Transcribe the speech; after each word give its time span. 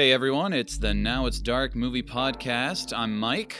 Hey 0.00 0.12
everyone, 0.12 0.54
it's 0.54 0.78
the 0.78 0.94
Now 0.94 1.26
It's 1.26 1.38
Dark 1.40 1.76
movie 1.76 2.02
podcast. 2.02 2.96
I'm 2.96 3.20
Mike. 3.20 3.54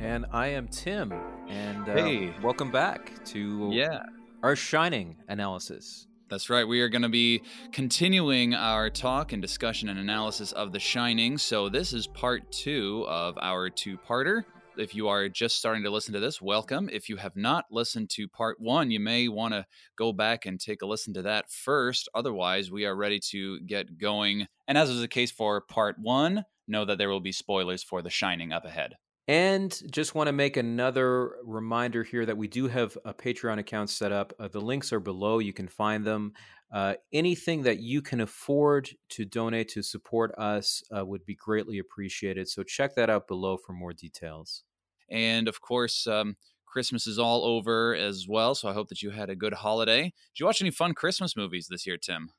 And 0.00 0.26
I 0.32 0.48
am 0.48 0.66
Tim. 0.66 1.12
And 1.46 1.88
uh, 1.88 1.94
Hey. 1.94 2.34
welcome 2.42 2.72
back 2.72 3.24
to 3.26 3.70
Yeah, 3.72 4.02
our 4.42 4.56
Shining 4.56 5.14
analysis. 5.28 6.08
that's 6.28 6.50
right. 6.50 6.66
We 6.66 6.80
are 6.80 6.88
going 6.88 7.02
to 7.02 7.08
be 7.08 7.42
continuing 7.70 8.54
our 8.54 8.90
talk 8.90 9.32
and 9.32 9.40
discussion 9.40 9.88
and 9.88 10.00
analysis 10.00 10.50
of 10.50 10.72
The 10.72 10.80
Shining. 10.80 11.38
So, 11.38 11.68
this 11.68 11.92
is 11.92 12.08
part 12.08 12.50
two 12.50 13.04
of 13.06 13.38
our 13.40 13.70
two 13.70 13.96
parter. 13.96 14.42
If 14.76 14.94
you 14.94 15.06
are 15.06 15.28
just 15.28 15.56
starting 15.56 15.84
to 15.84 15.90
listen 15.90 16.14
to 16.14 16.20
this, 16.20 16.42
welcome. 16.42 16.88
If 16.92 17.08
you 17.08 17.16
have 17.16 17.36
not 17.36 17.66
listened 17.70 18.10
to 18.10 18.26
part 18.26 18.60
one, 18.60 18.90
you 18.90 18.98
may 18.98 19.28
want 19.28 19.54
to 19.54 19.64
go 19.96 20.12
back 20.12 20.46
and 20.46 20.60
take 20.60 20.82
a 20.82 20.86
listen 20.86 21.14
to 21.14 21.22
that 21.22 21.48
first. 21.48 22.08
Otherwise, 22.12 22.72
we 22.72 22.84
are 22.84 22.96
ready 22.96 23.20
to 23.30 23.60
get 23.60 23.98
going. 23.98 24.48
And 24.66 24.76
as 24.76 24.88
was 24.88 25.00
the 25.00 25.06
case 25.06 25.30
for 25.30 25.60
part 25.60 25.96
one, 26.00 26.44
know 26.66 26.84
that 26.84 26.98
there 26.98 27.08
will 27.08 27.20
be 27.20 27.30
spoilers 27.30 27.84
for 27.84 28.02
The 28.02 28.10
Shining 28.10 28.52
up 28.52 28.64
ahead. 28.64 28.94
And 29.28 29.80
just 29.90 30.14
want 30.14 30.26
to 30.26 30.32
make 30.32 30.56
another 30.56 31.36
reminder 31.44 32.02
here 32.02 32.26
that 32.26 32.36
we 32.36 32.48
do 32.48 32.66
have 32.66 32.98
a 33.04 33.14
Patreon 33.14 33.58
account 33.58 33.90
set 33.90 34.12
up. 34.12 34.32
Uh, 34.38 34.48
the 34.48 34.60
links 34.60 34.92
are 34.92 35.00
below. 35.00 35.38
You 35.38 35.52
can 35.52 35.68
find 35.68 36.04
them. 36.04 36.32
Uh, 36.74 36.94
anything 37.12 37.62
that 37.62 37.78
you 37.78 38.02
can 38.02 38.20
afford 38.20 38.90
to 39.08 39.24
donate 39.24 39.68
to 39.68 39.80
support 39.80 40.32
us 40.36 40.82
uh, 40.94 41.06
would 41.06 41.24
be 41.24 41.36
greatly 41.36 41.78
appreciated. 41.78 42.48
So 42.48 42.64
check 42.64 42.96
that 42.96 43.08
out 43.08 43.28
below 43.28 43.56
for 43.56 43.72
more 43.72 43.92
details. 43.92 44.64
And 45.08 45.46
of 45.46 45.60
course, 45.60 46.08
um, 46.08 46.36
Christmas 46.66 47.06
is 47.06 47.16
all 47.16 47.44
over 47.44 47.94
as 47.94 48.26
well. 48.28 48.56
So 48.56 48.68
I 48.68 48.72
hope 48.72 48.88
that 48.88 49.02
you 49.02 49.10
had 49.10 49.30
a 49.30 49.36
good 49.36 49.52
holiday. 49.54 50.02
Did 50.02 50.40
you 50.40 50.46
watch 50.46 50.60
any 50.60 50.72
fun 50.72 50.94
Christmas 50.94 51.36
movies 51.36 51.68
this 51.70 51.86
year, 51.86 51.96
Tim? 51.96 52.30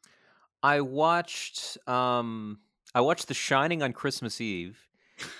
I 0.62 0.82
watched 0.82 1.78
um, 1.88 2.60
I 2.94 3.00
watched 3.00 3.30
The 3.30 3.34
Shining 3.34 3.82
on 3.84 3.94
Christmas 3.94 4.42
Eve. 4.42 4.86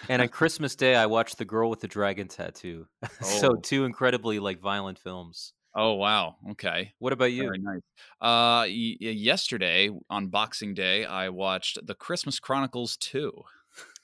and 0.08 0.22
on 0.22 0.28
Christmas 0.40 0.74
Day, 0.78 0.96
I 0.96 1.08
watched 1.08 1.38
The 1.38 1.44
Girl 1.44 1.70
with 1.70 1.82
the 1.82 1.90
Dragon 1.90 2.30
Tattoo. 2.30 2.88
so 3.22 3.50
Oh. 3.50 3.56
two 3.62 3.84
incredibly 3.84 4.40
like 4.40 4.62
violent 4.62 4.98
films. 5.00 5.52
Oh, 5.76 5.94
wow. 5.94 6.38
Okay. 6.52 6.94
What 7.00 7.12
about 7.12 7.34
you? 7.34 7.44
Very 7.44 7.58
nice. 7.58 7.82
Uh, 8.22 8.64
y- 8.66 8.96
yesterday 9.00 9.90
on 10.10 10.28
Boxing 10.28 10.74
Day, 10.74 11.04
I 11.04 11.30
watched 11.30 11.86
The 11.86 11.96
Christmas 11.96 12.40
Chronicles 12.40 12.96
2. 12.98 13.32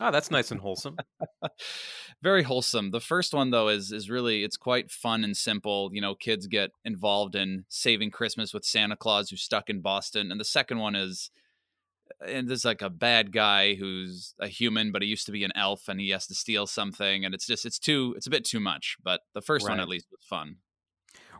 Oh, 0.02 0.11
that's 0.11 0.30
nice 0.31 0.52
and 0.52 0.59
wholesome. 0.61 0.97
Very 2.22 2.44
wholesome. 2.44 2.91
The 2.91 3.00
first 3.00 3.33
one 3.33 3.52
though 3.52 3.69
is 3.69 3.94
is 3.94 4.09
really 4.09 4.44
it's 4.44 4.58
quite 4.58 4.91
fun 4.91 5.23
and 5.23 5.36
simple. 5.36 5.89
You 5.94 6.02
know, 6.02 6.13
kids 6.13 6.47
get 6.47 6.72
involved 6.83 7.36
in 7.36 7.63
saving 7.69 8.11
Christmas 8.11 8.53
with 8.53 8.66
Santa 8.66 8.97
Claus 8.97 9.30
who's 9.30 9.41
stuck 9.41 9.69
in 9.69 9.80
Boston. 9.80 10.30
And 10.30 10.39
the 10.41 10.45
second 10.45 10.80
one 10.80 10.95
is 10.95 11.31
and 12.28 12.50
there's 12.50 12.66
like 12.66 12.81
a 12.81 12.89
bad 12.89 13.31
guy 13.31 13.75
who's 13.75 14.35
a 14.41 14.47
human 14.50 14.91
but 14.91 15.02
he 15.02 15.08
used 15.08 15.25
to 15.28 15.31
be 15.31 15.45
an 15.45 15.53
elf 15.56 15.88
and 15.88 16.02
he 16.02 16.09
has 16.09 16.28
to 16.28 16.35
steal 16.35 16.67
something 16.67 17.23
and 17.23 17.33
it's 17.33 17.47
just 17.47 17.66
it's 17.66 17.80
too 17.80 18.13
it's 18.17 18.28
a 18.28 18.31
bit 18.31 18.44
too 18.44 18.59
much, 18.59 18.97
but 19.02 19.22
the 19.33 19.41
first 19.41 19.63
one 19.69 19.80
at 19.80 19.88
least 19.88 20.08
was 20.11 20.19
fun. 20.25 20.58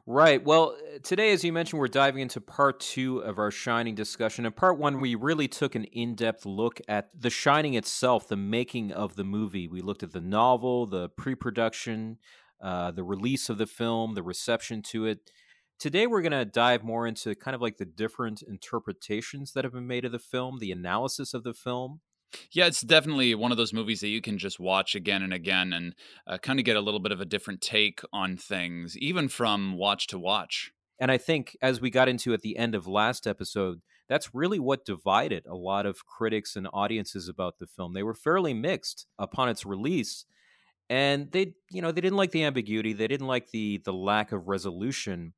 Right. 0.08 0.44
Well, 0.44 0.76
today, 1.04 1.32
as 1.32 1.44
you 1.44 1.54
mentioned, 1.54 1.80
we're 1.80 1.88
diving 1.88 2.22
into 2.22 2.42
part 2.42 2.80
two 2.80 3.20
of 3.20 3.38
our 3.38 3.52
Shining 3.52 3.94
discussion. 3.94 4.48
In 4.48 4.52
part 4.52 4.80
one, 4.80 5.00
we 5.00 5.14
really 5.14 5.48
took 5.48 5.76
an 5.76 5.84
in 5.86 6.16
depth 6.16 6.44
look 6.44 6.82
at 6.88 7.10
The 7.20 7.30
Shining 7.30 7.76
itself, 7.76 8.28
the 8.28 8.36
making 8.36 8.92
of 8.92 9.16
the 9.16 9.24
movie. 9.24 9.68
We 9.68 9.82
looked 9.82 10.02
at 10.02 10.12
the 10.12 10.20
novel, 10.20 10.88
the 10.88 11.10
pre 11.10 11.36
production, 11.36 12.18
uh, 12.60 12.92
the 12.92 13.04
release 13.04 13.48
of 13.48 13.60
the 13.60 13.68
film, 13.68 14.16
the 14.16 14.24
reception 14.24 14.82
to 14.84 15.06
it. 15.06 15.32
Today, 15.78 16.08
we're 16.08 16.24
going 16.24 16.32
to 16.32 16.46
dive 16.46 16.84
more 16.84 17.06
into 17.06 17.36
kind 17.36 17.54
of 17.54 17.62
like 17.62 17.78
the 17.78 17.86
different 17.86 18.42
interpretations 18.42 19.54
that 19.54 19.64
have 19.64 19.74
been 19.74 19.88
made 19.88 20.06
of 20.06 20.12
the 20.12 20.20
film, 20.20 20.58
the 20.58 20.72
analysis 20.72 21.36
of 21.36 21.44
the 21.44 21.54
film. 21.54 22.02
Yeah, 22.52 22.66
it's 22.68 22.82
definitely 22.82 23.36
one 23.36 23.52
of 23.52 23.58
those 23.58 23.74
movies 23.74 24.02
that 24.02 24.08
you 24.08 24.22
can 24.22 24.38
just 24.38 24.60
watch 24.60 24.96
again 24.96 25.22
and 25.22 25.34
again 25.34 25.74
and 25.74 25.96
uh, 26.28 26.38
kind 26.38 26.60
of 26.60 26.66
get 26.66 26.76
a 26.76 26.82
little 26.82 27.00
bit 27.00 27.12
of 27.12 27.22
a 27.22 27.26
different 27.26 27.62
take 27.62 28.02
on 28.14 28.38
things, 28.38 28.98
even 28.98 29.28
from 29.28 29.78
watch 29.78 30.08
to 30.08 30.20
watch. 30.20 30.72
And 31.00 31.12
I 31.12 31.18
think, 31.18 31.58
as 31.62 31.82
we 31.82 31.90
got 31.90 32.08
into 32.08 32.34
at 32.34 32.42
the 32.42 32.58
end 32.58 32.76
of 32.76 32.88
last 32.88 33.26
episode, 33.26 33.82
that's 34.08 34.36
really 34.36 34.60
what 34.60 34.86
divided 34.86 35.46
a 35.46 35.56
lot 35.56 35.86
of 35.86 36.06
critics 36.06 36.56
and 36.56 36.68
audiences 36.74 37.28
about 37.28 37.60
the 37.60 37.66
film. 37.66 37.94
They 37.94 38.04
were 38.04 38.14
fairly 38.14 38.54
mixed 38.54 39.08
upon 39.18 39.50
its 39.50 39.66
release, 39.66 40.26
and 40.90 41.32
they, 41.32 41.56
you 41.72 41.82
know, 41.82 41.92
they 41.92 42.02
didn't 42.02 42.18
like 42.18 42.32
the 42.32 42.44
ambiguity, 42.44 42.94
they 42.94 43.08
didn't 43.08 43.28
like 43.28 43.50
the 43.52 43.82
the 43.84 43.94
lack 43.94 44.32
of 44.32 44.48
resolution, 44.48 45.34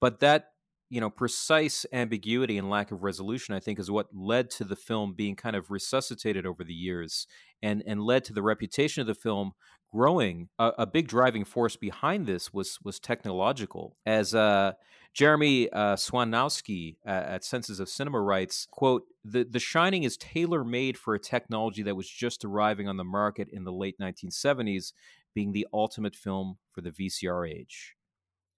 but 0.00 0.20
that 0.20 0.53
you 0.90 1.00
know 1.00 1.10
precise 1.10 1.86
ambiguity 1.92 2.58
and 2.58 2.70
lack 2.70 2.90
of 2.90 3.02
resolution 3.02 3.54
i 3.54 3.60
think 3.60 3.78
is 3.78 3.90
what 3.90 4.06
led 4.14 4.50
to 4.50 4.64
the 4.64 4.76
film 4.76 5.14
being 5.14 5.36
kind 5.36 5.56
of 5.56 5.70
resuscitated 5.70 6.46
over 6.46 6.64
the 6.64 6.74
years 6.74 7.26
and 7.62 7.82
and 7.86 8.02
led 8.02 8.24
to 8.24 8.32
the 8.32 8.42
reputation 8.42 9.00
of 9.00 9.06
the 9.06 9.14
film 9.14 9.52
growing 9.92 10.48
a, 10.58 10.72
a 10.78 10.86
big 10.86 11.08
driving 11.08 11.44
force 11.44 11.76
behind 11.76 12.26
this 12.26 12.52
was 12.52 12.78
was 12.84 12.98
technological 12.98 13.96
as 14.06 14.34
uh 14.34 14.72
Jeremy 15.14 15.70
uh, 15.70 15.94
Swanowski 15.94 16.96
uh, 17.06 17.10
at 17.10 17.44
Senses 17.44 17.78
of 17.78 17.88
Cinema 17.88 18.20
writes, 18.20 18.66
"quote 18.72 19.04
The 19.24 19.44
The 19.44 19.60
Shining 19.60 20.02
is 20.02 20.16
tailor 20.16 20.64
made 20.64 20.98
for 20.98 21.14
a 21.14 21.20
technology 21.20 21.84
that 21.84 21.94
was 21.94 22.10
just 22.10 22.44
arriving 22.44 22.88
on 22.88 22.96
the 22.96 23.04
market 23.04 23.48
in 23.52 23.62
the 23.62 23.72
late 23.72 23.96
1970s, 24.00 24.92
being 25.32 25.52
the 25.52 25.68
ultimate 25.72 26.16
film 26.16 26.58
for 26.72 26.80
the 26.80 26.90
VCR 26.90 27.48
age." 27.48 27.93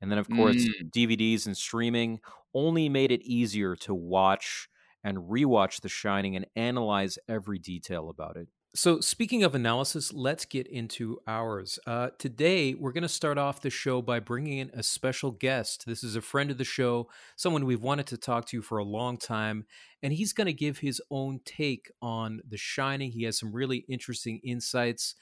And 0.01 0.11
then, 0.11 0.19
of 0.19 0.31
course, 0.31 0.69
Mm. 0.69 0.91
DVDs 0.91 1.47
and 1.47 1.57
streaming 1.57 2.21
only 2.55 2.89
made 2.89 3.11
it 3.13 3.23
easier 3.23 3.77
to 3.77 3.95
watch 3.95 4.69
and 5.05 5.19
rewatch 5.19 5.81
The 5.81 5.89
Shining 5.89 6.37
and 6.37 6.47
analyze 6.57 7.19
every 7.29 7.59
detail 7.59 8.09
about 8.11 8.37
it. 8.37 8.49
So, 8.75 9.01
speaking 9.01 9.43
of 9.43 9.55
analysis, 9.55 10.13
let's 10.13 10.45
get 10.45 10.67
into 10.67 11.19
ours. 11.27 11.79
Uh, 11.87 12.11
today, 12.19 12.75
we're 12.75 12.93
going 12.93 13.03
to 13.03 13.09
start 13.09 13.39
off 13.39 13.63
the 13.63 13.71
show 13.71 14.03
by 14.03 14.21
bringing 14.21 14.59
in 14.59 14.71
a 14.75 14.83
special 14.83 15.31
guest. 15.31 15.87
This 15.87 16.05
is 16.05 16.15
a 16.15 16.21
friend 16.21 16.51
of 16.51 16.59
the 16.59 16.65
show, 16.65 17.09
someone 17.37 17.65
we've 17.65 17.83
wanted 17.83 18.07
to 18.09 18.19
talk 18.19 18.45
to 18.47 18.61
for 18.61 18.77
a 18.77 18.85
long 18.85 19.17
time, 19.17 19.65
and 20.03 20.13
he's 20.13 20.35
going 20.35 20.47
to 20.47 20.53
give 20.53 20.79
his 20.79 21.01
own 21.11 21.41
take 21.47 21.91
on 22.03 22.43
The 22.47 22.59
Shining. 22.59 23.13
He 23.13 23.23
has 23.23 23.39
some 23.39 23.53
really 23.53 23.79
interesting 23.89 24.41
insights. 24.45 25.15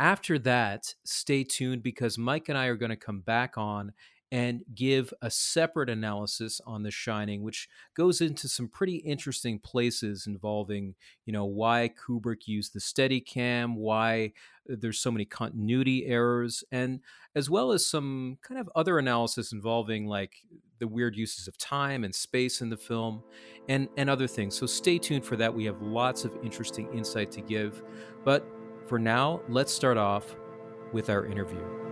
After 0.00 0.36
that, 0.40 0.94
stay 1.04 1.44
tuned 1.44 1.82
because 1.84 2.18
Mike 2.18 2.48
and 2.48 2.58
I 2.58 2.66
are 2.66 2.76
going 2.76 2.90
to 2.90 2.96
come 2.96 3.20
back 3.20 3.56
on 3.56 3.92
and 4.32 4.64
give 4.74 5.14
a 5.22 5.30
separate 5.30 5.88
analysis 5.88 6.60
on 6.66 6.82
The 6.82 6.90
Shining, 6.90 7.42
which 7.42 7.68
goes 7.94 8.20
into 8.20 8.48
some 8.48 8.68
pretty 8.68 8.96
interesting 8.96 9.58
places 9.58 10.26
involving 10.26 10.94
you 11.24 11.32
know 11.32 11.44
why 11.44 11.90
Kubrick 11.96 12.46
used 12.46 12.72
the 12.74 12.80
Steadicam, 12.80 13.74
why 13.74 14.32
there's 14.66 14.98
so 14.98 15.10
many 15.10 15.24
continuity 15.24 16.06
errors, 16.06 16.64
and 16.72 17.00
as 17.34 17.48
well 17.48 17.72
as 17.72 17.86
some 17.86 18.38
kind 18.42 18.60
of 18.60 18.68
other 18.74 18.98
analysis 18.98 19.52
involving 19.52 20.06
like 20.06 20.34
the 20.78 20.88
weird 20.88 21.16
uses 21.16 21.48
of 21.48 21.56
time 21.56 22.04
and 22.04 22.14
space 22.14 22.60
in 22.60 22.68
the 22.68 22.76
film, 22.76 23.22
and 23.68 23.88
and 23.96 24.10
other 24.10 24.26
things. 24.26 24.56
So 24.56 24.66
stay 24.66 24.98
tuned 24.98 25.24
for 25.24 25.36
that. 25.36 25.54
We 25.54 25.64
have 25.66 25.80
lots 25.80 26.24
of 26.24 26.36
interesting 26.42 26.92
insight 26.92 27.30
to 27.32 27.40
give, 27.40 27.82
but 28.24 28.46
for 28.86 28.98
now, 28.98 29.40
let's 29.48 29.72
start 29.72 29.96
off 29.96 30.36
with 30.92 31.10
our 31.10 31.26
interview. 31.26 31.85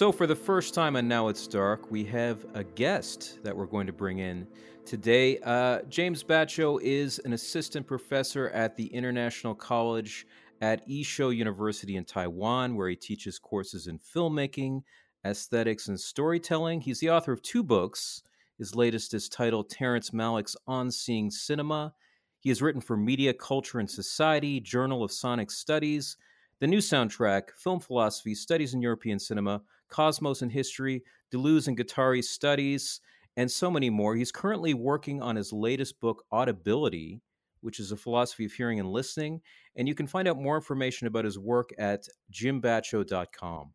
So, 0.00 0.10
for 0.10 0.26
the 0.26 0.34
first 0.34 0.72
time 0.72 0.96
on 0.96 1.06
Now 1.08 1.28
It's 1.28 1.46
Dark, 1.46 1.90
we 1.90 2.04
have 2.04 2.46
a 2.54 2.64
guest 2.64 3.38
that 3.42 3.54
we're 3.54 3.66
going 3.66 3.86
to 3.86 3.92
bring 3.92 4.20
in 4.20 4.46
today. 4.86 5.38
Uh, 5.40 5.82
James 5.90 6.24
Batcho 6.24 6.80
is 6.80 7.20
an 7.26 7.34
assistant 7.34 7.86
professor 7.86 8.48
at 8.48 8.74
the 8.76 8.86
International 8.86 9.54
College 9.54 10.26
at 10.62 10.80
I-Shou 10.90 11.32
University 11.32 11.96
in 11.96 12.06
Taiwan, 12.06 12.76
where 12.76 12.88
he 12.88 12.96
teaches 12.96 13.38
courses 13.38 13.88
in 13.88 13.98
filmmaking, 13.98 14.80
aesthetics, 15.26 15.88
and 15.88 16.00
storytelling. 16.00 16.80
He's 16.80 17.00
the 17.00 17.10
author 17.10 17.32
of 17.32 17.42
two 17.42 17.62
books. 17.62 18.22
His 18.56 18.74
latest 18.74 19.12
is 19.12 19.28
titled 19.28 19.68
Terrence 19.68 20.12
Malick's 20.12 20.56
Unseeing 20.66 21.30
Cinema. 21.30 21.92
He 22.38 22.48
has 22.48 22.62
written 22.62 22.80
for 22.80 22.96
Media, 22.96 23.34
Culture, 23.34 23.80
and 23.80 23.90
Society, 23.90 24.60
Journal 24.60 25.04
of 25.04 25.12
Sonic 25.12 25.50
Studies, 25.50 26.16
the 26.58 26.66
new 26.66 26.78
soundtrack, 26.78 27.50
Film 27.58 27.80
Philosophy, 27.80 28.34
Studies 28.34 28.72
in 28.72 28.80
European 28.80 29.18
Cinema, 29.18 29.60
Cosmos 29.90 30.42
and 30.42 30.50
History, 30.52 31.02
Deleuze 31.32 31.68
and 31.68 31.76
Guattari 31.76 32.22
Studies, 32.24 33.00
and 33.36 33.50
so 33.50 33.70
many 33.70 33.90
more. 33.90 34.16
He's 34.16 34.32
currently 34.32 34.74
working 34.74 35.22
on 35.22 35.36
his 35.36 35.52
latest 35.52 36.00
book, 36.00 36.24
Audibility, 36.32 37.20
which 37.60 37.78
is 37.78 37.92
a 37.92 37.96
philosophy 37.96 38.44
of 38.44 38.52
hearing 38.52 38.80
and 38.80 38.90
listening. 38.90 39.40
And 39.76 39.86
you 39.86 39.94
can 39.94 40.06
find 40.06 40.26
out 40.26 40.38
more 40.38 40.56
information 40.56 41.06
about 41.06 41.24
his 41.24 41.38
work 41.38 41.70
at 41.78 42.08
jimbatcho.com. 42.32 43.72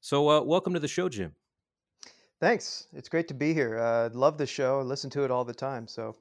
So, 0.00 0.30
uh, 0.30 0.42
welcome 0.42 0.74
to 0.74 0.80
the 0.80 0.88
show, 0.88 1.08
Jim. 1.08 1.34
Thanks. 2.40 2.88
It's 2.92 3.08
great 3.08 3.28
to 3.28 3.34
be 3.34 3.54
here. 3.54 3.78
Uh, 3.78 4.10
love 4.12 4.36
the 4.36 4.46
show. 4.46 4.82
Listen 4.82 5.08
to 5.10 5.24
it 5.24 5.30
all 5.30 5.44
the 5.44 5.54
time. 5.54 5.88
So 5.88 6.16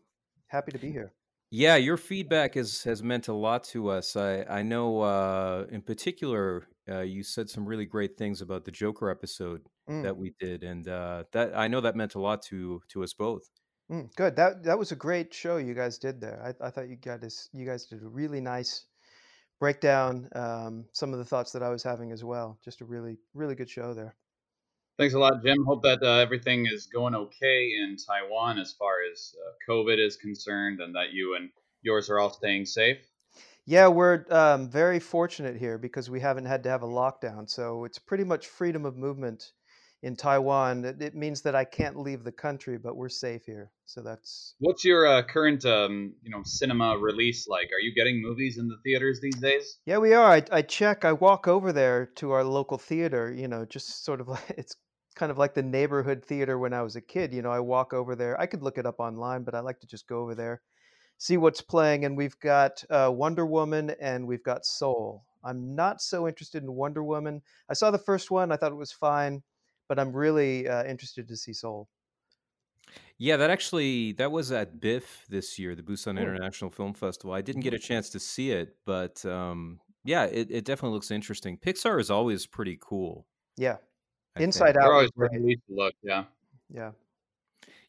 happy 0.48 0.72
to 0.72 0.80
be 0.80 0.92
here. 0.92 1.14
Yeah, 1.52 1.76
your 1.76 1.98
feedback 1.98 2.56
has 2.56 2.84
has 2.84 3.04
meant 3.04 3.28
a 3.28 3.34
lot 3.34 3.64
to 3.66 3.90
us. 3.90 4.16
I 4.16 4.44
I 4.50 4.64
know 4.64 5.02
uh, 5.02 5.66
in 5.70 5.82
particular 5.82 6.68
uh, 6.90 7.02
you 7.02 7.24
said 7.24 7.50
some 7.50 7.66
really 7.66 7.86
great 7.86 8.18
things 8.18 8.42
about 8.42 8.66
the 8.66 8.72
Joker 8.72 9.10
episode 9.10 9.68
Mm, 9.88 10.04
that 10.04 10.18
we 10.18 10.34
did, 10.40 10.64
and 10.64 10.88
uh, 10.88 11.24
that 11.32 11.56
I 11.58 11.68
know 11.68 11.82
that 11.82 11.96
meant 11.96 12.16
a 12.16 12.20
lot 12.20 12.42
to 12.44 12.82
to 12.90 13.04
us 13.04 13.14
both. 13.14 13.50
mm, 13.92 14.14
good. 14.16 14.36
That 14.36 14.64
that 14.64 14.78
was 14.80 14.92
a 14.92 14.96
great 14.96 15.34
show 15.34 15.58
you 15.58 15.74
guys 15.74 15.98
did 15.98 16.22
there. 16.22 16.42
I, 16.62 16.68
I 16.68 16.70
thought 16.70 16.90
you 16.90 16.96
guys 16.98 17.50
you 17.54 17.66
guys 17.66 17.86
did 17.88 18.02
a 18.04 18.08
really 18.08 18.42
nice 18.42 18.86
breakdown. 19.60 20.30
Um, 20.36 20.88
some 20.94 21.14
of 21.14 21.20
the 21.20 21.26
thoughts 21.26 21.54
that 21.54 21.64
I 21.64 21.70
was 21.70 21.84
having 21.84 22.12
as 22.12 22.24
well. 22.24 22.60
Just 22.64 22.82
a 22.82 22.86
really 22.86 23.20
really 23.34 23.56
good 23.56 23.70
show 23.70 23.94
there. 23.94 24.16
Thanks 24.98 25.14
a 25.14 25.20
lot, 25.20 25.42
Jim. 25.44 25.64
Hope 25.66 25.84
that 25.84 26.02
uh, 26.04 26.18
everything 26.20 26.66
is 26.68 26.88
going 26.88 27.16
okay 27.16 27.74
in 27.76 27.98
Taiwan 27.98 28.58
as 28.60 28.74
far 28.74 28.98
as 29.12 29.36
uh, 29.46 29.52
COVID 29.70 29.98
is 30.00 30.16
concerned, 30.18 30.80
and 30.82 30.96
that 30.96 31.12
you 31.12 31.36
and 31.36 31.50
yours 31.82 32.10
are 32.10 32.20
all 32.20 32.32
staying 32.32 32.66
safe. 32.66 32.98
Yeah, 33.68 33.88
we're 33.88 34.26
um, 34.30 34.70
very 34.70 35.00
fortunate 35.00 35.58
here 35.58 35.80
because 35.80 36.08
we 36.10 36.20
haven't 36.20 36.46
had 36.46 36.64
to 36.64 36.70
have 36.70 36.84
a 36.84 36.88
lockdown. 36.88 37.50
So 37.50 37.84
it's 37.86 37.98
pretty 37.98 38.24
much 38.24 38.48
freedom 38.48 38.86
of 38.86 38.96
movement 38.96 39.52
in 40.04 40.16
Taiwan. 40.16 40.86
It, 40.86 41.02
it 41.02 41.16
means 41.16 41.42
that 41.42 41.56
I 41.56 41.66
can't 41.66 41.98
leave 41.98 42.24
the 42.24 42.32
country, 42.32 42.78
but 42.78 42.96
we're 42.96 43.10
safe 43.10 43.44
here. 43.46 43.72
So 43.86 44.02
that's 44.02 44.54
What's 44.60 44.86
your 44.86 45.08
uh, 45.08 45.24
current, 45.24 45.66
um, 45.66 46.14
you 46.22 46.30
know, 46.30 46.44
cinema 46.44 46.96
release 47.00 47.48
like? 47.48 47.72
Are 47.74 47.80
you 47.80 47.94
getting 47.96 48.22
movies 48.22 48.60
in 48.60 48.68
the 48.68 48.78
theaters 48.84 49.20
these 49.20 49.38
days? 49.38 49.80
yeah, 49.88 49.98
we 49.98 50.14
are. 50.14 50.32
I, 50.32 50.44
I 50.52 50.62
check. 50.62 51.04
I 51.04 51.14
walk 51.14 51.48
over 51.48 51.74
there 51.74 52.06
to 52.18 52.32
our 52.32 52.44
local 52.44 52.78
theater. 52.78 53.34
You 53.34 53.48
know, 53.48 53.66
just 53.66 54.06
sort 54.06 54.22
of 54.22 54.28
like 54.36 54.50
it's 54.58 54.76
kind 55.16 55.32
of 55.32 55.40
like 55.40 55.56
the 55.56 55.64
neighborhood 55.64 56.24
theater 56.24 56.60
when 56.60 56.74
I 56.74 56.84
was 56.84 56.96
a 56.96 57.02
kid. 57.02 57.34
You 57.34 57.42
know, 57.42 57.52
I 57.52 57.62
walk 57.62 57.94
over 57.94 58.16
there. 58.16 58.40
I 58.40 58.46
could 58.46 58.62
look 58.62 58.78
it 58.78 58.86
up 58.86 59.00
online, 59.00 59.44
but 59.44 59.56
I 59.56 59.62
like 59.62 59.80
to 59.80 59.88
just 59.88 60.08
go 60.08 60.20
over 60.20 60.36
there 60.36 60.62
see 61.18 61.38
what's 61.38 61.62
playing. 61.62 62.06
And 62.06 62.18
we've 62.18 62.40
got 62.40 62.84
uh, 62.90 63.12
Wonder 63.14 63.46
Woman 63.46 63.94
and 64.02 64.28
we've 64.28 64.44
got 64.44 64.66
Soul. 64.66 65.24
I'm 65.44 65.76
not 65.76 66.02
so 66.02 66.28
interested 66.28 66.64
in 66.64 66.74
Wonder 66.74 67.04
Woman. 67.04 67.42
I 67.70 67.74
saw 67.74 67.92
the 67.92 67.98
first 68.00 68.32
one, 68.32 68.52
I 68.52 68.58
thought 68.58 68.72
it 68.72 68.76
was 68.76 68.92
fine, 68.92 69.44
but 69.88 70.00
I'm 70.00 70.12
really 70.12 70.68
uh, 70.68 70.84
interested 70.86 71.28
to 71.28 71.38
see 71.38 71.54
Soul. 71.54 71.88
Yeah, 73.18 73.38
that 73.38 73.50
actually 73.50 74.12
that 74.14 74.32
was 74.32 74.52
at 74.52 74.80
BIFF 74.82 75.26
this 75.30 75.58
year, 75.58 75.74
the 75.76 75.82
Busan 75.84 76.14
Hmm. 76.14 76.18
International 76.18 76.70
Film 76.70 76.94
Festival. 76.94 77.34
I 77.34 77.42
didn't 77.42 77.62
get 77.62 77.74
a 77.74 77.80
chance 77.80 78.10
to 78.12 78.20
see 78.20 78.52
it, 78.52 78.76
but 78.86 79.24
um, 79.26 79.80
yeah, 80.04 80.26
it, 80.26 80.50
it 80.52 80.66
definitely 80.66 80.96
looks 80.96 81.12
interesting. 81.12 81.58
Pixar 81.58 82.00
is 82.00 82.12
always 82.12 82.46
pretty 82.46 82.78
cool. 82.82 83.26
Yeah, 83.56 83.78
I 84.36 84.40
think. 84.40 84.48
Inside 84.50 84.76
They're 84.76 84.84
Out. 84.84 84.92
always 84.92 85.10
was 85.16 85.18
worth 85.18 85.30
great. 85.32 85.42
a 85.42 85.46
least 85.46 85.62
a 85.72 85.74
look. 85.74 85.94
Yeah. 86.04 86.26
Yeah. 86.70 86.92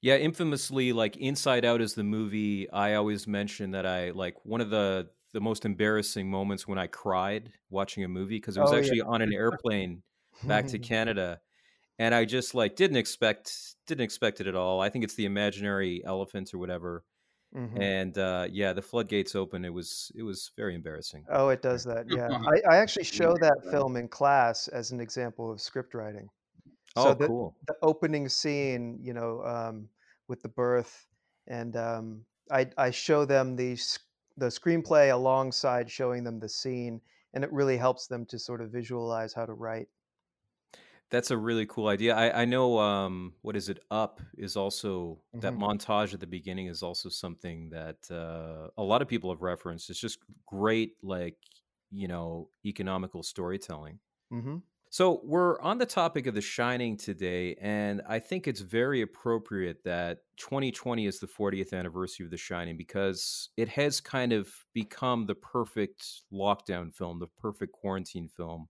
Yeah, 0.06 0.19
infamously, 0.19 0.93
like 0.93 1.17
Inside 1.17 1.64
Out 1.64 1.81
is 1.81 1.94
the 1.97 2.05
movie 2.05 2.70
I 2.70 2.94
always 2.94 3.26
mention 3.26 3.73
that 3.73 3.87
I 3.87 4.12
like 4.12 4.37
one 4.44 4.61
of 4.61 4.70
the 4.70 5.11
the 5.32 5.41
most 5.41 5.64
embarrassing 5.64 6.31
moments 6.31 6.69
when 6.69 6.79
I 6.79 6.87
cried 6.87 7.50
watching 7.70 8.05
a 8.05 8.08
movie 8.08 8.37
because 8.37 8.56
it 8.56 8.61
was 8.61 8.70
Oh, 8.70 8.76
actually 8.76 9.00
on 9.00 9.20
an 9.20 9.32
airplane 9.32 10.05
back 10.44 10.69
to. 10.69 10.79
Canada, 10.79 11.41
and 11.99 12.14
I 12.14 12.25
just 12.25 12.55
like 12.55 12.76
didn't 12.76 12.99
expect 12.99 13.53
didn't 13.88 14.05
expect 14.05 14.41
it 14.41 14.47
at 14.47 14.55
all. 14.55 14.81
I 14.81 14.91
think 14.91 15.03
it's 15.03 15.17
the 15.17 15.25
imaginary 15.25 16.05
elephant 16.05 16.55
or 16.55 16.58
whatever, 16.58 17.03
Mhm. 17.53 17.82
and 17.82 18.17
uh, 18.17 18.47
yeah, 18.49 18.75
the 18.75 18.82
floodgates 18.82 19.35
open. 19.35 19.64
It 19.64 19.75
was 19.75 20.12
it 20.14 20.23
was 20.23 20.53
very 20.56 20.76
embarrassing. 20.76 21.25
Oh, 21.31 21.49
it 21.49 21.62
does 21.62 21.82
that. 21.82 22.08
Yeah. 22.08 22.29
I, 22.47 22.75
I 22.75 22.76
actually 22.76 23.03
show 23.03 23.35
that 23.41 23.56
film 23.73 23.97
in 23.97 24.06
class 24.06 24.69
as 24.69 24.93
an 24.93 25.00
example 25.00 25.50
of 25.50 25.61
script 25.61 25.94
writing. 25.94 26.29
So 26.97 27.11
Oh, 27.11 27.14
the, 27.14 27.26
cool. 27.26 27.56
the 27.67 27.75
opening 27.82 28.29
scene, 28.29 29.00
you 29.03 29.12
know, 29.12 29.43
um, 29.44 29.88
with 30.28 30.43
the 30.43 30.49
birth, 30.49 31.06
and 31.46 31.76
um, 31.76 32.26
I 32.50 32.70
I 32.78 32.90
show 32.90 33.25
them 33.25 33.56
the 33.56 33.75
the 34.37 34.46
screenplay 34.49 35.12
alongside 35.12 35.90
showing 35.90 36.25
them 36.25 36.40
the 36.40 36.49
scene, 36.49 37.00
and 37.34 37.44
it 37.44 37.52
really 37.52 37.76
helps 37.78 38.06
them 38.06 38.26
to 38.26 38.38
sort 38.38 38.61
of 38.61 38.70
visualize 38.73 39.32
how 39.34 39.46
to 39.46 39.55
write. 39.55 39.88
That's 41.11 41.31
a 41.31 41.37
really 41.38 41.67
cool 41.67 41.87
idea. 41.88 42.14
I, 42.17 42.43
I 42.43 42.44
know 42.44 42.78
um 42.78 43.34
what 43.43 43.56
is 43.56 43.69
it? 43.69 43.78
Up 43.90 44.20
is 44.37 44.56
also 44.56 45.23
that 45.40 45.55
Mhm. 45.55 45.56
montage 45.56 46.14
at 46.14 46.20
the 46.20 46.26
beginning 46.26 46.67
is 46.67 46.82
also 46.82 47.08
something 47.08 47.70
that 47.70 48.11
uh, 48.11 48.70
a 48.76 48.82
lot 48.82 49.02
of 49.02 49.08
people 49.08 49.31
have 49.31 49.43
referenced. 49.43 49.88
It's 49.90 50.00
just 50.00 50.19
great, 50.46 50.96
like 51.02 51.38
you 51.90 52.08
know, 52.08 52.50
economical 52.64 53.22
storytelling. 53.22 54.00
hmm 54.31 54.58
So 54.88 55.20
we're 55.24 55.60
on 55.60 55.78
the 55.78 55.86
topic 55.86 56.26
of 56.26 56.34
The 56.34 56.40
Shining 56.40 56.96
today, 56.96 57.56
and 57.60 58.02
I 58.08 58.18
think 58.18 58.46
it's 58.46 58.60
very 58.60 59.02
appropriate 59.02 59.82
that 59.84 60.18
2020 60.38 61.06
is 61.06 61.18
the 61.18 61.26
40th 61.26 61.72
anniversary 61.72 62.24
of 62.24 62.30
The 62.30 62.36
Shining 62.36 62.76
because 62.76 63.50
it 63.56 63.68
has 63.70 64.00
kind 64.00 64.32
of 64.32 64.48
become 64.72 65.26
the 65.26 65.34
perfect 65.34 66.22
lockdown 66.32 66.94
film, 66.94 67.18
the 67.18 67.26
perfect 67.26 67.72
quarantine 67.72 68.28
film. 68.28 68.68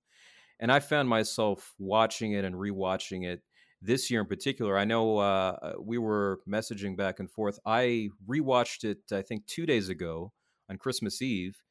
And 0.60 0.72
I 0.72 0.80
found 0.80 1.08
myself 1.08 1.74
watching 1.78 2.32
it 2.32 2.44
and 2.44 2.56
rewatching 2.56 3.26
it 3.26 3.42
this 3.82 4.10
year 4.10 4.22
in 4.22 4.26
particular. 4.26 4.78
I 4.78 4.84
know 4.84 5.18
uh, 5.18 5.74
we 5.80 5.98
were 5.98 6.40
messaging 6.48 6.96
back 6.96 7.20
and 7.20 7.30
forth. 7.30 7.58
I 7.66 8.10
rewatched 8.28 8.84
it, 8.84 8.98
I 9.12 9.22
think, 9.22 9.46
two 9.46 9.66
days 9.66 9.88
ago 9.90 10.32
on 10.70 10.78
Christmas 10.78 11.22
Eve, 11.22 11.62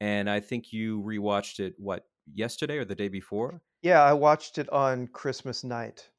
and 0.00 0.30
I 0.30 0.40
think 0.40 0.72
you 0.72 1.02
rewatched 1.02 1.60
it 1.60 1.74
what 1.78 2.06
yesterday 2.32 2.78
or 2.78 2.84
the 2.84 2.94
day 2.94 3.08
before. 3.08 3.62
Yeah, 3.84 4.02
I 4.02 4.14
watched 4.14 4.58
it 4.58 4.68
on 4.70 5.06
Christmas 5.06 5.62
night. 5.62 6.10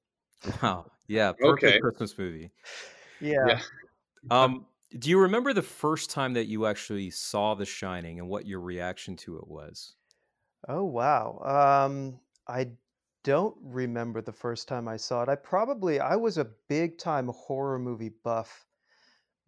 Wow. 0.62 0.92
Yeah, 1.08 1.34
perfect 1.34 1.64
Okay. 1.64 1.80
Christmas 1.80 2.18
movie. 2.18 2.52
Yeah. 3.20 3.60
Yeah. 4.30 4.32
Um, 4.32 4.68
do 5.00 5.10
you 5.10 5.20
remember 5.22 5.54
the 5.54 5.62
first 5.62 6.10
time 6.12 6.34
that 6.34 6.48
you 6.48 6.66
actually 6.68 7.12
saw 7.12 7.56
The 7.56 7.66
Shining 7.66 8.20
and 8.20 8.30
what 8.30 8.48
your 8.48 8.62
reaction 8.62 9.16
to 9.18 9.38
it 9.38 9.48
was? 9.48 9.96
Oh 10.68 10.84
wow. 10.84 11.40
Um, 11.86 12.20
I 12.48 12.72
don't 13.24 13.58
remember 13.62 14.22
the 14.22 14.32
first 14.32 14.68
time 14.68 14.88
I 14.88 14.98
saw 14.98 15.24
it. 15.24 15.30
I 15.30 15.36
probably 15.36 16.00
I 16.00 16.16
was 16.16 16.38
a 16.38 16.46
big 16.46 16.98
time 17.00 17.30
horror 17.30 17.80
movie 17.80 18.10
buff 18.10 18.68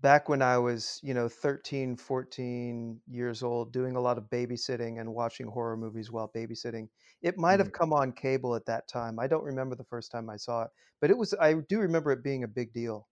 back 0.02 0.30
when 0.30 0.42
I 0.42 0.58
was, 0.58 1.00
you 1.04 1.14
know, 1.14 1.30
13, 1.30 1.96
14 1.98 3.02
years 3.08 3.44
old, 3.44 3.74
doing 3.74 3.96
a 3.96 4.02
lot 4.02 4.18
of 4.18 4.26
babysitting 4.26 5.00
and 5.00 5.14
watching 5.14 5.48
horror 5.48 5.78
movies 5.78 6.12
while 6.12 6.30
babysitting. 6.30 6.90
It 7.22 7.38
might 7.38 7.60
have 7.60 7.72
Mhm. 7.72 7.74
come 7.74 7.94
on 7.94 8.12
cable 8.14 8.56
at 8.56 8.66
that 8.66 8.88
time. 8.88 9.20
I 9.20 9.28
don't 9.28 9.44
remember 9.44 9.76
the 9.76 9.84
first 9.86 10.12
time 10.12 10.30
I 10.30 10.38
saw 10.38 10.64
it, 10.64 10.72
but 11.02 11.10
it 11.10 11.18
was 11.18 11.34
I 11.36 11.54
do 11.56 11.80
remember 11.80 12.12
it 12.12 12.24
being 12.24 12.44
a 12.44 12.48
big 12.48 12.74
deal. 12.74 13.08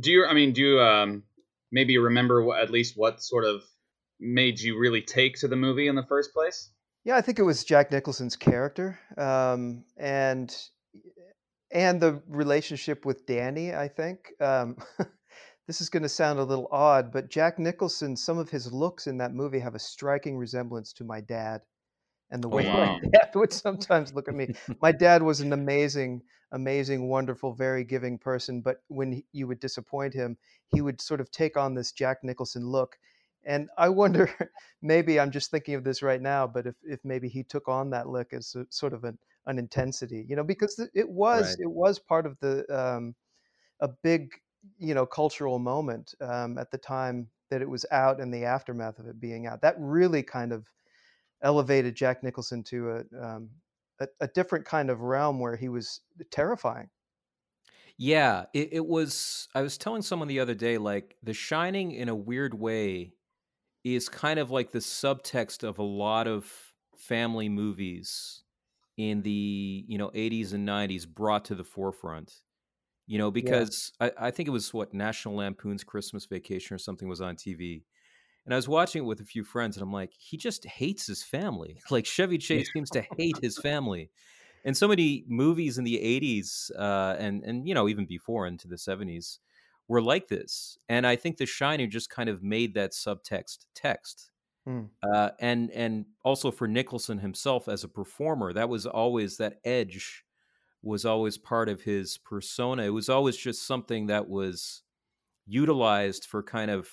Do 0.00 0.10
you? 0.10 0.24
I 0.26 0.32
mean, 0.34 0.52
do 0.52 0.62
you 0.62 0.80
um, 0.80 1.24
maybe 1.70 1.98
remember 1.98 2.42
what, 2.42 2.60
at 2.60 2.70
least 2.70 2.96
what 2.96 3.22
sort 3.22 3.44
of 3.44 3.64
made 4.18 4.60
you 4.60 4.78
really 4.78 5.02
take 5.02 5.36
to 5.40 5.48
the 5.48 5.56
movie 5.56 5.86
in 5.88 5.94
the 5.94 6.06
first 6.06 6.32
place? 6.32 6.70
Yeah, 7.04 7.16
I 7.16 7.20
think 7.22 7.38
it 7.38 7.42
was 7.42 7.64
Jack 7.64 7.90
Nicholson's 7.90 8.36
character, 8.36 8.98
um, 9.16 9.84
and 9.96 10.54
and 11.70 12.00
the 12.00 12.22
relationship 12.26 13.04
with 13.04 13.26
Danny. 13.26 13.74
I 13.74 13.88
think 13.88 14.32
um, 14.40 14.78
this 15.68 15.80
is 15.82 15.90
going 15.90 16.02
to 16.04 16.10
sound 16.10 16.40
a 16.40 16.44
little 16.44 16.68
odd, 16.72 17.12
but 17.12 17.30
Jack 17.30 17.60
Nicholson, 17.60 18.16
some 18.16 18.38
of 18.38 18.50
his 18.50 18.72
looks 18.72 19.06
in 19.06 19.18
that 19.18 19.34
movie 19.34 19.60
have 19.60 19.76
a 19.76 19.80
striking 19.80 20.36
resemblance 20.38 20.92
to 20.94 21.04
my 21.04 21.20
dad, 21.22 21.62
and 22.30 22.42
the 22.44 22.48
Oh, 22.50 22.56
way 22.56 22.64
wow. 22.66 23.00
my 23.02 23.08
dad 23.12 23.30
would 23.34 23.52
sometimes 23.52 24.14
look 24.14 24.28
at 24.28 24.34
me. 24.34 24.50
My 24.80 24.92
dad 24.92 25.22
was 25.22 25.40
an 25.40 25.52
amazing, 25.52 26.22
amazing, 26.52 27.08
wonderful, 27.08 27.54
very 27.54 27.84
giving 27.84 28.18
person, 28.18 28.62
but 28.62 28.82
when 28.88 29.12
he- 29.12 29.26
you 29.32 29.46
would 29.48 29.60
disappoint 29.60 30.14
him, 30.14 30.38
he 30.68 30.80
would 30.80 31.00
sort 31.00 31.20
of 31.20 31.30
take 31.30 31.56
on 31.56 31.74
this 31.74 31.92
Jack 31.92 32.24
Nicholson 32.24 32.66
look. 32.68 32.98
And 33.44 33.68
I 33.78 33.88
wonder, 33.90 34.30
maybe 34.82 35.20
I'm 35.20 35.30
just 35.30 35.50
thinking 35.50 35.74
of 35.74 35.84
this 35.84 36.02
right 36.02 36.20
now, 36.22 36.46
but 36.46 36.66
if, 36.66 36.76
if 36.84 37.04
maybe 37.04 37.28
he 37.28 37.44
took 37.44 37.68
on 37.68 37.90
that 37.90 38.08
look 38.08 38.32
as 38.32 38.54
a, 38.56 38.66
sort 38.70 38.92
of 38.94 39.04
an, 39.04 39.18
an 39.46 39.58
intensity, 39.58 40.26
you 40.28 40.36
know, 40.36 40.44
because 40.44 40.78
it 40.94 41.08
was 41.08 41.56
Right. 41.56 41.58
it 41.60 41.70
was 41.70 41.98
part 41.98 42.26
of 42.26 42.38
the 42.40 42.64
um, 42.74 43.14
a 43.80 43.88
big 43.88 44.30
you 44.78 44.94
know 44.94 45.06
cultural 45.06 45.58
moment 45.58 46.14
um, 46.20 46.58
at 46.58 46.70
the 46.70 46.78
time 46.78 47.30
that 47.50 47.62
it 47.62 47.68
was 47.68 47.86
out 47.90 48.20
and 48.20 48.32
the 48.32 48.44
aftermath 48.44 48.98
of 48.98 49.06
it 49.06 49.20
being 49.20 49.46
out. 49.46 49.62
That 49.62 49.76
really 49.78 50.22
kind 50.22 50.52
of 50.52 50.68
elevated 51.42 51.94
Jack 51.96 52.22
Nicholson 52.22 52.64
to 52.64 52.90
a 52.92 53.04
um, 53.22 53.50
a, 54.00 54.08
a 54.20 54.28
different 54.28 54.66
kind 54.66 54.90
of 54.90 55.00
realm 55.02 55.40
where 55.40 55.56
he 55.56 55.68
was 55.68 56.02
terrifying. 56.30 56.90
Yeah, 57.96 58.46
it, 58.54 58.72
it 58.72 58.86
was. 58.86 59.48
I 59.54 59.62
was 59.62 59.76
telling 59.78 60.02
someone 60.02 60.28
the 60.28 60.40
other 60.40 60.54
day, 60.54 60.78
like, 60.78 61.16
The 61.22 61.34
Shining, 61.34 61.92
in 61.92 62.08
a 62.08 62.14
weird 62.14 62.54
way, 62.54 63.14
is 63.84 64.08
kind 64.08 64.40
of 64.40 64.50
like 64.50 64.72
the 64.72 64.80
subtext 64.80 65.64
of 65.64 65.78
a 65.78 65.82
lot 65.84 66.28
of 66.28 66.74
family 66.96 67.48
movies 67.48 68.44
in 68.96 69.22
the 69.22 69.84
you 69.88 69.98
know 69.98 70.10
80s 70.14 70.52
and 70.54 70.66
90s 70.66 71.06
brought 71.06 71.46
to 71.46 71.56
the 71.56 71.64
forefront. 71.64 72.42
You 73.08 73.18
know, 73.18 73.30
because 73.30 73.90
I, 74.00 74.12
I 74.18 74.30
think 74.30 74.48
it 74.48 74.52
was 74.52 74.72
what 74.72 74.92
National 74.92 75.36
Lampoon's 75.36 75.82
Christmas 75.82 76.26
Vacation 76.26 76.74
or 76.74 76.78
something 76.78 77.08
was 77.08 77.22
on 77.22 77.36
TV. 77.36 77.82
And 78.44 78.54
I 78.54 78.56
was 78.56 78.68
watching 78.68 79.02
it 79.02 79.06
with 79.06 79.20
a 79.20 79.24
few 79.24 79.44
friends, 79.44 79.76
and 79.76 79.82
I'm 79.82 79.92
like, 79.92 80.12
he 80.16 80.36
just 80.36 80.64
hates 80.66 81.06
his 81.06 81.22
family. 81.22 81.80
Like 81.90 82.04
Chevy 82.04 82.38
Chase 82.38 82.70
seems 82.72 82.90
to 82.90 83.02
hate 83.18 83.38
his 83.42 83.58
family. 83.58 84.10
And 84.64 84.76
so 84.76 84.86
many 84.86 85.24
movies 85.26 85.78
in 85.78 85.84
the 85.84 85.96
80s 85.96 86.70
uh, 86.78 87.16
and 87.18 87.42
and 87.44 87.66
you 87.66 87.74
know 87.74 87.88
even 87.88 88.04
before 88.04 88.46
into 88.46 88.68
the 88.68 88.76
70s 88.76 89.38
were 89.88 90.02
like 90.02 90.28
this. 90.28 90.78
And 90.88 91.06
I 91.06 91.16
think 91.16 91.38
The 91.38 91.46
Shining 91.46 91.90
just 91.90 92.10
kind 92.10 92.28
of 92.28 92.42
made 92.42 92.74
that 92.74 92.92
subtext 92.92 93.64
text. 93.74 94.30
Mm. 94.68 94.88
Uh, 95.02 95.30
and 95.40 95.70
and 95.70 96.04
also 96.24 96.50
for 96.50 96.68
Nicholson 96.68 97.18
himself 97.18 97.68
as 97.68 97.84
a 97.84 97.88
performer, 97.88 98.52
that 98.52 98.68
was 98.68 98.84
always 98.84 99.38
that 99.38 99.60
edge 99.64 100.24
was 100.82 101.04
always 101.04 101.38
part 101.38 101.68
of 101.68 101.82
his 101.82 102.18
persona. 102.18 102.84
It 102.84 102.90
was 102.90 103.08
always 103.08 103.36
just 103.36 103.62
something 103.66 104.06
that 104.06 104.28
was 104.28 104.82
utilized 105.46 106.26
for 106.26 106.42
kind 106.42 106.70
of 106.70 106.90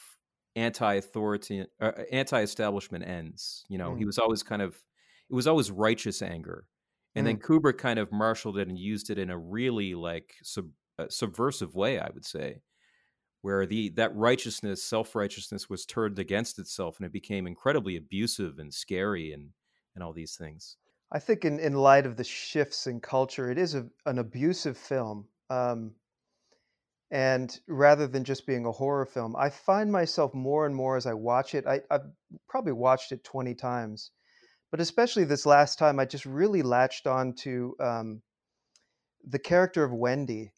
anti-authority, 0.55 1.65
uh, 1.81 1.91
anti-establishment 2.11 3.05
ends. 3.07 3.65
You 3.69 3.77
know, 3.77 3.95
Mm. 3.95 3.97
he 3.97 4.05
was 4.05 4.17
always 4.19 4.43
kind 4.43 4.61
of 4.61 4.85
it 5.29 5.33
was 5.35 5.47
always 5.47 5.71
righteous 5.71 6.21
anger, 6.21 6.67
and 7.15 7.25
then 7.27 7.39
Kubrick 7.39 7.77
kind 7.79 7.99
of 7.99 8.11
marshaled 8.11 8.57
it 8.59 8.67
and 8.69 8.77
used 8.79 9.09
it 9.09 9.17
in 9.19 9.29
a 9.31 9.37
really 9.39 9.95
like 9.95 10.35
sub, 10.43 10.69
uh, 10.99 11.07
subversive 11.09 11.75
way, 11.75 11.99
I 11.99 12.09
would 12.13 12.25
say, 12.25 12.61
where 13.41 13.65
the 13.65 13.89
that 13.91 14.15
righteousness, 14.15 14.83
self 14.83 15.15
righteousness, 15.15 15.69
was 15.69 15.85
turned 15.85 16.19
against 16.19 16.59
itself, 16.59 16.97
and 16.97 17.05
it 17.05 17.11
became 17.13 17.47
incredibly 17.47 17.95
abusive 17.97 18.59
and 18.59 18.73
scary, 18.73 19.31
and 19.33 19.53
and 19.95 20.03
all 20.03 20.13
these 20.13 20.35
things. 20.37 20.77
I 21.15 21.19
think 21.19 21.45
in, 21.45 21.59
in 21.59 21.73
light 21.73 22.05
of 22.05 22.17
the 22.17 22.25
shifts 22.25 22.87
in 22.87 22.99
culture, 22.99 23.49
it 23.49 23.57
is 23.57 23.73
a, 23.73 23.87
an 24.05 24.19
abusive 24.19 24.77
film. 24.77 25.29
Um, 25.49 25.93
and 27.09 27.57
rather 27.67 28.05
than 28.05 28.25
just 28.25 28.45
being 28.45 28.65
a 28.65 28.71
horror 28.71 29.05
film, 29.05 29.33
I 29.37 29.49
find 29.49 29.89
myself 29.91 30.33
more 30.33 30.65
and 30.65 30.75
more 30.75 30.97
as 30.97 31.05
I 31.05 31.13
watch 31.13 31.55
it. 31.55 31.65
I, 31.65 31.79
I've 31.89 32.11
probably 32.49 32.73
watched 32.73 33.13
it 33.13 33.23
20 33.23 33.55
times, 33.55 34.11
but 34.71 34.81
especially 34.81 35.23
this 35.23 35.45
last 35.45 35.79
time, 35.79 36.01
I 36.01 36.05
just 36.05 36.25
really 36.25 36.61
latched 36.61 37.07
on 37.07 37.33
to 37.35 37.75
um, 37.79 38.21
the 39.25 39.39
character 39.39 39.85
of 39.85 39.93
Wendy 39.93 40.51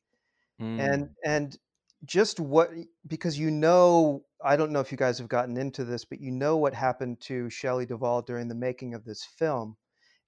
Mm. 0.60 0.80
and 0.80 1.10
and 1.24 1.58
just 2.06 2.40
what 2.40 2.72
because 3.08 3.38
you 3.38 3.52
know 3.52 4.26
I 4.44 4.56
don't 4.56 4.72
know 4.72 4.80
if 4.80 4.92
you 4.92 4.98
guys 4.98 5.20
have 5.20 5.28
gotten 5.30 5.58
into 5.58 5.86
this, 5.86 6.06
but 6.06 6.20
you 6.22 6.32
know 6.32 6.58
what 6.58 6.74
happened 6.74 7.22
to 7.22 7.50
Shelley 7.50 7.86
Duvall 7.86 8.24
during 8.24 8.48
the 8.48 8.56
making 8.56 8.96
of 8.96 9.06
this 9.06 9.24
film. 9.24 9.78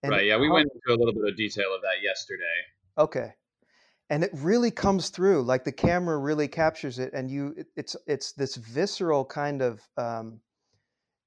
And 0.04 0.12
right. 0.12 0.26
Yeah, 0.26 0.38
we 0.38 0.50
went 0.50 0.70
into 0.74 0.98
a 0.98 0.98
little 0.98 1.14
bit 1.14 1.30
of 1.30 1.36
detail 1.36 1.76
of 1.76 1.82
that 1.82 2.02
yesterday. 2.04 2.44
Okay. 2.98 3.34
And 4.10 4.24
it 4.24 4.32
really 4.34 4.72
comes 4.72 5.10
through, 5.10 5.44
like 5.44 5.64
the 5.64 5.72
camera 5.72 6.18
really 6.18 6.48
captures 6.48 6.98
it, 6.98 7.14
and 7.14 7.30
you, 7.30 7.54
it, 7.56 7.68
it's 7.76 7.96
it's 8.08 8.32
this 8.32 8.56
visceral 8.56 9.24
kind 9.24 9.62
of, 9.62 9.82
um, 9.98 10.40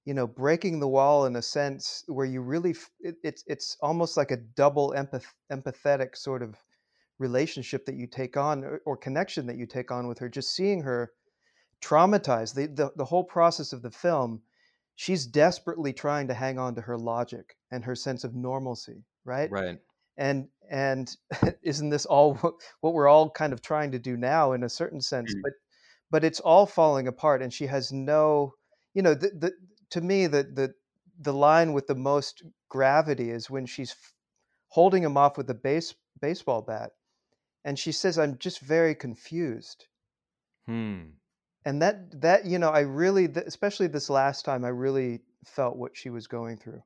you 0.05 0.15
know, 0.15 0.27
breaking 0.27 0.81
the 0.81 0.89
wall 0.89 1.27
in 1.27 1.37
a 1.37 1.43
sense 1.43 2.03
where 2.09 2.27
you 2.27 2.41
really, 2.41 2.75
it, 3.01 3.15
it's 3.23 3.45
it's 3.47 3.77
almost 3.83 4.17
like 4.17 4.33
a 4.33 4.37
double 4.37 4.95
empath, 4.97 5.27
empathetic 5.53 6.17
sort 6.17 6.43
of 6.43 6.57
relationship 7.21 7.87
that 7.87 7.95
you 7.95 8.09
take 8.09 8.37
on 8.37 8.65
or, 8.65 8.81
or 8.85 8.97
connection 8.97 9.47
that 9.47 9.57
you 9.57 9.67
take 9.67 9.93
on 9.93 10.09
with 10.09 10.19
her. 10.19 10.29
Just 10.29 10.57
seeing 10.57 10.83
her 10.83 11.13
traumatized, 11.81 12.55
the, 12.55 12.67
the 12.67 12.91
the 12.97 13.05
whole 13.05 13.25
process 13.25 13.73
of 13.73 13.83
the 13.83 13.93
film, 13.93 14.43
she's 15.03 15.27
desperately 15.27 15.93
trying 15.93 16.29
to 16.29 16.35
hang 16.35 16.59
on 16.61 16.75
to 16.77 16.81
her 16.81 16.97
logic 16.97 17.57
and 17.73 17.85
her 17.85 17.97
sense 17.97 18.23
of 18.25 18.35
normalcy, 18.37 19.05
right? 19.25 19.51
right. 19.51 19.79
and 20.17 20.47
and 20.71 21.17
isn't 21.63 21.91
this 21.91 22.07
all 22.07 22.35
what, 22.81 22.95
we're 22.95 23.09
all 23.09 23.29
kind 23.31 23.53
of 23.53 23.61
trying 23.61 23.91
to 23.93 23.99
do 23.99 24.17
now 24.17 24.53
in 24.53 24.63
a 24.63 24.69
certain 24.69 25.01
sense 25.01 25.35
Mm. 25.35 25.43
but 25.43 25.53
but 26.13 26.25
it's 26.25 26.41
all 26.41 26.67
falling 26.67 27.09
apart 27.09 27.43
and 27.43 27.53
she 27.53 27.67
has 27.67 27.91
no 27.93 28.55
you 28.95 29.03
know 29.03 29.15
the, 29.15 29.31
the 29.43 29.53
to 29.91 30.01
me 30.01 30.29
the 30.29 30.43
the 30.45 30.73
the 31.19 31.33
line 31.33 31.73
with 31.73 31.87
the 31.87 31.95
most 32.13 32.43
gravity 32.69 33.31
is 33.31 33.51
when 33.51 33.67
she's 33.67 33.91
f- 33.93 34.15
holding 34.69 35.03
him 35.03 35.17
off 35.17 35.37
with 35.37 35.51
a 35.51 35.55
base 35.69 35.95
baseball 36.21 36.63
bat 36.63 36.91
and 37.65 37.79
she 37.79 37.93
says 37.93 38.19
i'm 38.19 38.37
just 38.39 38.61
very 38.61 38.95
confused 38.95 39.87
Hmm. 40.67 41.19
And 41.65 41.81
that 41.83 42.21
that 42.21 42.45
you 42.47 42.59
know 42.59 42.71
i 42.71 42.81
really 42.81 43.25
especially 43.47 43.87
this 43.87 44.11
last 44.11 44.45
time 44.45 44.65
i 44.65 44.69
really 44.69 45.21
felt 45.45 45.77
what 45.77 45.97
she 45.97 46.11
was 46.11 46.27
going 46.27 46.57
through 46.57 46.83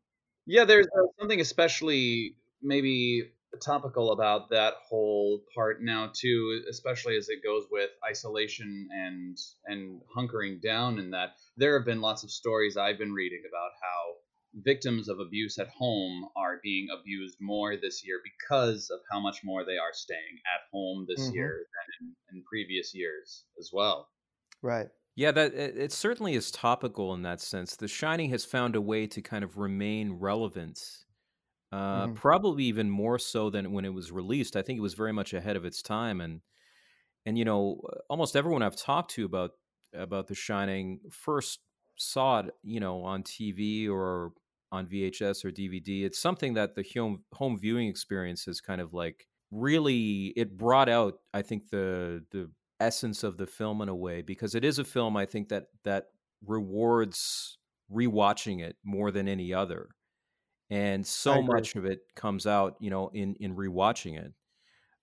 Yeah, 0.47 0.65
there's 0.65 0.87
uh, 0.87 1.07
something 1.19 1.41
especially 1.41 2.37
maybe 2.63 3.33
topical 3.61 4.13
about 4.13 4.51
that 4.51 4.75
whole 4.89 5.43
part 5.55 5.83
now 5.83 6.11
too, 6.15 6.63
especially 6.69 7.17
as 7.17 7.29
it 7.29 7.43
goes 7.43 7.67
with 7.71 7.91
isolation 8.07 8.89
and 8.93 9.39
and 9.65 10.03
hunkering 10.17 10.61
down. 10.61 10.99
In 10.99 11.11
that 11.11 11.37
there 11.57 11.77
have 11.77 11.85
been 11.87 12.01
lots 12.01 12.23
of 12.23 12.31
stories 12.31 12.77
I've 12.77 12.99
been 12.99 13.13
reading 13.13 13.43
about 13.49 13.73
how 13.83 14.17
victims 14.55 15.09
of 15.09 15.21
abuse 15.21 15.59
at 15.59 15.69
home 15.69 16.29
are 16.37 16.61
being 16.63 16.89
abused 16.91 17.37
more 17.41 17.77
this 17.77 18.07
year 18.07 18.21
because 18.25 18.89
of 18.91 19.01
how 19.11 19.21
much 19.21 19.45
more 19.45 19.65
they 19.65 19.77
are 19.79 19.93
staying 19.93 20.41
at 20.55 20.63
home 20.73 21.05
this 21.09 21.29
Mhm. 21.29 21.33
year 21.33 21.67
than 21.75 22.09
in, 22.31 22.39
in 22.39 22.45
previous 22.45 22.95
years 22.95 23.45
as 23.59 23.71
well. 23.73 24.11
Right 24.63 24.91
Yeah, 25.15 25.33
that 25.33 25.55
it, 25.55 25.79
it 25.79 25.93
certainly 25.93 26.35
is 26.35 26.51
topical 26.51 27.15
in 27.15 27.23
that 27.23 27.41
sense. 27.41 27.77
The 27.77 27.89
Shining 27.89 28.31
has 28.31 28.45
found 28.45 28.77
a 28.77 28.81
way 28.81 29.07
to 29.07 29.23
kind 29.23 29.45
of 29.45 29.57
remain 29.57 30.13
relevant, 30.15 31.05
uh, 31.73 32.09
Mhm. 32.09 32.17
probably 32.17 32.65
even 32.65 32.91
more 32.91 33.19
so 33.19 33.51
than 33.51 33.73
when 33.73 33.85
it 33.85 33.95
was 33.95 34.13
released. 34.13 34.57
I 34.57 34.63
think 34.63 34.79
it 34.79 34.83
was 34.83 34.95
very 34.95 35.13
much 35.13 35.35
ahead 35.35 35.57
of 35.57 35.65
its 35.67 35.83
time, 35.83 36.21
and 36.21 36.43
and 37.27 37.39
you 37.39 37.45
know, 37.45 37.83
almost 38.11 38.37
everyone 38.37 38.63
I've 38.63 38.77
talked 38.77 39.13
to 39.13 39.25
about 39.27 39.53
about 39.95 40.29
The 40.29 40.35
Shining 40.37 41.01
first 41.11 41.61
saw 41.97 42.41
it, 42.41 42.55
you 42.63 42.81
know, 42.81 43.03
on 43.05 43.23
TV 43.25 43.89
or 43.89 44.33
on 44.73 44.87
VHS 44.89 45.45
or 45.45 45.51
DVD. 45.53 46.05
It's 46.05 46.19
something 46.21 46.55
that 46.55 46.75
the 46.77 46.85
home 46.95 47.25
home 47.33 47.59
viewing 47.59 47.89
experience 47.89 48.47
has 48.47 48.61
kind 48.61 48.81
of 48.81 48.95
like 48.95 49.29
really 49.51 50.29
it 50.37 50.57
brought 50.57 50.89
out. 50.89 51.21
I 51.35 51.43
think 51.43 51.71
the 51.71 52.27
the 52.33 52.53
essence 52.81 53.25
of 53.25 53.37
the 53.37 53.47
film 53.47 53.81
in 53.83 53.89
a 53.89 53.95
way 53.95 54.23
because 54.23 54.55
it 54.55 54.65
is 54.65 54.79
a 54.79 54.85
film 54.85 55.17
I 55.17 55.27
think 55.27 55.49
that 55.49 55.67
that 55.85 56.07
rewards 56.45 57.59
rewatching 57.91 58.63
it 58.63 58.77
more 58.85 59.11
than 59.11 59.29
any 59.29 59.55
other. 59.55 59.89
And 60.71 61.07
so 61.07 61.43
much 61.43 61.77
of 61.77 61.85
it 61.85 62.01
comes 62.17 62.47
out, 62.47 62.77
you 62.81 62.91
know, 62.91 63.09
in 63.15 63.37
in 63.37 63.55
rewatching 63.57 64.19
it. 64.19 64.33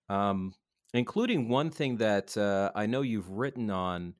Um 0.08 0.54
including 0.94 1.48
one 1.48 1.70
thing 1.70 1.96
that 1.98 2.36
uh, 2.36 2.70
I 2.74 2.86
know 2.86 3.02
you've 3.02 3.30
written 3.30 3.70
on 3.70 4.14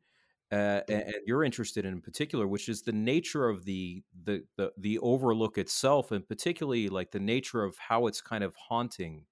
uh, 0.52 0.80
and, 0.88 1.02
and 1.02 1.14
you're 1.26 1.44
interested 1.44 1.84
in, 1.84 1.94
in 1.94 2.00
particular, 2.00 2.46
which 2.46 2.68
is 2.68 2.82
the 2.82 2.92
nature 2.92 3.48
of 3.48 3.64
the, 3.64 4.02
the 4.24 4.44
the 4.56 4.72
the 4.78 4.98
overlook 5.00 5.58
itself, 5.58 6.12
and 6.12 6.26
particularly 6.28 6.88
like 6.88 7.10
the 7.10 7.20
nature 7.20 7.64
of 7.64 7.76
how 7.78 8.06
it's 8.06 8.20
kind 8.20 8.44
of 8.44 8.54
haunting 8.56 9.24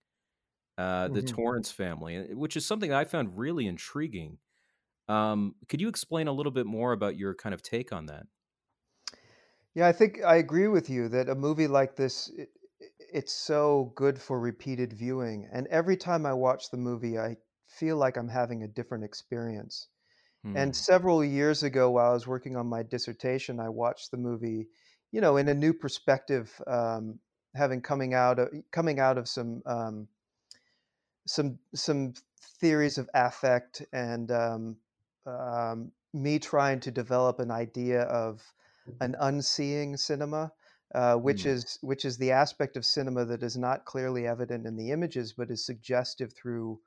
uh, 0.82 1.08
the 1.08 1.22
Mhm. 1.22 1.22
Torrance 1.22 1.70
family, 1.70 2.34
which 2.34 2.56
is 2.56 2.66
something 2.66 2.92
I 2.92 3.04
found 3.04 3.38
really 3.38 3.66
intriguing. 3.66 4.38
Um, 5.08 5.56
could 5.68 5.80
you 5.80 5.88
explain 5.88 6.28
a 6.28 6.32
little 6.32 6.52
bit 6.52 6.66
more 6.66 6.92
about 6.92 7.16
your 7.16 7.34
kind 7.34 7.54
of 7.54 7.62
take 7.62 7.92
on 7.92 8.06
that? 8.06 8.26
Yeah, 9.74 9.86
I 9.86 9.92
think 9.92 10.22
I 10.22 10.36
agree 10.36 10.68
with 10.68 10.90
you 10.90 11.08
that 11.08 11.28
a 11.28 11.34
movie 11.34 11.66
like 11.66 11.96
this, 11.96 12.28
it, 12.30 12.50
it's 12.98 13.32
so 13.32 13.92
good 13.96 14.20
for 14.20 14.38
repeated 14.38 14.92
viewing. 14.92 15.48
And 15.50 15.66
every 15.68 15.96
time 15.96 16.26
I 16.26 16.32
watch 16.34 16.70
the 16.70 16.76
movie, 16.76 17.18
I 17.18 17.36
feel 17.66 17.96
like 17.96 18.16
I'm 18.16 18.28
having 18.28 18.62
a 18.62 18.68
different 18.68 19.04
experience. 19.04 19.88
Hmm. 20.44 20.64
And 20.64 20.76
several 20.76 21.24
years 21.24 21.62
ago, 21.62 21.90
while 21.92 22.10
I 22.10 22.14
was 22.14 22.26
working 22.26 22.56
on 22.56 22.68
my 22.68 22.82
dissertation, 22.82 23.60
I 23.60 23.70
watched 23.70 24.10
the 24.12 24.18
movie, 24.18 24.68
you 25.12 25.20
know, 25.20 25.36
in 25.38 25.48
a 25.48 25.54
new 25.54 25.74
perspective, 25.74 26.60
um, 26.66 27.20
having 27.56 27.82
coming 27.82 28.14
out 28.14 28.38
of 28.40 28.50
coming 28.72 29.00
out 29.00 29.18
of 29.18 29.28
some 29.28 29.62
um, 29.66 30.08
some 31.26 31.58
some 31.74 32.14
theories 32.60 32.98
of 32.98 33.08
affect 33.14 33.82
and 33.92 34.30
um, 34.30 34.78
um, 35.26 35.92
me 36.12 36.38
trying 36.38 36.80
to 36.80 36.90
develop 36.90 37.38
an 37.38 37.50
idea 37.50 38.02
of 38.02 38.54
an 39.00 39.16
unseeing 39.20 39.96
cinema, 39.96 40.52
uh, 40.94 41.16
which 41.16 41.44
Mm. 41.44 41.46
is 41.46 41.78
which 41.82 42.04
is 42.04 42.18
the 42.18 42.32
aspect 42.32 42.76
of 42.76 42.84
cinema 42.86 43.24
that 43.24 43.42
is 43.42 43.56
not 43.56 43.84
clearly 43.86 44.26
evident 44.26 44.66
in 44.66 44.76
the 44.76 44.90
images, 44.90 45.32
but 45.32 45.50
is 45.50 45.64
suggestive 45.64 46.32
through 46.34 46.80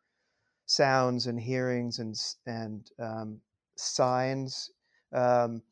sounds 0.68 1.28
and 1.28 1.40
hearings 1.42 2.00
and 2.00 2.16
and 2.46 2.92
um, 3.00 3.42
signs. 3.78 4.72
Um, 5.14 5.64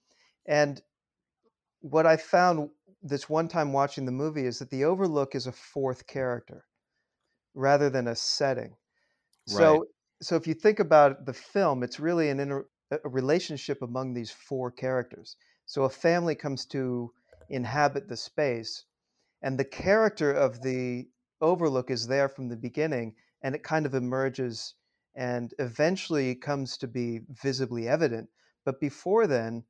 and 0.47 0.81
what 1.81 2.05
I 2.05 2.17
found 2.17 2.71
this 3.01 3.29
one 3.29 3.47
time 3.47 3.73
watching 3.73 4.05
the 4.05 4.11
movie 4.11 4.45
is 4.45 4.59
that 4.59 4.69
the 4.71 4.85
Overlook 4.85 5.35
is 5.35 5.47
a 5.47 5.51
fourth 5.51 6.07
character 6.07 6.65
rather 7.53 7.89
than 7.89 8.07
a 8.07 8.15
setting. 8.15 8.75
So 9.45 9.85
so 10.21 10.35
if 10.35 10.47
you 10.47 10.53
think 10.53 10.79
about 10.79 11.25
the 11.25 11.33
film, 11.33 11.83
it's 11.83 11.99
really 11.99 12.29
an 12.29 12.39
inter, 12.39 12.67
a 12.91 12.99
a 13.05 13.09
relationship 13.09 13.81
among 13.81 14.13
these 14.13 14.31
four 14.31 14.71
characters. 14.71 15.37
So 15.65 15.83
a 15.83 15.89
family 15.89 16.35
comes 16.35 16.65
to 16.67 17.13
inhabit 17.49 18.07
the 18.09 18.17
space, 18.17 18.85
and 19.41 19.59
the 19.59 19.65
character 19.65 20.31
of 20.31 20.61
the 20.61 21.09
Overlook 21.41 21.91
is 21.91 22.07
there 22.07 22.29
from 22.29 22.49
the 22.49 22.57
beginning, 22.57 23.15
and 23.41 23.55
it 23.55 23.63
kind 23.63 23.85
of 23.85 23.93
emerges 23.93 24.75
and 25.15 25.53
eventually 25.59 26.35
comes 26.35 26.77
to 26.77 26.87
be 26.87 27.21
visibly 27.29 27.87
evident. 27.87 28.29
But 28.65 28.79
before 28.79 29.27
then, 29.27 29.65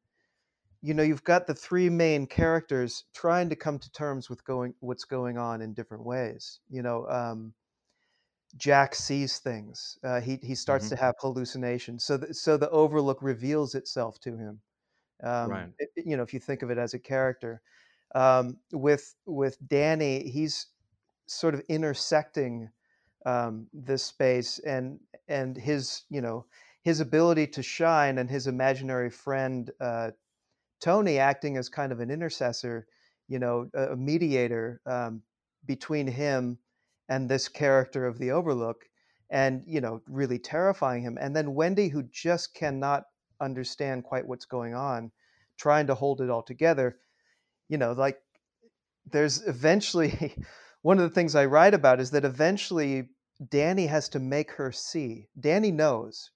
you 0.82 0.94
know, 0.94 1.04
you've 1.04 1.24
got 1.24 1.48
the 1.48 1.56
three 1.56 1.90
main 1.90 2.28
characters 2.28 3.06
trying 3.14 3.50
to 3.50 3.56
come 3.56 3.80
to 3.80 3.92
terms 3.92 4.30
with 4.30 4.44
going 4.46 4.76
what's 4.82 5.06
going 5.06 5.38
on 5.38 5.62
in 5.62 5.74
different 5.74 6.06
ways. 6.06 6.60
You 6.70 6.82
know, 6.84 7.08
um, 7.10 7.54
Jack 8.58 8.96
sees 8.96 9.40
things. 9.40 9.98
Uh, 10.04 10.22
he 10.22 10.38
he 10.44 10.56
starts 10.56 10.88
Mhm. 10.88 10.90
to 10.90 10.96
have 10.96 11.16
hallucinations. 11.20 12.04
So 12.06 12.18
the, 12.18 12.34
so 12.34 12.58
the 12.58 12.70
Overlook 12.70 13.22
reveals 13.22 13.76
itself 13.76 14.20
to 14.22 14.38
him. 14.38 14.62
Um, 15.24 15.56
Right. 15.56 15.74
it- 15.80 15.92
it- 15.96 16.06
you 16.08 16.18
know, 16.18 16.24
if 16.24 16.34
you 16.34 16.40
think 16.42 16.64
of 16.64 16.72
it 16.72 16.78
as 16.80 16.94
a 16.94 17.00
character, 17.00 17.62
um, 18.16 18.60
with 18.74 19.16
with 19.26 19.58
Danny, 19.68 20.30
he's 20.30 20.68
sort 21.28 21.54
of 21.56 21.62
intersecting 21.70 22.72
um, 23.26 23.70
this 23.74 24.04
space 24.04 24.60
and 24.60 25.00
and 25.28 25.58
his 25.58 26.04
you 26.10 26.22
know 26.22 26.48
his 26.84 27.00
ability 27.02 27.48
to 27.48 27.64
shine 27.64 28.18
and 28.20 28.30
his 28.30 28.48
imaginary 28.48 29.10
friend 29.12 29.72
uh, 29.82 30.12
Tony 30.80 31.18
acting 31.20 31.58
as 31.58 31.70
kind 31.70 31.92
of 31.92 32.00
an 32.00 32.12
intercessor, 32.12 32.88
you 33.28 33.40
know, 33.40 33.70
a, 33.74 33.94
a 33.94 33.96
mediator 33.96 34.82
um, 34.86 35.24
between 35.66 36.08
him 36.08 36.60
and 37.10 37.30
this 37.30 37.48
character 37.50 38.06
of 38.06 38.18
the 38.20 38.32
Overlook, 38.32 38.86
and 39.30 39.64
you 39.68 39.82
know, 39.82 40.02
really 40.08 40.40
terrifying 40.40 41.04
him. 41.04 41.18
And 41.20 41.36
then 41.36 41.56
Wendy, 41.56 41.90
who 41.90 42.04
just 42.04 42.54
cannot 42.54 43.06
understand 43.42 44.04
quite 44.06 44.28
what's 44.28 44.46
going 44.46 44.74
on, 44.76 45.12
trying 45.58 45.88
to 45.88 45.96
hold 45.96 46.22
it 46.22 46.30
all 46.30 46.44
together. 46.44 47.00
You 47.70 47.78
know, 47.78 47.94
like 47.94 48.20
there's 49.06 49.46
eventually 49.48 50.36
one 50.82 50.98
of 50.98 51.04
the 51.04 51.14
things 51.14 51.36
I 51.36 51.46
write 51.46 51.74
about 51.74 52.00
is 52.00 52.12
that 52.12 52.26
eventually 52.26 53.10
Danny 53.50 53.88
has 53.88 54.10
to 54.10 54.20
make 54.20 54.52
her 54.54 54.72
see. 54.72 55.30
Danny 55.40 55.72
knows 55.72 56.32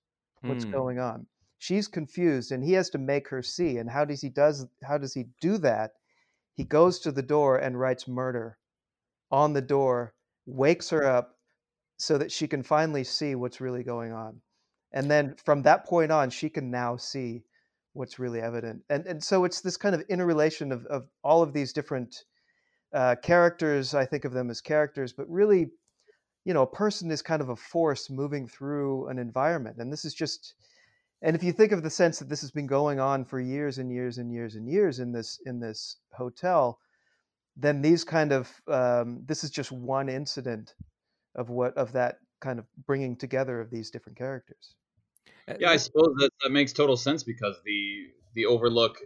what's 0.45 0.65
Hmm. 0.65 0.71
going 0.73 0.99
on. 0.99 1.27
She's 1.57 1.87
confused 1.87 2.51
and 2.51 2.63
he 2.63 2.73
has 2.73 2.89
to 2.91 2.97
make 2.97 3.29
her 3.29 3.41
see. 3.41 3.77
And 3.77 3.89
how 3.89 4.05
does 4.05 4.21
he 4.21 4.29
does 4.29 4.67
how 4.83 4.97
does 4.97 5.13
he 5.13 5.25
do 5.41 5.57
that? 5.59 5.91
He 6.53 6.63
goes 6.65 6.99
to 6.99 7.11
the 7.11 7.23
door 7.23 7.57
and 7.57 7.79
writes 7.79 8.07
murder 8.07 8.57
on 9.31 9.53
the 9.53 9.61
door, 9.61 10.13
wakes 10.47 10.89
her 10.89 11.05
up 11.05 11.37
so 11.97 12.17
that 12.17 12.31
she 12.31 12.47
can 12.47 12.63
finally 12.63 13.03
see 13.03 13.35
what's 13.35 13.61
really 13.61 13.83
going 13.83 14.11
on. 14.13 14.41
And 14.93 15.11
then 15.11 15.35
from 15.35 15.61
that 15.63 15.85
point 15.85 16.11
on, 16.11 16.29
she 16.29 16.49
can 16.49 16.71
now 16.71 16.97
see 16.97 17.43
what's 17.93 18.19
really 18.19 18.39
evident. 18.39 18.81
And 18.89 19.05
and 19.05 19.23
so 19.23 19.43
it's 19.43 19.61
this 19.61 19.77
kind 19.77 19.93
of 19.93 20.01
interrelation 20.09 20.71
of, 20.71 20.85
of 20.85 21.07
all 21.23 21.43
of 21.43 21.53
these 21.53 21.73
different 21.73 22.23
uh, 22.93 23.15
characters. 23.21 23.93
I 23.93 24.05
think 24.05 24.23
of 24.25 24.33
them 24.33 24.49
as 24.49 24.61
characters, 24.61 25.13
but 25.13 25.29
really, 25.29 25.69
you 26.45 26.53
know, 26.53 26.61
a 26.61 26.67
person 26.67 27.11
is 27.11 27.21
kind 27.21 27.41
of 27.41 27.49
a 27.49 27.55
force 27.55 28.09
moving 28.09 28.47
through 28.47 29.07
an 29.09 29.19
environment. 29.19 29.77
And 29.77 29.91
this 29.91 30.05
is 30.05 30.13
just 30.13 30.55
and 31.21 31.35
if 31.35 31.43
you 31.43 31.51
think 31.51 31.71
of 31.71 31.81
the 31.83 31.89
sense 31.89 32.19
that 32.19 32.29
this 32.29 32.41
has 32.41 32.51
been 32.51 32.67
going 32.67 32.99
on 32.99 33.25
for 33.25 33.39
years 33.39 33.79
and 33.79 33.91
years 33.91 34.19
and 34.19 34.31
years 34.31 34.55
and 34.55 34.69
years 34.69 34.99
in 34.99 35.11
this 35.11 35.39
in 35.45 35.59
this 35.59 35.97
hotel, 36.13 36.79
then 37.57 37.81
these 37.81 38.03
kind 38.03 38.31
of 38.31 38.61
um, 38.67 39.23
this 39.25 39.43
is 39.43 39.49
just 39.51 39.71
one 39.71 40.09
incident 40.09 40.75
of 41.35 41.49
what 41.49 41.75
of 41.77 41.93
that 41.93 42.19
kind 42.41 42.59
of 42.59 42.65
bringing 42.85 43.17
together 43.17 43.59
of 43.61 43.71
these 43.71 43.91
different 43.91 44.17
characters. 44.17 44.75
Uh, 45.47 45.55
Yeah, 45.59 45.71
I 45.71 45.77
suppose 45.77 46.13
that, 46.19 46.29
that 46.43 46.51
makes 46.51 46.73
total 46.73 46.97
sense 46.97 47.23
because 47.23 47.55
the 47.65 48.07
the 48.35 48.45
Overlook 48.45 48.99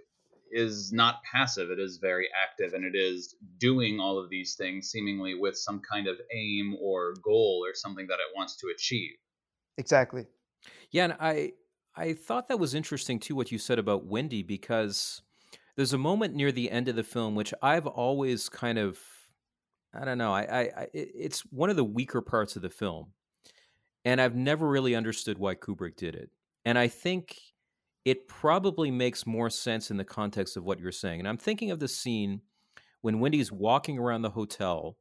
is 0.51 0.91
not 0.91 1.23
passive; 1.23 1.71
it 1.71 1.79
is 1.79 1.97
very 1.97 2.29
active, 2.35 2.73
and 2.73 2.83
it 2.83 2.95
is 2.95 3.35
doing 3.57 3.99
all 3.99 4.19
of 4.19 4.29
these 4.29 4.55
things 4.55 4.89
seemingly 4.91 5.33
with 5.35 5.57
some 5.57 5.79
kind 5.81 6.07
of 6.07 6.19
aim 6.33 6.75
or 6.81 7.13
goal 7.23 7.63
or 7.65 7.73
something 7.73 8.07
that 8.07 8.19
it 8.19 8.35
wants 8.35 8.57
to 8.57 8.67
achieve. 8.67 9.15
Exactly. 9.77 10.27
Yeah, 10.91 11.05
and 11.05 11.17
I 11.19 11.53
I 11.95 12.13
thought 12.13 12.47
that 12.47 12.59
was 12.59 12.73
interesting 12.73 13.19
too 13.19 13.35
what 13.35 13.51
you 13.51 13.57
said 13.57 13.79
about 13.79 14.05
Wendy 14.05 14.43
because 14.43 15.21
there's 15.75 15.93
a 15.93 15.97
moment 15.97 16.35
near 16.35 16.51
the 16.51 16.71
end 16.71 16.87
of 16.87 16.95
the 16.95 17.03
film 17.03 17.35
which 17.35 17.53
I've 17.61 17.87
always 17.87 18.49
kind 18.49 18.77
of 18.77 18.99
I 19.93 20.05
don't 20.05 20.17
know 20.17 20.33
I, 20.33 20.41
I, 20.41 20.61
I 20.61 20.87
it's 20.93 21.41
one 21.51 21.69
of 21.69 21.75
the 21.75 21.83
weaker 21.83 22.21
parts 22.21 22.55
of 22.55 22.61
the 22.61 22.69
film, 22.69 23.07
and 24.05 24.21
I've 24.21 24.35
never 24.35 24.67
really 24.67 24.95
understood 24.95 25.37
why 25.37 25.55
Kubrick 25.55 25.95
did 25.95 26.15
it, 26.15 26.29
and 26.65 26.77
I 26.77 26.87
think 26.87 27.37
it 28.03 28.27
probably 28.27 28.89
makes 28.89 29.27
more 29.27 29.49
sense 29.49 29.91
in 29.91 29.97
the 29.97 30.03
context 30.03 30.57
of 30.57 30.63
what 30.63 30.79
you're 30.79 30.91
saying, 30.91 31.19
and 31.19 31.27
I'm 31.27 31.37
thinking 31.37 31.71
of 31.71 31.79
the 31.79 31.87
scene 31.87 32.41
when 33.01 33.19
Wendy's 33.19 33.51
walking 33.51 33.97
around 33.97 34.21
the 34.21 34.29
hotel 34.29 34.97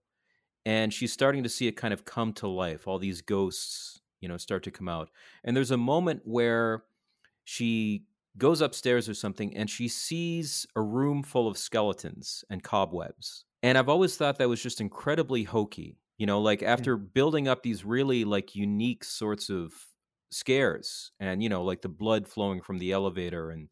and 0.67 0.93
she's 0.93 1.13
starting 1.13 1.43
to 1.43 1.49
see 1.49 1.67
it 1.67 1.73
kind 1.73 1.93
of 1.93 2.05
come 2.05 2.33
to 2.35 2.47
life. 2.49 2.87
All 2.87 2.99
these 2.99 3.23
ghosts 3.23 4.01
you 4.21 4.29
know 4.29 4.37
start 4.37 4.63
to 4.65 4.71
come 4.71 4.89
out. 4.89 5.11
And 5.45 5.57
there's 5.57 5.71
a 5.71 5.77
moment 5.77 6.23
where 6.25 6.85
she 7.45 8.05
goes 8.39 8.61
upstairs 8.61 9.09
or 9.09 9.15
something 9.15 9.57
and 9.57 9.69
she 9.69 9.89
sees 9.89 10.67
a 10.77 10.83
room 10.83 11.23
full 11.23 11.49
of 11.49 11.59
skeletons 11.59 12.45
and 12.49 12.63
cobwebs 12.63 13.45
and 13.63 13.77
i've 13.77 13.89
always 13.89 14.17
thought 14.17 14.39
that 14.39 14.49
was 14.49 14.63
just 14.63 14.81
incredibly 14.81 15.43
hokey 15.43 15.99
you 16.17 16.27
know 16.27 16.41
like 16.41 16.63
after 16.63 16.97
building 16.97 17.49
up 17.49 17.63
these 17.63 17.85
really 17.85 18.25
like 18.25 18.55
unique 18.55 19.05
sorts 19.05 19.51
of 19.51 19.73
scares 20.31 21.11
and 21.19 21.43
you 21.43 21.49
know 21.49 21.65
like 21.65 21.83
the 21.83 21.89
blood 21.89 22.29
flowing 22.29 22.61
from 22.61 22.79
the 22.79 22.93
elevator 22.93 23.51
and 23.51 23.69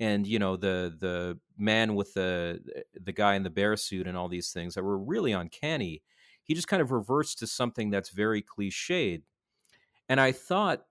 and 0.00 0.26
you 0.26 0.38
know 0.38 0.56
the 0.56 0.94
the 0.98 1.38
man 1.56 1.94
with 1.94 2.14
the 2.14 2.60
the 2.94 3.12
guy 3.12 3.34
in 3.34 3.42
the 3.42 3.50
bear 3.50 3.76
suit 3.76 4.06
and 4.06 4.16
all 4.16 4.28
these 4.28 4.52
things 4.52 4.74
that 4.74 4.84
were 4.84 4.98
really 4.98 5.32
uncanny 5.32 6.02
he 6.44 6.54
just 6.54 6.68
kind 6.68 6.80
of 6.80 6.92
reverts 6.92 7.34
to 7.34 7.46
something 7.46 7.90
that's 7.90 8.08
very 8.10 8.42
cliched 8.42 9.22
and 10.08 10.20
i 10.20 10.32
thought 10.32 10.86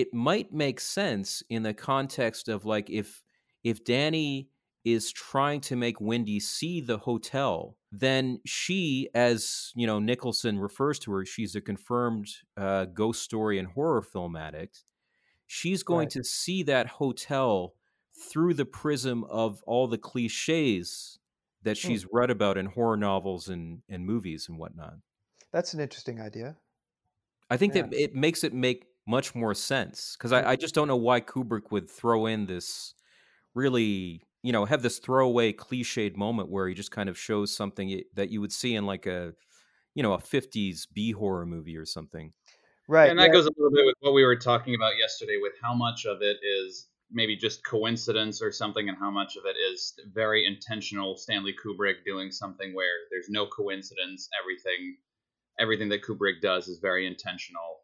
it 0.00 0.12
might 0.14 0.52
make 0.52 0.80
sense 0.80 1.42
in 1.48 1.62
the 1.62 1.74
context 1.74 2.48
of 2.48 2.64
like 2.64 2.90
if 2.90 3.22
if 3.64 3.84
danny 3.84 4.50
is 4.84 5.10
trying 5.12 5.60
to 5.60 5.76
make 5.76 6.00
wendy 6.00 6.40
see 6.40 6.80
the 6.80 6.98
hotel 6.98 7.76
then 7.92 8.40
she 8.46 9.08
as 9.14 9.72
you 9.76 9.86
know 9.86 9.98
nicholson 9.98 10.58
refers 10.58 10.98
to 10.98 11.12
her 11.12 11.24
she's 11.24 11.54
a 11.56 11.60
confirmed 11.60 12.28
uh, 12.56 12.84
ghost 12.86 13.22
story 13.22 13.58
and 13.58 13.68
horror 13.68 14.02
film 14.02 14.36
addict 14.36 14.84
she's 15.46 15.82
going 15.82 16.08
Right. 16.08 16.10
to 16.10 16.22
see 16.24 16.62
that 16.62 16.86
hotel 16.86 17.74
through 18.30 18.54
the 18.54 18.64
prism 18.66 19.24
of 19.24 19.62
all 19.64 19.86
the 19.86 19.98
cliches 19.98 21.18
that 21.62 21.76
Hmm. 21.82 21.96
she's 21.96 22.06
read 22.12 22.30
about 22.30 22.56
in 22.58 22.66
horror 22.66 22.96
novels 22.96 23.48
and, 23.48 23.82
and 23.88 24.06
movies 24.06 24.48
and 24.48 24.58
whatnot. 24.58 24.94
That's 25.50 25.74
an 25.74 25.80
interesting 25.80 26.20
idea. 26.20 26.56
I 27.50 27.56
think 27.56 27.72
Yeah. 27.72 27.86
that 27.86 27.92
it 27.92 28.14
makes 28.14 28.42
it 28.44 28.52
make 28.52 28.86
much 29.06 29.34
more 29.34 29.54
sense 29.54 30.16
because 30.18 30.32
I, 30.32 30.50
I 30.50 30.56
just 30.56 30.74
don't 30.74 30.88
know 30.88 30.96
why 30.96 31.20
Kubrick 31.20 31.70
would 31.70 31.88
throw 31.88 32.26
in 32.26 32.46
this 32.46 32.94
really, 33.54 34.22
you 34.42 34.52
know, 34.52 34.64
have 34.64 34.82
this 34.82 34.98
throwaway 34.98 35.52
cliched 35.52 36.16
moment 36.16 36.50
where 36.50 36.68
he 36.68 36.74
just 36.74 36.90
kind 36.90 37.08
of 37.08 37.18
shows 37.18 37.54
something 37.54 38.02
that 38.14 38.30
you 38.30 38.40
would 38.40 38.52
see 38.52 38.74
in 38.74 38.84
like 38.84 39.06
a, 39.06 39.32
you 39.94 40.02
know, 40.02 40.12
a 40.12 40.18
50s 40.18 40.86
B 40.92 41.12
horror 41.12 41.46
movie 41.46 41.76
or 41.76 41.86
something. 41.86 42.32
Right. 42.88 43.10
and 43.10 43.18
that 43.18 43.26
yeah. 43.26 43.32
goes 43.32 43.46
a 43.46 43.50
little 43.56 43.72
bit 43.72 43.84
with 43.84 43.96
what 44.00 44.14
we 44.14 44.24
were 44.24 44.36
talking 44.36 44.76
about 44.76 44.96
yesterday 44.96 45.38
with 45.42 45.54
how 45.60 45.74
much 45.74 46.06
of 46.06 46.18
it 46.22 46.36
is 46.42 46.86
maybe 47.10 47.36
just 47.36 47.64
coincidence 47.64 48.40
or 48.40 48.52
something 48.52 48.88
and 48.88 48.96
how 48.98 49.10
much 49.10 49.36
of 49.36 49.44
it 49.44 49.56
is 49.72 49.94
very 50.12 50.46
intentional 50.46 51.16
stanley 51.16 51.52
kubrick 51.52 52.04
doing 52.04 52.30
something 52.30 52.74
where 52.74 52.94
there's 53.10 53.28
no 53.28 53.46
coincidence 53.46 54.28
everything 54.40 54.96
everything 55.58 55.88
that 55.88 56.02
kubrick 56.02 56.40
does 56.40 56.68
is 56.68 56.78
very 56.78 57.06
intentional 57.06 57.80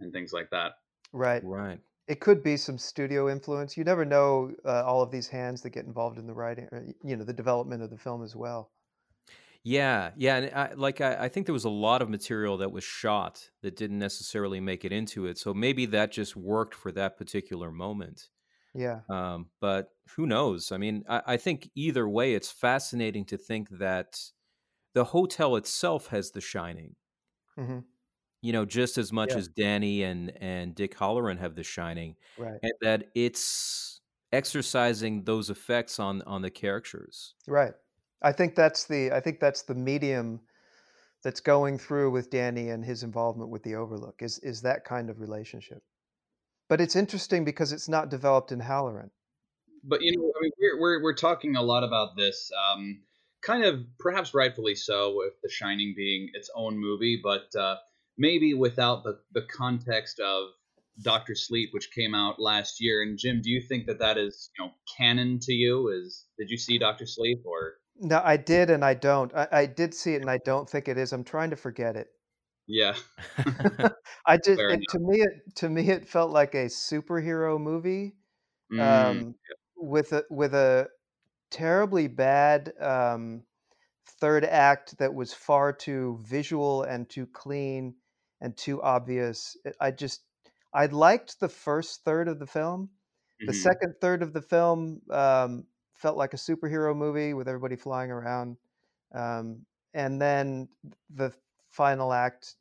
and 0.00 0.12
things 0.12 0.32
like 0.32 0.50
that 0.50 0.74
Right. 1.12 1.44
Right. 1.44 1.80
It 2.08 2.20
could 2.20 2.42
be 2.42 2.56
some 2.56 2.78
studio 2.78 3.28
influence. 3.30 3.76
You 3.76 3.84
never 3.84 4.04
know 4.04 4.56
uh, 4.64 4.84
all 4.84 5.02
of 5.02 5.10
these 5.12 5.28
hands 5.28 5.62
that 5.62 5.70
get 5.70 5.86
involved 5.86 6.18
in 6.18 6.26
the 6.26 6.34
writing, 6.34 6.66
or, 6.72 6.86
you 7.04 7.16
know, 7.16 7.24
the 7.24 7.32
development 7.34 7.82
of 7.82 7.90
the 7.90 7.98
film 7.98 8.22
as 8.24 8.36
well. 8.36 8.72
Yeah, 9.64 10.12
yeah, 10.16 10.36
and 10.36 10.54
I, 10.54 10.72
like 10.74 11.00
I, 11.00 11.24
I 11.24 11.28
think 11.28 11.46
there 11.46 11.52
was 11.52 11.64
a 11.64 11.70
lot 11.70 12.00
of 12.00 12.08
material 12.08 12.56
that 12.58 12.72
was 12.72 12.84
shot 12.84 13.50
that 13.62 13.76
didn't 13.76 13.98
necessarily 13.98 14.60
make 14.60 14.84
it 14.84 14.92
into 14.92 15.26
it, 15.26 15.36
so 15.38 15.52
maybe 15.52 15.84
that 15.86 16.12
just 16.12 16.36
worked 16.36 16.74
for 16.74 16.92
that 16.92 17.16
particular 17.16 17.70
moment. 17.72 18.30
Yeah. 18.74 19.02
Um, 19.10 19.50
but 19.60 19.90
who 20.16 20.26
knows? 20.26 20.72
I 20.72 20.78
mean, 20.78 21.04
I, 21.08 21.22
I 21.26 21.36
think 21.38 21.70
either 21.74 22.08
way, 22.08 22.34
it's 22.34 22.52
fascinating 22.52 23.26
to 23.26 23.38
think 23.38 23.70
that 23.78 24.20
the 24.94 25.04
hotel 25.06 25.56
itself 25.56 26.08
has 26.08 26.32
The 26.32 26.42
Shining. 26.42 26.96
hmm 27.56 27.80
You 28.40 28.52
know, 28.52 28.64
just 28.64 28.98
as 28.98 29.12
much 29.12 29.30
Yeah. 29.32 29.38
as 29.38 29.48
Danny 29.48 30.02
and 30.04 30.32
and 30.40 30.74
Dick 30.74 30.94
Hallorann 30.96 31.38
have 31.38 31.54
The 31.56 31.64
Shining, 31.64 32.16
Right. 32.36 32.58
and 32.62 32.72
that 32.82 33.10
it's 33.14 34.00
exercising 34.32 35.24
those 35.24 35.50
effects 35.50 35.98
on 35.98 36.22
on 36.22 36.42
the 36.42 36.50
characters. 36.50 37.34
Right. 37.46 37.74
I 38.22 38.32
think 38.32 38.54
that's 38.54 38.84
the 38.84 39.10
I 39.12 39.20
think 39.20 39.40
that's 39.40 39.62
the 39.62 39.74
medium 39.74 40.40
that's 41.24 41.40
going 41.40 41.78
through 41.78 42.12
with 42.12 42.30
Danny 42.30 42.68
and 42.70 42.84
his 42.84 43.02
involvement 43.02 43.50
with 43.50 43.62
the 43.64 43.74
Overlook 43.74 44.22
is 44.22 44.38
is 44.40 44.62
that 44.62 44.84
kind 44.84 45.10
of 45.10 45.20
relationship. 45.20 45.82
But 46.68 46.80
it's 46.80 46.94
interesting 46.96 47.44
because 47.44 47.72
it's 47.72 47.88
not 47.88 48.08
developed 48.10 48.52
in 48.52 48.60
Hallorann. 48.60 49.10
but 49.82 50.00
you 50.02 50.16
know 50.16 50.32
I 50.36 50.42
mean, 50.42 50.52
we're, 50.60 50.80
we're, 50.80 51.02
we're 51.02 51.14
talking 51.14 51.56
a 51.56 51.62
lot 51.62 51.82
about 51.84 52.16
this 52.16 52.50
um, 52.52 53.02
kind 53.42 53.64
of 53.64 53.84
perhaps 53.98 54.34
rightfully 54.34 54.74
so 54.74 55.16
with 55.16 55.34
the 55.42 55.48
shining 55.48 55.94
being 55.96 56.30
its 56.34 56.50
own 56.54 56.76
movie 56.78 57.20
but 57.22 57.54
uh, 57.56 57.76
maybe 58.18 58.54
without 58.54 59.04
the, 59.04 59.18
the 59.32 59.46
context 59.56 60.20
of 60.20 60.48
dr 61.02 61.34
sleep 61.34 61.70
which 61.72 61.92
came 61.92 62.14
out 62.14 62.40
last 62.40 62.80
year 62.80 63.02
and 63.02 63.18
jim 63.18 63.40
do 63.40 63.50
you 63.50 63.60
think 63.60 63.86
that 63.86 64.00
that 64.00 64.18
is 64.18 64.50
you 64.58 64.64
know 64.64 64.72
canon 64.96 65.38
to 65.38 65.52
you 65.52 65.88
is 65.88 66.26
did 66.38 66.50
you 66.50 66.58
see 66.58 66.78
dr 66.78 67.06
sleep 67.06 67.42
or 67.44 67.74
No, 68.00 68.20
I 68.24 68.36
did 68.36 68.70
and 68.70 68.84
I 68.84 68.94
don't. 68.94 69.34
I, 69.34 69.48
I 69.50 69.66
did 69.66 69.92
see 69.92 70.14
it 70.14 70.20
and 70.20 70.30
I 70.30 70.38
don't 70.44 70.68
think 70.70 70.88
it 70.88 70.98
is. 70.98 71.12
I'm 71.12 71.24
trying 71.24 71.50
to 71.50 71.56
forget 71.56 71.96
it. 71.96 72.08
Yeah. 72.66 72.94
I 74.26 74.36
just 74.36 74.60
it, 74.68 74.80
to 74.90 74.98
me 74.98 75.20
it 75.20 75.56
to 75.56 75.68
me 75.68 75.88
it 75.88 76.08
felt 76.08 76.30
like 76.30 76.54
a 76.54 76.66
superhero 76.66 77.60
movie 77.60 78.14
Mm, 78.70 78.80
um, 79.10 79.34
with 79.76 80.12
a 80.12 80.24
with 80.30 80.54
a 80.54 80.88
terribly 81.50 82.08
bad 82.08 82.72
um, 82.80 83.44
third 84.20 84.44
act 84.44 84.98
that 84.98 85.14
was 85.14 85.34
far 85.34 85.72
too 85.72 86.18
visual 86.22 86.82
and 86.82 87.08
too 87.08 87.26
clean 87.26 87.94
and 88.40 88.56
too 88.56 88.82
obvious. 88.82 89.56
I 89.80 89.90
just 89.90 90.22
I 90.72 90.86
liked 90.86 91.40
the 91.40 91.48
first 91.48 92.04
third 92.04 92.28
of 92.28 92.38
the 92.38 92.46
film. 92.46 92.90
The 93.46 93.52
mhm. 93.52 93.62
second 93.62 93.94
third 94.00 94.22
of 94.22 94.32
the 94.32 94.42
film 94.42 95.00
um, 95.10 95.66
felt 95.94 96.16
like 96.16 96.34
a 96.34 96.38
superhero 96.38 96.96
movie 96.96 97.34
with 97.34 97.48
everybody 97.48 97.76
flying 97.76 98.10
around, 98.10 98.56
um, 99.14 99.64
and 99.94 100.20
then 100.20 100.68
the 101.10 101.32
final 101.70 102.12
act 102.12 102.56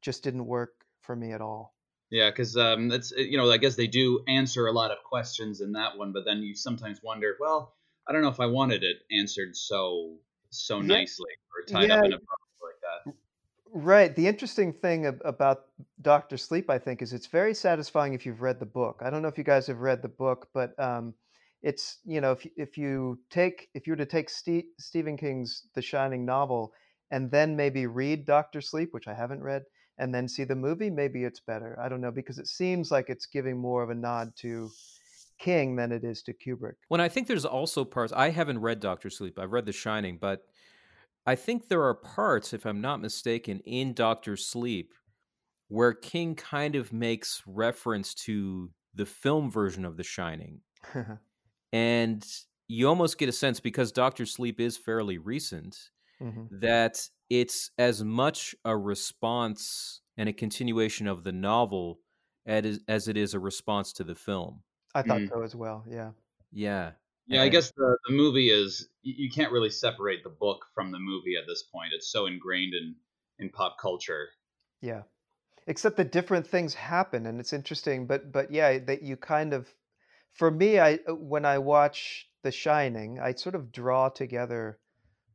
just 0.00 0.22
didn't 0.24 0.46
work 0.46 0.84
for 1.00 1.14
me 1.14 1.32
at 1.32 1.40
all. 1.40 1.74
Yeah, 2.10 2.30
because 2.30 2.56
um, 2.56 2.88
that's 2.88 3.10
you 3.12 3.38
know 3.38 3.50
I 3.50 3.56
guess 3.56 3.76
they 3.76 3.86
do 3.86 4.22
answer 4.28 4.66
a 4.66 4.72
lot 4.72 4.90
of 4.90 4.98
questions 5.04 5.60
in 5.60 5.72
that 5.72 5.96
one, 5.96 6.12
but 6.12 6.24
then 6.24 6.42
you 6.42 6.54
sometimes 6.54 7.02
wonder, 7.02 7.36
well, 7.40 7.74
I 8.06 8.12
don't 8.12 8.22
know 8.22 8.28
if 8.28 8.40
I 8.40 8.46
wanted 8.46 8.82
it 8.82 8.98
answered 9.10 9.56
so 9.56 10.18
so 10.50 10.80
Yeah, 10.80 10.88
nicely 10.88 11.30
or 11.54 11.64
tied 11.66 11.90
up 11.90 12.04
in 12.04 12.12
a 12.12 12.18
bow 12.18 12.24
like 12.62 12.80
that. 12.82 13.14
Right. 13.74 14.14
The 14.14 14.26
interesting 14.26 14.72
thing 14.72 15.06
ab- 15.06 15.22
about 15.24 15.62
Doctor 16.02 16.36
Sleep, 16.36 16.68
I 16.68 16.78
think, 16.78 17.00
is 17.00 17.14
it's 17.14 17.26
very 17.26 17.54
satisfying 17.54 18.12
if 18.12 18.26
you've 18.26 18.42
read 18.42 18.60
the 18.60 18.66
book. 18.66 19.00
I 19.02 19.08
don't 19.08 19.22
know 19.22 19.28
if 19.28 19.38
you 19.38 19.44
guys 19.44 19.66
have 19.68 19.80
read 19.80 20.02
the 20.02 20.08
book, 20.08 20.48
but 20.52 20.78
um, 20.78 21.14
it's 21.62 21.98
you 22.04 22.20
know 22.20 22.32
if 22.32 22.46
if 22.56 22.76
you 22.76 23.18
take 23.30 23.70
if 23.72 23.86
you 23.86 23.94
were 23.94 23.96
to 23.98 24.06
take 24.06 24.28
Ste- 24.28 24.68
Stephen 24.78 25.16
King's 25.16 25.68
The 25.74 25.80
Shining 25.80 26.26
novel 26.26 26.72
and 27.10 27.30
then 27.30 27.56
maybe 27.56 27.86
read 27.86 28.26
Doctor 28.26 28.60
Sleep, 28.60 28.90
which 28.92 29.08
I 29.08 29.14
haven't 29.14 29.42
read, 29.42 29.62
and 29.96 30.14
then 30.14 30.28
see 30.28 30.44
the 30.44 30.54
movie, 30.54 30.90
maybe 30.90 31.24
it's 31.24 31.40
better. 31.40 31.78
I 31.80 31.88
don't 31.88 32.02
know 32.02 32.10
because 32.10 32.38
it 32.38 32.48
seems 32.48 32.90
like 32.90 33.08
it's 33.08 33.26
giving 33.26 33.58
more 33.58 33.82
of 33.82 33.88
a 33.88 33.94
nod 33.94 34.34
to 34.40 34.70
King 35.38 35.76
than 35.76 35.92
it 35.92 36.04
is 36.04 36.22
to 36.24 36.34
Kubrick. 36.34 36.74
When 36.88 37.00
I 37.00 37.08
think 37.08 37.26
there's 37.26 37.46
also 37.46 37.84
parts 37.84 38.12
I 38.12 38.30
haven't 38.30 38.60
read 38.60 38.80
Doctor 38.80 39.08
Sleep. 39.08 39.38
I've 39.38 39.52
read 39.52 39.64
The 39.64 39.72
Shining, 39.72 40.18
but 40.20 40.44
I 41.26 41.36
think 41.36 41.68
there 41.68 41.84
are 41.84 41.94
parts, 41.94 42.52
if 42.52 42.66
I'm 42.66 42.80
not 42.80 43.00
mistaken, 43.00 43.60
in 43.60 43.94
Doctor 43.94 44.36
Sleep 44.36 44.94
where 45.68 45.94
King 45.94 46.34
kind 46.36 46.76
of 46.76 46.92
makes 46.92 47.42
reference 47.46 48.14
to 48.14 48.72
the 48.94 49.06
film 49.06 49.50
version 49.50 49.84
of 49.84 49.96
The 49.96 50.04
Shining. 50.04 50.62
And 51.72 52.26
you 52.68 52.88
almost 52.88 53.18
get 53.18 53.28
a 53.28 53.32
sense 53.32 53.60
because 53.60 53.92
Doctor 53.92 54.26
Sleep 54.26 54.60
is 54.60 54.76
fairly 54.76 55.18
recent 55.18 55.90
Mhm. 56.20 56.50
that 56.50 57.08
it's 57.30 57.70
as 57.78 58.04
much 58.04 58.54
a 58.64 58.76
response 58.76 60.02
and 60.16 60.28
a 60.28 60.32
continuation 60.32 61.06
of 61.06 61.24
the 61.24 61.32
novel 61.32 62.00
as, 62.46 62.80
as 62.88 63.08
it 63.08 63.16
is 63.16 63.34
a 63.34 63.40
response 63.40 63.92
to 63.94 64.04
the 64.04 64.14
film. 64.14 64.62
I 64.94 65.02
thought 65.02 65.22
Mm. 65.22 65.28
so 65.28 65.42
as 65.42 65.54
well. 65.54 65.84
Yeah. 65.88 66.12
Yeah. 66.52 66.92
Yeah, 67.32 67.42
I 67.42 67.48
guess 67.48 67.72
the, 67.72 67.96
the 68.06 68.14
movie 68.14 68.50
is 68.50 68.88
you, 69.02 69.30
can't 69.30 69.52
really 69.52 69.70
separate 69.70 70.22
the 70.22 70.30
book 70.30 70.66
from 70.74 70.92
the 70.92 70.98
movie 70.98 71.36
at 71.36 71.46
this 71.46 71.62
point. 71.62 71.92
It's 71.94 72.10
so 72.10 72.26
ingrained 72.26 72.74
in 72.74 72.94
in 73.38 73.50
pop 73.50 73.76
culture. 73.80 74.28
Yeah. 74.80 75.02
Except 75.66 75.96
that 75.96 76.12
different 76.12 76.46
things 76.46 76.74
happen 76.74 77.26
and 77.26 77.40
it's 77.40 77.52
interesting, 77.52 78.06
but 78.06 78.32
but 78.32 78.50
yeah, 78.50 78.78
that 78.80 79.02
you 79.02 79.16
kind 79.16 79.52
of 79.52 79.68
for 80.32 80.50
me 80.50 80.78
I 80.78 80.96
when 81.08 81.44
I 81.44 81.58
watch 81.58 82.28
The 82.42 82.52
Shining, 82.52 83.18
I 83.18 83.32
sort 83.32 83.54
of 83.54 83.72
draw 83.72 84.08
together 84.08 84.78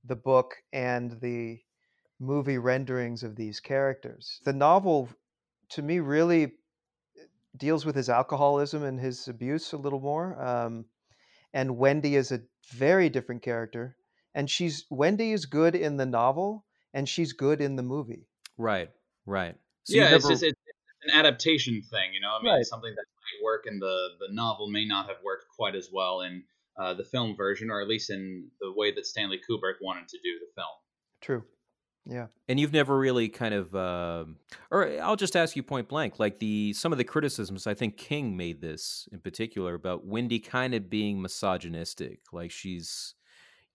the 0.06 0.16
book 0.16 0.56
and 0.72 1.20
the 1.20 1.60
movie 2.20 2.58
renderings 2.58 3.24
of 3.24 3.36
these 3.36 3.60
characters. 3.60 4.42
The 4.44 4.54
novel 4.54 5.10
to 5.70 5.82
me 5.82 6.00
really 6.00 6.54
deals 7.56 7.86
with 7.86 7.96
his 7.96 8.10
alcoholism 8.10 8.84
and 8.84 9.00
his 9.00 9.28
abuse 9.28 9.74
a 9.74 9.78
little 9.78 10.00
more. 10.00 10.40
Um, 10.42 10.86
and 11.58 11.76
Wendy 11.76 12.15
is 12.15 12.32
a 12.32 12.41
very 12.70 13.10
different 13.10 13.41
character, 13.41 13.98
and 14.36 14.48
she's 14.48 14.86
Wendy 14.91 15.32
is 15.32 15.48
good 15.48 15.74
in 15.74 15.98
the 15.98 16.06
novel, 16.06 16.63
and 16.93 17.10
she's 17.10 17.34
good 17.34 17.62
in 17.62 17.76
the 17.76 17.82
movie. 17.82 18.28
Right. 18.60 18.91
Right. 19.26 19.56
So 19.86 19.96
you 19.96 20.02
yeah, 20.02 20.15
it's 20.15 20.28
just 20.28 20.43
it's 20.43 20.60
an 21.02 21.20
adaptation 21.20 21.82
thing, 21.82 22.13
you 22.13 22.22
know. 22.22 22.38
I 22.39 22.43
mean, 22.43 22.54
Right. 22.54 22.65
something 22.65 22.93
that 22.93 23.06
might 23.17 23.43
work 23.43 23.65
in 23.65 23.80
the 23.80 24.10
the 24.20 24.32
novel 24.32 24.70
may 24.70 24.86
not 24.86 25.08
have 25.08 25.17
worked 25.24 25.46
quite 25.50 25.74
as 25.74 25.89
well 25.91 26.22
in 26.22 26.43
uh, 26.78 26.93
the 26.93 27.04
film 27.04 27.36
version, 27.36 27.72
or 27.72 27.82
at 27.82 27.88
least 27.88 28.12
in 28.12 28.52
the 28.62 28.72
way 28.72 28.93
that 28.93 29.08
Stanley 29.08 29.39
Kubrick 29.50 29.82
wanted 29.82 30.08
to 30.10 30.20
do 30.20 30.38
the 30.39 30.54
film. 30.54 30.76
True. 31.22 31.43
Yeah. 32.10 32.28
and 32.48 32.58
you've 32.58 32.72
never 32.72 32.98
really 32.98 33.28
kind 33.28 33.54
of 33.54 33.76
um 33.76 34.38
or 34.72 34.98
i'll 35.02 35.17
just 35.17 35.36
ask 35.36 35.58
you 35.58 35.63
point 35.63 35.89
blank 35.89 36.20
like 36.20 36.39
the 36.39 36.72
some 36.72 36.93
of 36.93 36.98
the 36.98 37.04
criticisms 37.04 37.67
i 37.67 37.74
think 37.74 37.98
king 37.98 38.38
made 38.38 38.62
this 38.62 39.10
in 39.12 39.20
particular 39.20 39.74
about 39.74 40.06
wendy 40.06 40.39
kind 40.39 40.74
of 40.74 40.89
being 40.89 41.22
misogynistic 41.22 42.22
like 42.32 42.50
she's 42.50 43.15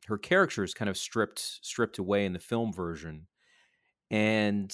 her 0.06 0.18
character 0.18 0.64
is 0.64 0.74
kind 0.74 0.88
of 0.88 0.96
stripped 0.96 1.38
stripped 1.62 1.98
away 1.98 2.24
in 2.24 2.32
the 2.32 2.38
film 2.38 2.72
version. 2.72 3.26
And 4.10 4.70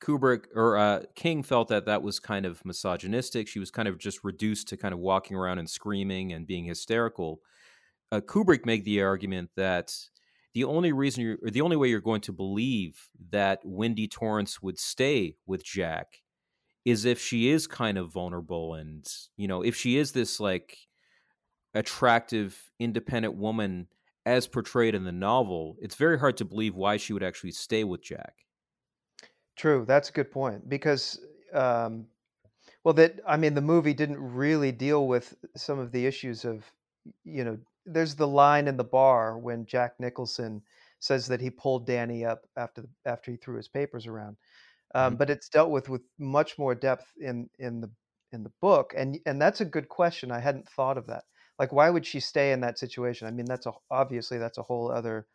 kubrick 0.00 0.46
or 0.54 0.78
uh, 0.78 1.02
king 1.14 1.42
felt 1.42 1.68
that 1.68 1.86
that 1.86 2.02
was 2.02 2.20
kind 2.20 2.46
of 2.46 2.64
misogynistic. 2.64 3.48
She 3.48 3.58
was 3.58 3.70
kind 3.70 3.88
of 3.88 3.98
just 3.98 4.24
reduced 4.24 4.68
to 4.68 4.76
kind 4.76 4.94
of 4.94 5.00
walking 5.00 5.36
around 5.36 5.58
and 5.58 5.68
screaming 5.68 6.32
and 6.32 6.46
being 6.46 6.64
hysterical. 6.64 7.40
Uh, 8.10 8.20
kubrick 8.20 8.64
made 8.64 8.84
the 8.84 9.02
argument 9.02 9.50
that 9.56 9.94
the 10.58 10.64
only 10.64 10.92
reason 10.92 11.22
you're 11.22 11.38
or 11.42 11.50
the 11.50 11.60
only 11.60 11.76
way 11.76 11.88
you're 11.88 12.00
going 12.00 12.20
to 12.20 12.32
believe 12.32 13.10
that 13.30 13.60
Wendy 13.64 14.08
Torrance 14.08 14.60
would 14.60 14.78
stay 14.78 15.36
with 15.46 15.64
Jack 15.64 16.22
is 16.84 17.04
if 17.04 17.20
she 17.20 17.48
is 17.48 17.66
kind 17.66 17.96
of 17.98 18.12
vulnerable 18.12 18.74
and 18.74 19.06
you 19.36 19.46
know 19.46 19.62
if 19.62 19.76
she 19.76 19.96
is 19.96 20.12
this 20.12 20.40
like 20.40 20.76
attractive 21.74 22.70
independent 22.80 23.36
woman 23.36 23.86
as 24.26 24.48
portrayed 24.48 24.94
in 24.94 25.04
the 25.04 25.12
novel 25.12 25.76
it's 25.80 25.94
very 25.94 26.18
hard 26.18 26.36
to 26.36 26.44
believe 26.44 26.74
why 26.74 26.96
she 26.96 27.12
would 27.12 27.22
actually 27.22 27.52
stay 27.52 27.84
with 27.84 28.02
Jack 28.02 28.34
True. 29.58 29.84
That's 29.84 30.08
a 30.08 30.12
good 30.12 30.30
point 30.30 30.68
because, 30.68 31.20
um, 31.52 32.06
well, 32.84 32.94
that 32.94 33.20
I 33.26 33.36
mean, 33.36 33.54
the 33.54 33.60
movie 33.60 33.92
didn't 33.92 34.20
really 34.20 34.70
deal 34.70 35.08
with 35.08 35.34
some 35.56 35.80
of 35.80 35.90
the 35.90 36.06
issues 36.06 36.44
of, 36.44 36.64
you 37.24 37.42
know, 37.42 37.58
there's 37.92 38.16
the 38.16 38.28
line 38.28 38.68
in 38.68 38.76
the 38.76 38.84
bar 38.84 39.38
when 39.38 39.66
Jack 39.66 40.00
Nicholson 40.00 40.62
says 41.00 41.28
that 41.28 41.40
he 41.40 41.50
pulled 41.50 41.86
Danny 41.86 42.24
up 42.24 42.42
after 42.56 42.82
the, 42.82 42.88
after 43.06 43.30
he 43.30 43.36
threw 43.36 43.56
his 43.56 43.68
papers 43.68 44.06
around, 44.06 44.36
um, 44.94 45.16
Mhm. 45.16 45.18
but 45.18 45.30
it's 45.30 45.48
dealt 45.48 45.70
with 45.70 45.88
with 45.88 46.02
much 46.18 46.58
more 46.58 46.74
depth 46.74 47.12
in 47.20 47.50
in 47.58 47.80
the 47.80 47.90
in 48.32 48.42
the 48.44 48.52
book, 48.60 48.94
and 48.96 49.18
and 49.26 49.40
that's 49.40 49.60
a 49.60 49.64
good 49.66 49.88
question. 49.88 50.30
I 50.32 50.40
hadn't 50.40 50.68
thought 50.68 50.98
of 50.98 51.06
that. 51.06 51.24
Like, 51.58 51.72
why 51.72 51.90
would 51.90 52.06
she 52.06 52.20
stay 52.20 52.52
in 52.52 52.60
that 52.62 52.78
situation? 52.78 53.28
I 53.28 53.30
mean, 53.32 53.46
that's 53.46 53.66
a 53.66 53.72
obviously 53.90 54.38
that's 54.38 54.58
a 54.58 54.62
whole 54.62 54.90
other 54.90 55.28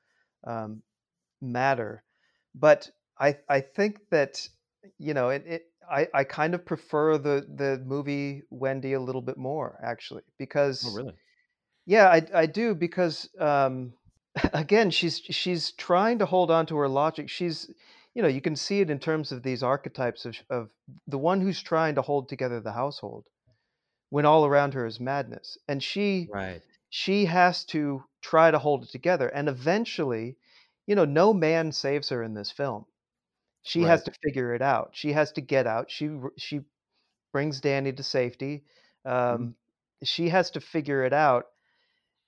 um, 0.46 0.84
matter, 1.42 2.04
but 2.56 2.92
I 3.20 3.40
I 3.50 3.62
think 3.62 4.10
that 4.12 4.48
you 4.98 5.14
know 5.14 5.30
it, 5.30 5.44
it 5.48 5.64
I 5.90 6.08
I 6.14 6.24
kind 6.24 6.54
of 6.56 6.66
prefer 6.66 7.18
the 7.18 7.48
the 7.56 7.82
movie 7.86 8.44
Wendy 8.50 8.94
a 8.94 9.02
little 9.02 9.22
bit 9.22 9.38
more 9.38 9.80
actually 9.84 10.24
because 10.38 10.82
oh 10.84 10.90
really 10.90 11.14
yeah 11.86 12.10
I 12.10 12.22
I 12.34 12.46
do 12.46 12.76
because 12.76 13.30
um 13.40 13.94
again 14.54 14.90
she's 14.90 15.20
she's 15.20 15.72
trying 15.72 16.20
to 16.20 16.26
hold 16.26 16.52
on 16.52 16.66
to 16.68 16.78
her 16.78 16.88
logic. 16.88 17.30
She's 17.30 17.70
you 18.14 18.22
know 18.22 18.28
you 18.28 18.42
can 18.42 18.56
see 18.56 18.80
it 18.82 18.90
in 18.90 19.00
terms 19.00 19.32
of 19.32 19.44
these 19.44 19.64
archetypes 19.64 20.26
of 20.26 20.36
of 20.50 20.70
the 21.08 21.18
one 21.18 21.42
who's 21.42 21.62
trying 21.62 21.96
to 21.96 22.02
hold 22.02 22.30
together 22.30 22.60
the 22.60 22.72
household 22.72 23.26
when 24.10 24.26
all 24.26 24.46
around 24.46 24.74
her 24.74 24.86
is 24.86 25.00
madness. 25.00 25.58
And 25.68 25.82
she 25.82 26.30
right. 26.32 26.62
she 26.90 27.26
has 27.26 27.64
to 27.66 28.04
try 28.22 28.52
to 28.52 28.60
hold 28.60 28.84
it 28.84 28.90
together. 28.90 29.28
And 29.28 29.48
eventually 29.48 30.38
you 30.88 30.96
know 30.96 31.06
no 31.06 31.34
man 31.34 31.72
saves 31.72 32.10
her 32.10 32.24
in 32.24 32.34
this 32.34 32.52
film. 32.52 32.86
She 33.66 33.84
has 33.84 34.04
to 34.04 34.12
figure 34.22 34.54
it 34.54 34.62
out. 34.62 34.90
She 34.92 35.14
has 35.14 35.32
to 35.34 35.42
get 35.42 35.68
out. 35.68 35.90
She 35.90 36.10
she 36.38 36.62
brings 37.32 37.62
danny 37.62 37.94
to 37.94 38.04
safety. 38.04 38.64
Um, 39.06 39.56
she 40.04 40.30
has 40.30 40.52
to 40.52 40.60
figure 40.60 41.06
it 41.06 41.14
out 41.14 41.48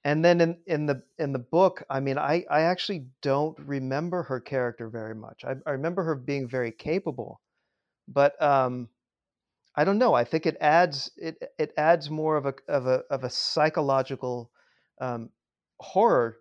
and 0.05 0.23
then 0.23 0.39
in, 0.39 0.57
in 0.67 0.85
the 0.85 1.03
in 1.17 1.33
the 1.33 1.39
book 1.39 1.83
i 1.89 1.99
mean 1.99 2.17
i 2.17 2.45
i 2.49 2.61
actually 2.61 3.07
don't 3.21 3.57
remember 3.59 4.23
her 4.23 4.39
character 4.39 4.87
very 4.87 5.15
much. 5.15 5.43
I, 5.43 5.55
I 5.65 5.71
remember 5.71 6.03
her 6.03 6.15
being 6.15 6.47
very 6.47 6.71
capable 6.71 7.41
but 8.07 8.41
um 8.41 8.87
i 9.75 9.83
don't 9.83 9.97
know. 9.97 10.13
I 10.13 10.23
think 10.23 10.45
it 10.45 10.57
adds 10.61 11.11
it 11.17 11.37
it 11.59 11.73
adds 11.75 12.09
more 12.09 12.37
of 12.37 12.45
a 12.45 12.53
of 12.69 12.85
a 12.85 13.03
of 13.09 13.23
a 13.25 13.29
psychological 13.29 14.51
um 15.01 15.29
horror 15.79 16.37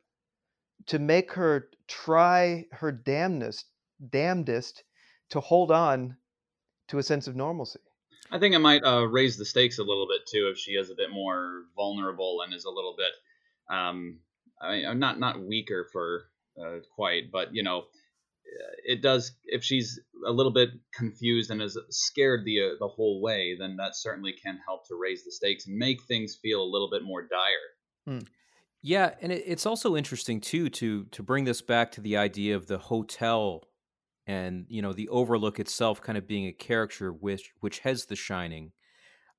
to 0.87 0.99
make 0.99 1.33
her 1.33 1.71
try 1.89 2.67
her 2.71 2.93
damnedest 2.93 3.67
damnedest 4.11 4.85
to 5.31 5.41
hold 5.41 5.73
on 5.73 6.17
to 6.89 6.99
a 6.99 7.03
sense 7.03 7.27
of 7.27 7.35
normalcy. 7.35 7.81
I 8.31 8.39
think 8.39 8.55
it 8.55 8.59
might 8.59 8.85
uh, 8.85 9.05
raise 9.05 9.37
the 9.37 9.45
stakes 9.45 9.79
a 9.79 9.83
little 9.85 10.07
bit 10.07 10.27
too 10.27 10.51
if 10.53 10.59
she 10.59 10.73
is 10.73 10.91
a 10.91 10.95
bit 10.95 11.11
more 11.11 11.65
vulnerable 11.77 12.43
and 12.43 12.53
is 12.55 12.65
a 12.65 12.71
little 12.71 12.95
bit, 12.97 13.13
um, 13.71 14.19
I 14.61 14.77
mean, 14.77 14.99
not 14.99 15.19
not 15.19 15.43
weaker 15.43 15.89
for 15.93 16.25
uh, 16.61 16.79
quite, 16.95 17.31
but 17.33 17.55
you 17.55 17.63
know, 17.63 17.85
it 18.85 19.03
does 19.03 19.33
if 19.45 19.65
she's 19.65 20.01
a 20.27 20.33
little 20.33 20.53
bit 20.53 20.71
confused 20.93 21.51
and 21.51 21.63
is 21.63 21.79
scared 21.91 22.45
the 22.45 22.61
uh, 22.61 22.69
the 22.79 22.89
whole 22.89 23.21
way 23.21 23.57
then 23.59 23.77
that 23.77 23.97
certainly 23.97 24.33
can 24.33 24.59
help 24.67 24.87
to 24.87 24.95
raise 24.95 25.25
the 25.25 25.33
stakes 25.33 25.67
and 25.67 25.77
make 25.77 26.03
things 26.03 26.39
feel 26.41 26.63
a 26.63 26.65
little 26.71 26.89
bit 26.91 27.03
more 27.03 27.23
dire 27.23 28.07
hmm. 28.07 28.19
yeah 28.83 29.15
and 29.21 29.33
it, 29.33 29.43
it's 29.47 29.67
also 29.67 29.97
interesting 29.97 30.41
too 30.41 30.69
to 30.69 31.05
to 31.07 31.23
bring 31.23 31.45
this 31.45 31.63
back 31.63 31.91
to 31.93 32.01
the 32.01 32.17
idea 32.17 32.55
of 32.57 32.67
the 32.67 32.79
hotel 32.79 33.63
and 34.27 34.67
you 34.69 34.83
know 34.83 34.93
the 34.93 35.09
overlook 35.09 35.59
itself 35.59 36.01
kind 36.01 36.19
of 36.19 36.27
being 36.27 36.47
a 36.47 36.53
character 36.53 37.13
which 37.13 37.53
which 37.61 37.81
has 37.81 38.07
the 38.07 38.17
shining 38.17 38.73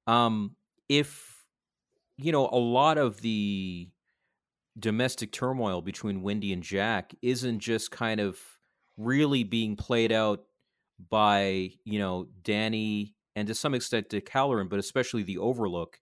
um 0.07 0.55
if 0.89 1.43
you 2.17 2.31
know 2.31 2.49
a 2.51 2.57
lot 2.57 2.97
of 2.97 3.21
the 3.21 3.89
domestic 4.77 5.31
turmoil 5.31 5.81
between 5.81 6.21
wendy 6.21 6.51
and 6.51 6.63
jack 6.63 7.13
isn't 7.21 7.59
just 7.59 7.91
kind 7.91 8.19
of 8.19 8.37
really 8.97 9.43
being 9.43 9.75
played 9.75 10.11
out 10.11 10.43
by 11.09 11.69
you 11.83 11.99
know 11.99 12.27
danny 12.43 13.15
and 13.35 13.47
to 13.47 13.53
some 13.53 13.73
extent 13.73 14.09
Dick 14.09 14.29
Hallorann, 14.29 14.69
but 14.69 14.79
especially 14.79 15.23
the 15.23 15.37
overlook 15.37 15.99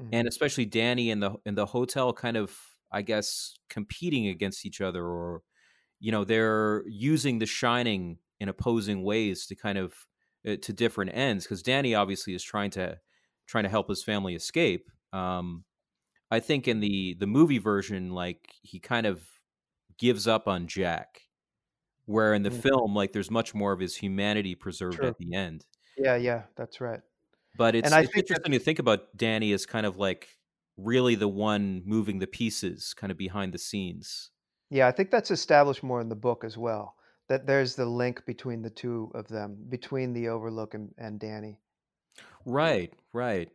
mm-hmm. 0.00 0.10
and 0.12 0.26
especially 0.26 0.64
danny 0.64 1.10
and 1.10 1.22
the 1.22 1.34
in 1.46 1.54
the 1.54 1.66
hotel 1.66 2.12
kind 2.12 2.36
of 2.36 2.56
i 2.90 3.02
guess 3.02 3.54
competing 3.68 4.26
against 4.26 4.66
each 4.66 4.80
other 4.80 5.04
or 5.04 5.42
you 6.00 6.12
know 6.12 6.24
they're 6.24 6.82
using 6.86 7.38
the 7.38 7.46
shining 7.46 8.18
in 8.40 8.48
opposing 8.48 9.04
ways 9.04 9.46
to 9.46 9.54
kind 9.54 9.78
of 9.78 9.94
uh, 10.46 10.56
to 10.60 10.72
different 10.72 11.12
ends 11.14 11.44
because 11.44 11.62
danny 11.62 11.94
obviously 11.94 12.34
is 12.34 12.42
trying 12.42 12.70
to 12.70 12.98
trying 13.46 13.64
to 13.64 13.70
help 13.70 13.88
his 13.88 14.02
family 14.02 14.34
escape 14.34 14.90
um 15.12 15.64
i 16.32 16.40
think 16.40 16.66
in 16.66 16.80
the 16.80 17.14
the 17.20 17.26
movie 17.26 17.58
version 17.58 18.10
like 18.10 18.48
he 18.62 18.78
kind 18.78 19.06
of 19.06 19.22
gives 19.98 20.26
up 20.26 20.48
on 20.48 20.66
jack 20.66 21.22
where 22.06 22.34
in 22.34 22.42
the 22.42 22.50
mm-hmm. 22.50 22.60
film 22.60 22.94
like 22.94 23.12
there's 23.12 23.30
much 23.30 23.54
more 23.54 23.72
of 23.72 23.80
his 23.80 23.96
humanity 23.96 24.54
preserved 24.54 24.98
True. 24.98 25.08
at 25.08 25.18
the 25.18 25.34
end 25.34 25.64
yeah 25.96 26.16
yeah 26.16 26.42
that's 26.56 26.80
right 26.80 27.00
but 27.56 27.74
it's, 27.74 27.92
it's 27.92 28.16
interesting 28.16 28.52
that... 28.52 28.58
to 28.58 28.64
think 28.64 28.78
about 28.78 29.16
danny 29.16 29.52
as 29.52 29.66
kind 29.66 29.86
of 29.86 29.96
like 29.96 30.36
really 30.76 31.14
the 31.14 31.28
one 31.28 31.82
moving 31.84 32.18
the 32.18 32.26
pieces 32.26 32.94
kind 32.94 33.10
of 33.10 33.18
behind 33.18 33.52
the 33.52 33.58
scenes 33.58 34.32
yeah, 34.72 34.88
I 34.88 34.90
think 34.90 35.10
that's 35.10 35.30
established 35.30 35.82
more 35.82 36.00
in 36.00 36.08
the 36.08 36.16
book 36.16 36.44
as 36.44 36.56
well. 36.56 36.96
That 37.28 37.46
there's 37.46 37.74
the 37.74 37.84
link 37.84 38.24
between 38.24 38.62
the 38.62 38.70
two 38.70 39.12
of 39.14 39.28
them, 39.28 39.58
between 39.68 40.14
the 40.14 40.28
Overlook 40.28 40.72
and, 40.72 40.94
and 40.96 41.20
Danny. 41.20 41.58
Right, 42.46 42.90
right. 43.12 43.50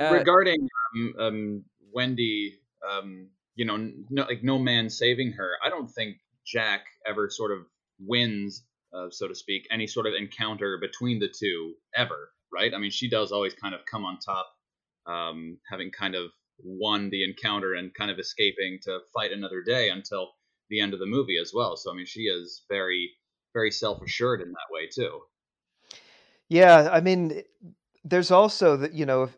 Uh, 0.00 0.12
Regarding 0.12 0.66
um, 0.96 1.14
um, 1.18 1.64
Wendy, 1.96 2.58
um, 2.86 3.30
you 3.54 3.64
know, 3.64 3.78
no, 4.10 4.24
like 4.24 4.44
no 4.44 4.58
man 4.58 4.90
saving 4.90 5.32
her. 5.32 5.52
I 5.64 5.70
don't 5.70 5.88
think 5.88 6.18
Jack 6.46 6.84
ever 7.06 7.30
sort 7.30 7.52
of 7.52 7.60
wins, 7.98 8.64
uh, 8.94 9.06
so 9.10 9.26
to 9.26 9.34
speak, 9.34 9.66
any 9.70 9.86
sort 9.86 10.06
of 10.06 10.12
encounter 10.12 10.78
between 10.78 11.18
the 11.18 11.28
two 11.28 11.74
ever. 11.96 12.28
Right? 12.52 12.72
I 12.74 12.78
mean, 12.78 12.90
she 12.90 13.08
does 13.08 13.32
always 13.32 13.54
kind 13.54 13.74
of 13.74 13.80
come 13.90 14.04
on 14.04 14.18
top, 14.18 14.46
um, 15.06 15.58
having 15.68 15.90
kind 15.90 16.14
of 16.14 16.30
won 16.62 17.08
the 17.08 17.24
encounter 17.24 17.74
and 17.74 17.92
kind 17.94 18.10
of 18.10 18.18
escaping 18.18 18.78
to 18.82 19.00
fight 19.14 19.32
another 19.32 19.62
day 19.62 19.88
until 19.88 20.32
the 20.68 20.80
end 20.80 20.92
of 20.92 21.00
the 21.00 21.06
movie 21.06 21.38
as 21.40 21.52
well. 21.54 21.78
So 21.78 21.90
I 21.90 21.94
mean, 21.94 22.06
she 22.06 22.22
is 22.22 22.62
very 22.68 23.10
very 23.54 23.70
self 23.70 24.02
assured 24.02 24.42
in 24.42 24.48
that 24.48 24.70
way 24.70 24.86
too. 24.94 25.20
Yeah, 26.50 26.90
I 26.92 27.00
mean, 27.00 27.42
there's 28.04 28.30
also 28.30 28.76
that 28.76 28.92
you 28.92 29.06
know 29.06 29.30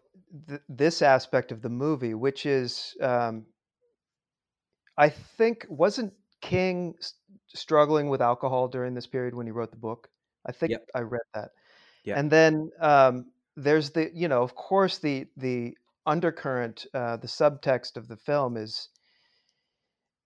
th- 0.49 0.61
this 0.69 1.03
aspect 1.03 1.53
of 1.53 1.63
the 1.63 1.69
movie, 1.69 2.15
which 2.15 2.47
is, 2.47 2.97
um, 3.01 3.47
I 4.97 5.09
think, 5.09 5.67
wasn't 5.69 6.13
King 6.41 6.95
struggling 7.49 8.09
with 8.09 8.21
alcohol 8.21 8.69
during 8.69 8.95
this 8.95 9.07
period 9.07 9.35
when 9.35 9.47
he 9.47 9.53
wrote 9.53 9.71
the 9.71 9.77
book? 9.77 10.09
I 10.47 10.53
think 10.53 10.73
yep. 10.73 10.89
I 10.95 11.01
read 11.01 11.23
that. 11.35 11.51
Yeah. 12.05 12.19
And 12.19 12.31
then 12.31 12.71
um, 12.81 13.27
there's 13.57 13.91
the, 13.91 14.11
you 14.15 14.29
know, 14.29 14.43
of 14.43 14.55
course, 14.55 14.99
the 14.99 15.27
the 15.37 15.77
undercurrent, 16.07 16.87
uh, 16.95 17.17
the 17.17 17.27
subtext 17.27 17.97
of 17.97 18.09
the 18.09 18.17
film 18.17 18.57
is 18.57 18.89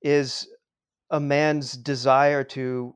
is 0.03 0.49
a 1.11 1.21
man's 1.21 1.73
desire 1.73 2.45
to 2.45 2.95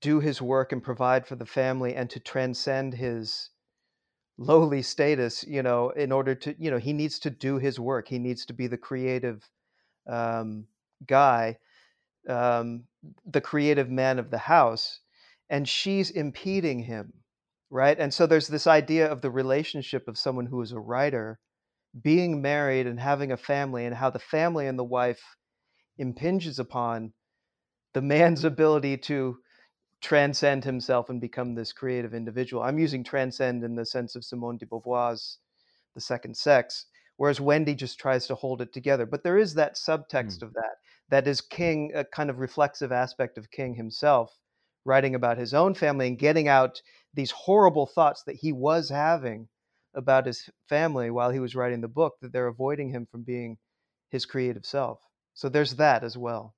do 0.00 0.20
his 0.20 0.42
work 0.42 0.72
and 0.72 0.82
provide 0.82 1.26
for 1.26 1.36
the 1.36 1.46
family 1.46 1.94
and 1.94 2.10
to 2.10 2.20
transcend 2.20 2.94
his 2.94 3.50
lowly 4.38 4.82
status 4.82 5.44
you 5.48 5.62
know 5.62 5.90
in 5.90 6.12
order 6.12 6.34
to 6.34 6.54
you 6.58 6.70
know 6.70 6.78
he 6.78 6.92
needs 6.92 7.18
to 7.20 7.30
do 7.30 7.58
his 7.58 7.80
work. 7.80 8.08
He 8.08 8.18
needs 8.18 8.46
to 8.46 8.52
be 8.52 8.66
the 8.66 8.78
creative 8.78 9.48
um, 10.08 10.66
guy 11.06 11.58
um, 12.28 12.84
the 13.24 13.40
creative 13.40 13.90
man 13.90 14.18
of 14.18 14.30
the 14.30 14.38
house 14.38 15.00
and 15.48 15.68
she's 15.68 16.10
impeding 16.10 16.80
him 16.80 17.12
right? 17.70 17.98
And 17.98 18.12
so 18.12 18.26
there's 18.26 18.48
this 18.48 18.66
idea 18.66 19.10
of 19.10 19.20
the 19.20 19.30
relationship 19.30 20.08
of 20.08 20.18
someone 20.18 20.46
who 20.46 20.62
is 20.62 20.72
a 20.72 20.78
writer 20.78 21.38
being 22.02 22.42
married 22.42 22.86
and 22.86 23.00
having 23.00 23.32
a 23.32 23.36
family 23.36 23.86
and 23.86 23.94
how 23.94 24.10
the 24.10 24.18
family 24.18 24.66
and 24.66 24.78
the 24.78 24.84
wife 24.84 25.20
impinges 25.98 26.58
upon 26.58 27.12
the 27.94 28.02
man's 28.02 28.44
ability 28.52 28.98
to 28.98 29.38
transcend 30.00 30.64
himself 30.64 31.10
and 31.10 31.20
become 31.20 31.54
this 31.54 31.72
creative 31.72 32.14
individual. 32.14 32.62
I'm 32.62 32.78
using 32.78 33.02
transcend 33.02 33.64
in 33.64 33.74
the 33.74 33.86
sense 33.86 34.14
of 34.14 34.24
Simone 34.24 34.58
de 34.58 34.66
Beauvoir's 34.66 35.38
The 35.94 36.00
Second 36.00 36.36
Sex, 36.36 36.86
whereas 37.16 37.40
Wendy 37.40 37.74
just 37.74 37.98
tries 37.98 38.26
to 38.26 38.34
hold 38.34 38.60
it 38.60 38.72
together. 38.72 39.06
But 39.06 39.22
there 39.22 39.38
is 39.38 39.54
that 39.54 39.76
subtext 39.76 40.38
mm. 40.38 40.42
of 40.42 40.54
that, 40.54 40.76
that 41.08 41.26
is 41.26 41.40
King, 41.40 41.92
a 41.94 42.04
kind 42.04 42.30
of 42.30 42.38
reflexive 42.38 42.92
aspect 42.92 43.38
of 43.38 43.50
King 43.50 43.74
himself, 43.74 44.38
writing 44.84 45.14
about 45.14 45.38
his 45.38 45.54
own 45.54 45.74
family 45.74 46.08
and 46.08 46.18
getting 46.18 46.48
out 46.48 46.80
these 47.14 47.30
horrible 47.30 47.86
thoughts 47.86 48.22
that 48.24 48.36
he 48.36 48.52
was 48.52 48.88
having 48.88 49.48
about 49.94 50.26
his 50.26 50.50
family 50.68 51.10
while 51.10 51.30
he 51.30 51.40
was 51.40 51.56
writing 51.56 51.80
the 51.80 51.88
book, 51.88 52.14
that 52.20 52.32
they're 52.32 52.48
avoiding 52.48 52.90
him 52.90 53.06
from 53.10 53.22
being 53.22 53.56
his 54.10 54.26
creative 54.26 54.66
self. 54.66 55.00
So 55.32 55.48
there's 55.48 55.76
that 55.76 56.04
as 56.04 56.16
well. 56.16 56.54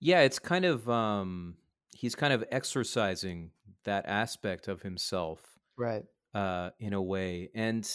Yeah, 0.00 0.20
it's 0.22 0.38
kind 0.38 0.64
of 0.64 0.88
um 0.88 1.56
he's 2.02 2.16
kind 2.16 2.32
of 2.32 2.44
exercising 2.50 3.52
that 3.84 4.04
aspect 4.06 4.66
of 4.66 4.82
himself. 4.82 5.40
Right. 5.78 6.04
Uh 6.34 6.70
in 6.80 6.92
a 6.92 7.00
way. 7.00 7.50
And 7.54 7.88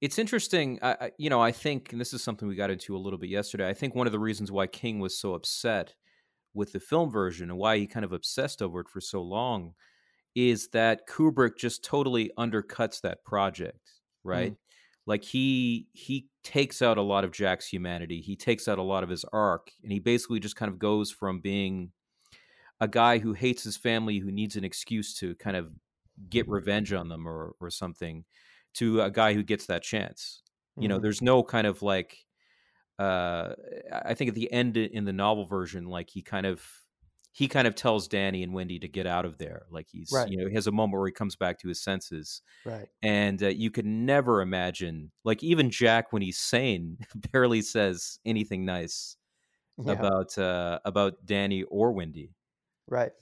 it's 0.00 0.18
interesting 0.18 0.78
I, 0.82 1.10
you 1.18 1.28
know, 1.28 1.40
I 1.40 1.52
think 1.52 1.92
and 1.92 2.00
this 2.00 2.14
is 2.14 2.22
something 2.22 2.48
we 2.48 2.56
got 2.56 2.70
into 2.70 2.96
a 2.96 2.98
little 2.98 3.18
bit 3.18 3.28
yesterday. 3.28 3.68
I 3.68 3.74
think 3.74 3.94
one 3.94 4.06
of 4.06 4.12
the 4.12 4.18
reasons 4.18 4.50
why 4.50 4.66
King 4.66 5.00
was 5.00 5.18
so 5.18 5.34
upset 5.34 5.94
with 6.54 6.72
the 6.72 6.80
film 6.80 7.10
version 7.10 7.50
and 7.50 7.58
why 7.58 7.76
he 7.76 7.86
kind 7.86 8.04
of 8.04 8.12
obsessed 8.12 8.62
over 8.62 8.80
it 8.80 8.88
for 8.88 9.00
so 9.00 9.20
long 9.22 9.74
is 10.34 10.68
that 10.68 11.06
Kubrick 11.08 11.58
just 11.58 11.84
totally 11.84 12.30
undercuts 12.38 13.02
that 13.02 13.24
project, 13.24 13.90
right? 14.24 14.52
Mm 14.52 14.56
like 15.06 15.22
he 15.22 15.86
he 15.92 16.26
takes 16.42 16.82
out 16.82 16.98
a 16.98 17.02
lot 17.02 17.24
of 17.24 17.30
Jack's 17.30 17.68
humanity. 17.68 18.20
He 18.20 18.36
takes 18.36 18.66
out 18.68 18.78
a 18.78 18.82
lot 18.82 19.04
of 19.04 19.08
his 19.08 19.24
arc, 19.32 19.70
and 19.82 19.92
he 19.92 20.00
basically 20.00 20.40
just 20.40 20.56
kind 20.56 20.70
of 20.70 20.78
goes 20.78 21.10
from 21.10 21.40
being 21.40 21.92
a 22.80 22.88
guy 22.88 23.18
who 23.18 23.32
hates 23.32 23.64
his 23.64 23.76
family, 23.76 24.18
who 24.18 24.30
needs 24.30 24.56
an 24.56 24.64
excuse 24.64 25.14
to 25.18 25.34
kind 25.36 25.56
of 25.56 25.70
get 26.28 26.48
revenge 26.48 26.92
on 26.92 27.08
them 27.08 27.26
or 27.26 27.54
or 27.60 27.70
something, 27.70 28.24
to 28.74 29.02
a 29.02 29.10
guy 29.10 29.34
who 29.34 29.42
gets 29.42 29.66
that 29.66 29.82
chance. 29.82 30.42
Mm-hmm. 30.72 30.82
You 30.82 30.88
know, 30.88 30.96
mm-hmm. 30.96 31.02
there's 31.02 31.22
no 31.22 31.42
kind 31.42 31.66
of 31.66 31.82
like. 31.82 32.18
Uh, 32.98 33.52
I 33.92 34.14
think 34.14 34.28
at 34.28 34.34
the 34.34 34.50
end 34.50 34.78
in 34.78 35.04
the 35.04 35.12
novel 35.12 35.44
version, 35.44 35.84
like 35.84 36.08
he 36.08 36.22
kind 36.22 36.46
of 36.46 36.66
he 37.36 37.48
kind 37.48 37.68
of 37.68 37.74
tells 37.74 38.08
Danny 38.08 38.42
and 38.42 38.54
Wendy 38.54 38.78
to 38.78 38.88
get 38.88 39.06
out 39.06 39.26
of 39.26 39.36
there. 39.36 39.66
Like 39.70 39.88
he's, 39.90 40.10
right. 40.10 40.26
you 40.26 40.38
know, 40.38 40.48
he 40.48 40.54
has 40.54 40.68
a 40.68 40.72
moment 40.72 40.98
where 40.98 41.06
he 41.06 41.12
comes 41.12 41.36
back 41.36 41.58
to 41.58 41.68
his 41.68 41.82
senses. 41.82 42.40
Right. 42.64 42.86
And 43.02 43.42
uh, 43.42 43.48
you 43.48 43.70
could 43.70 43.84
never 43.84 44.40
imagine, 44.40 45.12
like 45.22 45.42
even 45.42 45.70
Jack, 45.70 46.14
when 46.14 46.22
he's 46.22 46.38
sane, 46.38 46.96
barely 47.32 47.60
says 47.60 48.18
anything 48.24 48.64
nice 48.64 49.18
yeah. 49.76 49.92
about 49.92 50.38
uh, 50.38 50.78
about 50.86 51.26
Danny 51.26 51.62
or 51.64 51.92
Wendy. 51.92 52.30
Right. 52.88 53.12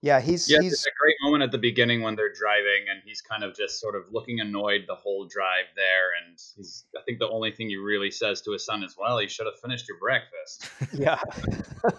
Yeah, 0.00 0.20
he's 0.20 0.48
yeah. 0.48 0.60
He's... 0.60 0.74
It's 0.74 0.86
a 0.86 0.90
great 0.98 1.16
moment 1.22 1.42
at 1.42 1.50
the 1.50 1.58
beginning 1.58 2.02
when 2.02 2.14
they're 2.14 2.32
driving, 2.32 2.86
and 2.88 3.02
he's 3.04 3.20
kind 3.20 3.42
of 3.42 3.56
just 3.56 3.80
sort 3.80 3.96
of 3.96 4.04
looking 4.12 4.38
annoyed 4.38 4.84
the 4.86 4.94
whole 4.94 5.26
drive 5.26 5.64
there. 5.74 6.10
And 6.24 6.38
he's, 6.56 6.84
I 6.96 7.00
think, 7.02 7.18
the 7.18 7.28
only 7.28 7.50
thing 7.50 7.68
he 7.68 7.76
really 7.76 8.12
says 8.12 8.40
to 8.42 8.52
his 8.52 8.64
son 8.64 8.84
is, 8.84 8.96
"Well, 8.96 9.20
you 9.20 9.28
should 9.28 9.46
have 9.46 9.58
finished 9.60 9.88
your 9.88 9.98
breakfast." 9.98 10.70
yeah. 10.92 11.18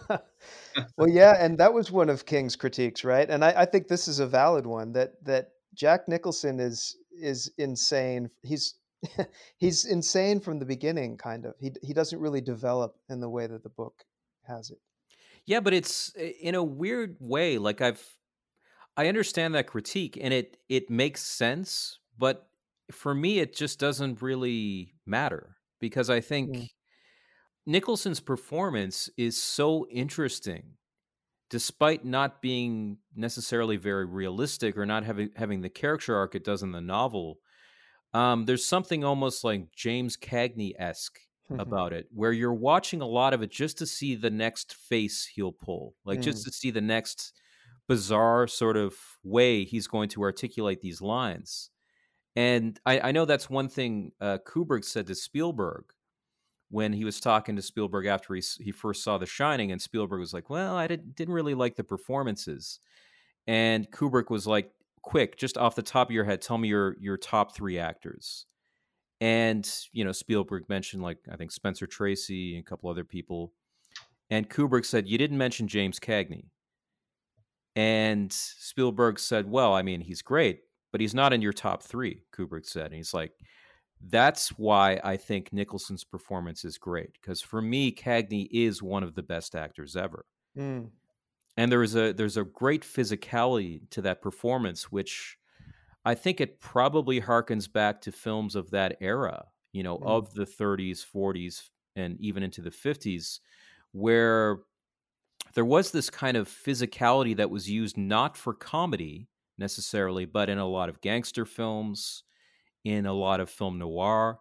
well, 0.97 1.09
yeah, 1.09 1.43
and 1.43 1.57
that 1.57 1.73
was 1.73 1.91
one 1.91 2.09
of 2.09 2.25
King's 2.25 2.55
critiques, 2.55 3.03
right? 3.03 3.29
And 3.29 3.43
I, 3.43 3.53
I 3.57 3.65
think 3.65 3.89
this 3.89 4.07
is 4.07 4.19
a 4.19 4.27
valid 4.27 4.65
one 4.65 4.93
that 4.93 5.23
that 5.25 5.51
Jack 5.73 6.07
Nicholson 6.07 6.61
is 6.61 6.95
is 7.11 7.51
insane. 7.57 8.29
He's 8.43 8.75
he's 9.57 9.83
insane 9.83 10.39
from 10.39 10.59
the 10.59 10.65
beginning, 10.65 11.17
kind 11.17 11.45
of. 11.45 11.55
He 11.59 11.73
he 11.81 11.93
doesn't 11.93 12.19
really 12.19 12.41
develop 12.41 12.95
in 13.09 13.19
the 13.19 13.29
way 13.29 13.45
that 13.45 13.63
the 13.63 13.69
book 13.69 14.05
has 14.47 14.69
it. 14.71 14.79
Yeah, 15.49 15.61
but 15.61 15.73
it's 15.73 16.13
in 16.15 16.53
a 16.53 16.63
weird 16.63 17.17
way. 17.19 17.57
Like 17.57 17.81
I've, 17.81 18.05
I 18.95 19.07
understand 19.07 19.55
that 19.55 19.65
critique, 19.65 20.15
and 20.21 20.31
it 20.31 20.57
it 20.69 20.91
makes 20.91 21.23
sense. 21.23 21.97
But 22.19 22.47
for 22.91 23.15
me, 23.15 23.39
it 23.39 23.55
just 23.55 23.79
doesn't 23.79 24.21
really 24.21 24.93
matter 25.05 25.57
because 25.79 26.09
I 26.09 26.21
think. 26.21 26.69
Nicholson's 27.65 28.19
performance 28.19 29.09
is 29.15 29.37
so 29.37 29.85
interesting 29.91 30.73
despite 31.49 32.05
not 32.05 32.41
being 32.41 32.97
necessarily 33.15 33.77
very 33.77 34.05
realistic 34.05 34.77
or 34.77 34.85
not 34.85 35.03
having 35.03 35.29
having 35.35 35.61
the 35.61 35.69
character 35.69 36.15
arc 36.15 36.35
it 36.35 36.43
does 36.43 36.63
in 36.63 36.71
the 36.71 36.81
novel, 36.81 37.39
um, 38.13 38.45
there's 38.45 38.65
something 38.65 39.03
almost 39.03 39.43
like 39.43 39.71
James 39.75 40.17
Cagney 40.17 40.73
esque 40.79 41.19
about 41.57 41.93
it, 41.93 42.07
where 42.13 42.31
you're 42.31 42.53
watching 42.53 43.01
a 43.01 43.07
lot 43.07 43.33
of 43.33 43.41
it 43.41 43.51
just 43.51 43.77
to 43.79 43.85
see 43.85 44.15
the 44.15 44.29
next 44.29 44.73
face 44.73 45.25
he'll 45.25 45.51
pull, 45.51 45.95
like 46.05 46.19
mm. 46.19 46.23
just 46.23 46.45
to 46.45 46.51
see 46.51 46.71
the 46.71 46.81
next 46.81 47.33
bizarre 47.87 48.47
sort 48.47 48.77
of 48.77 48.93
way 49.23 49.63
he's 49.63 49.87
going 49.87 50.09
to 50.09 50.21
articulate 50.21 50.81
these 50.81 51.01
lines. 51.01 51.71
And 52.35 52.79
I, 52.85 52.99
I 52.99 53.11
know 53.11 53.25
that's 53.25 53.49
one 53.49 53.67
thing 53.67 54.11
uh, 54.21 54.37
Kubrick 54.45 54.85
said 54.85 55.07
to 55.07 55.15
Spielberg 55.15 55.85
when 56.69 56.93
he 56.93 57.03
was 57.03 57.19
talking 57.19 57.55
to 57.55 57.61
Spielberg 57.61 58.05
after 58.05 58.35
he, 58.35 58.43
he 58.59 58.71
first 58.71 59.03
saw 59.03 59.17
The 59.17 59.25
Shining, 59.25 59.71
and 59.71 59.81
Spielberg 59.81 60.19
was 60.19 60.33
like, 60.33 60.49
"Well, 60.49 60.75
I 60.75 60.87
didn't, 60.87 61.15
didn't 61.15 61.33
really 61.33 61.55
like 61.55 61.75
the 61.75 61.83
performances," 61.83 62.79
and 63.47 63.89
Kubrick 63.91 64.29
was 64.29 64.45
like, 64.45 64.71
"Quick, 65.01 65.37
just 65.37 65.57
off 65.57 65.75
the 65.75 65.81
top 65.81 66.09
of 66.09 66.13
your 66.13 66.25
head, 66.25 66.41
tell 66.41 66.59
me 66.59 66.67
your 66.67 66.95
your 66.99 67.17
top 67.17 67.55
three 67.55 67.79
actors." 67.79 68.45
And 69.21 69.69
you 69.91 70.05
know, 70.05 70.11
Spielberg 70.11 70.69
mentioned 70.69 71.03
like 71.03 71.17
I 71.31 71.35
think 71.35 71.51
Spencer 71.51 71.87
Tracy 71.87 72.55
and 72.55 72.65
a 72.65 72.69
couple 72.69 72.89
other 72.89 73.03
people, 73.03 73.53
and 74.29 74.49
Kubrick 74.49 74.85
said, 74.85 75.07
"You 75.07 75.17
didn't 75.17 75.37
mention 75.37 75.67
James 75.67 75.99
Cagney." 75.99 76.45
And 77.75 78.31
Spielberg 78.31 79.19
said, 79.19 79.49
"Well, 79.49 79.73
I 79.73 79.81
mean, 79.81 80.01
he's 80.01 80.21
great, 80.21 80.61
but 80.91 81.01
he's 81.01 81.13
not 81.13 81.33
in 81.33 81.41
your 81.41 81.53
top 81.53 81.83
three, 81.83 82.23
Kubrick 82.33 82.65
said. 82.65 82.87
And 82.87 82.95
he's 82.95 83.13
like, 83.13 83.33
that's 84.07 84.49
why 84.57 84.99
I 85.03 85.17
think 85.17 85.51
Nicholson's 85.51 86.03
performance 86.03 86.63
is 86.63 86.77
great 86.77 87.11
because 87.13 87.41
for 87.41 87.61
me, 87.61 87.91
Cagney 87.93 88.47
is 88.51 88.81
one 88.81 89.03
of 89.03 89.15
the 89.15 89.23
best 89.23 89.55
actors 89.55 89.95
ever. 89.95 90.25
Mm. 90.57 90.89
And 91.57 91.71
there 91.71 91.83
is 91.83 91.95
a 91.95 92.13
there's 92.13 92.37
a 92.37 92.45
great 92.45 92.83
physicality 92.83 93.89
to 93.91 94.01
that 94.03 94.21
performance, 94.21 94.91
which 94.91 95.37
I 96.05 96.15
think 96.15 96.39
it 96.39 96.59
probably 96.59 97.21
harkens 97.21 97.71
back 97.71 98.01
to 98.01 98.11
films 98.11 98.55
of 98.55 98.71
that 98.71 98.97
era, 99.01 99.45
you 99.73 99.83
know, 99.83 99.97
mm. 99.97 100.05
of 100.05 100.33
the 100.33 100.45
30s, 100.45 101.05
40s, 101.05 101.69
and 101.95 102.17
even 102.19 102.43
into 102.43 102.61
the 102.61 102.69
50s, 102.69 103.39
where 103.91 104.59
there 105.53 105.65
was 105.65 105.91
this 105.91 106.09
kind 106.09 106.37
of 106.37 106.47
physicality 106.47 107.35
that 107.35 107.49
was 107.49 107.69
used 107.69 107.97
not 107.97 108.37
for 108.37 108.53
comedy 108.53 109.27
necessarily, 109.57 110.25
but 110.25 110.49
in 110.49 110.57
a 110.57 110.67
lot 110.67 110.89
of 110.89 111.01
gangster 111.01 111.45
films, 111.45 112.23
in 112.85 113.05
a 113.05 113.13
lot 113.13 113.39
of 113.39 113.49
film 113.49 113.77
noir 113.77 114.39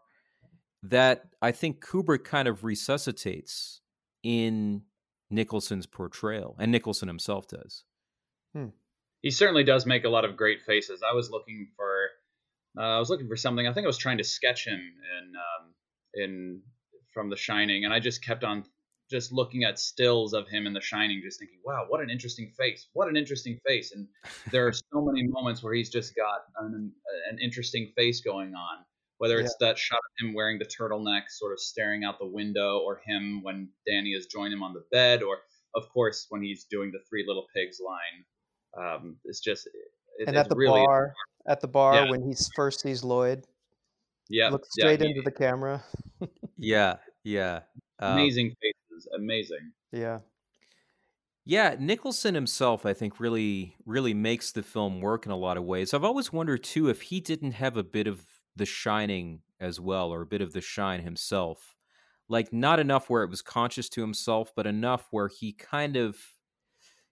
that 0.83 1.25
I 1.42 1.53
think 1.53 1.85
Kubrick 1.85 2.25
kind 2.25 2.49
of 2.49 2.64
resuscitates 2.64 3.81
in 4.23 4.83
Nicholson's 5.31 5.87
portrayal, 5.87 6.57
and 6.59 6.71
Nicholson 6.73 7.09
himself 7.09 7.49
does. 7.49 7.85
Hmm. 8.55 8.68
He 9.22 9.31
certainly 9.31 9.64
does 9.64 9.87
make 9.87 10.04
a 10.04 10.09
lot 10.09 10.24
of 10.24 10.37
great 10.37 10.62
faces. 10.62 11.02
I 11.02 11.14
was 11.14 11.31
looking 11.31 11.68
for, 11.76 12.09
uh, 12.78 12.96
I 12.96 12.98
was 12.98 13.11
looking 13.11 13.28
for 13.28 13.37
something. 13.37 13.66
I 13.66 13.72
think 13.72 13.85
I 13.85 13.88
was 13.88 13.98
trying 13.98 14.18
to 14.18 14.24
sketch 14.24 14.66
him 14.66 14.78
in, 14.78 15.33
um, 15.37 15.74
in 16.14 16.62
from 17.12 17.31
The 17.31 17.37
Shining, 17.37 17.85
and 17.85 17.92
I 17.92 18.00
just 18.00 18.24
kept 18.24 18.44
on 18.44 18.64
just 19.11 19.33
looking 19.33 19.64
at 19.64 19.78
stills 19.78 20.35
of 20.35 20.46
him 20.48 20.66
in 20.66 20.72
The 20.72 20.81
Shining, 20.81 21.20
just 21.22 21.40
thinking, 21.40 21.61
"Wow, 21.64 21.87
what 21.88 22.00
an 22.00 22.11
interesting 22.11 22.52
face! 22.57 22.88
What 22.92 23.09
an 23.09 23.16
interesting 23.16 23.59
face!" 23.66 23.92
And 23.92 24.07
there 24.52 24.66
are 24.66 24.72
so 24.72 25.00
many 25.00 25.26
moments 25.26 25.62
where 25.62 25.74
he's 25.74 25.90
just 25.90 26.14
got 26.14 26.44
an, 26.59 26.92
an 27.31 27.38
interesting 27.38 27.92
face 27.96 28.20
going 28.20 28.54
on. 28.54 28.85
Whether 29.16 29.40
it's 29.40 29.57
yeah. 29.61 29.68
that 29.68 29.78
shot 29.78 29.98
of 29.98 30.26
him 30.26 30.35
wearing 30.35 30.61
the 30.61 30.64
turtleneck, 30.64 31.28
sort 31.28 31.52
of 31.52 31.59
staring 31.59 32.04
out 32.04 32.20
the 32.20 32.26
window, 32.26 32.78
or 32.78 33.00
him 33.04 33.42
when 33.42 33.70
Danny 33.85 34.14
has 34.14 34.26
joined 34.26 34.52
him 34.52 34.62
on 34.62 34.74
the 34.74 34.85
bed, 34.92 35.22
or 35.22 35.38
of 35.74 35.88
course 35.88 36.26
when 36.28 36.42
he's 36.42 36.64
doing 36.64 36.92
the 36.92 37.00
Three 37.09 37.24
Little 37.26 37.46
Pigs 37.54 37.81
line. 37.85 38.24
Um, 38.76 39.16
it's 39.24 39.40
just 39.40 39.66
it, 40.18 40.28
and 40.28 40.37
at 40.37 40.48
the 40.48 40.57
really 40.57 40.85
bar, 40.85 41.14
at 41.48 41.61
the 41.61 41.68
bar 41.68 41.94
yeah. 41.94 42.11
when 42.11 42.22
he 42.22 42.35
first 42.54 42.81
sees 42.81 43.04
Lloyd. 43.04 43.44
Yeah, 44.28 44.50
look 44.50 44.66
straight 44.66 45.00
yeah, 45.00 45.07
into 45.07 45.22
the 45.22 45.31
camera. 45.31 45.83
yeah, 46.59 46.96
yeah. 47.24 47.61
Um, 47.98 48.12
amazing 48.12 48.54
face 48.61 48.74
amazing. 49.16 49.72
Yeah. 49.92 50.20
Yeah, 51.44 51.76
Nicholson 51.78 52.35
himself, 52.35 52.85
I 52.85 52.92
think, 52.92 53.18
really, 53.20 53.74
really 53.87 54.12
makes 54.12 54.52
the 54.52 54.62
film 54.62 55.00
work 55.00 55.24
in 55.24 55.33
a 55.33 55.37
lot 55.37 55.57
of 55.57 55.64
ways. 55.64 55.94
I've 55.94 56.04
always 56.04 56.33
wondered 56.33 56.62
too 56.62 56.90
if 56.90 57.02
he 57.02 57.20
didn't 57.20 57.52
have 57.52 57.76
a 57.78 57.83
bit 57.83 58.07
of 58.07 58.22
The 58.57 58.66
Shining 58.66 59.40
as 59.59 59.81
well, 59.81 60.12
or 60.12 60.20
a 60.20 60.26
bit 60.26 60.42
of 60.42 60.52
The 60.52 60.61
Shine 60.61 61.00
himself. 61.00 61.74
Like, 62.28 62.52
not 62.52 62.78
enough 62.78 63.09
where 63.09 63.22
it 63.22 63.31
was 63.31 63.40
conscious 63.40 63.88
to 63.90 64.02
himself, 64.02 64.52
but 64.54 64.66
enough 64.66 65.09
where 65.11 65.28
he 65.28 65.54
kind 65.54 65.96
of 65.96 66.18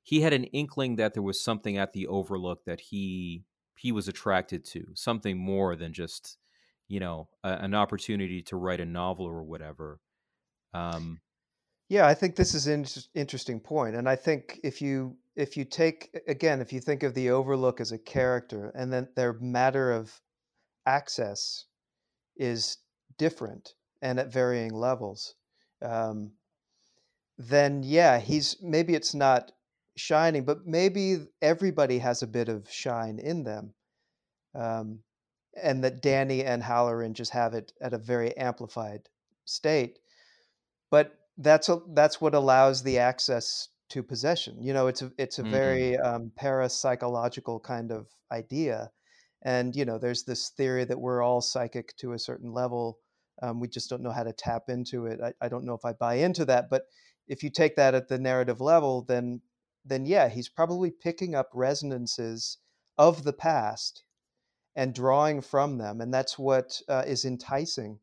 he 0.06 0.20
had 0.20 0.32
an 0.32 0.44
inkling 0.44 0.94
that 0.96 1.14
there 1.14 1.22
was 1.22 1.42
something 1.42 1.76
at 1.76 1.92
the 1.92 2.06
Overlook 2.06 2.64
that 2.64 2.80
he 2.80 3.42
he 3.74 3.90
was 3.90 4.06
attracted 4.06 4.64
to, 4.64 4.86
something 4.94 5.36
more 5.36 5.74
than 5.74 5.92
just 5.92 6.38
you 6.86 7.00
know 7.00 7.28
a, 7.42 7.48
an 7.54 7.74
opportunity 7.74 8.40
to 8.42 8.56
write 8.56 8.80
a 8.80 8.84
novel 8.84 9.26
or 9.26 9.42
whatever. 9.42 9.98
Um, 10.72 11.20
yeah, 11.88 12.06
I 12.06 12.14
think 12.14 12.36
this 12.36 12.54
is 12.54 12.68
an 12.68 12.86
interesting 13.16 13.58
point, 13.58 13.96
and 13.96 14.08
I 14.08 14.14
think 14.14 14.60
if 14.62 14.80
you 14.80 15.16
if 15.34 15.56
you 15.56 15.64
take 15.64 16.16
again, 16.28 16.60
if 16.60 16.72
you 16.72 16.78
think 16.78 17.02
of 17.02 17.12
the 17.14 17.30
Overlook 17.30 17.80
as 17.80 17.90
a 17.90 17.98
character, 17.98 18.70
and 18.76 18.92
then 18.92 19.08
their 19.16 19.32
matter 19.32 19.90
of 19.90 20.20
access 20.86 21.64
is 22.36 22.78
different 23.18 23.74
and 24.00 24.20
at 24.20 24.32
varying 24.32 24.72
levels, 24.72 25.34
um, 25.82 26.30
then 27.38 27.82
yeah, 27.82 28.20
he's 28.20 28.56
maybe 28.62 28.94
it's 28.94 29.12
not 29.12 29.50
shining, 29.96 30.44
but 30.44 30.66
maybe 30.66 31.18
everybody 31.42 31.98
has 31.98 32.22
a 32.22 32.26
bit 32.26 32.48
of 32.48 32.70
shine 32.70 33.18
in 33.18 33.44
them, 33.44 33.74
um, 34.54 35.00
and 35.60 35.82
that 35.84 36.02
Danny 36.02 36.44
and 36.44 36.62
Hallorann 36.62 37.14
just 37.14 37.32
have 37.32 37.54
it 37.54 37.72
at 37.80 37.94
a 37.94 37.98
very 37.98 38.36
amplified 38.36 39.08
state. 39.44 39.98
But 40.90 41.14
that's 41.38 41.68
a, 41.68 41.80
that's 41.94 42.20
what 42.20 42.34
allows 42.34 42.82
the 42.82 42.98
access 42.98 43.68
to 43.90 44.02
possession. 44.02 44.62
You 44.62 44.72
know, 44.72 44.86
it's 44.86 45.02
a 45.02 45.12
it's 45.18 45.38
a 45.38 45.42
mm-hmm. 45.42 45.50
very 45.50 45.96
um, 45.96 46.32
parapsychological 46.40 47.62
kind 47.62 47.90
of 47.90 48.08
idea, 48.30 48.90
and 49.42 49.74
you 49.74 49.84
know, 49.84 49.98
there's 49.98 50.24
this 50.24 50.50
theory 50.50 50.84
that 50.84 51.00
we're 51.00 51.22
all 51.22 51.40
psychic 51.40 51.96
to 51.98 52.12
a 52.12 52.18
certain 52.18 52.52
level. 52.52 52.98
Um, 53.42 53.60
we 53.60 53.68
just 53.68 53.90
don't 53.90 54.02
know 54.02 54.12
how 54.12 54.22
to 54.22 54.32
tap 54.32 54.64
into 54.68 55.06
it. 55.06 55.20
I, 55.22 55.32
I 55.42 55.48
don't 55.48 55.64
know 55.64 55.74
if 55.74 55.84
I 55.84 55.92
buy 55.92 56.14
into 56.14 56.46
that, 56.46 56.70
but 56.70 56.84
if 57.28 57.42
you 57.42 57.50
take 57.50 57.76
that 57.76 57.94
at 57.94 58.08
the 58.08 58.18
narrative 58.18 58.60
level, 58.60 59.02
then 59.02 59.42
then 59.86 60.06
yeah, 60.06 60.28
he's 60.28 60.48
probably 60.48 60.90
picking 60.90 61.34
up 61.34 61.50
resonances 61.54 62.58
of 62.98 63.24
the 63.24 63.32
past 63.32 64.04
and 64.74 64.94
drawing 64.94 65.40
from 65.40 65.78
them, 65.78 66.00
and 66.00 66.12
that's 66.12 66.38
what 66.38 66.80
uh, 66.88 67.04
is 67.06 67.24
enticing 67.24 67.98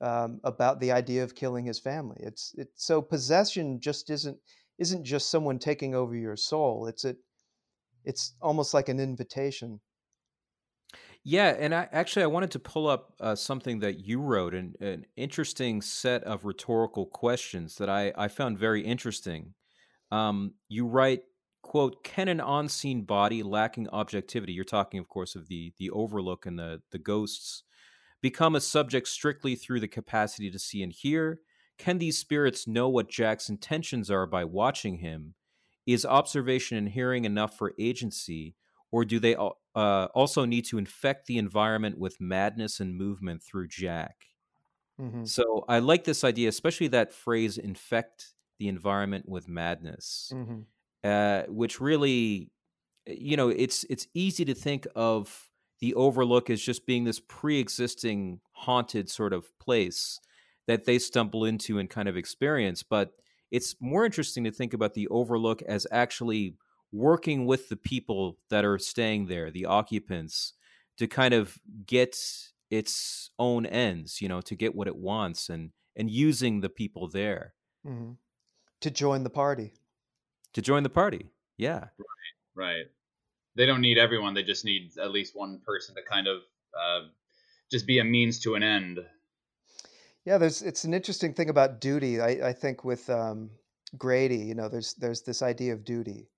um, 0.00 0.40
about 0.44 0.80
the 0.80 0.92
idea 0.92 1.22
of 1.22 1.34
killing 1.34 1.64
his 1.64 1.78
family. 1.78 2.18
It's 2.20 2.54
it's 2.58 2.84
so 2.84 3.00
possession 3.00 3.80
just 3.80 4.10
isn't 4.10 4.38
isn't 4.78 5.04
just 5.04 5.30
someone 5.30 5.58
taking 5.58 5.94
over 5.94 6.14
your 6.16 6.36
soul. 6.36 6.86
It's 6.86 7.04
it 7.04 7.18
it's 8.04 8.34
almost 8.42 8.74
like 8.74 8.88
an 8.88 9.00
invitation. 9.00 9.80
Yeah, 11.24 11.54
and 11.56 11.72
I, 11.72 11.88
actually, 11.92 12.24
I 12.24 12.26
wanted 12.26 12.50
to 12.50 12.58
pull 12.58 12.88
up 12.88 13.14
uh, 13.20 13.36
something 13.36 13.78
that 13.78 14.00
you 14.00 14.20
wrote, 14.20 14.54
an, 14.54 14.74
an 14.80 15.06
interesting 15.16 15.80
set 15.80 16.24
of 16.24 16.44
rhetorical 16.44 17.06
questions 17.06 17.76
that 17.76 17.88
I, 17.88 18.12
I 18.16 18.26
found 18.26 18.58
very 18.58 18.82
interesting. 18.82 19.54
Um, 20.12 20.54
you 20.68 20.86
write, 20.86 21.22
"quote 21.62 22.04
Can 22.04 22.28
an 22.28 22.40
unseeing 22.40 23.04
body 23.06 23.42
lacking 23.42 23.88
objectivity?" 23.90 24.52
You're 24.54 24.64
talking, 24.64 25.00
of 25.00 25.08
course, 25.08 25.34
of 25.36 25.48
the 25.48 25.72
the 25.78 25.90
Overlook 25.90 26.46
and 26.46 26.58
the 26.58 26.82
the 26.92 26.98
ghosts 26.98 27.64
become 28.22 28.54
a 28.56 28.60
subject 28.60 29.08
strictly 29.08 29.56
through 29.56 29.80
the 29.80 29.88
capacity 29.88 30.50
to 30.50 30.58
see 30.58 30.82
and 30.82 30.92
hear? 30.92 31.40
Can 31.78 31.98
these 31.98 32.18
spirits 32.18 32.66
know 32.68 32.88
what 32.88 33.08
Jack's 33.10 33.48
intentions 33.50 34.10
are 34.10 34.26
by 34.26 34.44
watching 34.44 34.98
him? 34.98 35.34
Is 35.86 36.06
observation 36.06 36.78
and 36.78 36.88
hearing 36.90 37.24
enough 37.24 37.58
for 37.58 37.74
agency, 37.78 38.56
or 38.92 39.04
do 39.04 39.18
they 39.18 39.34
uh, 39.36 40.06
also 40.14 40.44
need 40.44 40.64
to 40.66 40.78
infect 40.78 41.26
the 41.26 41.38
environment 41.38 41.98
with 41.98 42.20
madness 42.20 42.80
and 42.80 42.96
movement 42.96 43.42
through 43.42 43.68
Jack? 43.68 44.26
Mm-hmm. 45.00 45.24
So 45.24 45.64
I 45.68 45.78
like 45.78 46.04
this 46.04 46.24
idea, 46.24 46.48
especially 46.48 46.88
that 46.88 47.12
phrase 47.12 47.58
"infect 47.58 48.34
the 48.62 48.68
environment 48.68 49.28
with 49.28 49.48
madness," 49.48 50.30
mm-hmm. 50.32 50.60
uh, 51.02 51.42
which 51.48 51.80
really, 51.80 52.52
you 53.06 53.36
know, 53.36 53.48
it's 53.48 53.84
it's 53.90 54.06
easy 54.14 54.44
to 54.44 54.54
think 54.54 54.86
of 54.94 55.50
the 55.80 55.94
Overlook 55.94 56.48
as 56.48 56.62
just 56.62 56.86
being 56.86 57.02
this 57.02 57.18
pre-existing 57.18 58.40
haunted 58.52 59.10
sort 59.10 59.32
of 59.32 59.46
place 59.58 60.20
that 60.68 60.84
they 60.84 60.96
stumble 60.96 61.44
into 61.44 61.80
and 61.80 61.90
kind 61.90 62.08
of 62.08 62.16
experience. 62.16 62.84
But 62.84 63.10
it's 63.50 63.74
more 63.80 64.04
interesting 64.04 64.44
to 64.44 64.52
think 64.52 64.74
about 64.74 64.94
the 64.94 65.08
Overlook 65.08 65.60
as 65.62 65.84
actually 65.90 66.54
working 66.92 67.46
with 67.46 67.68
the 67.68 67.76
people 67.76 68.38
that 68.48 68.64
are 68.64 68.78
staying 68.78 69.26
there, 69.26 69.50
the 69.50 69.66
occupants, 69.66 70.52
to 70.98 71.08
kind 71.08 71.34
of 71.34 71.58
get 71.84 72.16
its 72.70 73.30
own 73.40 73.66
ends, 73.66 74.20
you 74.20 74.28
know, 74.28 74.40
to 74.40 74.54
get 74.54 74.76
what 74.76 74.86
it 74.86 74.96
wants 74.96 75.48
and 75.48 75.72
and 75.96 76.10
using 76.10 76.60
the 76.60 76.68
people 76.68 77.08
there. 77.08 77.54
Mm-hmm. 77.84 78.12
To 78.82 78.90
join 78.90 79.22
the 79.24 79.30
party. 79.30 79.72
to 80.52 80.62
join 80.62 80.82
the 80.82 80.90
party. 80.90 81.30
Yeah. 81.56 81.84
Right. 81.98 82.34
Right. 82.54 82.86
They 83.56 83.66
don't 83.66 83.80
need 83.80 83.98
everyone. 83.98 84.34
They 84.34 84.42
just 84.42 84.64
need 84.64 84.92
at 85.00 85.10
least 85.12 85.34
one 85.36 85.60
person 85.64 85.94
to 85.94 86.02
kind 86.02 86.26
of 86.26 86.38
uh, 86.78 87.06
just 87.70 87.86
be 87.86 87.98
a 87.98 88.04
means 88.04 88.40
to 88.40 88.54
an 88.54 88.62
end. 88.62 88.98
Yeah, 90.24 90.38
there's 90.38 90.62
it's 90.62 90.84
an 90.84 90.94
interesting 90.94 91.34
thing 91.34 91.50
about 91.50 91.80
duty. 91.80 92.20
I, 92.20 92.48
I 92.48 92.52
think 92.52 92.84
with 92.84 93.08
um, 93.10 93.50
Grady, 93.96 94.36
you 94.38 94.54
know, 94.54 94.68
there's 94.68 94.94
there's 94.94 95.22
this 95.22 95.42
idea 95.42 95.72
of 95.72 95.84
duty 95.84 96.28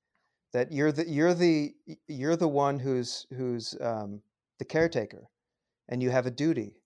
that 0.52 0.72
you're 0.72 0.92
the 0.92 1.08
you're 1.08 1.34
the 1.34 1.74
you're 2.08 2.36
the 2.36 2.48
one 2.48 2.78
who's 2.78 3.26
who's 3.36 3.76
um, 3.80 4.22
the 4.58 4.64
caretaker, 4.64 5.28
and 5.88 6.02
you 6.02 6.10
have 6.10 6.26
a 6.26 6.30
duty. 6.30 6.76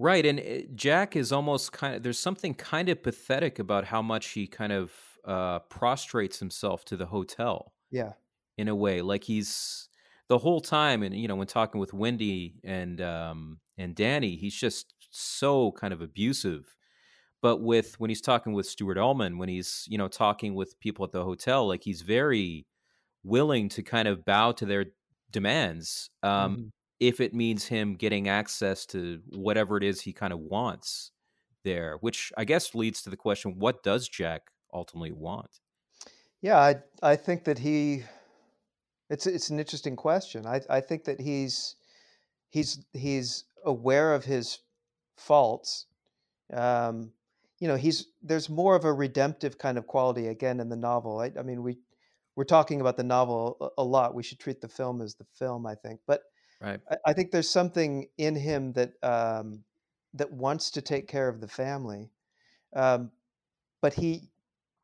Right, 0.00 0.24
and 0.24 0.40
eh, 0.40 0.62
Jack 0.74 1.14
is 1.14 1.30
almost 1.30 1.72
kind 1.72 1.96
of 1.96 2.02
there's 2.02 2.18
something 2.18 2.54
kind 2.54 2.88
of 2.88 3.02
pathetic 3.02 3.58
about 3.58 3.84
how 3.84 4.00
much 4.00 4.28
he 4.28 4.46
kind 4.46 4.72
of 4.72 4.92
uh, 5.26 5.60
prostrates 5.70 6.38
himself 6.38 6.86
to 6.86 6.96
the 6.96 7.04
hotel. 7.04 7.74
Yeah, 7.90 8.12
in 8.56 8.68
a 8.68 8.74
way, 8.74 9.02
like 9.02 9.24
he's 9.24 9.90
the 10.28 10.38
whole 10.38 10.62
time, 10.62 11.02
and 11.02 11.14
you 11.14 11.28
know, 11.28 11.36
when 11.36 11.46
talking 11.46 11.80
with 11.80 11.92
Wendy 11.92 12.60
and 12.64 13.00
um, 13.02 13.58
and 13.76 13.94
Danny, 13.94 14.36
he's 14.36 14.54
just 14.54 14.94
so 15.10 15.72
kind 15.72 15.92
of 15.92 16.00
abusive. 16.00 16.74
But 17.42 17.60
with 17.60 18.00
when 18.00 18.08
he's 18.08 18.22
talking 18.22 18.54
with 18.54 18.64
Stuart 18.64 18.96
Ullman, 18.96 19.36
when 19.36 19.50
he's 19.50 19.84
you 19.86 19.98
know 19.98 20.08
talking 20.08 20.54
with 20.54 20.80
people 20.80 21.04
at 21.04 21.12
the 21.12 21.24
hotel, 21.24 21.68
like 21.68 21.84
he's 21.84 22.00
very 22.00 22.66
willing 23.22 23.68
to 23.68 23.82
kind 23.82 24.08
of 24.08 24.24
bow 24.24 24.52
to 24.52 24.64
their 24.64 24.86
demands 25.30 26.08
um, 26.22 26.56
mm-hmm. 26.56 26.68
If 27.00 27.20
it 27.20 27.34
means 27.34 27.66
him 27.66 27.94
getting 27.94 28.28
access 28.28 28.86
to 28.86 29.20
whatever 29.30 29.76
it 29.76 29.82
is 29.82 30.02
he 30.02 30.12
kind 30.12 30.32
of 30.32 30.38
wants 30.38 31.10
there. 31.64 31.96
Which 32.00 32.32
I 32.36 32.44
guess 32.44 32.74
leads 32.74 33.02
to 33.02 33.10
the 33.10 33.16
question: 33.16 33.58
What 33.58 33.82
does 33.82 34.08
Jack 34.08 34.50
ultimately 34.72 35.12
want? 35.12 35.60
Yeah, 36.42 36.58
I 36.58 36.76
I 37.02 37.16
think 37.16 37.44
that 37.44 37.58
he 37.58 38.04
it's 39.08 39.26
it's 39.26 39.50
an 39.50 39.58
interesting 39.58 39.96
question. 39.96 40.46
I 40.46 40.60
I 40.68 40.80
think 40.80 41.04
that 41.04 41.20
he's 41.20 41.76
he's 42.50 42.84
he's 42.92 43.44
aware 43.64 44.14
of 44.14 44.24
his 44.24 44.58
faults. 45.16 45.86
Um, 46.52 47.12
you 47.58 47.68
know, 47.68 47.76
he's 47.76 48.06
there's 48.22 48.48
more 48.48 48.74
of 48.74 48.84
a 48.84 48.92
redemptive 48.92 49.58
kind 49.58 49.78
of 49.78 49.86
quality 49.86 50.28
again 50.28 50.60
in 50.60 50.68
the 50.68 50.76
novel. 50.76 51.20
I, 51.20 51.32
I 51.38 51.42
mean, 51.42 51.62
we 51.62 51.78
we're 52.36 52.44
talking 52.44 52.80
about 52.80 52.96
the 52.96 53.04
novel 53.04 53.56
a, 53.60 53.82
a, 53.82 53.84
lot. 53.84 54.14
We 54.14 54.22
should 54.22 54.38
treat 54.38 54.60
the 54.60 54.68
film 54.68 55.02
as 55.02 55.14
the 55.14 55.26
film, 55.38 55.66
I 55.66 55.74
think. 55.74 56.00
But 56.06 56.22
right. 56.60 56.80
I, 56.90 56.96
I 57.06 57.12
think 57.12 57.30
there's 57.30 57.48
something 57.48 58.06
in 58.18 58.34
him 58.34 58.72
that 58.72 58.92
um, 59.02 59.64
that 60.14 60.32
wants 60.32 60.70
to 60.72 60.82
take 60.82 61.08
care 61.08 61.28
of 61.28 61.40
the 61.40 61.48
family, 61.48 62.10
um, 62.74 63.10
but 63.80 63.94
he, 63.94 64.28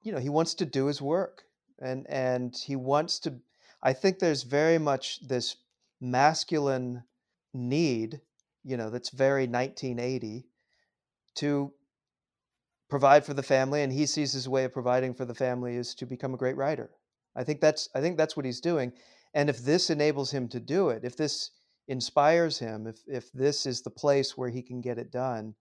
you 0.03 0.13
know, 0.13 0.19
he 0.19 0.29
wants 0.29 0.55
to 0.55 0.67
do 0.67 0.87
his 0.87 1.03
work, 1.03 1.43
and 1.81 2.07
and 2.09 2.57
he 2.57 2.77
wants 2.77 3.19
to. 3.21 3.35
I 3.83 3.93
think 3.93 4.19
there's 4.19 4.43
very 4.43 4.79
much 4.79 5.27
this 5.27 5.57
masculine 6.01 7.03
need 7.55 8.21
you 8.65 8.77
know 8.77 8.91
that's 8.91 9.11
very 9.11 9.47
1980 9.47 10.47
to 11.37 11.73
provide 12.89 13.25
for 13.25 13.35
the 13.35 13.43
family 13.43 13.83
and 13.83 13.93
he 13.93 14.07
sees 14.07 14.33
his 14.33 14.49
way 14.49 14.65
of 14.65 14.73
providing 14.73 15.15
for 15.15 15.25
the 15.25 15.35
family 15.35 15.77
is 15.77 15.95
to 15.95 16.07
become 16.07 16.35
a 16.35 16.37
great 16.37 16.57
writer 16.57 16.91
i 17.35 17.43
think 17.43 17.61
that's 17.61 17.89
i 17.95 18.01
think 18.01 18.17
that's 18.17 18.37
what 18.37 18.45
he's 18.45 18.61
doing 18.61 18.93
and 19.35 19.49
if 19.49 19.59
this 19.59 19.89
enables 19.89 20.31
him 20.31 20.49
to 20.49 20.61
do 20.61 20.91
it 20.91 21.05
if 21.05 21.17
this 21.17 21.51
inspires 21.89 22.59
him 22.59 22.87
if 22.87 23.01
if 23.07 23.31
this 23.33 23.67
is 23.67 23.83
the 23.83 23.91
place 23.91 24.37
where 24.37 24.49
he 24.49 24.63
can 24.63 24.81
get 24.81 24.99
it 24.99 25.11
done 25.11 25.55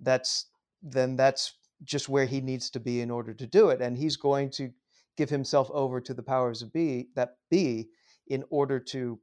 that's 0.00 0.46
then 0.82 1.16
that's 1.16 1.54
just 1.82 2.08
where 2.08 2.26
he 2.26 2.40
needs 2.40 2.70
to 2.70 2.80
be 2.80 3.00
in 3.00 3.10
order 3.10 3.34
to 3.34 3.46
do 3.46 3.68
it 3.68 3.80
and 3.80 3.98
he's 3.98 4.16
going 4.16 4.50
to 4.50 4.70
give 5.16 5.30
himself 5.30 5.70
over 5.72 6.00
to 6.00 6.14
the 6.14 6.22
powers 6.22 6.62
of 6.62 6.72
be 6.72 7.08
that 7.14 7.36
be 7.50 7.88
in 8.28 8.42
order 8.50 8.80
to 8.80 9.20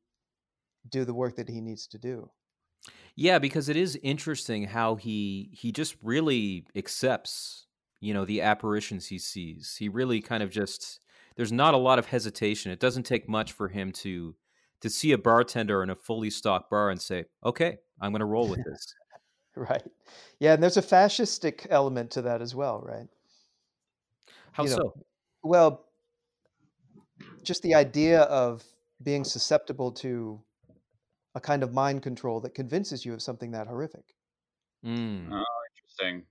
do 0.90 1.06
the 1.06 1.14
work 1.14 1.36
that 1.36 1.50
he 1.50 1.60
needs 1.60 1.88
to 1.88 1.98
do 1.98 2.30
yeah, 3.16 3.40
because 3.40 3.70
it 3.70 3.76
is 3.76 4.00
interesting 4.02 4.66
how 4.66 4.96
he 4.96 5.50
he 5.54 5.72
just 5.72 5.96
really 6.02 6.66
accepts, 6.76 7.68
you 8.00 8.14
know, 8.14 8.26
the 8.26 8.42
apparitions 8.42 9.08
he 9.08 9.20
sees. 9.20 9.76
He 9.78 9.90
really 9.90 10.22
kind 10.22 10.42
of 10.44 10.50
just 10.50 11.00
there's 11.36 11.52
not 11.52 11.74
a 11.74 11.78
lot 11.78 12.00
of 12.00 12.08
hesitation. 12.08 12.72
It 12.72 12.80
doesn't 12.80 13.04
take 13.04 13.28
much 13.28 13.52
for 13.52 13.68
him 13.68 13.92
to 13.94 14.36
to 14.82 14.90
see 14.90 15.12
a 15.12 15.18
bartender 15.18 15.84
in 15.84 15.90
a 15.90 15.96
fully 15.96 16.30
stocked 16.30 16.70
bar 16.70 16.90
and 16.90 17.02
say, 17.02 17.26
"Okay, 17.44 17.78
I'm 18.00 18.12
going 18.12 18.20
to 18.20 18.26
roll 18.26 18.50
with 18.50 18.60
this." 18.66 18.94
right. 19.56 19.84
Yeah, 20.40 20.54
and 20.54 20.62
there's 20.64 20.78
a 20.78 20.82
fascistic 20.82 21.68
element 21.70 22.12
to 22.12 22.22
that 22.24 22.42
as 22.42 22.56
well, 22.56 22.82
right? 22.82 23.08
How 24.54 24.64
you 24.64 24.70
so? 24.70 24.78
Know, 24.78 24.94
well, 25.44 25.86
just 27.44 27.62
the 27.64 27.76
idea 27.76 28.22
of 28.24 28.64
being 29.04 29.24
susceptible 29.24 29.92
to 29.92 30.40
a 31.36 31.40
kind 31.40 31.64
of 31.64 31.74
mind 31.74 32.04
control 32.04 32.42
that 32.42 32.54
convinces 32.54 33.06
you 33.06 33.14
of 33.14 33.22
something 33.22 33.52
that 33.52 33.68
horrific. 33.68 34.16
Mm. 34.86 35.32
Oh, 35.32 35.44
interesting. 35.76 36.26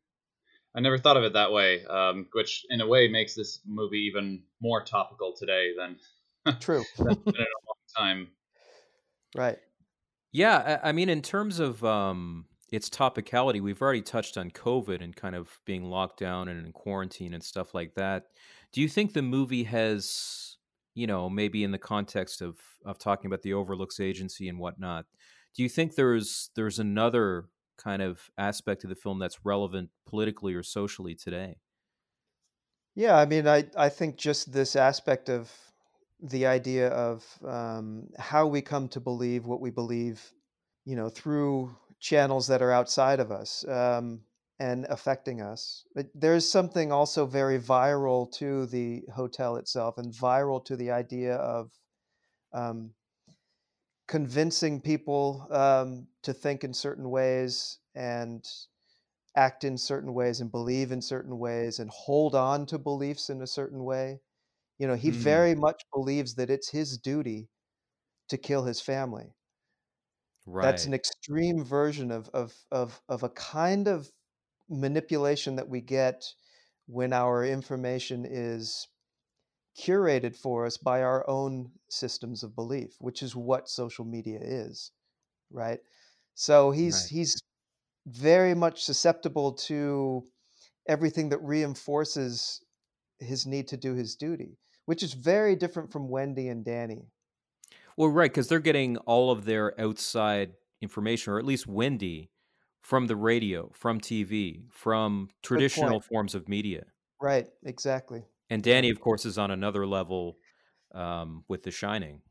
I 0.75 0.81
never 0.81 0.99
thought 0.99 1.17
of 1.17 1.25
it 1.25 1.33
that 1.33 1.53
way, 1.53 1.85
um, 1.87 2.29
which 2.33 2.65
in 2.71 2.81
a 2.81 2.87
way 2.87 3.09
makes 3.09 3.35
this 3.35 3.61
movie 3.67 3.99
even 4.01 4.43
more 4.61 4.85
topical 4.85 5.33
today 5.33 5.73
than 5.77 5.97
true. 6.61 6.85
been 6.99 7.07
in 7.09 7.41
a 7.41 7.67
long 7.67 7.81
time. 7.97 8.29
Right. 9.35 9.61
Yeah, 10.33 10.79
I, 10.83 10.91
I 10.91 10.93
mean, 10.93 11.09
in 11.09 11.23
terms 11.23 11.59
of 11.59 11.85
um, 11.85 12.47
its 12.71 12.89
topicality, 12.89 13.61
we've 13.61 13.83
already 13.83 14.03
touched 14.03 14.39
on 14.39 14.51
COVID 14.51 15.03
and 15.03 15.15
kind 15.15 15.35
of 15.35 15.61
being 15.65 15.85
locked 15.85 16.19
down 16.21 16.49
and 16.49 16.65
in 16.65 16.73
quarantine 16.73 17.35
and 17.35 17.43
stuff 17.43 17.75
like 17.75 17.95
that. 17.95 18.27
Do 18.73 18.81
you 18.81 18.89
think 18.89 19.13
the 19.13 19.23
movie 19.23 19.65
has 19.65 20.47
you 20.95 21.07
know, 21.07 21.31
maybe 21.31 21.63
in 21.63 21.71
the 21.71 21.79
context 21.79 22.43
of 22.43 22.61
of 22.85 22.99
talking 22.99 23.27
about 23.27 23.43
the 23.43 23.55
Overlooks 23.55 24.01
Agency 24.01 24.49
and 24.49 24.59
whatnot, 24.59 25.07
do 25.55 25.63
you 25.63 25.69
think 25.69 25.95
there's 25.95 26.51
there's 26.57 26.79
another 26.81 27.49
kind 27.79 28.03
of 28.03 28.29
aspect 28.37 28.83
of 28.85 28.91
the 28.91 28.97
film 28.97 29.19
that's 29.21 29.45
relevant 29.45 29.91
politically 30.05 30.53
or 30.53 30.63
socially 30.65 31.15
today? 31.15 31.61
Yeah, 32.95 33.17
I 33.17 33.25
mean, 33.27 33.47
I 33.49 33.69
I 33.77 33.89
think 33.89 34.17
just 34.17 34.53
this 34.53 34.77
aspect 34.77 35.29
of 35.29 35.70
the 36.23 36.47
idea 36.47 36.89
of 36.89 37.25
um, 37.47 38.09
how 38.19 38.47
we 38.47 38.61
come 38.61 38.89
to 38.89 39.01
believe 39.01 39.47
what 39.47 39.61
we 39.61 39.71
believe, 39.71 40.33
you 40.85 40.97
know, 40.97 41.09
through 41.09 41.75
channels 41.99 42.47
that 42.47 42.63
are 42.63 42.73
outside 42.73 43.21
of 43.21 43.31
us. 43.31 43.67
Um, 43.69 44.21
and 44.61 44.85
affecting 44.91 45.41
us. 45.41 45.87
There's 46.15 46.49
something 46.49 46.93
also 46.93 47.25
very 47.25 47.59
viral 47.59 48.31
to 48.33 48.67
the 48.67 49.03
hotel 49.13 49.57
itself 49.57 49.97
and 49.97 50.13
viral 50.13 50.63
to 50.67 50.77
the 50.77 50.91
idea 50.91 51.37
of 51.37 51.71
um, 52.53 52.91
convincing 54.07 54.81
people 54.81 55.47
um, 55.51 56.07
to 56.23 56.35
think 56.35 56.63
in 56.63 56.75
certain 56.75 57.09
ways 57.09 57.79
and 57.95 58.47
act 59.35 59.65
in 59.65 59.79
certain 59.79 60.13
ways 60.13 60.41
and 60.41 60.51
believe 60.53 60.93
in 60.93 61.01
certain 61.01 61.39
ways 61.39 61.79
and 61.79 61.89
hold 61.91 62.35
on 62.35 62.67
to 62.67 62.79
beliefs 62.79 63.31
in 63.31 63.41
a 63.41 63.47
certain 63.47 63.83
way. 63.83 64.21
You 64.81 64.89
know, 64.89 64.97
he 64.97 65.11
mm. 65.11 65.15
very 65.15 65.55
much 65.55 65.83
believes 65.93 66.37
that 66.37 66.49
it's 66.49 66.71
his 66.71 66.97
duty 66.97 67.51
to 68.31 68.39
kill 68.39 68.65
his 68.65 68.81
family. 68.81 69.35
Right. 70.47 70.65
That's 70.65 70.87
an 70.87 70.95
extreme 70.95 71.63
version 71.63 72.11
of 72.11 72.31
of 72.33 72.55
of 72.73 72.99
of 73.07 73.23
a 73.23 73.29
kind 73.29 73.87
of 73.87 74.11
manipulation 74.71 75.57
that 75.57 75.69
we 75.69 75.83
get 75.83 76.25
when 76.87 77.13
our 77.13 77.45
information 77.45 78.27
is 78.27 78.89
curated 79.79 80.35
for 80.35 80.65
us 80.65 80.79
by 80.79 81.03
our 81.03 81.29
own 81.29 81.71
systems 81.91 82.43
of 82.43 82.55
belief, 82.55 82.97
which 83.01 83.23
is 83.23 83.37
what 83.37 83.69
social 83.69 84.07
media 84.07 84.39
is, 84.41 84.93
right? 85.51 85.81
So 86.35 86.71
he's 86.71 87.03
right. 87.03 87.11
he's 87.11 87.43
very 88.07 88.55
much 88.55 88.83
susceptible 88.83 89.53
to 89.53 90.25
everything 90.89 91.29
that 91.29 91.43
reinforces 91.43 92.63
his 93.19 93.47
need 93.47 93.69
to 93.69 93.77
do 93.77 93.95
his 93.95 94.17
duty, 94.17 94.57
which 94.91 95.05
is 95.05 95.13
very 95.13 95.55
different 95.55 95.93
from 95.93 96.09
Wendy 96.09 96.49
and 96.49 96.65
Danny. 96.65 97.07
Well, 97.97 98.09
right, 98.09 98.29
because 98.29 98.49
they're 98.49 98.59
getting 98.59 98.97
all 98.97 99.31
of 99.31 99.45
their 99.45 99.81
outside 99.81 100.55
information, 100.83 101.33
or 101.33 101.39
at 101.39 101.45
least 101.45 101.69
Wendy 101.69 102.33
from 102.83 103.07
the 103.07 103.15
radio, 103.15 103.71
from 103.73 104.01
TV, 104.01 104.63
from 104.73 105.29
traditional 105.45 106.01
forms 106.01 106.35
of 106.35 106.49
media. 106.49 106.87
Right, 107.23 107.47
exactly. 107.63 108.25
And 108.51 108.65
Danny, 108.65 108.91
of 108.91 109.01
course, 109.01 109.25
is 109.25 109.39
on 109.39 109.53
another 109.53 109.87
level 109.87 110.39
um, 110.93 111.45
with 111.47 111.63
The 111.63 111.71
Shining. 111.71 112.23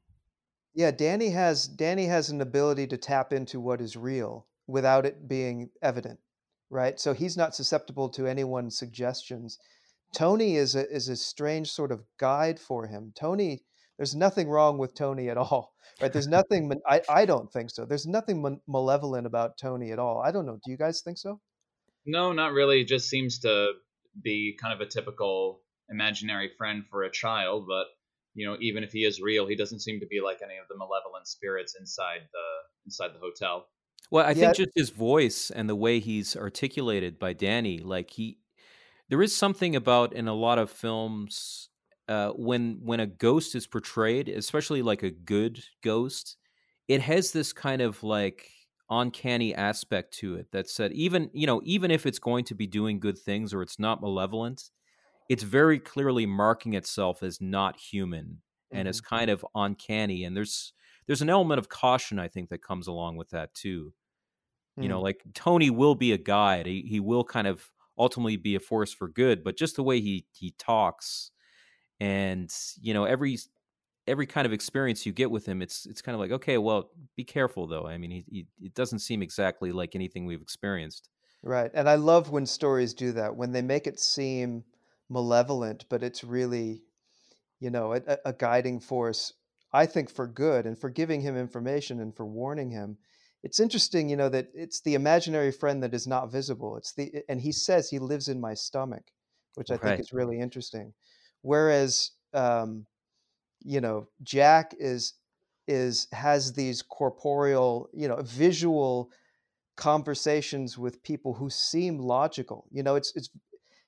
Yeah, 0.73 0.91
Danny 0.91 1.29
has 1.29 1.65
Danny 1.65 2.07
has 2.07 2.29
an 2.29 2.41
ability 2.41 2.87
to 2.87 2.97
tap 2.97 3.31
into 3.31 3.61
what 3.61 3.79
is 3.79 3.95
real 3.95 4.47
without 4.67 5.05
it 5.05 5.29
being 5.29 5.69
evident, 5.81 6.19
right? 6.69 6.99
So 6.99 7.13
he's 7.13 7.37
not 7.37 7.55
susceptible 7.55 8.09
to 8.09 8.27
anyone's 8.27 8.77
suggestions. 8.77 9.59
Tony 10.13 10.55
is 10.55 10.75
a 10.75 10.89
is 10.89 11.09
a 11.09 11.15
strange 11.15 11.71
sort 11.71 11.91
of 11.91 12.03
guide 12.17 12.59
for 12.59 12.87
him. 12.87 13.13
Tony 13.15 13.63
there's 13.99 14.15
nothing 14.15 14.47
wrong 14.47 14.77
with 14.77 14.95
Tony 14.95 15.29
at 15.29 15.37
all, 15.37 15.73
right? 16.01 16.11
There's 16.11 16.27
nothing. 16.27 16.71
I 16.87 17.01
I 17.09 17.25
don't 17.25 17.51
think 17.51 17.69
so. 17.69 17.83
There's 17.83 18.07
nothing 18.07 18.61
malevolent 18.65 19.27
about 19.27 19.57
Tony 19.57 19.91
at 19.91 19.99
all. 19.99 20.23
I 20.25 20.31
don't 20.31 20.45
know. 20.45 20.57
Do 20.63 20.71
you 20.71 20.77
guys 20.77 21.01
think 21.01 21.17
so? 21.17 21.41
No, 22.05 22.31
not 22.31 22.53
really. 22.53 22.81
It 22.81 22.87
just 22.87 23.09
seems 23.09 23.39
to 23.39 23.73
be 24.23 24.57
kind 24.59 24.73
of 24.73 24.79
a 24.79 24.89
typical 24.89 25.59
imaginary 25.89 26.49
friend 26.57 26.85
for 26.89 27.03
a 27.03 27.11
child, 27.11 27.65
but 27.67 27.87
you 28.35 28.47
know, 28.47 28.55
even 28.61 28.85
if 28.85 28.93
he 28.93 29.03
is 29.03 29.21
real, 29.21 29.45
he 29.45 29.57
doesn't 29.57 29.81
seem 29.81 29.99
to 29.99 30.07
be 30.07 30.21
like 30.21 30.39
any 30.41 30.55
of 30.55 30.69
the 30.69 30.77
malevolent 30.77 31.27
spirits 31.27 31.75
inside 31.77 32.21
the 32.31 32.85
inside 32.85 33.09
the 33.13 33.19
hotel. 33.19 33.67
Well, 34.11 34.25
I 34.25 34.29
yeah. 34.29 34.33
think 34.35 34.55
just 34.55 34.71
his 34.75 34.91
voice 34.91 35.51
and 35.51 35.67
the 35.67 35.75
way 35.75 35.99
he's 35.99 36.37
articulated 36.37 37.19
by 37.19 37.33
Danny, 37.33 37.79
like 37.79 38.11
he, 38.11 38.37
there 39.09 39.21
is 39.21 39.35
something 39.35 39.75
about 39.75 40.13
in 40.13 40.27
a 40.27 40.33
lot 40.33 40.59
of 40.59 40.69
films 40.69 41.69
uh, 42.07 42.29
when 42.29 42.79
when 42.81 42.99
a 42.99 43.07
ghost 43.07 43.55
is 43.55 43.67
portrayed, 43.67 44.29
especially 44.29 44.81
like 44.81 45.03
a 45.03 45.11
good 45.11 45.61
ghost, 45.83 46.37
it 46.87 47.01
has 47.01 47.31
this 47.31 47.53
kind 47.53 47.81
of 47.81 48.01
like 48.03 48.49
uncanny 48.89 49.53
aspect 49.53 50.13
to 50.15 50.35
it 50.35 50.47
that 50.51 50.67
said 50.67 50.91
even 50.93 51.29
you 51.31 51.45
know 51.45 51.61
even 51.63 51.91
if 51.91 52.07
it's 52.07 52.17
going 52.17 52.43
to 52.43 52.55
be 52.55 52.65
doing 52.65 52.99
good 52.99 53.17
things 53.17 53.53
or 53.53 53.61
it's 53.61 53.77
not 53.77 54.01
malevolent 54.01 54.71
it's 55.29 55.43
very 55.43 55.77
clearly 55.77 56.25
marking 56.25 56.73
itself 56.73 57.21
as 57.21 57.39
not 57.39 57.79
human 57.79 58.41
and 58.71 58.81
mm-hmm. 58.81 58.87
it's 58.87 58.99
kind 58.99 59.29
of 59.29 59.45
uncanny 59.53 60.23
and 60.23 60.35
there's 60.35 60.73
there's 61.05 61.21
an 61.21 61.29
element 61.29 61.59
of 61.59 61.69
caution 61.69 62.17
i 62.17 62.27
think 62.27 62.49
that 62.49 62.63
comes 62.63 62.87
along 62.87 63.15
with 63.15 63.29
that 63.29 63.53
too 63.53 63.93
mm. 64.79 64.81
you 64.81 64.89
know 64.89 64.99
mm. 64.99 65.03
like 65.03 65.21
tony 65.35 65.69
will 65.69 65.93
be 65.93 66.11
a 66.11 66.17
guide 66.17 66.65
he, 66.65 66.81
he 66.81 66.99
will 66.99 67.23
kind 67.23 67.45
of 67.45 67.63
ultimately 67.99 68.37
be 68.37 68.55
a 68.55 68.59
force 68.59 68.93
for 68.93 69.07
good 69.07 69.43
but 69.43 69.57
just 69.57 69.75
the 69.75 69.83
way 69.83 69.99
he 70.01 70.25
he 70.33 70.51
talks 70.57 71.31
and 71.99 72.53
you 72.81 72.93
know 72.93 73.05
every 73.05 73.37
every 74.07 74.25
kind 74.27 74.45
of 74.45 74.53
experience 74.53 75.05
you 75.05 75.13
get 75.13 75.31
with 75.31 75.45
him, 75.45 75.61
it's 75.61 75.85
it's 75.85 76.01
kind 76.01 76.15
of 76.15 76.19
like, 76.19 76.31
okay, 76.31 76.57
well, 76.57 76.91
be 77.15 77.23
careful 77.23 77.67
though. 77.67 77.87
I 77.87 77.97
mean, 77.97 78.11
he, 78.11 78.25
he 78.29 78.47
it 78.65 78.73
doesn't 78.73 78.99
seem 78.99 79.21
exactly 79.21 79.71
like 79.71 79.95
anything 79.95 80.25
we've 80.25 80.41
experienced. 80.41 81.09
Right, 81.41 81.69
and 81.73 81.89
I 81.89 81.95
love 81.95 82.29
when 82.31 82.45
stories 82.45 82.93
do 82.93 83.11
that 83.13 83.35
when 83.35 83.51
they 83.51 83.61
make 83.61 83.87
it 83.87 83.99
seem 83.99 84.63
malevolent, 85.09 85.85
but 85.89 86.01
it's 86.03 86.23
really, 86.23 86.85
you 87.59 87.69
know, 87.69 87.93
a, 87.93 88.19
a 88.25 88.33
guiding 88.33 88.79
force. 88.79 89.33
I 89.73 89.85
think 89.87 90.09
for 90.11 90.27
good 90.27 90.65
and 90.65 90.79
for 90.79 90.89
giving 90.89 91.21
him 91.21 91.37
information 91.37 91.99
and 92.01 92.15
for 92.15 92.25
warning 92.25 92.71
him. 92.71 92.99
It's 93.43 93.59
interesting, 93.59 94.09
you 94.09 94.17
know, 94.17 94.29
that 94.29 94.49
it's 94.53 94.81
the 94.81 94.95
imaginary 94.95 95.51
friend 95.51 95.81
that 95.83 95.93
is 95.93 96.07
not 96.07 96.31
visible. 96.31 96.77
It's 96.77 96.93
the 96.93 97.23
and 97.29 97.39
he 97.39 97.51
says 97.51 97.89
he 97.89 97.99
lives 97.99 98.27
in 98.27 98.41
my 98.41 98.53
stomach, 98.53 99.03
which 99.55 99.71
I 99.71 99.75
right. 99.75 99.83
think 99.83 99.99
is 99.99 100.13
really 100.13 100.39
interesting. 100.39 100.93
Whereas 101.41 102.11
um, 102.33 102.85
you 103.63 103.81
know 103.81 104.07
jack 104.23 104.73
is 104.79 105.13
is 105.67 106.07
has 106.11 106.53
these 106.53 106.81
corporeal 106.81 107.89
you 107.93 108.07
know 108.07 108.21
visual 108.21 109.09
conversations 109.77 110.77
with 110.77 111.03
people 111.03 111.33
who 111.33 111.49
seem 111.49 111.99
logical 111.99 112.65
you 112.71 112.83
know 112.83 112.95
it's 112.95 113.13
it's 113.15 113.29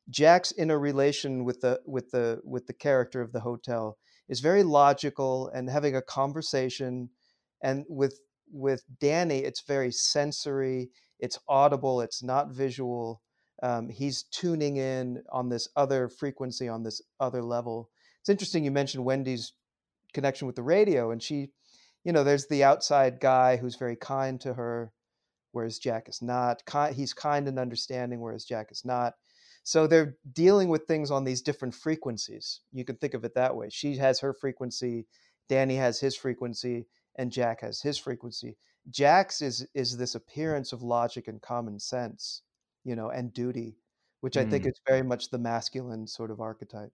jack's 0.10 0.52
interrelation 0.54 1.44
with 1.44 1.62
the 1.62 1.80
with 1.86 2.12
the 2.12 2.40
with 2.44 2.68
the 2.68 2.74
character 2.74 3.22
of 3.22 3.32
the 3.32 3.40
hotel 3.40 3.98
is 4.30 4.40
very 4.40 4.64
logical 4.64 5.50
and 5.54 5.70
having 5.70 5.96
a 5.96 6.02
conversation 6.02 7.10
and 7.64 7.86
with 7.90 8.20
with 8.52 8.84
danny 9.00 9.40
it's 9.40 9.62
very 9.62 9.92
sensory 9.92 10.90
it's 11.20 11.40
audible 11.48 12.02
it's 12.02 12.22
not 12.22 12.50
visual 12.50 13.22
um, 13.62 13.90
he's 13.90 14.24
tuning 14.24 14.78
in 14.78 15.24
on 15.32 15.50
this 15.50 15.70
other 15.76 16.10
frequency 16.10 16.68
on 16.68 16.84
this 16.84 17.02
other 17.20 17.44
level. 17.44 17.90
It's 18.20 18.30
interesting 18.30 18.64
you 18.64 18.72
mentioned 18.72 19.06
wendy's 19.06 19.54
connection 20.14 20.46
with 20.46 20.56
the 20.56 20.64
radio 20.64 21.12
and 21.12 21.24
she 21.24 21.50
you 22.04 22.12
know 22.12 22.24
there's 22.24 22.48
the 22.48 22.64
outside 22.64 23.20
guy 23.20 23.56
who's 23.56 23.76
very 23.76 23.96
kind 23.96 24.42
to 24.42 24.54
her 24.54 24.92
whereas 25.54 25.80
jack 25.80 26.10
is 26.10 26.22
not 26.22 26.62
he's 26.94 27.14
kind 27.14 27.48
and 27.48 27.58
understanding 27.58 28.20
whereas 28.20 28.46
jack 28.46 28.72
is 28.72 28.84
not. 28.84 29.14
So 29.64 29.86
they're 29.86 30.16
dealing 30.34 30.70
with 30.70 30.86
things 30.86 31.12
on 31.12 31.24
these 31.24 31.44
different 31.44 31.76
frequencies. 31.76 32.62
You 32.74 32.84
can 32.84 32.96
think 32.96 33.14
of 33.14 33.24
it 33.26 33.36
that 33.36 33.56
way. 33.56 33.70
She 33.70 33.96
has 33.98 34.20
her 34.20 34.34
frequency 34.34 35.06
danny 35.50 35.76
has 35.76 36.00
his 36.00 36.16
frequency 36.16 36.88
and 37.18 37.32
jack 37.32 37.62
has 37.62 37.82
his 37.82 37.98
frequency 37.98 38.58
jack's 38.90 39.42
is 39.42 39.66
is 39.74 39.98
this 39.98 40.16
appearance 40.16 40.74
of 40.74 40.82
logic 40.82 41.28
and 41.28 41.42
common 41.42 41.80
sense 41.80 42.42
you 42.84 42.96
know 42.96 43.10
and 43.10 43.34
duty 43.34 43.76
which 44.22 44.38
i 44.38 44.46
think 44.46 44.64
mm. 44.64 44.70
is 44.70 44.80
very 44.88 45.04
much 45.04 45.30
the 45.30 45.38
masculine 45.38 46.08
sort 46.08 46.32
of 46.32 46.40
archetype 46.40 46.92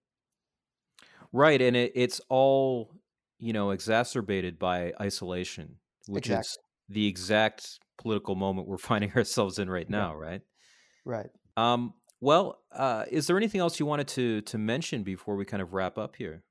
right 1.32 1.62
and 1.62 1.76
it, 1.76 1.92
it's 1.96 2.20
all 2.30 2.92
you 3.40 3.54
know, 3.54 3.72
exacerbated 3.72 4.58
by 4.58 4.94
isolation, 5.00 5.76
which 6.08 6.28
exactly. 6.28 6.42
is 6.42 6.58
the 6.90 7.08
exact 7.08 7.80
political 7.98 8.36
moment 8.36 8.68
we're 8.68 8.78
finding 8.78 9.12
ourselves 9.14 9.60
in 9.60 9.70
right 9.70 9.90
now, 9.90 10.16
right? 10.16 10.42
Right. 11.06 11.30
Um, 11.56 11.94
well, 12.20 12.60
uh, 12.72 13.06
is 13.12 13.28
there 13.28 13.38
anything 13.38 13.62
else 13.62 13.80
you 13.80 13.86
wanted 13.86 14.08
to 14.10 14.42
to 14.42 14.58
mention 14.58 15.04
before 15.04 15.36
we 15.36 15.46
kind 15.46 15.62
of 15.62 15.74
wrap 15.74 15.98
up 15.98 16.16
here? 16.16 16.44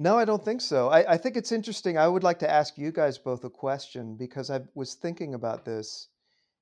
No, 0.00 0.16
I 0.16 0.24
don't 0.24 0.44
think 0.44 0.60
so. 0.60 0.88
I, 0.88 1.14
I 1.14 1.16
think 1.16 1.36
it's 1.36 1.50
interesting. 1.50 1.98
I 1.98 2.06
would 2.06 2.22
like 2.22 2.38
to 2.38 2.50
ask 2.50 2.78
you 2.78 2.92
guys 2.92 3.18
both 3.18 3.42
a 3.42 3.50
question 3.50 4.16
because 4.16 4.48
I 4.48 4.60
was 4.74 4.94
thinking 4.94 5.34
about 5.34 5.64
this. 5.64 6.08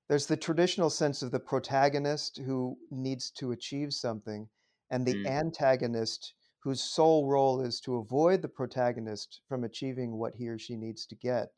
There's 0.09 0.27
the 0.27 0.39
traditional 0.39 0.89
sense 0.89 1.21
of 1.23 1.33
the 1.33 1.41
protagonist 1.41 2.39
who 2.39 2.79
needs 2.91 3.31
to 3.33 3.53
achieve 3.53 3.93
something, 3.93 4.49
and 4.91 5.05
the 5.05 5.15
mm. 5.15 5.27
antagonist 5.27 6.33
whose 6.61 6.83
sole 6.83 7.29
role 7.29 7.61
is 7.61 7.79
to 7.81 7.97
avoid 7.97 8.41
the 8.41 8.49
protagonist 8.49 9.41
from 9.49 9.65
achieving 9.65 10.17
what 10.17 10.35
he 10.35 10.49
or 10.49 10.59
she 10.59 10.77
needs 10.77 11.05
to 11.07 11.15
get. 11.15 11.49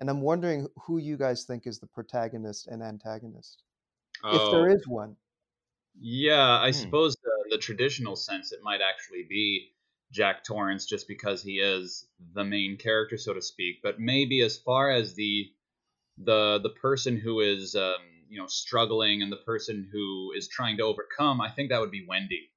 And 0.00 0.10
I'm 0.10 0.20
wondering 0.20 0.66
who 0.86 0.98
you 0.98 1.16
guys 1.16 1.44
think 1.44 1.66
is 1.66 1.78
the 1.78 1.86
protagonist 1.86 2.66
and 2.66 2.82
antagonist, 2.82 3.62
oh. 4.24 4.34
if 4.34 4.52
there 4.52 4.70
oh. 4.70 4.90
one. 4.92 5.16
Yeah, 6.00 6.58
I 6.60 6.70
hmm. 6.70 6.78
suppose 6.78 7.16
the, 7.22 7.56
the 7.56 7.58
traditional 7.58 8.16
sense 8.16 8.52
it 8.52 8.60
might 8.62 8.80
actually 8.80 9.26
be 9.28 9.70
Jack 10.12 10.44
Torrance 10.44 10.86
just 10.86 11.06
because 11.06 11.42
he 11.42 11.58
is 11.58 12.06
the 12.34 12.44
main 12.44 12.76
character, 12.76 13.16
so 13.16 13.34
to 13.34 13.42
speak. 13.42 13.76
But 13.82 14.00
maybe 14.00 14.40
as 14.42 14.56
far 14.56 14.90
as 14.90 15.14
the 15.14 15.50
the 16.16 16.58
the 16.62 16.70
person 16.70 17.16
who 17.18 17.40
is 17.40 17.74
um, 17.74 17.96
you 18.28 18.38
know 18.38 18.46
struggling 18.46 19.22
and 19.22 19.30
the 19.30 19.36
person 19.36 19.88
who 19.92 20.32
is 20.36 20.48
trying 20.48 20.78
to 20.78 20.84
overcome, 20.84 21.40
I 21.40 21.50
think 21.50 21.70
that 21.70 21.80
would 21.80 21.90
be 21.90 22.06
Wendy. 22.08 22.50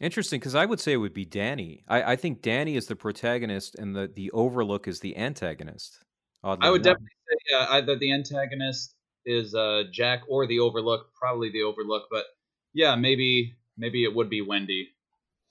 Interesting, 0.00 0.40
because 0.40 0.54
I 0.54 0.66
would 0.66 0.80
say 0.80 0.92
it 0.92 0.96
would 0.96 1.14
be 1.14 1.24
Danny. 1.24 1.84
I, 1.88 2.12
I 2.12 2.16
think 2.16 2.42
Danny 2.42 2.76
is 2.76 2.86
the 2.86 2.96
protagonist, 2.96 3.74
and 3.76 3.94
the 3.94 4.10
the 4.12 4.30
Overlook 4.30 4.86
is 4.86 5.00
the 5.00 5.16
antagonist. 5.16 5.98
I 6.42 6.70
would 6.70 6.82
definitely 6.82 7.08
say 7.28 7.36
yeah, 7.50 7.66
either 7.70 7.96
the 7.96 8.12
antagonist 8.12 8.94
is 9.24 9.54
uh, 9.54 9.84
Jack 9.90 10.22
or 10.28 10.46
the 10.46 10.60
Overlook. 10.60 11.14
Probably 11.14 11.50
the 11.50 11.62
Overlook, 11.62 12.04
but 12.10 12.24
yeah, 12.72 12.94
maybe 12.96 13.54
maybe 13.76 14.04
it 14.04 14.14
would 14.14 14.30
be 14.30 14.42
Wendy 14.42 14.93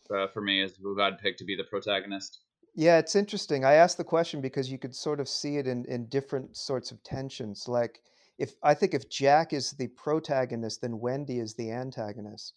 uh, 0.09 0.27
for 0.27 0.41
me 0.41 0.61
is 0.61 0.77
who 0.81 0.99
I'd 1.01 1.19
pick 1.19 1.37
to 1.37 1.45
be 1.45 1.55
the 1.55 1.63
protagonist. 1.63 2.39
Yeah, 2.75 2.97
it's 2.97 3.15
interesting. 3.15 3.63
I 3.63 3.73
asked 3.73 3.97
the 3.97 4.03
question 4.03 4.41
because 4.41 4.71
you 4.71 4.79
could 4.79 4.95
sort 4.95 5.19
of 5.19 5.29
see 5.29 5.57
it 5.57 5.67
in 5.67 5.85
in 5.85 6.07
different 6.07 6.57
sorts 6.57 6.91
of 6.91 7.03
tensions. 7.03 7.67
Like 7.67 7.99
if 8.39 8.53
I 8.63 8.73
think 8.73 8.93
if 8.93 9.09
Jack 9.09 9.53
is 9.53 9.71
the 9.71 9.87
protagonist, 9.87 10.81
then 10.81 10.99
Wendy 10.99 11.39
is 11.39 11.53
the 11.53 11.71
antagonist 11.71 12.53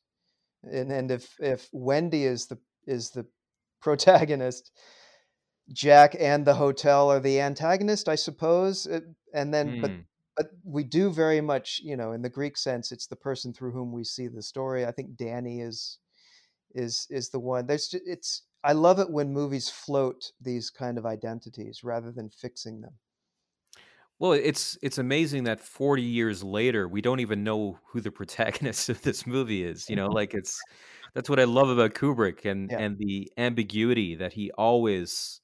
and 0.72 0.90
and 0.90 1.10
if 1.10 1.34
if 1.40 1.68
Wendy 1.72 2.24
is 2.24 2.46
the 2.46 2.58
is 2.86 3.10
the 3.10 3.26
protagonist, 3.80 4.72
Jack 5.72 6.16
and 6.18 6.44
the 6.44 6.54
hotel 6.54 7.10
are 7.10 7.20
the 7.20 7.40
antagonist, 7.40 8.08
I 8.08 8.16
suppose. 8.16 8.86
And 9.32 9.54
then, 9.54 9.76
mm. 9.76 9.80
but 9.80 9.90
but 10.36 10.46
we 10.64 10.84
do 10.84 11.10
very 11.10 11.40
much, 11.40 11.80
you 11.82 11.96
know, 11.96 12.12
in 12.12 12.22
the 12.22 12.28
Greek 12.28 12.56
sense, 12.56 12.92
it's 12.92 13.06
the 13.06 13.16
person 13.16 13.52
through 13.52 13.72
whom 13.72 13.92
we 13.92 14.04
see 14.04 14.28
the 14.28 14.42
story. 14.42 14.84
I 14.84 14.92
think 14.92 15.16
Danny 15.16 15.60
is 15.60 15.98
is 16.74 17.06
is 17.10 17.30
the 17.30 17.40
one. 17.40 17.66
There's 17.66 17.94
it's. 18.06 18.42
I 18.64 18.72
love 18.72 18.98
it 18.98 19.10
when 19.10 19.32
movies 19.32 19.68
float 19.68 20.32
these 20.40 20.70
kind 20.70 20.98
of 20.98 21.06
identities 21.06 21.84
rather 21.84 22.10
than 22.10 22.28
fixing 22.30 22.80
them. 22.80 22.94
Well, 24.18 24.32
it's 24.32 24.78
it's 24.82 24.98
amazing 24.98 25.44
that 25.44 25.60
40 25.60 26.02
years 26.02 26.42
later 26.42 26.88
we 26.88 27.02
don't 27.02 27.20
even 27.20 27.44
know 27.44 27.78
who 27.86 28.00
the 28.00 28.10
protagonist 28.12 28.88
of 28.88 29.02
this 29.02 29.26
movie 29.26 29.64
is. 29.64 29.88
You 29.88 29.96
know, 29.96 30.06
like 30.10 30.34
it's 30.34 30.60
that's 31.14 31.30
what 31.30 31.40
I 31.40 31.44
love 31.44 31.68
about 31.68 31.94
Kubrick 31.94 32.44
and 32.44 32.70
yeah. 32.70 32.78
and 32.78 32.98
the 32.98 33.30
ambiguity 33.36 34.16
that 34.16 34.32
he 34.32 34.50
always 34.52 35.40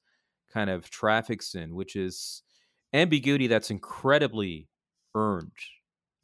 kind 0.51 0.69
of 0.69 0.89
traffics 0.89 1.55
in, 1.55 1.73
which 1.73 1.95
is 1.95 2.43
ambiguity 2.93 3.47
that's 3.47 3.71
incredibly 3.71 4.69
earned, 5.15 5.51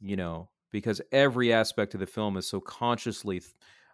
you 0.00 0.16
know, 0.16 0.50
because 0.70 1.00
every 1.12 1.52
aspect 1.52 1.94
of 1.94 2.00
the 2.00 2.06
film 2.06 2.36
is 2.36 2.46
so 2.46 2.60
consciously 2.60 3.42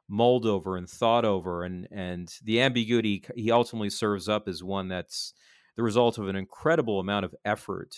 mulled 0.08 0.46
over 0.46 0.76
and 0.76 0.88
thought 0.88 1.24
over 1.24 1.64
and 1.64 1.88
and 1.90 2.34
the 2.44 2.60
ambiguity 2.60 3.24
he 3.34 3.50
ultimately 3.50 3.90
serves 3.90 4.28
up 4.28 4.48
is 4.48 4.62
one 4.62 4.88
that's 4.88 5.32
the 5.76 5.82
result 5.82 6.16
of 6.16 6.28
an 6.28 6.36
incredible 6.36 7.00
amount 7.00 7.24
of 7.24 7.34
effort 7.44 7.96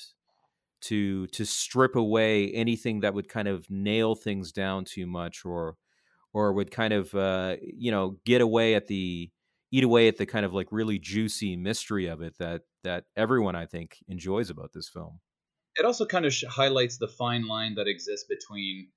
to 0.80 1.26
to 1.28 1.44
strip 1.44 1.96
away 1.96 2.50
anything 2.52 3.00
that 3.00 3.14
would 3.14 3.28
kind 3.28 3.48
of 3.48 3.68
nail 3.68 4.14
things 4.14 4.52
down 4.52 4.84
too 4.84 5.06
much 5.06 5.44
or 5.44 5.76
or 6.32 6.52
would 6.52 6.70
kind 6.70 6.92
of 6.92 7.14
uh, 7.14 7.56
you 7.61 7.90
know 7.90 8.18
get 8.24 8.40
away 8.40 8.74
at 8.74 8.86
the 8.86 9.30
eat 9.70 9.84
away 9.84 10.09
at 10.09 10.16
the 10.16 10.26
kind 10.26 10.46
of 10.46 10.54
like 10.54 10.68
really 10.70 10.98
juicy 10.98 11.56
mystery 11.56 12.06
of 12.06 12.22
it 12.22 12.38
that 12.38 12.62
that 12.84 13.04
everyone 13.16 13.56
I 13.56 13.66
think 13.66 13.98
enjoys 14.09 14.50
about 14.50 14.72
this 14.72 14.88
film. 14.88 15.20
It 15.76 15.84
also 15.84 16.06
kind 16.06 16.26
of 16.26 16.34
highlights 16.48 16.98
the 16.98 17.09
fine 17.09 17.46
line 17.46 17.74
that 17.76 17.86
exists 17.86 18.26
between 18.28 18.88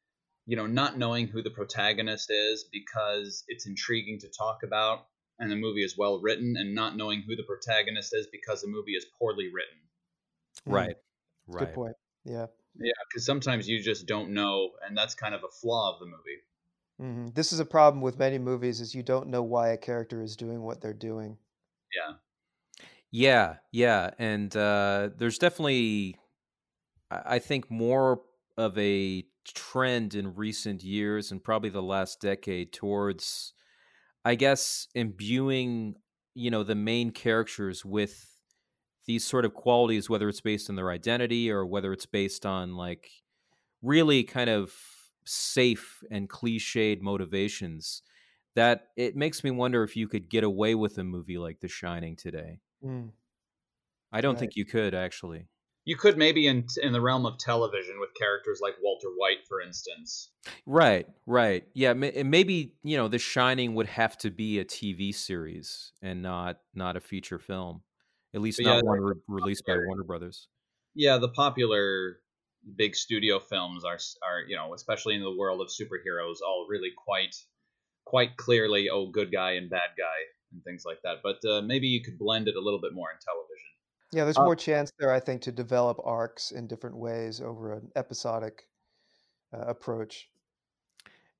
you 0.45 0.55
know, 0.55 0.67
not 0.67 0.97
knowing 0.97 1.27
who 1.27 1.41
the 1.41 1.49
protagonist 1.49 2.29
is 2.29 2.65
because 2.71 3.43
it's 3.47 3.67
intriguing 3.67 4.19
to 4.19 4.29
talk 4.29 4.63
about 4.63 5.07
and 5.39 5.51
the 5.51 5.55
movie 5.55 5.83
is 5.83 5.97
well 5.97 6.19
written, 6.21 6.55
and 6.55 6.75
not 6.75 6.95
knowing 6.95 7.23
who 7.23 7.35
the 7.35 7.43
protagonist 7.43 8.13
is 8.13 8.27
because 8.31 8.61
the 8.61 8.67
movie 8.67 8.93
is 8.93 9.05
poorly 9.17 9.49
written. 9.51 9.77
Right. 10.67 10.95
Mm, 11.49 11.55
Right. 11.55 11.67
Good 11.67 11.73
point. 11.73 11.95
Yeah. 12.23 12.47
Yeah, 12.75 12.93
because 13.09 13.25
sometimes 13.25 13.67
you 13.67 13.81
just 13.81 14.05
don't 14.05 14.29
know, 14.33 14.71
and 14.87 14.95
that's 14.95 15.15
kind 15.15 15.33
of 15.35 15.43
a 15.43 15.49
flaw 15.49 15.93
of 15.93 15.99
the 15.99 16.05
movie. 16.05 16.41
hmm 16.99 17.27
This 17.33 17.51
is 17.51 17.59
a 17.59 17.65
problem 17.65 18.01
with 18.01 18.19
many 18.19 18.37
movies: 18.37 18.79
is 18.79 18.93
you 18.95 19.03
don't 19.03 19.27
know 19.29 19.43
why 19.43 19.69
a 19.69 19.77
character 19.77 20.21
is 20.21 20.35
doing 20.35 20.61
what 20.61 20.79
they're 20.81 20.93
doing. 20.93 21.37
Yeah. 21.95 22.15
Yeah, 23.11 23.57
yeah, 23.71 24.11
and 24.19 24.55
uh, 24.55 25.09
there's 25.17 25.37
definitely, 25.37 26.17
I 27.09 27.35
I 27.35 27.39
think, 27.39 27.69
more 27.69 28.21
of 28.57 28.77
a 28.77 29.25
trend 29.45 30.15
in 30.15 30.35
recent 30.35 30.83
years 30.83 31.31
and 31.31 31.43
probably 31.43 31.69
the 31.69 31.81
last 31.83 32.21
decade 32.21 32.73
towards, 32.73 33.53
I 34.25 34.35
guess, 34.35 34.87
imbuing, 34.95 35.95
you 36.35 36.51
know, 36.51 36.63
the 36.63 36.75
main 36.75 37.11
characters 37.11 37.85
with 37.85 38.39
these 39.07 39.25
sort 39.25 39.45
of 39.45 39.53
qualities, 39.53 40.09
whether 40.09 40.29
it's 40.29 40.41
based 40.41 40.69
on 40.69 40.75
their 40.75 40.91
identity 40.91 41.51
or 41.51 41.65
whether 41.65 41.93
it's 41.93 42.05
based 42.05 42.45
on 42.45 42.75
like 42.75 43.11
really 43.81 44.23
kind 44.23 44.49
of 44.49 44.75
safe 45.25 46.03
and 46.11 46.29
cliched 46.29 47.01
motivations. 47.01 48.03
That 48.55 48.89
it 48.97 49.15
makes 49.15 49.43
me 49.43 49.51
wonder 49.51 49.83
if 49.83 49.95
you 49.97 50.07
could 50.07 50.29
get 50.29 50.43
away 50.43 50.75
with 50.75 50.97
a 50.97 51.03
movie 51.05 51.37
like 51.37 51.61
The 51.61 51.69
Shining 51.69 52.15
today. 52.17 52.61
Mm. 52.83 53.11
I 54.11 54.21
don't 54.21 54.37
Right. 54.37 54.39
think 54.39 54.55
you 54.55 54.65
could 54.65 54.93
actually. 54.95 55.49
You 55.85 55.97
could 55.97 56.17
maybe 56.17 56.47
in 56.47 56.67
in 56.81 56.93
the 56.93 57.01
realm 57.01 57.25
of 57.25 57.37
television 57.39 57.99
with 57.99 58.09
characters 58.17 58.59
like 58.61 58.75
Walter 58.81 59.09
White, 59.17 59.47
for 59.47 59.61
instance. 59.61 60.29
Right, 60.65 61.07
right. 61.25 61.65
Yeah, 61.73 61.91
and 61.91 62.31
maybe, 62.31 62.75
you 62.83 62.97
know, 62.97 63.07
The 63.07 63.19
Shining 63.19 63.75
would 63.75 63.87
have 63.87 64.17
to 64.19 64.31
be 64.31 64.59
a 64.59 64.65
TV 64.65 65.13
series 65.13 65.93
and 66.01 66.21
not 66.21 66.57
not 66.73 66.95
a 66.95 66.99
feature 66.99 67.39
film. 67.39 67.81
At 68.33 68.41
least 68.41 68.59
But 68.59 68.65
not 68.65 68.75
yeah, 68.77 68.89
one 68.89 68.99
re- 69.01 69.21
released 69.27 69.65
by 69.65 69.75
Warner 69.77 70.03
Brothers. 70.03 70.47
Yeah, 70.95 71.17
the 71.17 71.29
popular 71.29 72.19
big 72.75 72.95
studio 72.95 73.39
films 73.39 73.83
are 73.83 73.99
are 74.23 74.41
you 74.47 74.55
know, 74.55 74.73
especially 74.73 75.15
in 75.15 75.21
the 75.21 75.35
world 75.35 75.61
of 75.61 75.67
superheroes, 75.67 76.37
all 76.45 76.67
really 76.69 76.91
quite 76.95 77.35
quite 78.05 78.37
clearly 78.37 78.89
oh 78.89 79.07
good 79.07 79.31
guy 79.31 79.53
and 79.53 79.69
bad 79.69 79.89
guy 79.97 80.19
and 80.51 80.63
things 80.63 80.83
like 80.85 81.01
that. 81.03 81.17
But 81.23 81.43
uh, 81.49 81.61
maybe 81.61 81.87
you 81.87 82.03
could 82.03 82.17
blend 82.17 82.47
it 82.47 82.55
a 82.55 82.61
little 82.61 82.81
bit 82.81 82.93
more 82.93 83.09
in 83.11 83.17
television. 83.19 83.70
Yeah, 84.13 84.23
there's 84.25 84.39
Uh, 84.39 84.45
more 84.45 84.55
chance 84.55 84.91
there, 84.99 85.11
I 85.11 85.19
think, 85.19 85.41
to 85.43 85.51
develop 85.51 85.99
arcs 86.03 86.51
in 86.51 86.67
different 86.67 86.97
ways 86.97 87.41
over 87.41 87.73
an 87.73 87.91
episodic 87.95 88.69
uh, 89.53 89.59
approach. 89.67 90.31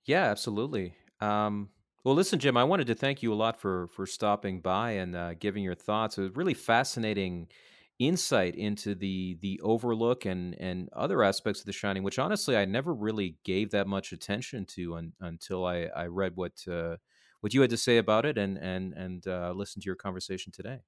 Yeah, 0.05 0.23
absolutely. 0.25 0.95
Um, 1.19 1.69
well, 2.03 2.15
listen, 2.15 2.39
Jim, 2.39 2.57
I 2.57 2.63
wanted 2.63 2.87
to 2.87 2.95
thank 2.95 3.21
you 3.21 3.31
a 3.33 3.35
lot 3.35 3.59
for 3.59 3.87
for 3.89 4.05
stopping 4.07 4.61
by 4.61 4.91
and 4.91 5.15
uh, 5.15 5.33
giving 5.35 5.63
your 5.63 5.75
thoughts. 5.75 6.17
It 6.17 6.21
was 6.23 6.35
really 6.35 6.55
fascinating 6.55 7.49
insight 7.99 8.55
into 8.55 8.95
the 8.95 9.37
the 9.41 9.59
overlook 9.61 10.25
and 10.25 10.55
and 10.59 10.89
other 10.93 11.23
aspects 11.23 11.59
of 11.61 11.67
The 11.67 11.73
Shining, 11.73 12.01
which 12.03 12.17
honestly 12.19 12.57
I 12.57 12.65
never 12.65 12.93
really 12.93 13.37
gave 13.43 13.71
that 13.71 13.87
much 13.87 14.11
attention 14.11 14.65
to 14.67 14.95
un, 14.95 15.13
until 15.19 15.65
I 15.65 15.83
I 15.95 16.07
read 16.07 16.35
what 16.35 16.67
uh, 16.67 16.97
what 17.41 17.53
you 17.53 17.61
had 17.61 17.69
to 17.71 17.77
say 17.77 17.97
about 17.97 18.25
it 18.25 18.37
and 18.37 18.57
and 18.57 18.93
and 18.93 19.27
uh, 19.27 19.51
listened 19.55 19.83
to 19.83 19.87
your 19.87 19.95
conversation 19.95 20.51
today. 20.51 20.81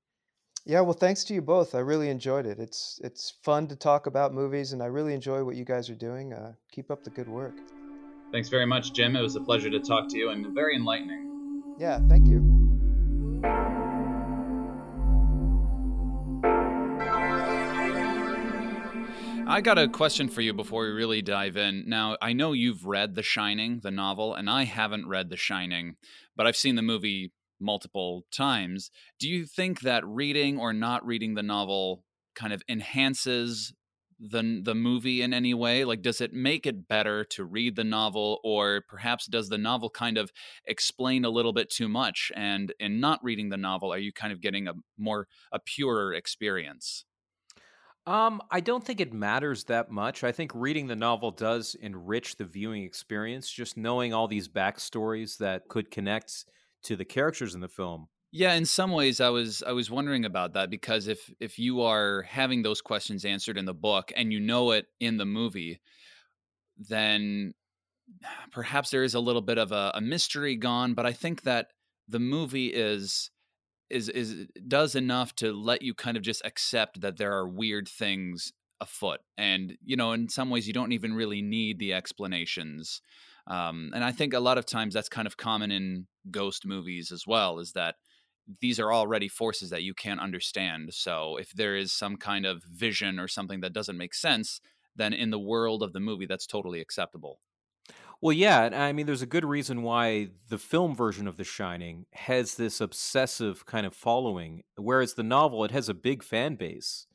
Yeah, 0.65 0.79
well, 0.79 0.93
thanks 0.93 1.25
to 1.25 1.33
you 1.33 1.41
both. 1.41 1.75
I 1.75 1.79
really 1.79 2.09
enjoyed 2.09 2.45
it. 2.45 2.57
It's 2.57 2.99
it's 3.03 3.33
fun 3.43 3.67
to 3.67 3.75
talk 3.75 4.07
about 4.07 4.33
movies, 4.33 4.71
and 4.71 4.81
I 4.81 4.85
really 4.85 5.13
enjoy 5.13 5.43
what 5.43 5.57
you 5.57 5.65
guys 5.65 5.89
are 5.89 5.95
doing. 5.95 6.31
Uh, 6.31 6.53
keep 6.71 6.89
up 6.89 7.03
the 7.03 7.09
good 7.09 7.27
work. 7.27 7.55
Thanks 8.31 8.47
very 8.47 8.65
much, 8.65 8.93
Jim. 8.93 9.17
It 9.17 9.21
was 9.21 9.35
a 9.35 9.41
pleasure 9.41 9.69
to 9.69 9.79
talk 9.79 10.07
to 10.09 10.17
you 10.17 10.29
and 10.29 10.55
very 10.55 10.75
enlightening. 10.75 11.63
Yeah, 11.77 11.99
thank 12.07 12.27
you. 12.27 12.39
I 19.45 19.59
got 19.61 19.77
a 19.77 19.89
question 19.89 20.29
for 20.29 20.39
you 20.39 20.53
before 20.53 20.83
we 20.83 20.91
really 20.91 21.21
dive 21.21 21.57
in. 21.57 21.83
Now, 21.85 22.15
I 22.21 22.31
know 22.31 22.53
you've 22.53 22.85
read 22.85 23.15
The 23.15 23.21
Shining, 23.21 23.81
the 23.83 23.91
novel, 23.91 24.33
and 24.33 24.49
I 24.49 24.63
haven't 24.63 25.09
read 25.09 25.29
The 25.29 25.35
Shining, 25.35 25.97
but 26.37 26.47
I've 26.47 26.55
seen 26.55 26.75
the 26.75 26.81
movie 26.81 27.33
multiple 27.63 28.25
times. 28.31 28.91
Do 29.19 29.29
you 29.29 29.45
think 29.45 29.81
that 29.81 30.05
reading 30.05 30.59
or 30.59 30.73
not 30.73 31.05
reading 31.05 31.33
the 31.35 31.43
novel 31.43 32.05
kind 32.35 32.53
of 32.53 32.63
enhances 32.67 33.73
the 34.19 34.61
the 34.63 34.75
movie 34.75 35.21
in 35.21 35.33
any 35.33 35.53
way? 35.53 35.85
Like 35.85 36.01
does 36.01 36.21
it 36.21 36.33
make 36.33 36.65
it 36.65 36.87
better 36.87 37.23
to 37.25 37.45
read 37.45 37.75
the 37.75 37.83
novel 37.83 38.39
or 38.43 38.83
perhaps 38.87 39.25
does 39.25 39.49
the 39.49 39.57
novel 39.57 39.89
kind 39.89 40.17
of 40.17 40.31
explain 40.65 41.25
a 41.25 41.29
little 41.29 41.53
bit 41.53 41.69
too 41.69 41.89
much 41.89 42.31
and 42.35 42.73
in 42.79 42.99
not 42.99 43.23
reading 43.23 43.49
the 43.49 43.57
novel 43.57 43.91
are 43.91 43.97
you 43.97 44.13
kind 44.13 44.31
of 44.33 44.41
getting 44.41 44.67
a 44.67 44.73
more 44.97 45.27
a 45.51 45.59
purer 45.59 46.13
experience? 46.13 47.05
Um, 48.05 48.41
I 48.51 48.59
don't 48.59 48.85
think 48.85 48.99
it 48.99 49.13
matters 49.13 49.63
that 49.65 49.89
much. 49.89 50.23
I 50.25 50.33
think 50.33 50.51
reading 50.53 50.87
the 50.87 50.95
novel 50.95 51.31
does 51.31 51.75
enrich 51.75 52.35
the 52.35 52.43
viewing 52.43 52.83
experience. 52.83 53.49
Just 53.49 53.77
knowing 53.77 54.13
all 54.13 54.27
these 54.27 54.49
backstories 54.49 55.37
that 55.37 55.69
could 55.69 55.89
connect 55.89 56.45
to 56.83 56.95
the 56.95 57.05
characters 57.05 57.55
in 57.55 57.61
the 57.61 57.67
film. 57.67 58.07
Yeah, 58.31 58.53
in 58.53 58.65
some 58.65 58.91
ways 58.91 59.21
I 59.21 59.29
was 59.29 59.61
I 59.61 59.73
was 59.73 59.91
wondering 59.91 60.25
about 60.25 60.53
that 60.53 60.69
because 60.69 61.07
if 61.07 61.31
if 61.39 61.59
you 61.59 61.81
are 61.81 62.23
having 62.23 62.63
those 62.63 62.81
questions 62.81 63.25
answered 63.25 63.57
in 63.57 63.65
the 63.65 63.73
book 63.73 64.11
and 64.15 64.33
you 64.33 64.39
know 64.39 64.71
it 64.71 64.87
in 64.99 65.17
the 65.17 65.25
movie, 65.25 65.81
then 66.77 67.53
perhaps 68.51 68.89
there 68.89 69.03
is 69.03 69.13
a 69.13 69.19
little 69.19 69.41
bit 69.41 69.57
of 69.57 69.71
a, 69.71 69.91
a 69.93 70.01
mystery 70.01 70.55
gone, 70.55 70.93
but 70.95 71.05
I 71.05 71.13
think 71.13 71.43
that 71.43 71.67
the 72.07 72.19
movie 72.19 72.67
is 72.67 73.29
is 73.89 74.09
is 74.09 74.47
does 74.67 74.95
enough 74.95 75.35
to 75.35 75.53
let 75.53 75.81
you 75.81 75.93
kind 75.93 76.17
of 76.17 76.23
just 76.23 76.41
accept 76.43 77.01
that 77.01 77.17
there 77.17 77.33
are 77.33 77.47
weird 77.47 77.87
things 77.87 78.51
afoot 78.81 79.19
and 79.37 79.77
you 79.85 79.95
know 79.95 80.11
in 80.11 80.27
some 80.27 80.49
ways 80.49 80.67
you 80.67 80.73
don't 80.73 80.91
even 80.91 81.13
really 81.13 81.41
need 81.41 81.79
the 81.79 81.93
explanations 81.93 83.01
um, 83.47 83.91
and 83.93 84.03
i 84.03 84.11
think 84.11 84.33
a 84.33 84.39
lot 84.39 84.57
of 84.57 84.65
times 84.65 84.93
that's 84.93 85.09
kind 85.09 85.27
of 85.27 85.37
common 85.37 85.71
in 85.71 86.07
ghost 86.31 86.65
movies 86.65 87.11
as 87.11 87.27
well 87.27 87.59
is 87.59 87.73
that 87.73 87.95
these 88.61 88.79
are 88.79 88.93
already 88.93 89.27
forces 89.27 89.69
that 89.69 89.83
you 89.83 89.93
can't 89.93 90.19
understand 90.19 90.93
so 90.93 91.37
if 91.37 91.51
there 91.51 91.75
is 91.75 91.91
some 91.91 92.17
kind 92.17 92.45
of 92.45 92.63
vision 92.63 93.19
or 93.19 93.27
something 93.27 93.61
that 93.61 93.73
doesn't 93.73 93.97
make 93.97 94.13
sense 94.13 94.59
then 94.95 95.13
in 95.13 95.29
the 95.31 95.39
world 95.39 95.81
of 95.83 95.93
the 95.93 95.99
movie 95.99 96.25
that's 96.25 96.47
totally 96.47 96.79
acceptable 96.81 97.39
Well, 98.21 98.33
yeah, 98.33 98.69
I 98.71 98.93
mean, 98.93 99.05
there's 99.05 99.21
a 99.21 99.25
good 99.27 99.43
reason 99.45 99.81
why 99.83 100.29
the 100.49 100.57
film 100.57 100.95
version 100.95 101.27
of 101.27 101.37
The 101.37 101.43
Shining 101.43 102.05
has 102.13 102.55
this 102.55 102.79
obsessive 102.79 103.65
kind 103.65 103.85
of 103.85 103.93
following, 103.95 104.63
whereas 104.77 105.15
the 105.15 105.23
novel 105.23 105.63
it 105.65 105.71
has 105.71 105.89
a 105.89 105.93
big 105.93 106.23
fan 106.23 106.55
base, 106.55 107.07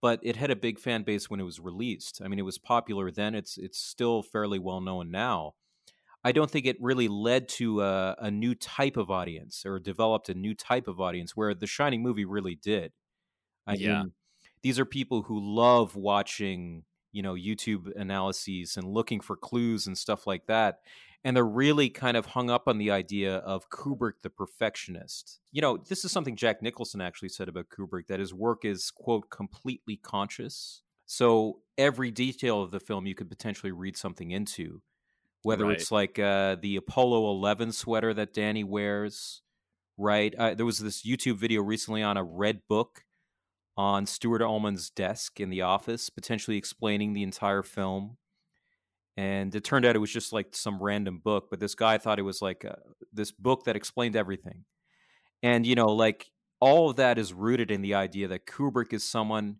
but 0.00 0.20
it 0.22 0.36
had 0.36 0.50
a 0.50 0.56
big 0.56 0.78
fan 0.78 1.02
base 1.02 1.28
when 1.28 1.40
it 1.40 1.44
was 1.44 1.60
released. 1.60 2.20
I 2.22 2.28
mean, 2.28 2.38
it 2.38 2.42
was 2.42 2.58
popular 2.58 3.10
then; 3.10 3.34
it's 3.34 3.58
it's 3.58 3.78
still 3.78 4.22
fairly 4.22 4.58
well 4.58 4.80
known 4.80 5.10
now. 5.10 5.54
I 6.24 6.32
don't 6.32 6.50
think 6.50 6.66
it 6.66 6.76
really 6.80 7.08
led 7.08 7.48
to 7.50 7.82
a, 7.82 8.16
a 8.18 8.30
new 8.30 8.54
type 8.54 8.96
of 8.96 9.10
audience 9.10 9.64
or 9.66 9.78
developed 9.78 10.28
a 10.28 10.34
new 10.34 10.54
type 10.54 10.88
of 10.88 11.00
audience, 11.00 11.36
where 11.36 11.54
The 11.54 11.66
Shining 11.66 12.02
movie 12.02 12.24
really 12.24 12.54
did. 12.54 12.92
I 13.66 13.76
Yeah. 13.76 14.04
mean, 14.04 14.12
these 14.62 14.78
are 14.78 14.84
people 14.86 15.22
who 15.22 15.38
love 15.40 15.96
watching, 15.96 16.84
you 17.12 17.22
know, 17.22 17.34
YouTube 17.34 17.94
analyses 17.96 18.76
and 18.76 18.86
looking 18.86 19.20
for 19.20 19.36
clues 19.36 19.86
and 19.86 19.96
stuff 19.96 20.26
like 20.26 20.46
that. 20.46 20.80
And 21.24 21.36
they're 21.36 21.44
really 21.46 21.88
kind 21.90 22.16
of 22.16 22.26
hung 22.26 22.50
up 22.50 22.68
on 22.68 22.78
the 22.78 22.90
idea 22.90 23.36
of 23.38 23.70
Kubrick 23.70 24.22
the 24.22 24.30
perfectionist. 24.30 25.40
You 25.52 25.62
know, 25.62 25.78
this 25.78 26.04
is 26.04 26.12
something 26.12 26.36
Jack 26.36 26.60
Nicholson 26.62 27.00
actually 27.00 27.30
said 27.30 27.48
about 27.48 27.68
Kubrick 27.70 28.08
that 28.08 28.20
his 28.20 28.34
work 28.34 28.64
is, 28.64 28.90
quote, 28.90 29.30
completely 29.30 29.96
conscious. 29.96 30.82
So 31.06 31.62
every 31.78 32.10
detail 32.10 32.62
of 32.62 32.70
the 32.70 32.80
film 32.80 33.06
you 33.06 33.14
could 33.14 33.28
potentially 33.28 33.72
read 33.72 33.96
something 33.96 34.30
into, 34.30 34.82
whether 35.44 35.66
Right. 35.66 35.76
it's 35.76 35.90
like 35.92 36.18
uh, 36.18 36.56
the 36.60 36.76
Apollo 36.76 37.30
11 37.30 37.72
sweater 37.72 38.14
that 38.14 38.32
Danny 38.34 38.64
wears, 38.64 39.42
right? 39.96 40.34
Uh, 40.34 40.54
there 40.54 40.66
was 40.66 40.78
this 40.78 41.02
YouTube 41.04 41.36
video 41.36 41.62
recently 41.62 42.02
on 42.02 42.16
a 42.16 42.24
red 42.24 42.62
book 42.68 43.04
on 43.76 44.06
Stuart 44.06 44.42
Ullman's 44.42 44.90
desk 44.90 45.40
in 45.40 45.50
the 45.50 45.62
office, 45.62 46.08
potentially 46.10 46.56
explaining 46.56 47.12
the 47.12 47.22
entire 47.22 47.62
film. 47.62 48.16
And 49.16 49.54
it 49.54 49.62
turned 49.64 49.84
out 49.84 49.94
it 49.94 50.00
was 50.00 50.12
just 50.12 50.32
like 50.32 50.54
some 50.56 50.82
random 50.82 51.18
book, 51.18 51.48
but 51.50 51.60
this 51.60 51.74
guy 51.76 51.98
thought 51.98 52.18
it 52.18 52.22
was 52.22 52.42
like 52.42 52.64
uh, 52.64 52.74
this 53.12 53.30
book 53.30 53.64
that 53.64 53.76
explained 53.76 54.16
everything. 54.16 54.64
And, 55.42 55.66
you 55.66 55.74
know, 55.76 55.86
like 55.86 56.30
all 56.60 56.90
of 56.90 56.96
that 56.96 57.18
is 57.18 57.32
rooted 57.32 57.70
in 57.70 57.82
the 57.82 57.94
idea 57.94 58.26
that 58.28 58.46
Kubrick 58.46 58.92
is 58.92 59.04
someone 59.04 59.56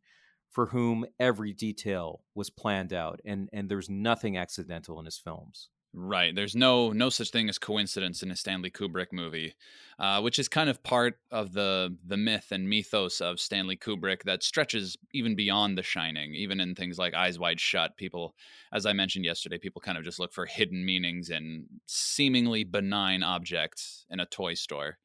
for 0.51 0.67
whom 0.67 1.05
every 1.21 1.53
detail 1.53 2.23
was 2.35 2.51
planned 2.51 2.93
out 2.93 3.21
and, 3.25 3.49
and 3.53 3.69
there's 3.69 3.91
nothing 3.91 4.37
accidental 4.37 4.99
in 5.01 5.05
his 5.05 5.19
films. 5.19 5.69
Right. 5.97 6.35
There's 6.35 6.57
no 6.57 6.91
no 6.91 7.09
such 7.09 7.31
thing 7.31 7.49
as 7.49 7.57
coincidence 7.57 8.25
in 8.25 8.33
a 8.33 8.37
Stanley 8.37 8.71
Kubrick 8.71 9.13
movie, 9.13 9.55
uh, 9.97 10.21
which 10.23 10.41
is 10.41 10.49
kind 10.49 10.69
of 10.69 10.83
part 10.83 11.19
of 11.31 11.53
the 11.53 11.97
the 12.05 12.17
myth 12.17 12.49
and 12.51 12.69
mythos 12.69 13.21
of 13.21 13.39
Stanley 13.39 13.77
Kubrick 13.77 14.25
that 14.25 14.43
stretches 14.43 14.97
even 15.13 15.37
beyond 15.37 15.79
The 15.79 15.85
Shining. 15.85 16.35
Even 16.35 16.59
in 16.59 16.75
things 16.75 16.99
like 16.99 17.15
Eyes 17.15 17.39
Wide 17.39 17.61
Shut, 17.61 17.97
people, 17.97 18.35
as 18.73 18.87
I 18.87 18.93
mentioned 18.93 19.25
yesterday, 19.25 19.57
people 19.57 19.81
kind 19.81 19.97
of 19.97 20.03
just 20.03 20.19
look 20.19 20.33
for 20.33 20.47
hidden 20.47 20.85
meanings 20.85 21.31
in 21.31 21.67
seemingly 21.87 22.65
benign 22.65 23.23
objects 23.23 24.05
in 24.11 24.19
a 24.19 24.27
toy 24.27 24.55
store. 24.55 24.99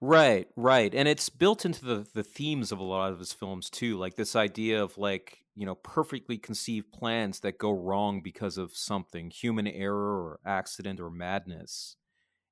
Right, 0.00 0.48
right. 0.56 0.92
And 0.92 1.06
it's 1.06 1.28
built 1.28 1.64
into 1.64 1.84
the 1.84 2.06
the 2.12 2.24
themes 2.24 2.72
of 2.72 2.80
a 2.80 2.84
lot 2.84 3.12
of 3.12 3.20
his 3.20 3.32
films 3.32 3.70
too, 3.70 3.96
like 3.96 4.16
this 4.16 4.34
idea 4.34 4.82
of 4.82 4.98
like, 4.98 5.41
you 5.54 5.66
know, 5.66 5.74
perfectly 5.74 6.38
conceived 6.38 6.92
plans 6.92 7.40
that 7.40 7.58
go 7.58 7.70
wrong 7.70 8.20
because 8.22 8.56
of 8.56 8.74
something, 8.74 9.30
human 9.30 9.66
error 9.66 10.22
or 10.22 10.40
accident 10.46 11.00
or 11.00 11.10
madness. 11.10 11.96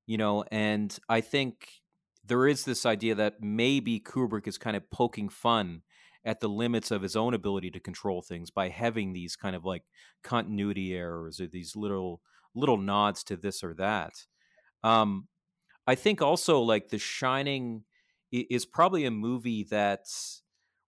You 0.07 0.18
know, 0.18 0.44
and 0.51 0.96
I 1.09 1.20
think 1.20 1.68
there 2.24 2.46
is 2.46 2.64
this 2.64 2.84
idea 2.84 3.14
that 3.14 3.40
maybe 3.40 4.01
Kubrick 4.01 4.46
is 4.46 4.59
kind 4.59 4.76
of 4.76 4.90
poking 4.90 5.28
fun 5.28 5.82
at 6.24 6.40
the 6.40 6.48
limits 6.48 6.90
of 6.90 7.03
his 7.03 7.16
own 7.16 7.32
ability 7.32 7.70
to 7.70 7.80
control 7.80 8.20
things 8.20 8.51
by 8.51 8.68
having 8.68 9.12
these 9.12 9.36
kind 9.36 9.57
of 9.57 9.64
like 9.64 9.84
continuity 10.22 10.94
errors 10.94 11.40
or 11.40 11.46
these 11.46 11.74
little 11.74 12.20
little 12.55 12.76
nods 12.76 13.24
to 13.24 13.36
this 13.36 13.62
or 13.62 13.74
that. 13.74 14.12
Um, 14.82 15.28
I 15.86 15.94
think 15.94 16.20
also 16.20 16.61
like 16.61 16.88
The 16.88 16.98
Shining 16.98 17.84
is 18.32 18.66
probably 18.66 19.05
a 19.05 19.11
movie 19.11 19.66
that's 19.68 20.42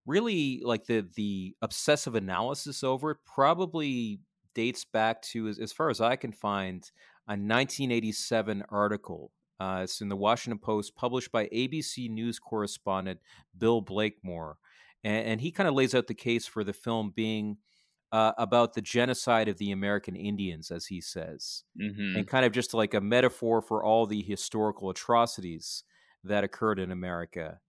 really 0.07 0.61
like 0.65 0.87
the 0.87 1.07
the 1.15 1.57
obsessive 1.63 2.15
analysis 2.15 2.83
over 2.83 3.13
it 3.13 3.19
probably 3.25 4.21
dates 4.55 4.85
back 4.85 5.23
to 5.23 5.49
as, 5.49 5.59
as 5.59 5.73
far 5.73 5.91
as 5.91 6.01
I 6.01 6.17
can 6.17 6.33
find 6.33 6.91
a 7.29 7.37
1987 7.37 8.65
article. 8.69 9.33
Uh, 9.61 9.81
it's 9.85 10.01
in 10.01 10.09
the 10.09 10.17
Washington 10.17 10.59
Post, 10.59 10.97
published 10.97 11.31
by 11.31 11.47
ABC 11.47 12.11
News 12.11 12.39
correspondent 12.39 13.21
Bill 13.57 13.81
Blakemore, 13.81 14.59
and, 15.05 15.27
and 15.27 15.41
he 15.41 15.53
kind 15.53 15.69
of 15.69 15.75
lays 15.75 15.95
out 15.95 16.09
the 16.09 16.15
case 16.15 16.47
for 16.47 16.65
the 16.65 16.73
film 16.73 17.13
being 17.15 17.59
uh, 18.11 18.33
about 18.39 18.75
the 18.75 18.83
genocide 18.83 19.49
of 19.49 19.59
the 19.59 19.71
American 19.71 20.17
Indians, 20.17 20.71
as 20.71 20.87
he 20.87 21.01
says, 21.01 21.65
hmm 21.77 22.15
and 22.15 22.27
kind 22.27 22.45
of 22.45 22.53
just 22.53 22.75
like 22.75 22.95
a 22.95 23.01
metaphor 23.01 23.63
for 23.63 23.83
all 23.85 24.07
the 24.07 24.23
historical 24.23 24.91
atrocities 24.91 25.85
that 26.25 26.45
occurred 26.45 26.79
in 26.79 26.91
America. 26.91 27.61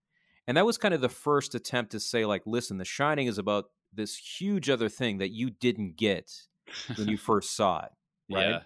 And 0.46 0.56
that 0.56 0.66
was 0.66 0.78
kind 0.78 0.94
of 0.94 1.00
the 1.00 1.08
first 1.08 1.54
attempt 1.54 1.92
to 1.92 2.00
say, 2.00 2.24
like, 2.24 2.42
listen, 2.46 2.78
The 2.78 2.84
Shining 2.84 3.26
is 3.26 3.38
about 3.38 3.66
this 3.92 4.16
huge 4.16 4.68
other 4.68 4.88
thing 4.88 5.18
that 5.18 5.30
you 5.30 5.50
didn't 5.50 5.96
get 5.96 6.30
when 6.96 7.08
you 7.08 7.16
first 7.18 7.56
saw 7.56 7.84
it, 7.84 7.92
right? 8.34 8.48
Yeah. 8.48 8.60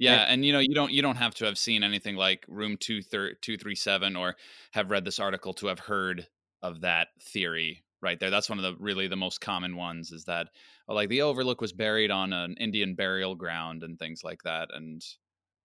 Yeah, 0.00 0.26
and 0.28 0.44
you 0.44 0.52
know 0.52 0.60
you 0.60 0.74
don't 0.76 0.92
you 0.92 1.02
don't 1.02 1.16
have 1.16 1.34
to 1.36 1.44
have 1.44 1.58
seen 1.58 1.82
anything 1.82 2.14
like 2.14 2.46
Room 2.46 2.76
two 2.78 3.00
two 3.42 3.56
three 3.58 3.74
seven 3.74 4.14
or 4.14 4.36
have 4.70 4.92
read 4.92 5.04
this 5.04 5.18
article 5.18 5.54
to 5.54 5.66
have 5.66 5.80
heard 5.80 6.28
of 6.62 6.82
that 6.82 7.08
theory 7.20 7.82
right 8.00 8.18
there. 8.20 8.30
That's 8.30 8.48
one 8.48 8.58
of 8.58 8.62
the 8.62 8.76
really 8.80 9.08
the 9.08 9.16
most 9.16 9.40
common 9.40 9.76
ones 9.76 10.12
is 10.12 10.24
that 10.26 10.48
uh, 10.88 10.94
like 10.94 11.08
the 11.08 11.22
Overlook 11.22 11.60
was 11.60 11.72
buried 11.72 12.12
on 12.12 12.32
an 12.32 12.54
Indian 12.60 12.94
burial 12.94 13.34
ground 13.34 13.82
and 13.82 13.98
things 13.98 14.22
like 14.22 14.42
that, 14.44 14.68
and 14.72 15.04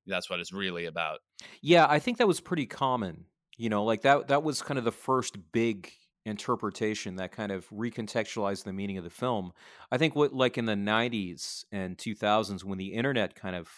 that's 0.07 0.29
what 0.31 0.39
it's 0.39 0.51
really 0.51 0.85
about. 0.85 1.19
Yeah, 1.61 1.85
I 1.87 1.99
think 1.99 2.17
that 2.17 2.27
was 2.27 2.39
pretty 2.39 2.65
common. 2.65 3.25
You 3.57 3.69
know, 3.69 3.83
like 3.83 4.01
that 4.01 4.27
that 4.29 4.43
was 4.43 4.61
kind 4.61 4.77
of 4.77 4.83
the 4.83 4.91
first 4.91 5.37
big 5.51 5.91
interpretation 6.25 7.17
that 7.17 7.31
kind 7.31 7.51
of 7.51 7.67
recontextualized 7.69 8.63
the 8.63 8.73
meaning 8.73 8.97
of 8.97 9.03
the 9.03 9.09
film. 9.09 9.51
I 9.91 9.97
think 9.97 10.15
what 10.15 10.33
like 10.33 10.57
in 10.57 10.65
the 10.65 10.75
90s 10.75 11.65
and 11.71 11.97
2000s 11.97 12.63
when 12.63 12.77
the 12.77 12.93
internet 12.93 13.35
kind 13.35 13.55
of, 13.55 13.69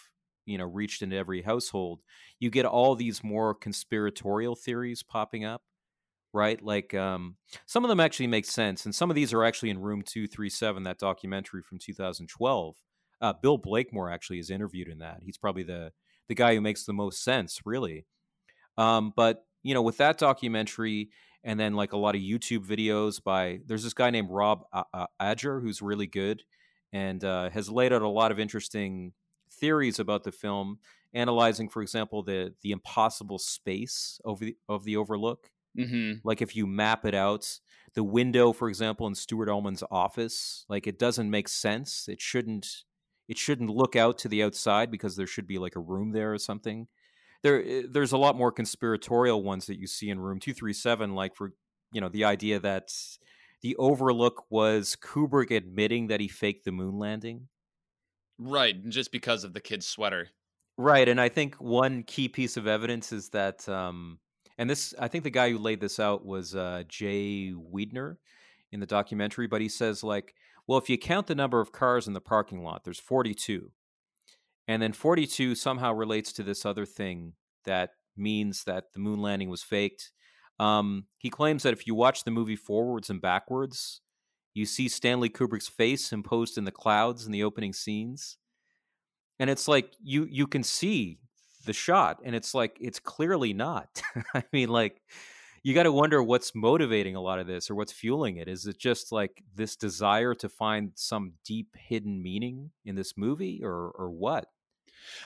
you 0.46 0.56
know, 0.58 0.64
reached 0.64 1.02
into 1.02 1.16
every 1.16 1.42
household, 1.42 2.00
you 2.38 2.50
get 2.50 2.64
all 2.66 2.94
these 2.94 3.22
more 3.24 3.54
conspiratorial 3.54 4.54
theories 4.56 5.02
popping 5.02 5.44
up, 5.44 5.62
right? 6.32 6.62
Like 6.62 6.94
um 6.94 7.36
some 7.66 7.84
of 7.84 7.88
them 7.88 8.00
actually 8.00 8.28
make 8.28 8.46
sense 8.46 8.84
and 8.86 8.94
some 8.94 9.10
of 9.10 9.16
these 9.16 9.32
are 9.32 9.44
actually 9.44 9.70
in 9.70 9.80
Room 9.80 10.02
237 10.02 10.84
that 10.84 10.98
documentary 10.98 11.62
from 11.62 11.78
2012. 11.78 12.76
Uh, 13.20 13.32
Bill 13.32 13.58
Blakemore 13.58 14.10
actually 14.10 14.38
is 14.38 14.50
interviewed 14.50 14.88
in 14.88 14.98
that. 14.98 15.20
He's 15.22 15.38
probably 15.38 15.62
the 15.64 15.92
the 16.28 16.34
guy 16.34 16.54
who 16.54 16.60
makes 16.60 16.84
the 16.84 16.92
most 16.92 17.22
sense, 17.24 17.60
really. 17.64 18.06
Um, 18.78 19.12
but 19.16 19.44
you 19.66 19.74
know, 19.74 19.82
with 19.82 19.96
that 19.98 20.18
documentary, 20.18 21.10
and 21.44 21.58
then 21.60 21.74
like 21.74 21.92
a 21.92 21.96
lot 21.96 22.14
of 22.14 22.20
YouTube 22.20 22.66
videos 22.66 23.22
by 23.22 23.60
there's 23.66 23.84
this 23.84 23.94
guy 23.94 24.10
named 24.10 24.28
Rob 24.30 24.64
Ager 25.20 25.60
who's 25.60 25.82
really 25.82 26.06
good 26.06 26.44
and 26.92 27.22
uh, 27.24 27.50
has 27.50 27.68
laid 27.70 27.92
out 27.92 28.02
a 28.02 28.08
lot 28.08 28.32
of 28.32 28.38
interesting 28.38 29.12
theories 29.50 29.98
about 29.98 30.24
the 30.24 30.32
film, 30.32 30.78
analyzing, 31.14 31.68
for 31.68 31.82
example, 31.82 32.22
the 32.22 32.54
the 32.62 32.72
impossible 32.72 33.38
space 33.38 34.20
of 34.24 34.40
the 34.40 34.56
of 34.68 34.84
the 34.84 34.96
Overlook. 34.96 35.50
hmm 35.76 36.24
Like 36.24 36.42
if 36.42 36.56
you 36.56 36.66
map 36.66 37.04
it 37.04 37.14
out, 37.14 37.60
the 37.94 38.04
window, 38.04 38.52
for 38.52 38.68
example, 38.68 39.06
in 39.06 39.14
Stuart 39.14 39.48
Ullman's 39.48 39.84
office, 39.90 40.64
like 40.68 40.86
it 40.86 40.98
doesn't 40.98 41.30
make 41.30 41.48
sense. 41.48 42.08
It 42.08 42.20
shouldn't 42.20 42.84
it 43.28 43.38
shouldn't 43.38 43.70
look 43.70 43.96
out 43.96 44.18
to 44.18 44.28
the 44.28 44.42
outside 44.42 44.90
because 44.90 45.16
there 45.16 45.26
should 45.26 45.46
be 45.46 45.58
like 45.58 45.76
a 45.76 45.80
room 45.80 46.12
there 46.12 46.32
or 46.32 46.38
something. 46.38 46.88
There 47.42 47.62
eh, 47.62 47.82
there's 47.88 48.12
a 48.12 48.18
lot 48.18 48.36
more 48.36 48.52
conspiratorial 48.52 49.42
ones 49.42 49.66
that 49.66 49.78
you 49.78 49.86
see 49.86 50.10
in 50.10 50.20
room 50.20 50.40
237 50.40 51.14
like 51.14 51.34
for 51.34 51.52
you 51.92 52.00
know 52.00 52.08
the 52.08 52.24
idea 52.24 52.58
that 52.60 52.90
the 53.62 53.76
overlook 53.76 54.44
was 54.50 54.96
Kubrick 55.00 55.50
admitting 55.50 56.08
that 56.08 56.20
he 56.20 56.28
faked 56.28 56.64
the 56.64 56.72
moon 56.72 56.98
landing. 56.98 57.48
Right, 58.38 58.88
just 58.88 59.12
because 59.12 59.44
of 59.44 59.54
the 59.54 59.60
kid's 59.60 59.86
sweater. 59.86 60.28
Right, 60.76 61.08
and 61.08 61.20
I 61.20 61.28
think 61.30 61.54
one 61.56 62.02
key 62.02 62.28
piece 62.28 62.58
of 62.58 62.66
evidence 62.66 63.12
is 63.12 63.30
that, 63.30 63.66
um, 63.68 64.18
and 64.58 64.68
this, 64.68 64.94
I 64.98 65.08
think 65.08 65.24
the 65.24 65.30
guy 65.30 65.50
who 65.50 65.58
laid 65.58 65.80
this 65.80 65.98
out 65.98 66.24
was 66.24 66.54
uh, 66.54 66.82
Jay 66.86 67.54
Weidner 67.54 68.16
in 68.72 68.80
the 68.80 68.86
documentary, 68.86 69.46
but 69.46 69.62
he 69.62 69.70
says 69.70 70.04
like, 70.04 70.34
well, 70.66 70.78
if 70.78 70.90
you 70.90 70.98
count 70.98 71.28
the 71.28 71.34
number 71.34 71.60
of 71.60 71.72
cars 71.72 72.06
in 72.06 72.12
the 72.12 72.20
parking 72.20 72.62
lot, 72.62 72.84
there's 72.84 73.00
42, 73.00 73.70
and 74.68 74.82
then 74.82 74.92
42 74.92 75.54
somehow 75.54 75.92
relates 75.92 76.32
to 76.34 76.42
this 76.42 76.66
other 76.66 76.86
thing 76.86 77.34
that 77.64 77.90
means 78.16 78.64
that 78.64 78.92
the 78.94 79.00
moon 79.00 79.20
landing 79.20 79.50
was 79.50 79.62
faked. 79.62 80.12
Um, 80.58 81.06
he 81.18 81.30
claims 81.30 81.62
that 81.62 81.72
if 81.72 81.86
you 81.86 81.94
watch 81.94 82.24
the 82.24 82.30
movie 82.30 82.56
forwards 82.56 83.10
and 83.10 83.20
backwards, 83.20 84.00
you 84.54 84.64
see 84.64 84.88
Stanley 84.88 85.28
Kubrick's 85.28 85.68
face 85.68 86.12
imposed 86.12 86.56
in 86.56 86.64
the 86.64 86.72
clouds 86.72 87.26
in 87.26 87.32
the 87.32 87.44
opening 87.44 87.72
scenes. 87.72 88.38
And 89.38 89.50
it's 89.50 89.68
like 89.68 89.92
you 90.02 90.26
you 90.30 90.46
can 90.46 90.62
see 90.62 91.18
the 91.66 91.74
shot 91.74 92.20
and 92.24 92.34
it's 92.34 92.54
like 92.54 92.78
it's 92.80 92.98
clearly 92.98 93.52
not. 93.52 94.02
I 94.34 94.44
mean 94.52 94.70
like 94.70 95.02
you 95.62 95.74
got 95.74 95.82
to 95.82 95.92
wonder 95.92 96.22
what's 96.22 96.54
motivating 96.54 97.16
a 97.16 97.20
lot 97.20 97.38
of 97.38 97.46
this 97.46 97.70
or 97.70 97.74
what's 97.74 97.92
fueling 97.92 98.38
it. 98.38 98.48
Is 98.48 98.66
it 98.66 98.78
just 98.78 99.12
like 99.12 99.42
this 99.54 99.76
desire 99.76 100.32
to 100.36 100.48
find 100.48 100.92
some 100.94 101.32
deep 101.44 101.76
hidden 101.76 102.22
meaning 102.22 102.70
in 102.86 102.94
this 102.94 103.12
movie 103.18 103.60
or 103.62 103.90
or 103.90 104.10
what 104.10 104.46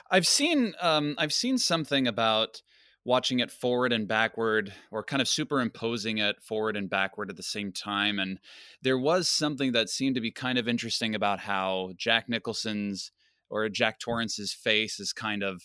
I've 0.09 0.27
seen 0.27 0.73
um 0.81 1.15
I've 1.17 1.33
seen 1.33 1.57
something 1.57 2.07
about 2.07 2.61
watching 3.03 3.39
it 3.39 3.49
forward 3.51 3.91
and 3.91 4.07
backward 4.07 4.73
or 4.91 5.03
kind 5.03 5.21
of 5.21 5.27
superimposing 5.27 6.19
it 6.19 6.35
forward 6.41 6.77
and 6.77 6.89
backward 6.89 7.31
at 7.31 7.35
the 7.35 7.43
same 7.43 7.71
time 7.71 8.19
and 8.19 8.39
there 8.83 8.97
was 8.97 9.27
something 9.27 9.71
that 9.71 9.89
seemed 9.89 10.13
to 10.13 10.21
be 10.21 10.31
kind 10.31 10.59
of 10.59 10.67
interesting 10.67 11.15
about 11.15 11.39
how 11.39 11.91
Jack 11.97 12.29
Nicholson's 12.29 13.11
or 13.49 13.67
Jack 13.69 13.99
Torrance's 13.99 14.53
face 14.53 14.99
is 14.99 15.13
kind 15.13 15.41
of 15.41 15.63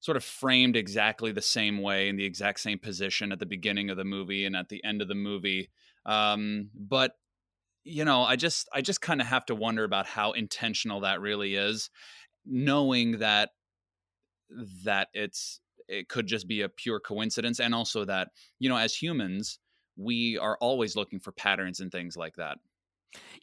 sort 0.00 0.16
of 0.16 0.24
framed 0.24 0.74
exactly 0.76 1.30
the 1.30 1.40
same 1.42 1.80
way 1.80 2.08
in 2.08 2.16
the 2.16 2.24
exact 2.24 2.58
same 2.58 2.78
position 2.78 3.32
at 3.32 3.38
the 3.38 3.46
beginning 3.46 3.88
of 3.88 3.96
the 3.96 4.04
movie 4.04 4.44
and 4.44 4.56
at 4.56 4.68
the 4.68 4.82
end 4.84 5.00
of 5.00 5.08
the 5.08 5.14
movie 5.14 5.70
um 6.06 6.70
but 6.74 7.12
you 7.84 8.04
know 8.04 8.22
i 8.22 8.36
just 8.36 8.68
i 8.72 8.80
just 8.80 9.00
kind 9.00 9.20
of 9.20 9.26
have 9.26 9.46
to 9.46 9.54
wonder 9.54 9.84
about 9.84 10.06
how 10.06 10.32
intentional 10.32 11.00
that 11.00 11.20
really 11.20 11.54
is 11.54 11.90
knowing 12.44 13.18
that 13.18 13.50
that 14.84 15.08
it's 15.14 15.60
it 15.88 16.08
could 16.08 16.26
just 16.26 16.46
be 16.46 16.62
a 16.62 16.68
pure 16.68 17.00
coincidence 17.00 17.60
and 17.60 17.74
also 17.74 18.04
that 18.04 18.28
you 18.58 18.68
know 18.68 18.76
as 18.76 18.94
humans 18.94 19.58
we 19.96 20.38
are 20.38 20.56
always 20.60 20.96
looking 20.96 21.20
for 21.20 21.32
patterns 21.32 21.80
and 21.80 21.92
things 21.92 22.16
like 22.16 22.34
that. 22.36 22.56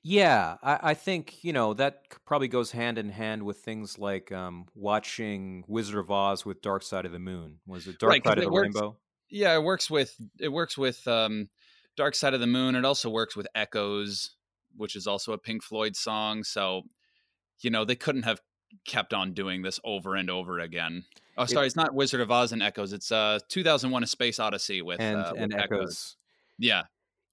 Yeah 0.03 0.57
i, 0.63 0.79
I 0.81 0.93
think 0.93 1.43
you 1.43 1.53
know 1.53 1.73
that 1.75 2.03
probably 2.25 2.47
goes 2.47 2.71
hand 2.71 2.97
in 2.97 3.09
hand 3.09 3.43
with 3.43 3.57
things 3.59 3.99
like 3.99 4.31
um, 4.31 4.65
watching 4.73 5.63
wizard 5.67 5.97
of 5.97 6.09
oz 6.09 6.45
with 6.45 6.61
dark 6.61 6.83
side 6.83 7.05
of 7.05 7.11
the 7.11 7.19
moon. 7.19 7.59
Was 7.67 7.87
it 7.87 7.99
dark 7.99 8.11
right 8.11 8.23
side 8.23 8.37
of 8.39 8.43
the 8.45 8.49
works 8.49 8.75
rainbow? 8.75 8.97
yeah 9.29 9.55
it 9.55 9.63
works 9.63 9.89
with 9.89 10.15
it 10.39 10.49
works 10.49 10.77
with 10.77 11.07
um 11.07 11.49
dark 11.95 12.15
side 12.15 12.33
of 12.33 12.39
the 12.39 12.47
moon. 12.47 12.75
It 12.75 12.85
also 12.85 13.09
works 13.09 13.35
with 13.35 13.47
echoes 13.53 14.35
which 14.75 14.95
is 14.95 15.05
also 15.07 15.33
a 15.33 15.37
pink 15.37 15.63
floyd 15.63 15.95
song 15.95 16.43
so 16.43 16.83
you 17.61 17.69
know 17.69 17.85
they 17.85 17.95
couldn't 17.95 18.23
have 18.23 18.39
kept 18.85 19.13
on 19.13 19.33
doing 19.33 19.61
this 19.61 19.79
over 19.83 20.15
and 20.15 20.29
over 20.29 20.59
again. 20.59 21.03
Oh 21.37 21.43
it, 21.43 21.49
sorry 21.49 21.67
it's 21.67 21.75
not 21.75 21.93
wizard 21.93 22.21
of 22.21 22.31
oz 22.31 22.51
and 22.51 22.61
echoes 22.61 22.91
it's 22.93 23.11
uh 23.11 23.39
2001 23.47 24.03
a 24.03 24.07
space 24.07 24.39
odyssey 24.39 24.81
with 24.81 24.99
and 24.99 25.17
uh 25.17 25.33
with 25.37 25.53
echoes. 25.53 25.61
Echoes. 25.63 26.15
Yeah. 26.57 26.83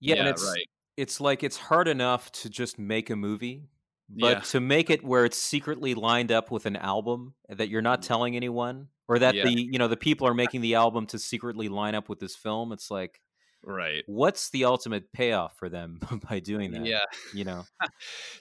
Yeah 0.00 0.16
yeah 0.16 0.28
it's 0.28 0.44
right. 0.44 0.66
it's 0.96 1.20
like 1.20 1.42
it's 1.42 1.56
hard 1.56 1.88
enough 1.88 2.30
to 2.32 2.50
just 2.50 2.78
make 2.78 3.10
a 3.10 3.16
movie 3.16 3.68
but 4.08 4.30
Yeah. 4.30 4.40
to 4.40 4.60
make 4.60 4.90
it 4.90 5.02
where 5.04 5.24
it's 5.24 5.36
secretly 5.38 5.94
lined 5.94 6.30
up 6.30 6.50
with 6.50 6.66
an 6.66 6.76
album 6.76 7.34
that 7.48 7.68
you're 7.68 7.82
not 7.82 8.02
telling 8.02 8.36
anyone, 8.36 8.88
or 9.08 9.18
that 9.18 9.34
Yeah. 9.34 9.44
the 9.44 9.50
you 9.52 9.78
know 9.78 9.88
the 9.88 9.96
people 9.96 10.28
are 10.28 10.34
making 10.34 10.60
the 10.60 10.76
album 10.76 11.06
to 11.06 11.18
secretly 11.18 11.68
line 11.68 11.94
up 11.96 12.08
with 12.08 12.20
this 12.20 12.36
film, 12.36 12.70
it's 12.72 12.88
like, 12.90 13.20
Right. 13.68 14.04
what's 14.06 14.50
the 14.50 14.64
ultimate 14.64 15.12
payoff 15.12 15.56
for 15.56 15.68
them 15.68 15.98
by 16.30 16.38
doing 16.38 16.70
that? 16.70 16.86
Yeah. 16.86 17.04
you 17.32 17.44
know. 17.44 17.64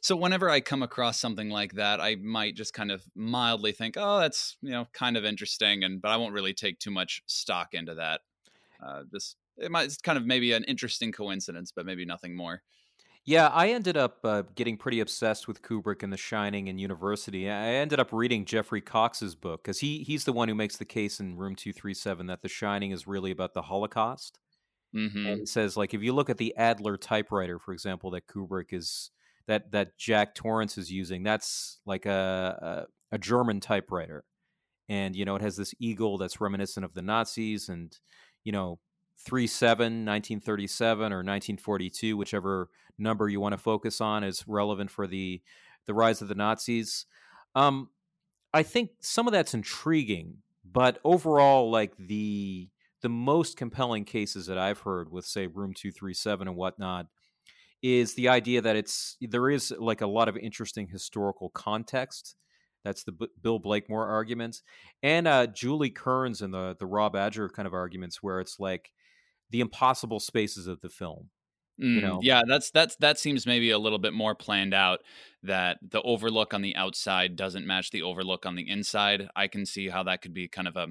So 0.01 0.15
whenever 0.15 0.49
I 0.49 0.61
come 0.61 0.83
across 0.83 1.19
something 1.19 1.49
like 1.49 1.73
that, 1.73 1.99
I 1.99 2.15
might 2.15 2.55
just 2.55 2.73
kind 2.73 2.91
of 2.91 3.03
mildly 3.15 3.71
think, 3.71 3.95
"Oh, 3.97 4.19
that's 4.19 4.55
you 4.61 4.69
know 4.71 4.85
kind 4.93 5.17
of 5.17 5.25
interesting," 5.25 5.83
and 5.83 5.99
but 6.01 6.11
I 6.11 6.17
won't 6.17 6.33
really 6.33 6.53
take 6.53 6.77
too 6.79 6.91
much 6.91 7.23
stock 7.25 7.73
into 7.73 7.95
that. 7.95 8.21
Uh, 8.85 9.03
just 9.11 9.37
it 9.57 9.71
might 9.71 9.85
it's 9.85 9.97
kind 9.97 10.17
of 10.17 10.25
maybe 10.25 10.51
an 10.53 10.63
interesting 10.65 11.11
coincidence, 11.11 11.71
but 11.75 11.85
maybe 11.85 12.05
nothing 12.05 12.35
more. 12.35 12.61
Yeah, 13.25 13.47
I 13.47 13.69
ended 13.69 13.97
up 13.97 14.19
uh, 14.23 14.43
getting 14.53 14.77
pretty 14.77 14.99
obsessed 14.99 15.47
with 15.47 15.63
Kubrick 15.63 16.03
and 16.03 16.13
The 16.13 16.17
Shining 16.17 16.69
and 16.69 16.79
university. 16.79 17.49
I 17.49 17.69
ended 17.69 17.99
up 17.99 18.13
reading 18.13 18.45
Geoffrey 18.45 18.81
Cocks's 18.81 19.33
book 19.33 19.63
because 19.63 19.79
he 19.79 20.03
he's 20.03 20.25
the 20.25 20.33
one 20.33 20.47
who 20.47 20.53
makes 20.55 20.77
the 20.77 20.85
case 20.85 21.19
in 21.19 21.35
Room 21.35 21.55
Two 21.55 21.73
Three 21.73 21.95
Seven 21.95 22.27
that 22.27 22.43
The 22.43 22.49
Shining 22.49 22.91
is 22.91 23.07
really 23.07 23.31
about 23.31 23.55
the 23.55 23.63
Holocaust. 23.63 24.37
Hmm 24.95 25.07
And 25.25 25.39
he 25.41 25.45
says, 25.45 25.77
like, 25.77 25.93
if 25.93 26.01
you 26.03 26.13
look 26.13 26.29
at 26.29 26.37
the 26.37 26.55
Adler 26.57 26.97
typewriter, 26.97 27.59
for 27.59 27.73
example, 27.73 28.11
that 28.11 28.27
Kubrick 28.27 28.73
is 28.73 29.11
that 29.47 29.71
that 29.71 29.97
Jack 29.97 30.35
Torrance 30.35 30.77
is 30.77 30.91
using, 30.91 31.23
that's 31.23 31.79
like 31.85 32.05
a, 32.05 32.87
a 33.11 33.15
a 33.15 33.17
German 33.19 33.59
typewriter, 33.59 34.25
and 34.89 35.15
you 35.15 35.25
know 35.25 35.35
it 35.35 35.41
has 35.41 35.57
this 35.57 35.73
eagle 35.79 36.17
that's 36.17 36.41
reminiscent 36.41 36.85
of 36.85 36.93
the 36.93 37.01
Nazis, 37.01 37.69
and 37.69 37.97
you 38.43 38.51
know. 38.51 38.79
37 39.17 40.03
1937 40.05 41.13
or 41.13 41.23
1942 41.23 42.17
whichever 42.17 42.69
number 42.97 43.29
you 43.29 43.39
want 43.39 43.53
to 43.53 43.57
focus 43.57 44.01
on 44.01 44.25
is 44.25 44.45
relevant 44.45 44.91
for 44.91 45.07
the 45.07 45.41
the 45.85 45.93
rise 45.93 46.21
of 46.21 46.27
the 46.27 46.35
nazis 46.35 47.05
um 47.55 47.89
i 48.53 48.63
think 48.63 48.91
some 49.01 49.27
of 49.27 49.33
that's 49.33 49.53
intriguing 49.53 50.37
but 50.63 50.99
overall 51.03 51.71
like 51.71 51.95
the 51.97 52.69
the 53.05 53.09
most 53.09 53.57
compelling 53.57 54.05
cases 54.05 54.47
that 54.47 54.57
i've 54.57 54.81
heard 54.81 55.11
with 55.11 55.25
say 55.25 55.47
room 55.47 55.73
237 55.73 56.47
and 56.49 56.57
whatnot 56.57 57.07
is 57.81 58.15
the 58.15 58.29
idea 58.29 58.61
that 58.61 58.75
it's 58.75 59.17
there 59.21 59.49
is 59.49 59.71
like 59.79 60.01
a 60.01 60.07
lot 60.07 60.27
of 60.29 60.37
interesting 60.37 60.87
historical 60.87 61.49
context 61.51 62.35
that's 62.83 63.03
the 63.03 63.11
B- 63.13 63.27
bill 63.41 63.59
blakemore 63.59 64.07
argument 64.07 64.63
and 65.03 65.27
uh 65.27 65.47
juli 65.47 65.89
kearns 65.91 66.41
and 66.41 66.53
the 66.53 66.75
the 66.79 66.87
rob 66.87 67.15
ager 67.15 67.49
kind 67.49 67.67
of 67.67 67.73
arguments 67.73 68.23
where 68.23 68.39
it's 68.39 68.59
like 68.59 68.91
the 69.51 69.61
impossible 69.61 70.19
spaces 70.21 70.67
of 70.67 70.81
the 70.81 70.89
film 70.89 71.31
Mm, 71.81 72.17
know? 72.17 72.21
yeah, 72.21 72.41
that's 72.47 72.71
that's 72.71 72.95
that 72.97 73.19
seems 73.19 73.45
maybe 73.45 73.69
a 73.71 73.77
little 73.77 73.99
bit 73.99 74.13
more 74.13 74.33
planned 74.33 74.73
out. 74.73 75.01
That 75.43 75.77
the 75.81 76.01
overlook 76.03 76.53
on 76.53 76.61
the 76.61 76.75
outside 76.75 77.35
doesn't 77.35 77.67
match 77.67 77.91
the 77.91 78.01
overlook 78.01 78.45
on 78.45 78.55
the 78.55 78.69
inside. 78.69 79.29
I 79.35 79.47
can 79.49 79.65
see 79.65 79.89
how 79.89 80.03
that 80.03 80.21
could 80.21 80.33
be 80.33 80.47
kind 80.47 80.69
of 80.69 80.77
a 80.77 80.87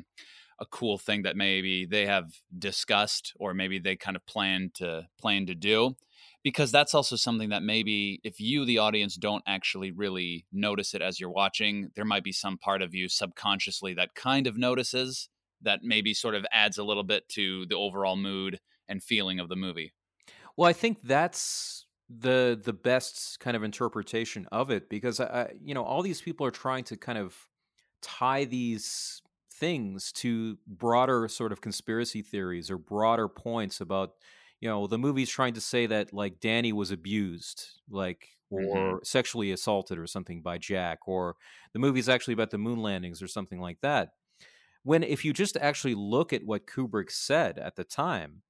a 0.61 0.67
cool 0.67 0.99
thing 0.99 1.23
that 1.23 1.37
maybe 1.37 1.85
they 1.85 2.07
have 2.07 2.33
discussed 2.59 3.33
or 3.39 3.55
maybe 3.55 3.79
they 3.79 3.97
kind 3.97 4.17
of 4.17 4.25
plan 4.27 4.71
to 4.75 5.07
plan 5.21 5.47
to 5.47 5.55
do 5.55 5.97
because 6.43 6.71
that's 6.71 6.95
also 6.95 7.17
something 7.17 7.49
that 7.49 7.63
maybe 7.63 8.21
if 8.23 8.39
you 8.39 8.65
the 8.65 8.79
audience 8.79 9.17
don't 9.17 9.43
actually 9.47 9.91
really 9.91 10.47
notice 10.53 10.95
it 10.95 11.03
as 11.03 11.19
you're 11.19 11.31
watching 11.31 11.91
there 11.97 12.05
might 12.05 12.25
be 12.25 12.33
some 12.33 12.57
part 12.57 12.83
of 12.83 12.95
you 12.95 13.09
subconsciously 13.09 13.95
that 13.95 14.15
kind 14.15 14.47
of 14.47 14.57
notices 14.57 15.29
that 15.65 15.81
maybe 15.83 16.15
sort 16.15 16.35
of 16.35 16.47
adds 16.53 16.79
a 16.79 16.85
little 16.85 17.03
bit 17.03 17.29
to 17.31 17.67
the 17.67 17.77
overall 17.77 18.17
mood 18.17 18.61
and 18.89 19.03
feeling 19.03 19.41
of 19.41 19.49
the 19.49 19.57
movie. 19.57 19.93
Well, 20.57 20.69
I 20.69 20.73
think 20.73 21.03
that's 21.03 21.87
the 22.09 22.61
the 22.63 22.73
best 22.73 23.41
kind 23.41 23.57
of 23.57 23.65
interpretation 23.65 24.47
of 24.53 24.71
it 24.71 24.91
because 24.91 25.21
I, 25.21 25.55
you 25.61 25.75
know 25.75 25.83
all 25.83 26.03
these 26.03 26.21
people 26.21 26.47
are 26.47 26.53
trying 26.53 26.85
to 26.85 26.97
kind 26.97 27.19
of 27.19 27.35
tie 28.03 28.45
these 28.45 29.23
things 29.55 30.13
to 30.13 30.59
broader 30.67 31.29
sort 31.29 31.53
of 31.53 31.61
conspiracy 31.61 32.23
theories 32.23 32.71
or 32.71 32.79
broader 32.79 33.29
points 33.29 33.81
about 33.81 34.11
you 34.61 34.69
know 34.69 34.87
the 34.87 34.99
movie's 34.99 35.31
trying 35.31 35.55
to 35.55 35.61
say 35.61 35.87
that 35.87 36.13
like 36.13 36.41
Danny 36.41 36.73
was 36.73 36.91
abused 36.91 37.67
like 37.89 38.29
mm-hmm. 38.53 38.79
or 38.79 39.01
sexually 39.05 39.53
assaulted 39.53 39.99
or 39.99 40.07
something 40.07 40.43
by 40.43 40.59
Jack 40.59 41.07
or 41.07 41.37
the 41.73 41.79
movie's 41.79 42.09
actually 42.09 42.35
about 42.35 42.51
the 42.51 42.59
moon 42.59 42.81
landings 42.81 43.23
or 43.23 43.29
something 43.29 43.61
like 43.61 43.81
that. 43.81 44.11
When 44.83 45.03
if 45.03 45.25
you 45.25 45.33
just 45.33 45.57
actually 45.57 45.95
look 45.95 46.33
at 46.33 46.45
what 46.45 46.67
Kubrick 46.67 47.11
said 47.11 47.59
at 47.59 47.77
the 47.77 47.85
time 47.85 48.43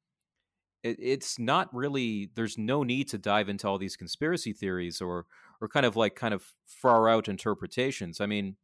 it, 0.83 0.97
it's 1.01 1.39
not 1.39 1.75
really 1.75 2.31
there's 2.35 2.57
no 2.57 2.83
need 2.83 3.09
to 3.09 3.19
dive 3.19 3.49
into 3.49 3.69
all 3.69 3.79
these 3.79 3.97
conspiracy 3.97 4.53
theories 4.53 5.01
or 5.01 5.27
or 5.61 5.69
kind 5.69 5.87
of 5.87 5.97
like 5.97 6.15
kind 6.15 6.35
of 6.35 6.45
far 6.67 7.09
out 7.09 7.29
interpretations. 7.29 8.21
I 8.21 8.27
mean 8.27 8.57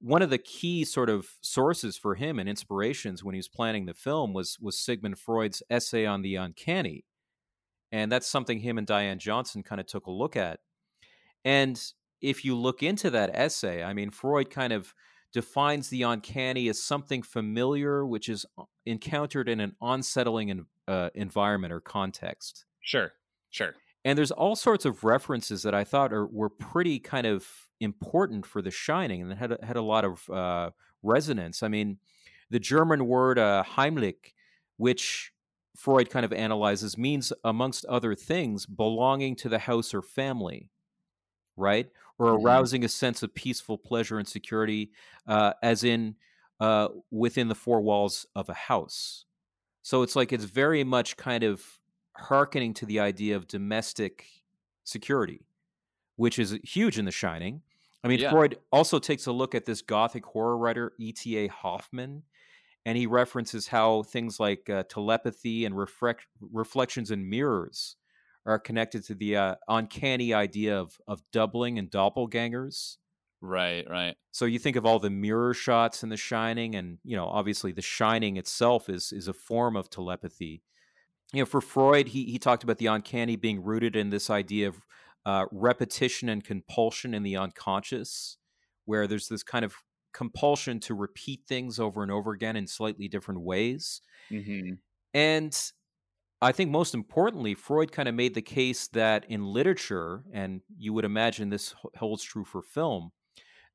one 0.00 0.22
of 0.22 0.30
the 0.30 0.38
key 0.38 0.84
sort 0.84 1.10
of 1.10 1.28
sources 1.42 1.96
for 1.96 2.14
him 2.14 2.38
and 2.38 2.48
inspirations 2.48 3.22
when 3.22 3.34
he 3.34 3.38
was 3.38 3.48
planning 3.48 3.86
the 3.86 3.94
film 3.94 4.32
was 4.32 4.58
was 4.60 4.78
sigmund 4.78 5.18
freud's 5.18 5.62
essay 5.70 6.06
on 6.06 6.22
the 6.22 6.36
uncanny. 6.36 7.04
And 7.92 8.10
that's 8.10 8.26
something 8.26 8.60
him 8.60 8.78
and 8.78 8.86
diane 8.86 9.18
johnson 9.18 9.62
kind 9.62 9.80
of 9.80 9.86
took 9.86 10.06
a 10.06 10.10
look 10.10 10.36
at. 10.36 10.60
And 11.44 11.80
if 12.20 12.44
you 12.44 12.56
look 12.56 12.82
into 12.82 13.10
that 13.10 13.30
essay 13.34 13.82
i 13.82 13.92
mean 13.92 14.10
freud 14.10 14.50
kind 14.50 14.72
of 14.72 14.94
defines 15.32 15.88
the 15.88 16.02
uncanny 16.02 16.68
as 16.68 16.82
something 16.82 17.22
familiar 17.22 18.04
which 18.04 18.28
is 18.28 18.44
uh, 18.58 18.64
encountered 18.84 19.48
in 19.48 19.60
an 19.60 19.76
unsettling 19.80 20.66
uh, 20.88 21.10
environment 21.14 21.72
or 21.72 21.80
context. 21.80 22.64
sure 22.80 23.12
sure 23.50 23.74
And 24.04 24.16
there's 24.18 24.30
all 24.30 24.56
sorts 24.56 24.84
of 24.84 25.04
references 25.04 25.62
that 25.62 25.74
I 25.74 25.84
thought 25.84 26.12
are, 26.12 26.26
were 26.26 26.48
pretty 26.48 26.98
kind 26.98 27.26
of 27.26 27.46
important 27.80 28.46
for 28.46 28.62
The 28.62 28.70
Shining 28.70 29.22
and 29.22 29.32
had 29.34 29.52
a, 29.52 29.58
had 29.64 29.76
a 29.76 29.82
lot 29.82 30.04
of 30.04 30.28
uh, 30.30 30.70
resonance. 31.02 31.62
I 31.62 31.68
mean, 31.68 31.98
the 32.48 32.58
German 32.60 33.06
word 33.06 33.38
uh, 33.38 33.62
Heimlich, 33.64 34.32
which 34.78 35.32
Freud 35.76 36.10
kind 36.10 36.24
of 36.24 36.32
analyzes, 36.32 36.96
means, 36.98 37.32
amongst 37.44 37.84
other 37.86 38.14
things, 38.14 38.66
belonging 38.66 39.36
to 39.36 39.48
the 39.48 39.58
house 39.58 39.92
or 39.94 40.02
family, 40.02 40.70
right? 41.56 41.90
Or 42.18 42.38
Mhm. 42.38 42.38
arousing 42.38 42.84
a 42.84 42.88
sense 42.88 43.22
of 43.22 43.34
peaceful 43.34 43.78
pleasure 43.78 44.18
and 44.18 44.28
security, 44.28 44.92
uh, 45.26 45.54
as 45.62 45.84
in 45.84 46.16
uh, 46.60 46.88
within 47.10 47.48
the 47.48 47.54
four 47.54 47.80
walls 47.80 48.26
of 48.34 48.48
a 48.48 48.54
house. 48.54 49.26
So 49.82 50.02
it's 50.02 50.16
like 50.16 50.32
it's 50.32 50.44
very 50.44 50.84
much 50.84 51.16
kind 51.18 51.44
of 51.44 51.79
hearkening 52.20 52.74
to 52.74 52.86
the 52.86 53.00
idea 53.00 53.36
of 53.36 53.46
domestic 53.46 54.26
security, 54.84 55.46
which 56.16 56.38
is 56.38 56.58
huge 56.62 56.98
in 56.98 57.04
The 57.04 57.10
Shining. 57.10 57.62
I 58.02 58.08
mean, 58.08 58.20
Yeah. 58.20 58.30
Freud 58.30 58.58
also 58.72 58.98
takes 58.98 59.26
a 59.26 59.32
look 59.32 59.54
at 59.54 59.66
this 59.66 59.82
gothic 59.82 60.24
horror 60.24 60.56
writer, 60.56 60.92
E.T.A. 60.98 61.48
Hoffmann, 61.48 62.22
and 62.86 62.96
he 62.96 63.06
references 63.06 63.68
how 63.68 64.02
things 64.04 64.40
like 64.40 64.70
uh, 64.70 64.84
telepathy 64.84 65.64
and 65.66 65.76
reflect- 65.76 66.26
reflections 66.40 67.10
in 67.10 67.28
mirrors 67.28 67.96
are 68.46 68.58
connected 68.58 69.04
to 69.04 69.14
the 69.14 69.36
uh, 69.36 69.54
uncanny 69.68 70.32
idea 70.32 70.78
of, 70.80 70.98
of 71.06 71.22
doubling 71.30 71.78
and 71.78 71.90
doppelgangers. 71.90 72.96
right 73.42 73.86
right 73.88 74.16
So 74.30 74.46
you 74.46 74.58
think 74.58 74.76
of 74.76 74.86
all 74.86 74.98
the 74.98 75.10
mirror 75.10 75.52
shots 75.52 76.02
in 76.02 76.08
The 76.08 76.16
Shining, 76.16 76.74
and 76.74 76.98
you 77.04 77.16
know, 77.16 77.26
obviously, 77.26 77.72
The 77.72 77.82
Shining 77.82 78.38
itself 78.38 78.88
is 78.88 79.12
is 79.12 79.28
a 79.28 79.34
form 79.34 79.76
of 79.76 79.90
telepathy. 79.90 80.62
You 81.32 81.40
know, 81.42 81.46
for 81.46 81.60
Freud, 81.60 82.08
he 82.08 82.24
he 82.24 82.38
talked 82.38 82.64
about 82.64 82.78
the 82.78 82.86
uncanny 82.86 83.36
being 83.36 83.62
rooted 83.62 83.94
in 83.94 84.10
this 84.10 84.30
idea 84.30 84.68
of 84.68 84.84
uh, 85.24 85.46
repetition 85.52 86.28
and 86.28 86.42
compulsion 86.42 87.14
in 87.14 87.22
the 87.22 87.36
unconscious, 87.36 88.38
where 88.84 89.06
there's 89.06 89.28
this 89.28 89.42
kind 89.44 89.64
of 89.64 89.76
compulsion 90.12 90.80
to 90.80 90.94
repeat 90.94 91.42
things 91.46 91.78
over 91.78 92.02
and 92.02 92.10
over 92.10 92.32
again 92.32 92.56
in 92.56 92.66
slightly 92.66 93.06
different 93.06 93.42
ways. 93.42 94.02
hmm 94.30 94.82
And 95.12 95.56
I 96.42 96.52
think 96.52 96.70
most 96.70 96.94
importantly, 96.94 97.54
Freud 97.54 97.92
kind 97.92 98.08
of 98.08 98.16
made 98.16 98.34
the 98.34 98.42
case 98.42 98.88
that 98.88 99.26
in 99.30 99.44
literature, 99.46 100.24
and 100.32 100.62
you 100.76 100.92
would 100.94 101.06
imagine 101.06 101.50
this 101.50 101.74
holds 101.96 102.24
true 102.24 102.44
for 102.44 102.62
film, 102.62 103.12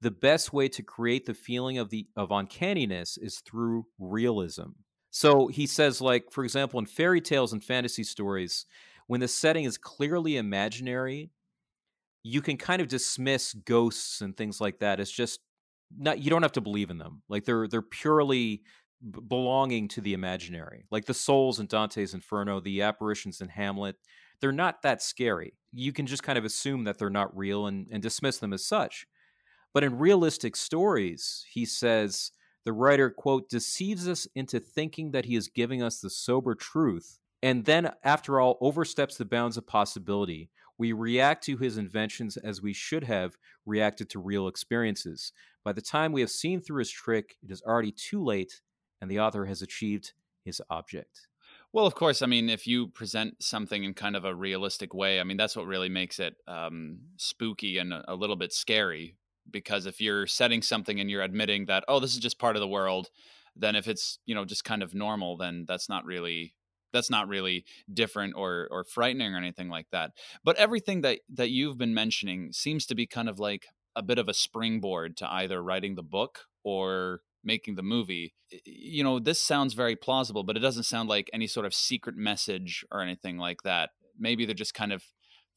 the 0.02 0.12
best 0.12 0.54
way 0.54 0.70
to 0.70 0.84
create 0.84 1.26
the 1.26 1.36
feeling 1.36 1.78
of 1.80 1.90
the 1.90 2.10
of 2.16 2.32
uncanniness 2.32 3.18
is 3.18 3.40
through 3.42 3.88
realism. 4.00 4.72
So 5.16 5.48
he 5.48 5.66
says, 5.66 6.02
like, 6.02 6.30
for 6.30 6.44
example, 6.44 6.78
in 6.78 6.86
fairy 6.86 7.22
tales 7.22 7.54
and 7.54 7.64
fantasy 7.64 8.04
stories, 8.04 8.66
when 9.08 9.22
the 9.22 9.30
setting 9.30 9.64
is 9.64 9.78
clearly 9.78 10.36
imaginary, 10.36 11.32
you 12.22 12.42
can 12.42 12.58
kind 12.58 12.82
of 12.82 12.90
dismiss 12.90 13.54
ghosts 13.54 14.20
and 14.20 14.36
things 14.36 14.60
like 14.60 14.80
that 14.80 15.00
as 15.00 15.10
just 15.10 15.40
not 15.98 16.20
you 16.20 16.30
don't 16.30 16.42
have 16.42 16.52
to 16.52 16.60
believe 16.60 16.90
in 16.90 16.98
them. 16.98 17.22
Like 17.30 17.46
they're 17.46 17.66
they're 17.66 17.82
purely 17.82 18.64
b- 19.10 19.22
belonging 19.26 19.88
to 19.90 20.02
the 20.02 20.12
imaginary. 20.12 20.84
Like 20.92 21.06
the 21.06 21.14
souls 21.14 21.62
in 21.62 21.68
Dante's 21.68 22.14
Inferno, 22.14 22.60
the 22.60 22.82
apparitions 22.82 23.40
in 23.40 23.48
Hamlet, 23.48 23.96
they're 24.42 24.52
not 24.52 24.82
that 24.82 25.02
scary. 25.02 25.54
You 25.72 25.94
can 25.94 26.08
just 26.08 26.24
kind 26.24 26.38
of 26.38 26.44
assume 26.44 26.84
that 26.84 26.98
they're 26.98 27.10
not 27.10 27.38
real 27.38 27.68
and, 27.68 27.88
and 27.90 28.04
dismiss 28.04 28.40
them 28.40 28.52
as 28.52 28.66
such. 28.66 29.08
But 29.74 29.86
in 29.86 29.98
realistic 29.98 30.58
stories, 30.58 31.46
he 31.50 31.64
says 31.64 32.32
the 32.66 32.74
writer, 32.74 33.10
quote, 33.10 33.48
deceives 33.50 34.08
us 34.08 34.28
into 34.36 34.60
thinking 34.60 35.12
that 35.12 35.26
he 35.26 35.36
is 35.36 35.48
giving 35.48 35.82
us 35.84 36.02
the 36.02 36.10
sober 36.10 36.56
truth, 36.56 37.20
and 37.42 37.66
then, 37.66 37.94
after 38.04 38.40
all, 38.42 38.58
oversteps 38.60 39.18
the 39.18 39.26
bounds 39.26 39.56
of 39.56 39.68
possibility 39.68 40.50
We 40.78 40.92
react 40.92 41.44
to 41.46 41.58
his 41.58 41.78
inventions 41.78 42.38
as 42.38 42.62
we 42.62 42.74
should 42.74 43.06
have 43.06 43.38
reacted 43.66 44.10
to 44.12 44.20
real 44.20 44.48
experiences. 44.48 45.32
By 45.64 45.74
the 45.74 45.82
time 45.82 46.12
we 46.12 46.22
have 46.22 46.30
seen 46.30 46.62
through 46.62 46.80
his 46.80 46.92
trick, 46.92 47.38
it 47.42 47.52
is 47.52 47.62
already 47.62 47.92
too 47.92 48.24
late, 48.24 48.62
and 49.02 49.10
the 49.10 49.20
author 49.20 49.46
has 49.46 49.62
achieved 49.62 50.14
his 50.44 50.62
object. 50.70 51.28
Well, 51.72 51.86
of 51.86 51.96
course, 51.96 52.22
I 52.22 52.26
mean, 52.26 52.50
if 52.50 52.68
you 52.68 52.88
present 52.88 53.42
something 53.44 53.84
in 53.84 53.94
kind 53.94 54.16
of 54.16 54.26
a 54.26 54.36
realistic 54.36 54.94
way, 54.94 55.20
I 55.20 55.24
mean, 55.24 55.38
that's 55.38 55.56
what 55.56 55.66
really 55.68 55.90
makes 55.90 56.20
it 56.20 56.36
um, 56.48 57.00
spooky 57.18 57.78
and 57.78 57.94
a, 57.94 58.14
a 58.14 58.16
little 58.16 58.36
bit 58.36 58.54
scary. 58.54 59.18
Because 59.50 59.86
if 59.86 60.02
you're 60.02 60.28
setting 60.28 60.62
something 60.62 61.00
and 61.00 61.10
you're 61.10 61.22
admitting 61.22 61.66
that, 61.66 61.84
oh, 61.88 62.00
this 62.00 62.14
is 62.14 62.20
just 62.20 62.40
part 62.40 62.56
of 62.56 62.60
the 62.60 62.68
world, 62.68 63.10
then 63.56 63.76
if 63.76 63.88
it's 63.88 64.20
you 64.26 64.36
know 64.36 64.46
just 64.46 64.64
kind 64.64 64.84
of 64.84 64.94
normal, 64.94 65.38
then 65.38 65.66
that's 65.68 65.90
not 65.90 66.06
really 66.06 66.54
that's 66.92 67.10
not 67.10 67.28
really 67.28 67.66
different 67.94 68.34
or 68.36 68.68
or 68.72 68.84
frightening 68.84 69.34
or 69.34 69.38
anything 69.38 69.70
like 69.70 69.88
that. 69.92 70.12
But 70.44 70.58
everything 70.58 71.02
that 71.02 71.20
that 71.34 71.52
you've 71.52 71.78
been 71.78 71.94
mentioning 71.94 72.52
seems 72.54 72.86
to 72.88 72.96
be 72.96 73.08
kind 73.08 73.30
of 73.30 73.40
like 73.40 73.68
a 73.96 74.04
bit 74.04 74.18
of 74.18 74.28
a 74.28 74.34
springboard 74.34 75.16
to 75.18 75.32
either 75.32 75.64
writing 75.64 75.96
the 75.96 76.04
book 76.04 76.42
or 76.64 77.22
making 77.44 77.76
the 77.76 77.84
movie. 77.84 78.34
You 78.66 79.04
know, 79.04 79.20
this 79.20 79.42
sounds 79.42 79.74
very 79.74 79.96
plausible, 79.96 80.44
but 80.44 80.58
it 80.58 80.62
doesn't 80.62 80.84
sound 80.84 81.08
like 81.08 81.30
any 81.32 81.48
sort 81.48 81.66
of 81.66 81.74
secret 81.74 82.16
message 82.18 82.84
or 82.92 83.02
anything 83.02 83.38
like 83.38 83.62
that. 83.64 83.92
Maybe 84.18 84.46
they're 84.46 84.56
just 84.56 84.74
kind 84.74 84.92
of 84.92 85.04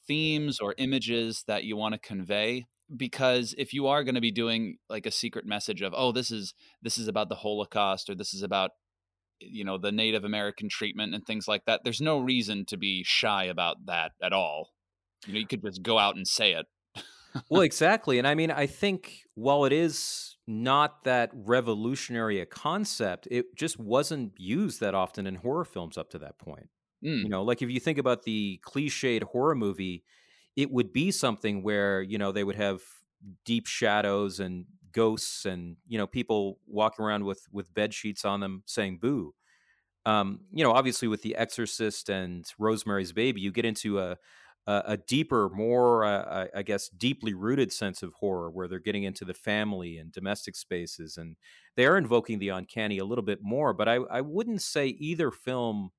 themes 0.06 0.60
or 0.60 0.74
images 0.78 1.44
that 1.46 1.64
you 1.64 1.76
want 1.76 1.94
to 1.94 1.98
convey 1.98 2.66
because 2.96 3.54
if 3.58 3.72
you 3.74 3.86
are 3.86 4.02
going 4.02 4.14
to 4.14 4.20
be 4.20 4.30
doing 4.30 4.78
like 4.88 5.06
a 5.06 5.10
secret 5.10 5.44
message 5.44 5.82
of 5.82 5.92
oh 5.96 6.12
this 6.12 6.30
is 6.30 6.54
this 6.82 6.96
is 6.96 7.08
about 7.08 7.28
the 7.28 7.34
holocaust 7.34 8.08
or 8.08 8.14
this 8.14 8.32
is 8.32 8.42
about 8.42 8.70
you 9.40 9.64
know 9.64 9.78
the 9.78 9.92
native 9.92 10.24
american 10.24 10.68
treatment 10.68 11.14
and 11.14 11.24
things 11.26 11.46
like 11.46 11.64
that 11.66 11.82
there's 11.84 12.00
no 12.00 12.18
reason 12.18 12.64
to 12.64 12.76
be 12.76 13.02
shy 13.04 13.44
about 13.44 13.76
that 13.86 14.12
at 14.22 14.32
all. 14.32 14.70
You 15.26 15.34
know 15.34 15.40
you 15.40 15.46
could 15.46 15.62
just 15.62 15.82
go 15.82 15.98
out 15.98 16.16
and 16.16 16.26
say 16.26 16.52
it. 16.52 16.66
Well 17.50 17.60
exactly 17.62 18.18
and 18.18 18.26
i 18.26 18.34
mean 18.34 18.50
i 18.50 18.66
think 18.66 19.20
while 19.34 19.64
it 19.64 19.72
is 19.72 20.36
not 20.46 21.04
that 21.04 21.30
revolutionary 21.34 22.40
a 22.40 22.46
concept 22.46 23.28
it 23.30 23.54
just 23.54 23.78
wasn't 23.78 24.32
used 24.38 24.80
that 24.80 24.94
often 24.94 25.26
in 25.26 25.34
horror 25.36 25.64
films 25.64 25.98
up 25.98 26.08
to 26.10 26.18
that 26.20 26.38
point. 26.38 26.68
Mm. 27.04 27.22
you 27.22 27.28
know 27.28 27.42
like 27.42 27.62
if 27.62 27.70
you 27.70 27.78
think 27.78 27.98
about 27.98 28.22
the 28.22 28.60
cliched 28.66 29.22
horror 29.24 29.54
movie 29.54 30.04
it 30.58 30.72
would 30.72 30.92
be 30.92 31.12
something 31.12 31.62
where 31.62 32.02
you 32.02 32.18
know 32.18 32.32
they 32.32 32.42
would 32.42 32.56
have 32.56 32.80
deep 33.44 33.68
shadows 33.68 34.40
and 34.40 34.66
ghosts 34.90 35.44
and 35.44 35.76
you 35.86 35.96
know 35.96 36.06
people 36.06 36.58
walking 36.66 37.04
around 37.04 37.24
with 37.24 37.46
with 37.52 37.72
bed 37.72 37.94
sheets 37.94 38.24
on 38.24 38.40
them 38.40 38.64
saying 38.66 38.98
boo. 39.00 39.32
Um, 40.04 40.40
you 40.52 40.64
know 40.64 40.72
obviously 40.72 41.06
with 41.06 41.22
the 41.22 41.36
exorcist 41.36 42.08
and 42.08 42.44
rosemary's 42.58 43.12
baby 43.12 43.40
you 43.40 43.52
get 43.52 43.64
into 43.64 44.00
a 44.00 44.16
a, 44.66 44.82
a 44.86 44.96
deeper 44.96 45.48
more 45.48 46.04
uh, 46.04 46.46
I, 46.54 46.62
guess 46.62 46.88
deeply 46.88 47.34
rooted 47.34 47.72
sense 47.72 48.02
of 48.02 48.12
horror 48.14 48.50
where 48.50 48.66
they're 48.68 48.78
getting 48.78 49.04
into 49.04 49.24
the 49.24 49.34
family 49.34 49.96
and 49.98 50.10
domestic 50.10 50.56
spaces 50.56 51.18
and 51.18 51.36
they 51.76 51.86
are 51.86 51.96
invoking 51.96 52.38
the 52.38 52.50
uncanny 52.50 52.98
a 52.98 53.04
little 53.04 53.24
bit 53.24 53.40
more 53.42 53.74
but 53.74 53.88
i, 53.88 53.96
I 53.96 54.22
wouldn't 54.22 54.62
say 54.62 54.88
either 54.88 55.30
film 55.30 55.90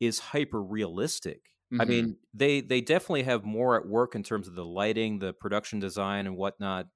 is 0.00 0.18
hyper 0.18 0.62
realistic 0.62 1.49
Mm-hmm. 1.72 1.80
I 1.80 1.84
mean, 1.84 2.16
they 2.34 2.60
they 2.60 2.80
definitely 2.80 3.22
have 3.24 3.44
more 3.44 3.76
at 3.76 3.86
work 3.86 4.14
in 4.14 4.22
terms 4.22 4.48
of 4.48 4.54
the 4.54 4.64
lighting, 4.64 5.18
the 5.18 5.32
production 5.32 5.78
design, 5.78 6.26
and 6.26 6.36
whatnot. 6.36 6.86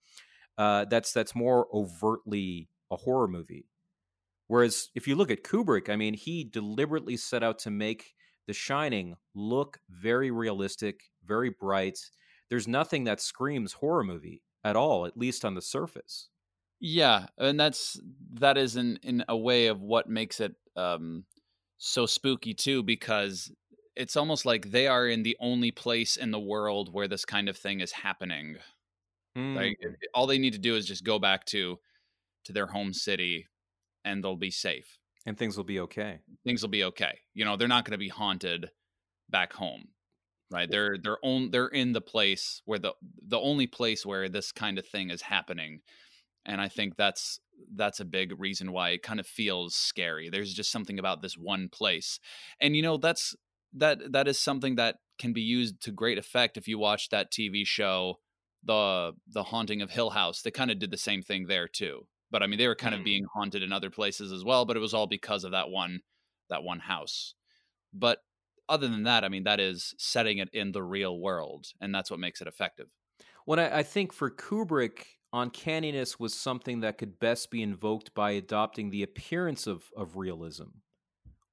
Uh, 0.59 0.85
that's 0.87 1.12
that's 1.12 1.35
more 1.35 1.68
overtly 1.72 2.68
a 2.91 2.97
horror 2.97 3.29
movie. 3.29 3.66
Whereas 4.49 4.91
if 4.95 5.09
you 5.09 5.16
look 5.16 5.31
at 5.31 5.43
Kubrick, 5.45 5.89
I 5.89 5.97
mean, 5.97 6.14
he 6.14 6.45
deliberately 6.45 7.16
set 7.16 7.43
out 7.43 7.59
to 7.61 7.70
make 7.70 8.14
The 8.47 8.53
Shining 8.53 9.16
look 9.35 9.81
very 9.89 10.31
realistic, 10.31 11.05
very 11.25 11.51
bright. 11.51 11.99
There's 12.51 12.68
nothing 12.68 13.05
that 13.05 13.20
screams 13.20 13.75
horror 13.75 14.05
movie 14.05 14.43
at 14.64 14.77
all, 14.77 15.07
at 15.07 15.16
least 15.16 15.45
on 15.45 15.55
the 15.55 15.62
surface. 15.62 16.29
Yeah, 16.81 17.27
and 17.39 17.59
that's 17.59 18.01
that 18.35 18.59
is 18.59 18.77
in 18.77 18.99
in 19.03 19.25
a 19.29 19.37
way 19.37 19.68
of 19.68 19.81
what 19.81 20.09
makes 20.09 20.41
it 20.41 20.55
um 20.77 21.25
so 21.79 22.07
spooky 22.07 22.55
too 22.55 22.83
because 22.83 23.51
it's 23.97 24.16
almost 24.16 24.45
like 24.45 24.70
they 24.70 24.86
are 24.86 25.07
in 25.07 25.22
the 25.22 25.36
only 25.40 25.70
place 25.70 26.16
in 26.16 26.30
the 26.30 26.40
world 26.40 26.92
where 26.92 27.09
this 27.09 27.24
kind 27.24 27.49
of 27.49 27.57
thing 27.57 27.80
is 27.80 27.92
happening. 27.92 28.57
Mm. 29.36 29.57
Like 29.57 29.78
all 30.14 30.26
they 30.26 30.38
need 30.38 30.53
to 30.53 30.59
do 30.59 30.76
is 30.76 30.86
just 30.86 31.05
go 31.05 31.18
back 31.18 31.45
to 31.47 31.78
to 32.45 32.53
their 32.53 32.66
home 32.66 32.92
city 32.92 33.47
and 34.05 34.22
they'll 34.22 34.36
be 34.36 34.51
safe. 34.51 34.99
And 35.26 35.38
things 35.38 35.57
will 35.57 35.64
be 35.64 35.80
okay. 35.80 36.18
Things 36.45 36.62
will 36.62 36.68
be 36.68 36.84
okay. 36.84 37.18
You 37.32 37.45
know, 37.45 37.57
they're 37.57 37.68
not 37.68 37.84
going 37.84 37.92
to 37.92 37.99
be 37.99 38.09
haunted 38.09 38.70
back 39.30 39.53
home. 39.55 39.88
Right? 40.51 40.70
They're 40.70 40.99
they're 40.99 41.18
on 41.22 41.51
they're 41.51 41.68
in 41.68 41.92
the 41.92 42.01
place 42.01 42.62
where 42.64 42.78
the 42.78 42.92
the 43.26 43.40
only 43.40 43.66
place 43.66 44.05
where 44.05 44.28
this 44.28 44.53
kind 44.53 44.78
of 44.78 44.86
thing 44.86 45.11
is 45.11 45.22
happening. 45.22 45.80
And 46.45 46.61
I 46.61 46.68
think 46.68 46.97
that's 46.97 47.40
that's 47.74 48.01
a 48.01 48.05
big 48.05 48.38
reason 48.38 48.70
why 48.70 48.90
it 48.90 49.03
kind 49.03 49.18
of 49.18 49.26
feels 49.26 49.74
scary. 49.74 50.28
There's 50.28 50.53
just 50.53 50.70
something 50.70 50.99
about 50.99 51.22
this 51.22 51.36
one 51.36 51.68
place. 51.70 52.20
And 52.61 52.76
you 52.76 52.82
know, 52.82 52.99
that's 52.99 53.34
that 53.75 54.12
that 54.12 54.29
is 54.29 54.39
something 54.39 54.77
that 54.77 54.97
can 55.18 55.33
be 55.33 55.43
used 55.43 55.83
to 55.83 55.93
great 55.93 56.18
effect 56.18 56.57
if 56.57 56.68
you 56.68 56.79
watch 56.79 57.09
that 57.11 57.33
TV 57.33 57.66
show, 57.66 58.18
the 58.62 59.12
the 59.29 59.45
Haunting 59.45 59.83
of 59.83 59.91
Hill 59.91 60.11
House. 60.11 60.43
They 60.43 60.51
kind 60.51 60.70
of 60.70 60.79
did 60.79 60.91
the 60.91 60.97
same 60.97 61.22
thing 61.22 61.47
there 61.47 61.68
too. 61.68 62.07
But 62.31 62.43
I 62.43 62.47
mean, 62.47 62.59
they 62.59 62.68
were 62.68 62.75
kind 62.75 62.95
mm. 62.95 62.99
of 62.99 63.05
being 63.05 63.25
haunted 63.35 63.62
in 63.62 63.72
other 63.72 63.91
places 63.91 64.33
as 64.33 64.45
well. 64.45 64.64
But 64.64 64.77
it 64.77 64.81
was 64.81 64.95
all 64.95 65.07
because 65.07 65.45
of 65.45 65.53
that 65.53 65.70
one 65.70 66.01
that 66.51 66.62
one 66.62 66.81
house. 66.81 67.35
But 67.93 68.18
other 68.68 68.89
than 68.89 69.05
that, 69.05 69.25
I 69.25 69.29
mean, 69.29 69.45
that 69.45 69.61
is 69.61 69.95
setting 69.99 70.39
it 70.39 70.49
in 70.53 70.72
the 70.72 70.83
real 70.83 71.18
world, 71.18 71.66
and 71.81 71.95
that's 71.95 72.11
what 72.11 72.20
makes 72.20 72.41
it 72.41 72.49
effective. 72.49 72.89
When 73.45 73.59
I, 73.59 73.79
I 73.79 73.83
think 73.83 74.12
for 74.12 74.31
Kubrick, 74.31 75.05
uncanniness 75.33 76.18
was 76.18 76.35
something 76.35 76.81
that 76.81 76.97
could 76.97 77.18
best 77.18 77.51
be 77.51 77.62
invoked 77.62 78.14
by 78.14 78.33
adopting 78.33 78.91
the 78.91 79.03
appearance 79.03 79.66
of 79.66 79.85
of 79.97 80.16
realism 80.16 80.68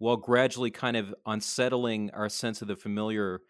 while 0.02 0.18
gradually 0.18 0.72
kind 0.72 0.98
of 0.98 1.14
unsettling 1.28 2.10
our 2.16 2.28
sense 2.28 2.64
of 2.64 2.68
the 2.68 2.76
familiar 2.76 3.44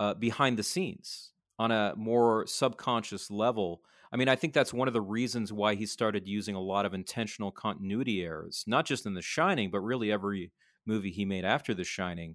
uh, 0.00 0.14
behind 0.14 0.58
the 0.58 0.62
scenes 0.64 1.30
on 1.60 1.70
a 1.70 1.94
more 1.96 2.44
subconscious 2.48 3.30
level. 3.30 3.82
I 4.12 4.16
mean, 4.16 4.28
I 4.28 4.34
think 4.34 4.52
that's 4.52 4.74
one 4.74 4.88
of 4.88 4.94
the 4.94 5.00
reasons 5.00 5.52
why 5.52 5.76
he 5.76 5.86
started 5.86 6.26
using 6.26 6.56
a 6.56 6.60
lot 6.60 6.86
of 6.86 6.92
intentional 6.92 7.52
continuity 7.52 8.24
errors, 8.24 8.64
not 8.66 8.84
just 8.84 9.06
in 9.06 9.14
The 9.14 9.22
Shining, 9.22 9.70
but 9.70 9.78
really 9.78 10.10
every 10.10 10.50
movie 10.86 11.12
he 11.12 11.24
made 11.24 11.44
after 11.44 11.72
The 11.72 11.84
Shining. 11.84 12.34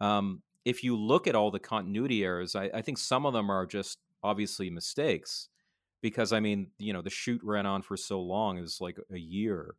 Um, 0.00 0.42
if 0.64 0.82
you 0.82 0.96
look 0.96 1.26
at 1.26 1.34
all 1.34 1.50
the 1.50 1.58
continuity 1.60 2.24
errors, 2.24 2.56
I, 2.56 2.70
I 2.72 2.80
think 2.80 2.96
some 2.96 3.26
of 3.26 3.34
them 3.34 3.50
are 3.50 3.66
just 3.66 3.98
obviously 4.22 4.70
mistakes 4.70 5.50
because 6.00 6.32
I 6.32 6.40
mean, 6.40 6.68
you 6.78 6.94
know, 6.94 7.02
the 7.02 7.10
shoot 7.10 7.42
ran 7.44 7.66
on 7.66 7.82
for 7.82 7.98
so 7.98 8.22
long, 8.22 8.56
it 8.56 8.62
was 8.62 8.80
like 8.80 8.96
a 9.12 9.18
year 9.18 9.74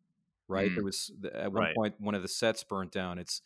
right? 0.48 0.72
Mm. 0.72 0.76
There 0.76 0.84
was 0.84 1.12
at 1.34 1.52
one 1.52 1.64
right. 1.64 1.76
point 1.76 1.96
one 2.00 2.16
of 2.16 2.22
the 2.22 2.28
sets 2.28 2.64
burnt 2.64 2.92
down. 2.92 3.20
It's 3.20 3.42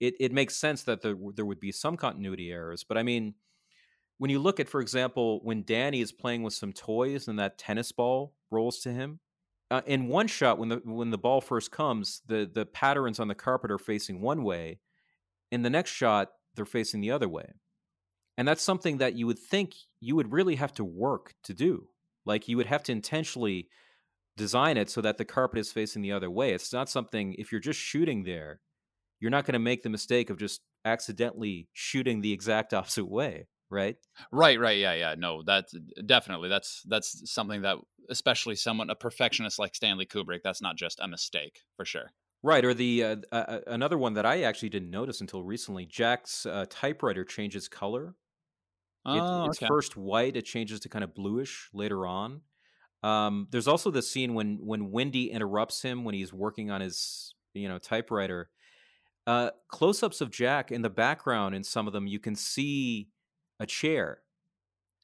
it 0.00 0.14
it 0.20 0.32
makes 0.32 0.56
sense 0.56 0.82
that 0.84 1.02
there 1.02 1.16
there 1.34 1.44
would 1.44 1.60
be 1.60 1.72
some 1.72 1.96
continuity 1.96 2.50
errors, 2.50 2.84
but 2.84 2.98
I 2.98 3.02
mean, 3.02 3.34
when 4.18 4.30
you 4.30 4.38
look 4.38 4.60
at, 4.60 4.68
for 4.68 4.80
example, 4.80 5.40
when 5.42 5.64
Danny 5.64 6.00
is 6.00 6.12
playing 6.12 6.42
with 6.42 6.54
some 6.54 6.72
toys 6.72 7.28
and 7.28 7.38
that 7.38 7.58
tennis 7.58 7.92
ball 7.92 8.34
rolls 8.50 8.78
to 8.80 8.92
him. 8.92 9.20
Uh, 9.70 9.80
in 9.86 10.06
one 10.06 10.26
shot, 10.26 10.58
when 10.58 10.68
the 10.68 10.80
when 10.84 11.10
the 11.10 11.18
ball 11.18 11.40
first 11.40 11.70
comes, 11.70 12.22
the 12.26 12.48
the 12.52 12.66
patterns 12.66 13.18
on 13.18 13.28
the 13.28 13.34
carpet 13.34 13.70
are 13.70 13.78
facing 13.78 14.20
one 14.20 14.44
way. 14.44 14.78
In 15.50 15.62
the 15.62 15.70
next 15.70 15.90
shot, 15.90 16.32
they're 16.54 16.64
facing 16.64 17.00
the 17.00 17.10
other 17.10 17.28
way, 17.28 17.54
and 18.36 18.46
that's 18.46 18.62
something 18.62 18.98
that 18.98 19.14
you 19.14 19.26
would 19.26 19.38
think 19.38 19.74
you 20.00 20.16
would 20.16 20.32
really 20.32 20.56
have 20.56 20.72
to 20.74 20.84
work 20.84 21.34
to 21.44 21.54
do. 21.54 21.88
Like 22.26 22.46
you 22.46 22.56
would 22.56 22.66
have 22.66 22.82
to 22.84 22.92
intentionally 22.92 23.68
design 24.36 24.76
it 24.76 24.90
so 24.90 25.00
that 25.00 25.18
the 25.18 25.24
carpet 25.24 25.58
is 25.58 25.72
facing 25.72 26.02
the 26.02 26.12
other 26.12 26.30
way. 26.30 26.52
It's 26.52 26.72
not 26.72 26.88
something, 26.88 27.34
if 27.38 27.52
you're 27.52 27.60
just 27.60 27.80
shooting 27.80 28.24
there, 28.24 28.60
you're 29.20 29.30
not 29.30 29.44
going 29.44 29.54
to 29.54 29.58
make 29.58 29.82
the 29.82 29.90
mistake 29.90 30.30
of 30.30 30.38
just 30.38 30.60
accidentally 30.84 31.68
shooting 31.72 32.20
the 32.20 32.32
exact 32.32 32.74
opposite 32.74 33.06
way 33.06 33.46
right 33.70 33.96
right 34.30 34.60
right 34.60 34.78
yeah 34.78 34.92
yeah 34.92 35.14
no 35.16 35.42
that's 35.42 35.74
definitely 36.06 36.48
that's 36.48 36.82
that's 36.86 37.30
something 37.32 37.62
that 37.62 37.76
especially 38.10 38.54
someone 38.54 38.90
a 38.90 38.94
perfectionist 38.94 39.58
like 39.58 39.74
stanley 39.74 40.06
kubrick 40.06 40.40
that's 40.44 40.60
not 40.60 40.76
just 40.76 41.00
a 41.00 41.08
mistake 41.08 41.60
for 41.76 41.84
sure 41.84 42.12
right 42.42 42.64
or 42.64 42.74
the 42.74 43.02
uh, 43.02 43.16
uh, 43.32 43.60
another 43.66 43.96
one 43.96 44.14
that 44.14 44.26
i 44.26 44.42
actually 44.42 44.68
didn't 44.68 44.90
notice 44.90 45.20
until 45.20 45.42
recently 45.42 45.86
jack's 45.86 46.44
uh, 46.44 46.66
typewriter 46.68 47.24
changes 47.24 47.66
color 47.66 48.14
oh, 49.06 49.44
it, 49.44 49.48
it's 49.48 49.58
okay. 49.58 49.66
first 49.66 49.96
white 49.96 50.36
it 50.36 50.44
changes 50.44 50.78
to 50.78 50.88
kind 50.88 51.02
of 51.02 51.14
bluish 51.14 51.70
later 51.72 52.06
on 52.06 52.42
um, 53.04 53.48
there's 53.50 53.68
also 53.68 53.90
the 53.90 54.00
scene 54.00 54.32
when 54.32 54.58
when 54.62 54.90
Wendy 54.90 55.30
interrupts 55.30 55.82
him 55.82 56.04
when 56.04 56.14
he's 56.14 56.32
working 56.32 56.70
on 56.70 56.80
his 56.80 57.34
you 57.52 57.68
know 57.68 57.78
typewriter. 57.78 58.48
Uh, 59.26 59.50
close-ups 59.68 60.20
of 60.20 60.30
Jack 60.30 60.70
in 60.70 60.82
the 60.82 60.90
background 60.90 61.54
in 61.54 61.64
some 61.64 61.86
of 61.86 61.92
them 61.92 62.06
you 62.06 62.18
can 62.18 62.34
see 62.34 63.08
a 63.60 63.66
chair, 63.66 64.20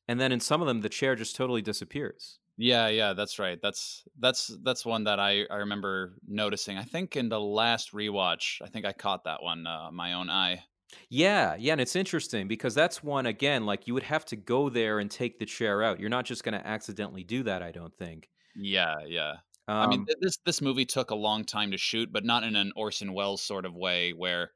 and 0.09 0.19
then 0.19 0.33
in 0.33 0.41
some 0.41 0.63
of 0.63 0.67
them 0.67 0.81
the 0.81 0.89
chair 0.89 1.15
just 1.15 1.37
totally 1.37 1.63
disappears. 1.63 2.39
Yeah, 2.57 2.89
yeah, 2.89 3.13
that's 3.13 3.39
right. 3.39 3.59
That's 3.61 4.05
that's 4.19 4.49
that's 4.63 4.87
one 4.87 5.05
that 5.05 5.21
I 5.21 5.45
I 5.51 5.57
remember 5.57 6.15
noticing. 6.27 6.79
I 6.79 6.85
think 6.85 7.17
in 7.17 7.29
the 7.29 7.41
last 7.41 7.93
rewatch, 7.93 8.63
I 8.63 8.69
think 8.69 8.87
I 8.87 8.93
caught 8.93 9.25
that 9.25 9.43
one 9.43 9.67
uh, 9.67 9.91
my 9.93 10.15
own 10.15 10.31
eye. 10.31 10.65
Yeah, 11.09 11.57
yeah, 11.59 11.73
and 11.73 11.81
it's 11.81 11.97
interesting 11.97 12.49
because 12.49 12.75
that's 12.75 13.03
one 13.03 13.27
again, 13.27 13.67
like 13.67 13.87
you 13.87 13.95
would 13.95 14.05
have 14.05 14.25
to 14.27 14.37
go 14.37 14.69
there 14.69 14.99
and 14.99 15.11
take 15.11 15.39
the 15.39 15.47
chair 15.47 15.83
out. 15.83 16.01
You're 16.01 16.11
not 16.11 16.25
just 16.25 16.45
going 16.45 16.59
to 16.59 16.67
accidentally 16.67 17.25
do 17.25 17.43
that, 17.45 17.63
I 17.63 17.73
don't 17.73 17.95
think. 17.97 18.29
Yeah, 18.57 18.97
yeah. 19.07 19.35
Um, 19.69 19.77
I 19.77 19.87
mean, 19.87 20.07
this 20.21 20.39
this 20.45 20.61
movie 20.61 20.85
took 20.85 21.11
a 21.11 21.15
long 21.15 21.45
time 21.45 21.71
to 21.71 21.79
shoot, 21.79 22.13
but 22.13 22.25
not 22.25 22.43
in 22.43 22.57
an 22.57 22.73
Orson 22.75 23.13
Welles 23.13 23.43
sort 23.43 23.65
of 23.65 23.75
way 23.75 24.13
where, 24.13 24.51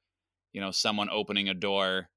you 0.52 0.60
know, 0.60 0.70
someone 0.70 1.08
opening 1.10 1.48
a 1.48 1.54
door 1.54 2.08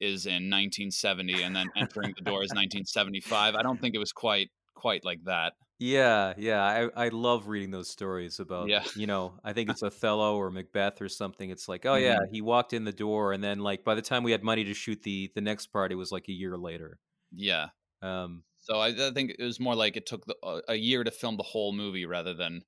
is 0.00 0.26
in 0.26 0.50
1970 0.50 1.42
and 1.42 1.54
then 1.54 1.68
entering 1.76 2.12
the 2.16 2.24
door 2.24 2.42
is 2.42 2.50
1975. 2.50 3.54
I 3.54 3.62
don't 3.62 3.80
think 3.80 3.94
it 3.94 3.98
was 3.98 4.12
quite 4.12 4.50
quite 4.74 5.04
like 5.04 5.20
that. 5.24 5.52
Yeah, 5.82 6.34
yeah, 6.36 6.62
I 6.94 7.06
I 7.06 7.08
love 7.08 7.48
reading 7.48 7.70
those 7.70 7.88
stories 7.90 8.40
about, 8.40 8.72
Yeah. 8.72 8.84
you 8.94 9.06
know, 9.06 9.38
I 9.44 9.52
think 9.52 9.68
it's 9.70 9.82
Othello 9.82 10.36
or 10.36 10.50
Macbeth 10.50 11.00
or 11.02 11.08
something. 11.08 11.50
It's 11.50 11.68
like, 11.68 11.86
oh 11.86 11.96
yeah, 11.96 12.16
Mhm. 12.16 12.30
he 12.30 12.40
walked 12.42 12.72
in 12.72 12.84
the 12.84 12.92
door, 12.92 13.32
and 13.32 13.42
then 13.42 13.58
like 13.60 13.84
by 13.84 13.94
the 13.94 14.02
time 14.02 14.22
we 14.22 14.32
had 14.32 14.42
money 14.44 14.64
to 14.64 14.74
shoot 14.74 15.02
the 15.02 15.32
the 15.34 15.40
next 15.40 15.68
part, 15.68 15.92
it 15.92 15.96
was 15.96 16.12
like 16.12 16.28
a 16.28 16.32
year 16.32 16.56
later. 16.58 17.00
Yeah. 17.30 17.70
Um, 18.02 18.44
So 18.56 18.78
I, 18.78 19.08
I 19.08 19.10
think 19.12 19.32
it 19.38 19.42
was 19.44 19.58
more 19.60 19.74
like 19.74 19.96
it 19.96 20.06
took 20.06 20.24
the, 20.26 20.36
a, 20.42 20.62
a 20.70 20.74
year 20.76 21.02
to 21.04 21.10
film 21.10 21.36
the 21.36 21.42
whole 21.42 21.72
movie 21.72 22.06
rather 22.06 22.34
than 22.34 22.64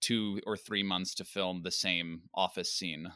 two 0.00 0.40
or 0.46 0.56
three 0.56 0.82
months 0.84 1.14
to 1.16 1.24
film 1.24 1.62
the 1.62 1.72
same 1.72 2.28
office 2.34 2.72
scene. 2.72 3.12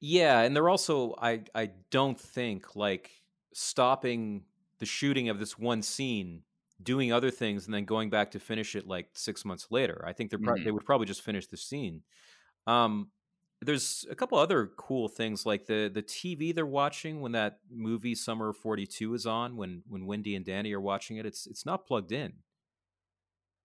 Yeah, 0.00 0.40
and 0.42 0.54
they're 0.54 0.68
also 0.68 1.14
I 1.18 1.44
I 1.54 1.66
don't 1.90 2.18
think 2.18 2.76
like 2.76 3.22
stopping 3.54 4.44
the 4.78 4.86
shooting 4.86 5.28
of 5.28 5.38
this 5.38 5.58
one 5.58 5.82
scene, 5.82 6.44
doing 6.82 7.12
other 7.12 7.30
things, 7.30 7.66
and 7.66 7.74
then 7.74 7.84
going 7.84 8.10
back 8.10 8.30
to 8.32 8.40
finish 8.40 8.76
it 8.76 8.86
like 8.86 9.10
six 9.14 9.44
months 9.44 9.68
later. 9.70 10.04
I 10.06 10.12
think 10.12 10.30
they're 10.30 10.38
prob- 10.38 10.58
Mhm. 10.58 10.64
they 10.64 10.70
would 10.72 10.84
probably 10.84 11.06
just 11.06 11.22
finish 11.22 11.46
the 11.46 11.56
scene. 11.56 12.02
Um, 12.66 13.12
there's 13.62 14.06
a 14.10 14.16
couple 14.16 14.38
other 14.38 14.68
cool 14.78 15.08
things 15.08 15.46
like 15.46 15.66
the 15.66 15.90
the 15.92 16.02
TV 16.02 16.52
they're 16.52 16.66
watching 16.66 17.20
when 17.22 17.32
that 17.32 17.60
movie 17.70 18.14
Summer 18.14 18.50
of 18.50 18.56
'42 18.58 19.14
is 19.14 19.26
on. 19.26 19.56
When 19.56 19.82
when 19.88 20.06
Wendy 20.06 20.34
and 20.36 20.44
Danny 20.44 20.72
are 20.74 20.80
watching 20.80 21.16
it, 21.18 21.26
it's 21.26 21.46
it's 21.46 21.66
not 21.66 21.86
plugged 21.86 22.12
in, 22.12 22.42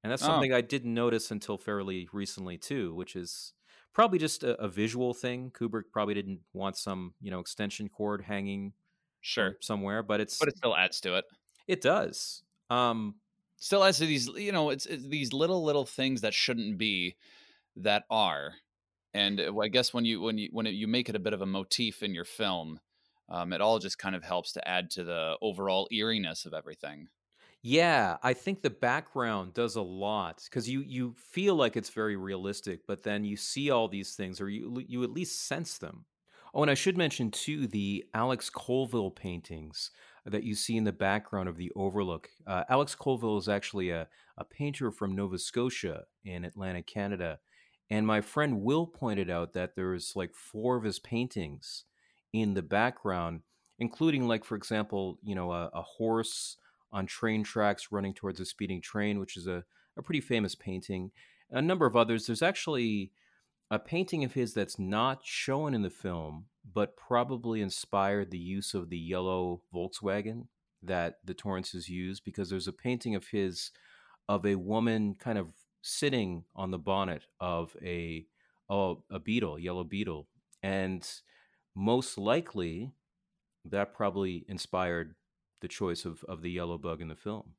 and 0.04 0.12
that's 0.12 0.24
Oh. 0.24 0.28
something 0.28 0.54
I 0.54 0.62
didn't 0.62 0.94
notice 0.94 1.32
until 1.32 1.58
fairly 1.58 2.08
recently 2.12 2.58
too, 2.58 2.94
which 2.96 3.16
is 3.16 3.54
probably 3.94 4.20
just 4.20 4.44
a, 4.44 4.60
a 4.62 4.68
visual 4.68 5.14
thing. 5.14 5.52
Kubrick 5.52 5.92
probably 5.92 6.14
didn't 6.14 6.42
want 6.54 6.78
some 6.78 7.14
you 7.22 7.30
know 7.32 7.40
extension 7.40 7.90
cord 7.90 8.22
hanging 8.24 8.74
Sure. 9.22 9.58
somewhere, 9.62 10.04
but 10.04 10.22
it's 10.22 10.40
But 10.40 10.50
it 10.50 10.58
still 10.58 10.76
adds 10.76 11.00
to 11.02 11.16
it. 11.18 11.26
it 11.68 11.82
does. 11.82 12.44
Um, 12.72 13.16
Still 13.62 13.94
to 13.94 14.06
these, 14.08 14.28
you 14.28 14.52
know, 14.52 14.72
it's, 14.72 14.88
it's 14.88 15.08
these 15.08 15.34
little 15.34 15.64
little 15.64 15.86
things 15.86 16.22
that 16.22 16.34
shouldn't 16.34 16.80
be 16.80 17.16
that 17.76 18.06
are. 18.10 18.54
And 19.14 19.40
uh, 19.40 19.56
I 19.60 19.68
guess 19.68 19.94
when 19.94 20.04
you 20.04 20.20
when 20.20 20.40
you 20.40 20.50
when 20.52 20.66
it, 20.66 20.72
you 20.72 20.88
make 20.88 21.10
it 21.10 21.16
a 21.16 21.20
bit 21.20 21.34
of 21.34 21.44
a 21.44 21.46
motif 21.46 22.02
in 22.02 22.16
your 22.16 22.26
film, 22.26 22.80
um, 23.30 23.54
it 23.54 23.62
all 23.62 23.78
just 23.78 24.00
kind 24.00 24.16
of 24.16 24.24
helps 24.24 24.52
to 24.54 24.68
add 24.68 24.90
to 24.92 25.04
the 25.04 25.38
overall 25.44 25.88
eeriness 25.92 26.48
of 26.48 26.56
everything. 26.56 27.10
Yeah, 27.62 28.18
I 28.24 28.34
think 28.34 28.64
the 28.64 28.72
background 28.72 29.54
does 29.54 29.76
a 29.76 29.84
lot 29.84 30.42
because 30.46 30.68
you 30.68 30.82
you 30.82 31.14
feel 31.30 31.54
like 31.54 31.78
it's 31.78 31.92
very 31.92 32.16
realistic, 32.16 32.88
but 32.88 33.04
then 33.04 33.24
you 33.24 33.38
see 33.38 33.70
all 33.70 33.88
these 33.88 34.16
things, 34.16 34.42
or 34.42 34.50
you 34.50 34.84
you 34.88 35.04
at 35.04 35.12
least 35.12 35.48
sense 35.48 35.78
them. 35.78 36.06
Oh, 36.52 36.64
and 36.64 36.72
I 36.72 36.74
should 36.74 36.98
mention 36.98 37.30
too 37.30 37.68
the 37.68 38.06
Alex 38.16 38.50
Colville 38.50 39.12
paintings 39.12 39.92
that 40.26 40.44
you 40.44 40.56
see 40.56 40.78
in 40.78 40.84
the 40.84 40.92
background 40.92 41.50
of 41.50 41.58
the 41.58 41.72
Overlook. 41.76 42.30
Uh, 42.46 42.64
Alex 42.70 42.96
Colville 42.96 43.38
is 43.38 43.50
actually 43.50 43.90
a, 43.90 44.08
a 44.38 44.46
painter 44.46 44.92
from 44.92 45.16
Nova 45.16 45.38
Scotia 45.38 46.04
in 46.24 46.46
Atlantic, 46.46 46.88
Canada. 46.88 47.40
And 47.90 48.06
my 48.08 48.22
friend 48.22 48.62
Will 48.62 48.86
pointed 48.88 49.30
out 49.30 49.54
that 49.54 49.76
there's 49.76 50.14
like 50.16 50.34
four 50.34 50.78
of 50.78 50.84
his 50.84 51.00
paintings 51.00 51.86
in 52.32 52.54
the 52.54 52.62
background, 52.62 53.42
including, 53.80 54.28
like, 54.28 54.46
for 54.46 54.56
example, 54.56 55.18
you 55.24 55.36
know, 55.36 55.52
a, 55.52 55.70
a 55.74 55.82
horse 55.82 56.58
on 56.92 57.06
train 57.06 57.44
tracks 57.44 57.88
running 57.92 58.14
towards 58.14 58.40
a 58.40 58.46
speeding 58.46 58.82
train, 58.82 59.20
which 59.20 59.36
is 59.36 59.48
a, 59.48 59.64
a 59.98 60.02
pretty 60.02 60.22
famous 60.22 60.56
painting. 60.56 61.12
A 61.50 61.62
number 61.62 61.86
of 61.86 61.96
others. 61.96 62.28
There's 62.28 62.42
actually 62.42 63.12
a 63.70 63.80
painting 63.80 64.24
of 64.24 64.34
his 64.34 64.54
that's 64.54 64.78
not 64.78 65.22
shown 65.24 65.74
in 65.74 65.82
the 65.82 65.90
film, 65.90 66.46
but 66.64 66.96
probably 66.96 67.62
inspired 67.62 68.32
the 68.32 68.38
use 68.38 68.74
of 68.74 68.90
the 68.90 68.98
yellow 68.98 69.62
Volkswagen 69.74 70.48
that 70.84 71.16
the 71.24 71.34
Torrances 71.34 71.90
use 71.90 72.20
because 72.20 72.50
there's 72.50 72.68
a 72.68 72.74
painting 72.74 73.16
of 73.16 73.28
his 73.28 73.72
of 74.30 74.46
a 74.46 74.56
woman 74.56 75.16
kind 75.16 75.38
of 75.38 75.50
sitting 75.82 76.46
on 76.56 76.72
the 76.72 76.78
bonnet 76.78 77.24
of 77.40 77.76
a 77.84 78.26
oh, 78.70 79.04
a 79.12 79.20
beetle, 79.20 79.60
yellow 79.60 79.84
beetle. 79.84 80.28
And 80.64 81.08
most 81.76 82.18
likely 82.18 82.94
that 83.66 83.94
probably 83.94 84.46
inspired 84.48 85.16
the 85.62 85.68
choice 85.68 86.06
of, 86.06 86.24
of 86.28 86.42
the 86.42 86.50
yellow 86.50 86.78
bug 86.78 87.02
in 87.02 87.08
the 87.08 87.16
film. 87.16 87.54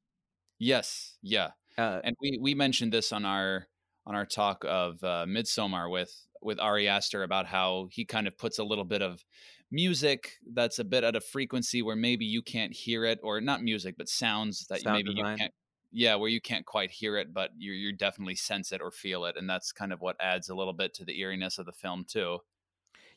Yes, 0.59 1.17
yeah. 1.23 1.51
Uh, 1.77 2.01
and 2.05 2.17
we 2.21 2.39
we 2.41 2.55
mentioned 2.55 2.93
this 2.93 3.13
on 3.13 3.25
our 3.25 3.67
on 4.07 4.15
our 4.15 4.27
talk 4.27 4.65
of 4.67 5.03
uh, 5.05 5.25
Midsommar 5.29 5.91
with 5.91 6.27
with 6.41 6.59
Ari 6.59 6.89
Aster 6.89 7.23
about 7.23 7.47
how 7.47 7.89
he 7.91 8.05
kind 8.05 8.27
of 8.27 8.37
puts 8.37 8.59
a 8.59 8.65
little 8.65 8.85
bit 8.85 9.01
of 9.03 9.25
music 9.71 10.39
that's 10.53 10.79
a 10.79 10.85
bit 10.85 11.05
at 11.05 11.17
a 11.17 11.21
frequency 11.21 11.83
where 11.83 11.97
maybe 11.97 12.25
you 12.25 12.43
can't 12.43 12.73
hear 12.73 13.05
it, 13.05 13.21
or 13.23 13.41
not 13.41 13.63
music, 13.63 13.95
but 13.97 14.09
sounds 14.09 14.67
that 14.69 14.81
Sound 14.81 14.97
maybe 14.97 15.15
design. 15.15 15.33
you 15.33 15.37
can't. 15.37 15.53
Yeah, 15.95 16.15
where 16.15 16.31
you 16.31 16.41
can't 16.41 16.65
quite 16.65 16.91
hear 16.91 17.17
it, 17.19 17.35
but 17.35 17.51
you 17.57 17.73
you 17.73 17.93
definitely 17.93 18.37
sense 18.37 18.73
it 18.73 18.81
or 18.81 18.91
feel 18.91 19.25
it, 19.25 19.37
and 19.37 19.49
that's 19.49 19.73
kind 19.73 19.93
of 19.93 20.01
what 20.01 20.17
adds 20.21 20.49
a 20.49 20.55
little 20.55 20.73
bit 20.73 20.95
to 20.95 21.05
the 21.05 21.19
eeriness 21.19 21.59
of 21.59 21.67
the 21.67 21.73
film 21.73 22.05
too. 22.09 22.39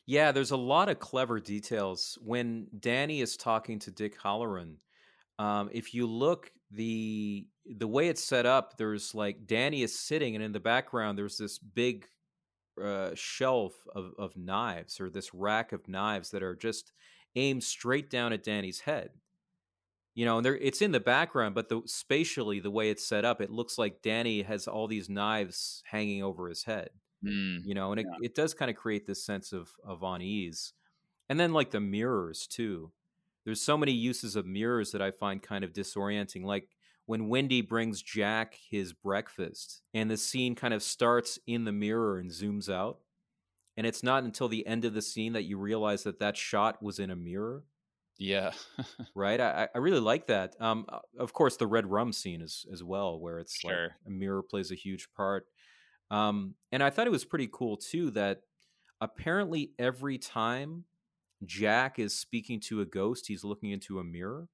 Yeah, 0.06 0.30
there's 0.30 0.52
a 0.52 0.56
lot 0.56 0.88
of 0.88 0.98
clever 1.00 1.40
details 1.40 2.16
when 2.22 2.68
Danny 2.78 3.20
is 3.20 3.36
talking 3.36 3.78
to 3.80 3.90
Dick 3.90 4.20
Hallorann. 4.20 4.76
Um, 5.38 5.68
if 5.72 5.92
you 5.94 6.06
look 6.06 6.52
the 6.70 7.48
the 7.66 7.88
way 7.88 8.08
it's 8.08 8.22
set 8.24 8.46
up, 8.46 8.76
there's 8.76 9.14
like 9.14 9.46
Danny 9.46 9.82
is 9.82 9.98
sitting, 9.98 10.34
and 10.34 10.44
in 10.44 10.52
the 10.52 10.60
background 10.60 11.18
there's 11.18 11.38
this 11.38 11.58
big 11.58 12.08
uh, 12.82 13.12
shelf 13.14 13.74
of 13.94 14.14
of 14.18 14.36
knives 14.36 15.00
or 15.00 15.10
this 15.10 15.34
rack 15.34 15.72
of 15.72 15.88
knives 15.88 16.30
that 16.32 16.42
are 16.42 16.56
just 16.56 16.92
aimed 17.36 17.64
straight 17.64 18.10
down 18.10 18.32
at 18.32 18.42
Danny's 18.44 18.80
head. 18.80 19.10
You 20.14 20.24
know, 20.24 20.38
and 20.38 20.46
it's 20.46 20.80
in 20.80 20.92
the 20.92 21.00
background, 21.00 21.54
but 21.54 21.68
the 21.68 21.82
spatially 21.84 22.58
the 22.58 22.70
way 22.70 22.88
it's 22.88 23.04
set 23.06 23.24
up, 23.26 23.40
it 23.42 23.50
looks 23.50 23.76
like 23.76 24.00
Danny 24.02 24.42
has 24.42 24.66
all 24.66 24.88
these 24.88 25.10
knives 25.10 25.82
hanging 25.86 26.22
over 26.22 26.48
his 26.48 26.64
head 26.64 26.90
Mm, 27.24 27.66
you 27.66 27.74
know 27.74 27.92
and 27.92 28.00
it, 28.00 28.08
it 28.20 28.34
does 28.34 28.54
kind 28.54 28.70
of 28.70 28.76
create 28.76 29.06
this 29.06 29.24
sense 29.24 29.52
of 29.52 29.70
of 29.84 30.02
unease. 30.04 30.74
And 31.28 31.40
then 31.40 31.52
like 31.54 31.70
the 31.72 31.80
mirrors 31.80 32.46
too 32.48 32.92
there's 33.46 33.62
so 33.62 33.78
many 33.78 33.92
uses 33.92 34.36
of 34.36 34.46
mirrors 34.46 34.92
that 34.92 35.02
i 35.02 35.12
find 35.12 35.42
kind 35.42 35.64
of 35.64 35.72
disorienting 35.74 36.44
like 36.44 36.70
when 37.06 37.28
wendy 37.30 37.62
brings 37.62 38.02
jack 38.02 38.58
his 38.70 38.94
breakfast 38.94 39.82
and 39.94 40.10
the 40.10 40.18
scene 40.18 40.56
kind 40.56 40.74
of 40.74 40.82
starts 40.84 41.38
in 41.48 41.64
the 41.64 41.72
mirror 41.72 42.18
and 42.18 42.30
zooms 42.32 42.70
out 42.72 43.00
and 43.76 43.86
it's 43.86 44.02
not 44.02 44.24
until 44.24 44.48
the 44.48 44.66
end 44.66 44.84
of 44.84 44.94
the 44.94 45.02
scene 45.02 45.34
that 45.34 45.44
you 45.44 45.58
realize 45.58 46.04
that 46.04 46.18
that 46.20 46.36
shot 46.36 46.82
was 46.82 46.98
in 46.98 47.10
a 47.10 47.16
mirror. 47.16 47.64
Yeah, 48.18 48.52
right? 49.14 49.40
I, 49.40 49.68
I 49.74 49.78
really 49.78 50.00
like 50.00 50.26
that 50.26 50.60
um 50.60 50.84
uh, 50.88 51.00
of 51.18 51.32
course 51.32 51.56
the 51.56 51.66
red 51.66 51.86
rum 51.86 52.12
scene 52.12 52.40
is 52.42 52.66
as 52.72 52.82
well 52.84 53.18
where 53.18 53.38
it's 53.38 53.64
Sure. 53.64 53.96
like 53.96 53.96
a 54.06 54.10
mirror 54.10 54.42
plays 54.42 54.70
a 54.70 54.74
huge 54.74 55.10
part 55.12 55.46
um 56.10 56.56
and 56.72 56.82
i 56.82 56.90
thought 56.90 57.06
it 57.06 57.12
was 57.12 57.24
pretty 57.24 57.48
cool 57.52 57.76
too 57.76 58.10
that 58.12 58.42
apparently 59.00 59.72
every 59.78 60.18
time 60.18 60.84
jack 61.44 61.98
is 61.98 62.18
speaking 62.18 62.60
to 62.60 62.80
a 62.80 62.86
ghost 62.86 63.26
he's 63.28 63.44
looking 63.44 63.70
into 63.70 63.98
a 63.98 64.04
mirror 64.04 64.48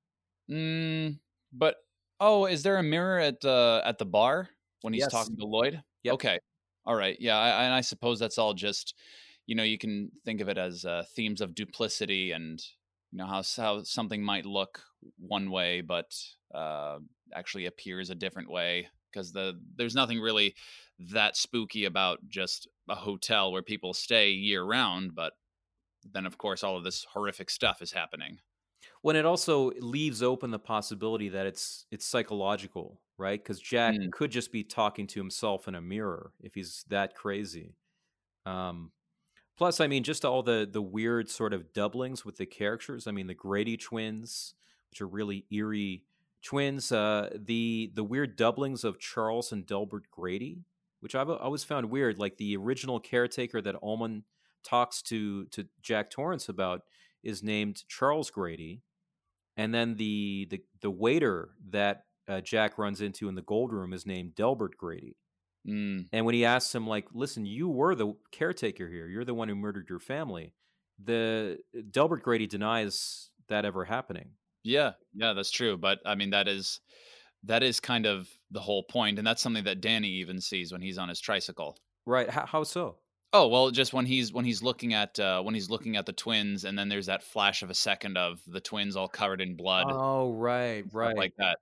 mm, 0.50 1.18
but 1.52 1.76
oh, 2.20 2.46
is 2.46 2.62
there 2.62 2.76
a 2.78 2.82
mirror 2.82 3.18
at 3.18 3.44
uh, 3.44 3.82
at 3.84 3.98
the 3.98 4.06
bar 4.06 4.48
when 4.82 4.92
he's 4.92 5.06
Yes. 5.06 5.12
talking 5.12 5.36
to 5.36 5.44
Lloyd? 5.46 5.82
Yep. 6.02 6.14
Okay, 6.14 6.38
all 6.84 6.96
right, 6.96 7.16
yeah, 7.20 7.36
I, 7.38 7.64
and 7.64 7.74
I 7.74 7.80
suppose 7.80 8.18
that's 8.18 8.38
all 8.38 8.54
just 8.54 8.94
you 9.46 9.54
know 9.54 9.62
you 9.62 9.78
can 9.78 10.10
think 10.24 10.40
of 10.40 10.48
it 10.48 10.58
as 10.58 10.84
uh, 10.84 11.04
themes 11.14 11.40
of 11.40 11.54
duplicity 11.54 12.32
and 12.32 12.60
you 13.10 13.18
know 13.18 13.26
how 13.26 13.42
how 13.56 13.82
something 13.82 14.22
might 14.22 14.46
look 14.46 14.82
one 15.18 15.50
way 15.50 15.80
but 15.80 16.16
uh, 16.54 16.98
actually 17.34 17.66
appears 17.66 18.10
a 18.10 18.14
different 18.14 18.50
way 18.50 18.88
because 19.12 19.32
the 19.32 19.60
there's 19.76 19.94
nothing 19.94 20.20
really 20.20 20.54
that 20.98 21.36
spooky 21.36 21.84
about 21.86 22.20
just 22.28 22.68
a 22.88 22.94
hotel 22.94 23.52
where 23.52 23.62
people 23.62 23.92
stay 23.94 24.30
year 24.30 24.62
round 24.64 25.14
but 25.14 25.34
then 26.10 26.26
of 26.26 26.38
course 26.38 26.62
all 26.64 26.76
of 26.76 26.84
this 26.84 27.04
horrific 27.12 27.50
stuff 27.50 27.82
is 27.82 27.92
happening. 27.92 28.38
When 29.02 29.16
it 29.16 29.24
also 29.26 29.70
leaves 29.80 30.22
open 30.22 30.50
the 30.50 30.58
possibility 30.58 31.28
that 31.30 31.46
it's 31.46 31.86
it's 31.90 32.06
psychological 32.06 33.00
right? 33.18 33.42
Because 33.42 33.60
jack 33.60 33.94
Mm. 33.94 34.10
could 34.10 34.30
just 34.32 34.50
be 34.52 34.64
talking 34.64 35.06
to 35.08 35.20
himself 35.20 35.68
in 35.68 35.74
a 35.76 35.80
mirror 35.80 36.32
if 36.40 36.54
he's 36.54 36.84
that 36.88 37.14
crazy. 37.14 37.76
Um 38.46 38.92
plus 39.56 39.80
i 39.80 39.86
mean 39.86 40.02
just 40.04 40.24
all 40.24 40.42
the 40.42 40.68
the 40.70 40.82
weird 40.82 41.28
sort 41.30 41.52
of 41.52 41.72
doublings 41.72 42.24
with 42.24 42.36
the 42.36 42.46
characters. 42.46 43.06
I 43.06 43.12
mean 43.12 43.26
the 43.26 43.34
grady 43.34 43.76
twins 43.76 44.54
which 44.90 45.00
are 45.00 45.08
really 45.08 45.46
eerie 45.50 46.04
twins 46.42 46.92
uh 46.92 47.30
the 47.38 47.92
the 47.94 48.04
weird 48.04 48.36
doublings 48.36 48.84
of 48.84 48.98
charles 48.98 49.52
and 49.52 49.66
delbert 49.66 50.10
grady 50.10 50.64
which 51.00 51.14
i've 51.14 51.30
always 51.30 51.64
found 51.64 51.90
weird 51.90 52.18
like 52.18 52.36
the 52.38 52.56
original 52.56 52.98
caretaker 53.00 53.60
that 53.62 53.76
ullman 53.82 54.24
talks 54.64 55.02
to 55.02 55.46
to 55.46 55.66
jack 55.82 56.10
torrance 56.10 56.48
about 56.48 56.82
is 57.22 57.42
named 57.42 57.84
Charles 57.88 58.30
Grady, 58.30 58.82
and 59.56 59.74
then 59.74 59.96
the 59.96 60.46
the, 60.50 60.62
the 60.80 60.90
waiter 60.90 61.50
that 61.70 62.04
uh, 62.28 62.40
Jack 62.40 62.78
runs 62.78 63.00
into 63.00 63.28
in 63.28 63.34
the 63.34 63.42
gold 63.42 63.72
room 63.72 63.92
is 63.92 64.06
named 64.06 64.34
Delbert 64.34 64.76
Grady. 64.76 65.16
Mm. 65.68 66.06
And 66.12 66.26
when 66.26 66.34
he 66.34 66.44
asks 66.44 66.74
him, 66.74 66.86
like, 66.86 67.06
listen, 67.12 67.46
you 67.46 67.68
were 67.68 67.94
the 67.94 68.14
caretaker 68.32 68.88
here. 68.88 69.06
You're 69.06 69.24
the 69.24 69.34
one 69.34 69.48
who 69.48 69.54
murdered 69.54 69.88
your 69.88 70.00
family. 70.00 70.54
The 71.02 71.58
Delbert 71.90 72.22
Grady 72.22 72.46
denies 72.46 73.30
that 73.48 73.64
ever 73.64 73.84
happening. 73.84 74.30
Yeah, 74.64 74.92
yeah, 75.14 75.32
that's 75.32 75.50
true. 75.50 75.76
But 75.76 75.98
I 76.06 76.14
mean, 76.14 76.30
that 76.30 76.48
is 76.48 76.80
that 77.44 77.62
is 77.62 77.80
kind 77.80 78.06
of 78.06 78.28
the 78.50 78.60
whole 78.60 78.84
point, 78.84 79.18
and 79.18 79.26
that's 79.26 79.42
something 79.42 79.64
that 79.64 79.80
Danny 79.80 80.08
even 80.08 80.40
sees 80.40 80.72
when 80.72 80.80
he's 80.80 80.98
on 80.98 81.08
his 81.08 81.20
tricycle. 81.20 81.76
Right? 82.06 82.30
How, 82.30 82.46
how 82.46 82.62
so? 82.64 82.98
Oh 83.34 83.48
well, 83.48 83.70
just 83.70 83.92
when 83.94 84.04
he's 84.04 84.32
when 84.32 84.44
he's 84.44 84.62
looking 84.62 84.92
at 84.94 85.18
uh, 85.18 85.42
when 85.42 85.54
he's 85.54 85.70
looking 85.70 85.96
at 85.96 86.04
the 86.06 86.12
twins, 86.12 86.64
and 86.64 86.78
then 86.78 86.88
there's 86.88 87.06
that 87.06 87.22
flash 87.22 87.62
of 87.62 87.70
a 87.70 87.74
second 87.74 88.18
of 88.18 88.40
the 88.46 88.60
twins 88.60 88.94
all 88.96 89.08
covered 89.08 89.40
in 89.40 89.56
blood, 89.56 89.86
Oh, 89.88 90.32
right, 90.32 90.84
right. 90.92 91.16
like 91.16 91.34
that. 91.38 91.58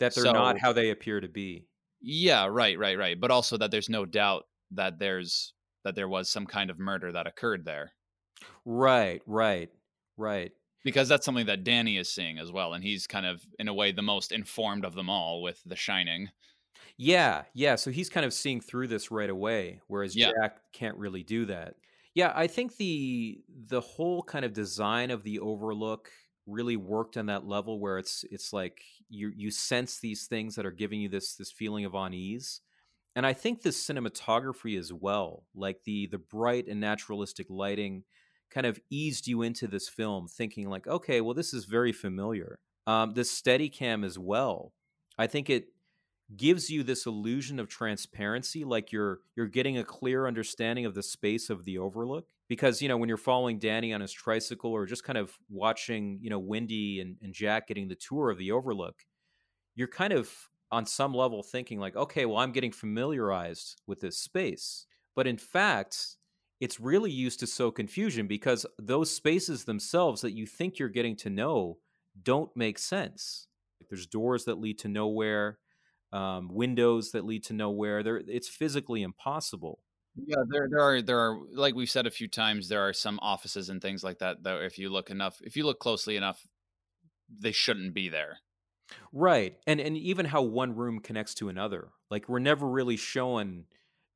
that 0.00 0.14
they're 0.14 0.24
not 0.32 0.58
how 0.58 0.72
they 0.72 0.90
appear 0.90 1.20
to 1.20 1.28
be. 1.28 1.66
yeah, 2.00 2.46
right, 2.46 2.78
right, 2.78 2.98
right. 2.98 3.20
But 3.20 3.30
also 3.30 3.56
that 3.58 3.70
there's 3.70 3.88
no 3.88 4.04
doubt 4.04 4.44
that 4.72 4.98
there's 4.98 5.52
that 5.84 5.94
there 5.94 6.08
was 6.08 6.28
some 6.30 6.46
kind 6.46 6.70
of 6.70 6.78
murder 6.80 7.12
that 7.12 7.26
occurred 7.28 7.64
there 7.64 7.92
Right, 8.64 9.22
right, 9.26 9.70
right. 10.16 10.50
because 10.82 11.08
that's 11.08 11.24
something 11.24 11.46
that 11.46 11.62
Danny 11.64 11.96
is 11.96 12.12
seeing 12.12 12.38
as 12.38 12.50
well, 12.50 12.72
and 12.74 12.82
he's 12.82 13.06
kind 13.06 13.26
of 13.26 13.40
in 13.58 13.68
a 13.68 13.74
way 13.74 13.92
the 13.92 14.02
most 14.02 14.32
informed 14.32 14.84
of 14.84 14.94
them 14.94 15.08
all 15.10 15.42
with 15.42 15.62
The 15.64 15.76
Shining. 15.76 16.30
Yeah, 16.98 17.44
yeah. 17.54 17.74
So 17.74 17.90
he's 17.90 18.08
kind 18.08 18.24
of 18.24 18.32
seeing 18.32 18.60
through 18.60 18.88
this 18.88 19.10
right 19.10 19.30
away, 19.30 19.80
whereas 19.88 20.14
Yeah. 20.14 20.32
Jack 20.40 20.60
can't 20.72 20.96
really 20.96 21.24
do 21.24 21.44
that. 21.46 21.76
Yeah, 22.14 22.32
I 22.34 22.46
think 22.46 22.76
the 22.76 23.42
the 23.48 23.80
whole 23.80 24.22
kind 24.22 24.44
of 24.44 24.52
design 24.52 25.10
of 25.10 25.22
the 25.24 25.40
Overlook 25.40 26.10
really 26.46 26.76
worked 26.76 27.16
on 27.16 27.26
that 27.26 27.46
level 27.46 27.80
where 27.80 27.98
it's 27.98 28.24
it's 28.30 28.52
like 28.52 28.82
you 29.08 29.32
you 29.34 29.50
sense 29.50 29.98
these 29.98 30.26
things 30.26 30.54
that 30.54 30.66
are 30.66 30.70
giving 30.70 31.00
you 31.00 31.08
this 31.08 31.34
this 31.34 31.50
feeling 31.50 31.84
of 31.84 31.94
unease. 31.94 32.60
And 33.16 33.26
I 33.26 33.32
think 33.32 33.62
the 33.62 33.70
cinematography 33.70 34.78
as 34.78 34.92
well, 34.92 35.46
like 35.54 35.84
the 35.84 36.08
the 36.08 36.18
bright 36.18 36.68
and 36.68 36.80
naturalistic 36.80 37.48
lighting, 37.50 38.04
kind 38.50 38.66
of 38.66 38.80
eased 38.90 39.28
you 39.28 39.42
into 39.42 39.68
this 39.68 39.88
film, 39.88 40.28
thinking 40.28 40.68
like, 40.70 40.86
okay, 40.88 41.22
well, 41.22 41.34
this 41.34 41.54
is 41.54 41.66
very 41.66 41.92
familiar. 41.92 42.60
Um, 42.86 43.14
the 43.14 43.22
Steadicam 43.22 44.04
as 44.04 44.18
well. 44.18 44.74
I 45.18 45.28
think 45.28 45.50
it 45.50 45.68
gives 46.36 46.70
you 46.70 46.82
this 46.82 47.06
illusion 47.06 47.60
of 47.60 47.68
transparency 47.68 48.64
like 48.64 48.90
you're 48.90 49.20
you're 49.36 49.46
getting 49.46 49.78
a 49.78 49.84
clear 49.84 50.26
understanding 50.26 50.86
of 50.86 50.94
the 50.94 51.02
space 51.02 51.50
of 51.50 51.64
the 51.64 51.76
overlook 51.76 52.26
because 52.48 52.80
you 52.80 52.88
know 52.88 52.96
when 52.96 53.08
you're 53.08 53.18
following 53.18 53.58
danny 53.58 53.92
on 53.92 54.00
his 54.00 54.10
tricycle 54.12 54.72
or 54.72 54.86
just 54.86 55.04
kind 55.04 55.18
of 55.18 55.36
watching 55.50 56.18
you 56.22 56.30
know 56.30 56.38
wendy 56.38 57.00
and, 57.00 57.16
and 57.22 57.34
jack 57.34 57.68
getting 57.68 57.88
the 57.88 57.94
tour 57.94 58.30
of 58.30 58.38
the 58.38 58.50
overlook 58.50 59.04
you're 59.74 59.86
kind 59.86 60.12
of 60.12 60.30
on 60.70 60.86
some 60.86 61.12
level 61.12 61.42
thinking 61.42 61.78
like 61.78 61.94
okay 61.94 62.24
well 62.24 62.38
i'm 62.38 62.52
getting 62.52 62.72
familiarized 62.72 63.80
with 63.86 64.00
this 64.00 64.18
space. 64.18 64.86
But 65.14 65.26
in 65.26 65.38
fact 65.38 66.16
it's 66.60 66.80
really 66.80 67.10
used 67.10 67.40
to 67.40 67.46
sow 67.46 67.70
confusion 67.70 68.26
because 68.26 68.64
those 68.78 69.10
spaces 69.10 69.64
themselves 69.64 70.22
that 70.22 70.32
you 70.32 70.46
think 70.46 70.78
you're 70.78 70.88
getting 70.88 71.16
to 71.16 71.30
know 71.30 71.78
don't 72.22 72.56
make 72.56 72.78
sense. 72.78 73.48
There's 73.90 74.06
doors 74.06 74.44
that 74.44 74.60
lead 74.60 74.78
to 74.78 74.88
nowhere 74.88 75.58
um, 76.14 76.48
windows 76.50 77.10
that 77.10 77.24
lead 77.24 77.44
to 77.44 77.52
nowhere. 77.52 78.02
There, 78.02 78.22
it's 78.26 78.48
physically 78.48 79.02
impossible. 79.02 79.80
Yeah, 80.16 80.44
there 80.48 80.68
there 80.70 80.80
are 80.80 81.02
there 81.02 81.18
are 81.18 81.40
like 81.52 81.74
we've 81.74 81.90
said 81.90 82.06
a 82.06 82.10
few 82.10 82.28
times 82.28 82.68
there 82.68 82.86
are 82.86 82.92
some 82.92 83.18
offices 83.20 83.68
and 83.68 83.82
things 83.82 84.04
like 84.04 84.20
that 84.20 84.44
Though, 84.44 84.60
if 84.60 84.78
you 84.78 84.88
look 84.88 85.10
enough 85.10 85.38
if 85.42 85.56
you 85.56 85.66
look 85.66 85.80
closely 85.80 86.16
enough 86.16 86.46
they 87.40 87.50
shouldn't 87.50 87.94
be 87.94 88.08
there. 88.08 88.38
Right, 89.12 89.56
and 89.66 89.80
and 89.80 89.96
even 89.96 90.26
how 90.26 90.42
one 90.42 90.76
room 90.76 91.00
connects 91.00 91.34
to 91.36 91.48
another. 91.48 91.88
Like 92.12 92.28
we're 92.28 92.38
never 92.38 92.68
really 92.68 92.96
shown 92.96 93.64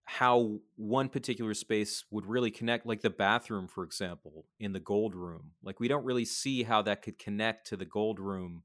how 0.05 0.61
one 0.77 1.09
particular 1.09 1.53
space 1.53 2.05
would 2.13 2.27
really 2.27 2.53
connect 2.53 2.87
like 2.87 3.03
the 3.03 3.11
bathroom 3.11 3.69
for 3.69 3.85
example 3.85 4.47
in 4.59 4.73
the 4.73 4.81
gold 4.81 5.15
room 5.15 5.51
like 5.63 5.79
we 5.81 5.87
don't 5.87 6.03
really 6.07 6.25
see 6.25 6.63
how 6.63 6.81
that 6.81 7.03
could 7.03 7.19
connect 7.19 7.67
to 7.67 7.77
the 7.77 7.85
gold 7.85 8.19
room 8.19 8.63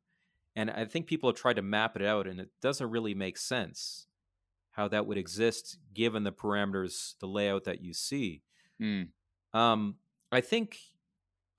and 0.56 0.70
i 0.72 0.86
think 0.86 1.08
people 1.08 1.30
have 1.30 1.38
tried 1.38 1.56
to 1.56 1.62
map 1.62 1.96
it 1.96 2.02
out 2.04 2.28
and 2.28 2.40
it 2.40 2.50
doesn't 2.62 2.90
really 2.90 3.14
make 3.14 3.38
sense 3.38 4.08
how 4.72 4.88
that 4.88 5.06
would 5.06 5.18
exist 5.18 5.78
given 5.94 6.24
the 6.24 6.32
parameters 6.32 7.14
the 7.20 7.28
layout 7.28 7.64
that 7.64 7.82
you 7.82 7.94
see 7.94 8.42
Mm. 8.82 9.10
um, 9.54 9.96
I 10.32 10.42
think 10.42 10.80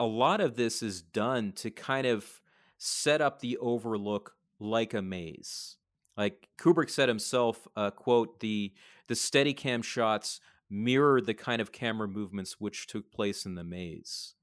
a 0.01 0.05
lot 0.05 0.41
of 0.41 0.57
this 0.57 0.83
is 0.83 1.01
done 1.01 1.53
to 1.53 1.71
kind 1.71 2.07
of 2.07 2.43
set 2.77 3.21
up 3.21 3.41
the 3.41 3.57
overlook 3.59 4.35
like 4.59 4.93
a 4.93 5.01
maze. 5.01 5.77
Like 6.17 6.49
Kubrick 6.59 6.91
said 6.91 7.09
himself, 7.09 7.67
uh, 7.77 7.91
quote, 7.91 8.41
the 8.41 8.73
the 9.07 9.15
Steadicam 9.15 9.85
shots 9.85 10.41
mirrored 10.69 11.27
the 11.27 11.35
kind 11.35 11.63
of 11.63 11.73
camera 11.73 12.09
movements 12.09 12.61
which 12.61 12.87
took 12.87 13.13
place 13.13 13.47
in 13.47 13.55
the 13.55 13.65
maze. 13.65 14.35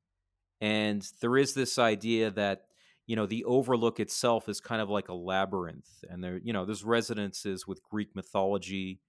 And 0.61 1.06
there 1.19 1.38
is 1.38 1.53
this 1.53 1.78
idea 1.78 2.32
that 2.32 2.68
you 3.07 3.15
know 3.15 3.26
the 3.26 3.44
overlook 3.45 3.99
itself 3.99 4.48
is 4.48 4.60
kind 4.61 4.82
of 4.82 4.90
like 4.90 5.10
a 5.10 5.14
labyrinth 5.14 6.03
and 6.10 6.23
there 6.23 6.40
you 6.44 6.53
know 6.53 6.65
there's 6.65 6.84
resonances 6.84 7.68
with 7.68 7.84
greek 7.84 8.15
mythology 8.15 9.02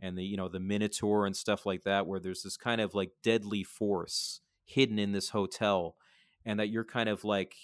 and 0.00 0.16
the 0.16 0.24
you 0.24 0.36
know 0.36 0.48
the 0.48 0.60
minotaur 0.60 1.26
and 1.26 1.36
stuff 1.36 1.66
like 1.66 1.82
that 1.82 2.06
where 2.06 2.20
there's 2.20 2.42
this 2.42 2.56
kind 2.56 2.80
of 2.80 2.94
like 2.94 3.12
deadly 3.22 3.64
force 3.64 4.40
hidden 4.64 4.98
in 4.98 5.12
this 5.12 5.30
hotel 5.30 5.96
and 6.44 6.60
that 6.60 6.68
you're 6.68 6.84
kind 6.84 7.08
of 7.08 7.24
like 7.24 7.54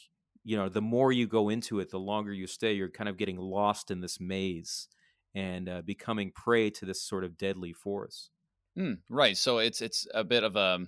you 0.43 0.57
know 0.57 0.69
the 0.69 0.83
more 0.83 1.13
you 1.13 1.27
go 1.27 1.49
into 1.49 1.81
it 1.81 1.91
the 1.91 1.99
longer 1.99 2.33
you 2.33 2.47
stay 2.47 2.73
you're 2.73 2.91
kind 2.91 3.09
of 3.09 3.17
getting 3.17 3.37
lost 3.37 3.91
in 3.91 4.01
this 4.01 4.21
maze 4.21 4.89
and 5.35 5.69
uh, 5.69 5.83
becoming 5.83 6.31
prey 6.31 6.71
to 6.71 6.85
this 6.87 7.03
sort 7.03 7.25
of 7.25 7.37
deadly 7.37 7.73
force 7.73 8.31
Mm, 8.77 9.03
right. 9.09 9.37
So 9.37 9.59
it's 9.59 9.81
it's 9.81 10.07
a 10.15 10.25
bit 10.25 10.43
of 10.43 10.57
a 10.57 10.81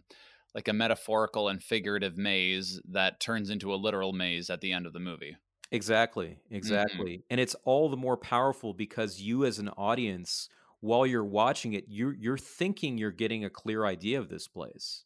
like 0.54 0.68
a 0.68 0.72
metaphorical 0.72 1.48
and 1.48 1.62
figurative 1.62 2.16
maze 2.16 2.80
that 2.88 3.20
turns 3.20 3.50
into 3.50 3.74
a 3.74 3.76
literal 3.76 4.12
maze 4.12 4.48
at 4.50 4.60
the 4.60 4.72
end 4.72 4.86
of 4.86 4.92
the 4.92 5.00
movie. 5.00 5.36
Exactly, 5.70 6.28
mm-hmm. 6.28 6.54
exactly. 6.54 7.24
And 7.30 7.40
it's 7.40 7.56
all 7.64 7.88
the 7.88 7.96
more 7.96 8.16
powerful 8.16 8.72
because 8.72 9.20
you 9.20 9.44
as 9.44 9.58
an 9.58 9.68
audience 9.70 10.48
while 10.80 11.06
you're 11.06 11.24
watching 11.24 11.72
it 11.72 11.84
you're 11.88 12.14
you're 12.14 12.38
thinking 12.38 12.98
you're 12.98 13.10
getting 13.10 13.44
a 13.44 13.50
clear 13.50 13.84
idea 13.84 14.18
of 14.18 14.28
this 14.28 14.46
place. 14.46 15.04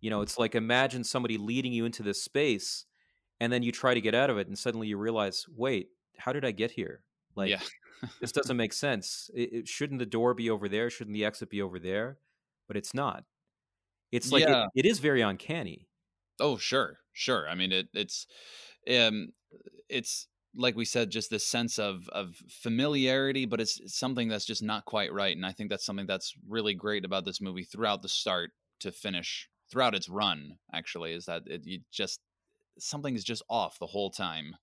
You 0.00 0.10
know, 0.10 0.22
it's 0.22 0.38
like 0.38 0.54
imagine 0.54 1.04
somebody 1.04 1.38
leading 1.38 1.72
you 1.72 1.84
into 1.84 2.02
this 2.02 2.20
space 2.20 2.86
and 3.40 3.52
then 3.52 3.62
you 3.62 3.72
try 3.72 3.94
to 3.94 4.00
get 4.00 4.14
out 4.14 4.30
of 4.30 4.38
it 4.38 4.48
and 4.48 4.58
suddenly 4.58 4.88
you 4.88 4.96
realize, 4.96 5.46
"Wait, 5.54 5.90
how 6.18 6.32
did 6.32 6.44
I 6.44 6.50
get 6.50 6.72
here?" 6.72 7.02
Like 7.36 7.50
yeah. 7.50 7.60
this 8.20 8.32
doesn't 8.32 8.56
make 8.56 8.72
sense. 8.72 9.30
It, 9.34 9.52
it, 9.52 9.68
shouldn't 9.68 10.00
the 10.00 10.06
door 10.06 10.34
be 10.34 10.50
over 10.50 10.68
there? 10.68 10.90
Shouldn't 10.90 11.14
the 11.14 11.24
exit 11.24 11.50
be 11.50 11.62
over 11.62 11.78
there? 11.78 12.18
But 12.66 12.76
it's 12.76 12.94
not. 12.94 13.24
It's 14.12 14.32
like 14.32 14.48
Yeah. 14.48 14.48
it, 14.48 14.70
it 14.74 14.86
is 14.86 15.00
very 15.00 15.22
uncanny. 15.22 15.88
Oh, 16.40 16.56
sure, 16.56 16.98
sure. 17.12 17.48
I 17.48 17.54
mean, 17.54 17.72
it, 17.72 17.88
it's, 17.92 18.26
um, 18.88 19.32
it's 19.88 20.28
like 20.54 20.76
we 20.76 20.84
said, 20.84 21.10
just 21.10 21.30
this 21.30 21.46
sense 21.46 21.78
of 21.78 22.08
of 22.10 22.36
familiarity, 22.50 23.46
but 23.46 23.60
it's, 23.60 23.80
it's 23.80 23.98
something 23.98 24.28
that's 24.28 24.46
just 24.46 24.62
not 24.62 24.84
quite 24.86 25.12
right. 25.12 25.36
And 25.36 25.46
I 25.46 25.52
think 25.52 25.70
that's 25.70 25.84
something 25.86 26.06
that's 26.06 26.34
really 26.48 26.74
great 26.74 27.04
about 27.04 27.24
this 27.24 27.40
movie 27.40 27.64
throughout 27.64 28.02
the 28.02 28.08
start 28.08 28.52
to 28.80 28.92
finish, 28.92 29.48
throughout 29.70 29.94
its 29.94 30.08
run. 30.08 30.58
Actually, 30.72 31.12
is 31.14 31.26
that 31.26 31.44
it 31.46 31.62
you 31.66 31.80
just 31.92 32.20
something 32.78 33.14
is 33.16 33.24
just 33.24 33.42
off 33.50 33.78
the 33.80 33.88
whole 33.88 34.10
time. 34.10 34.56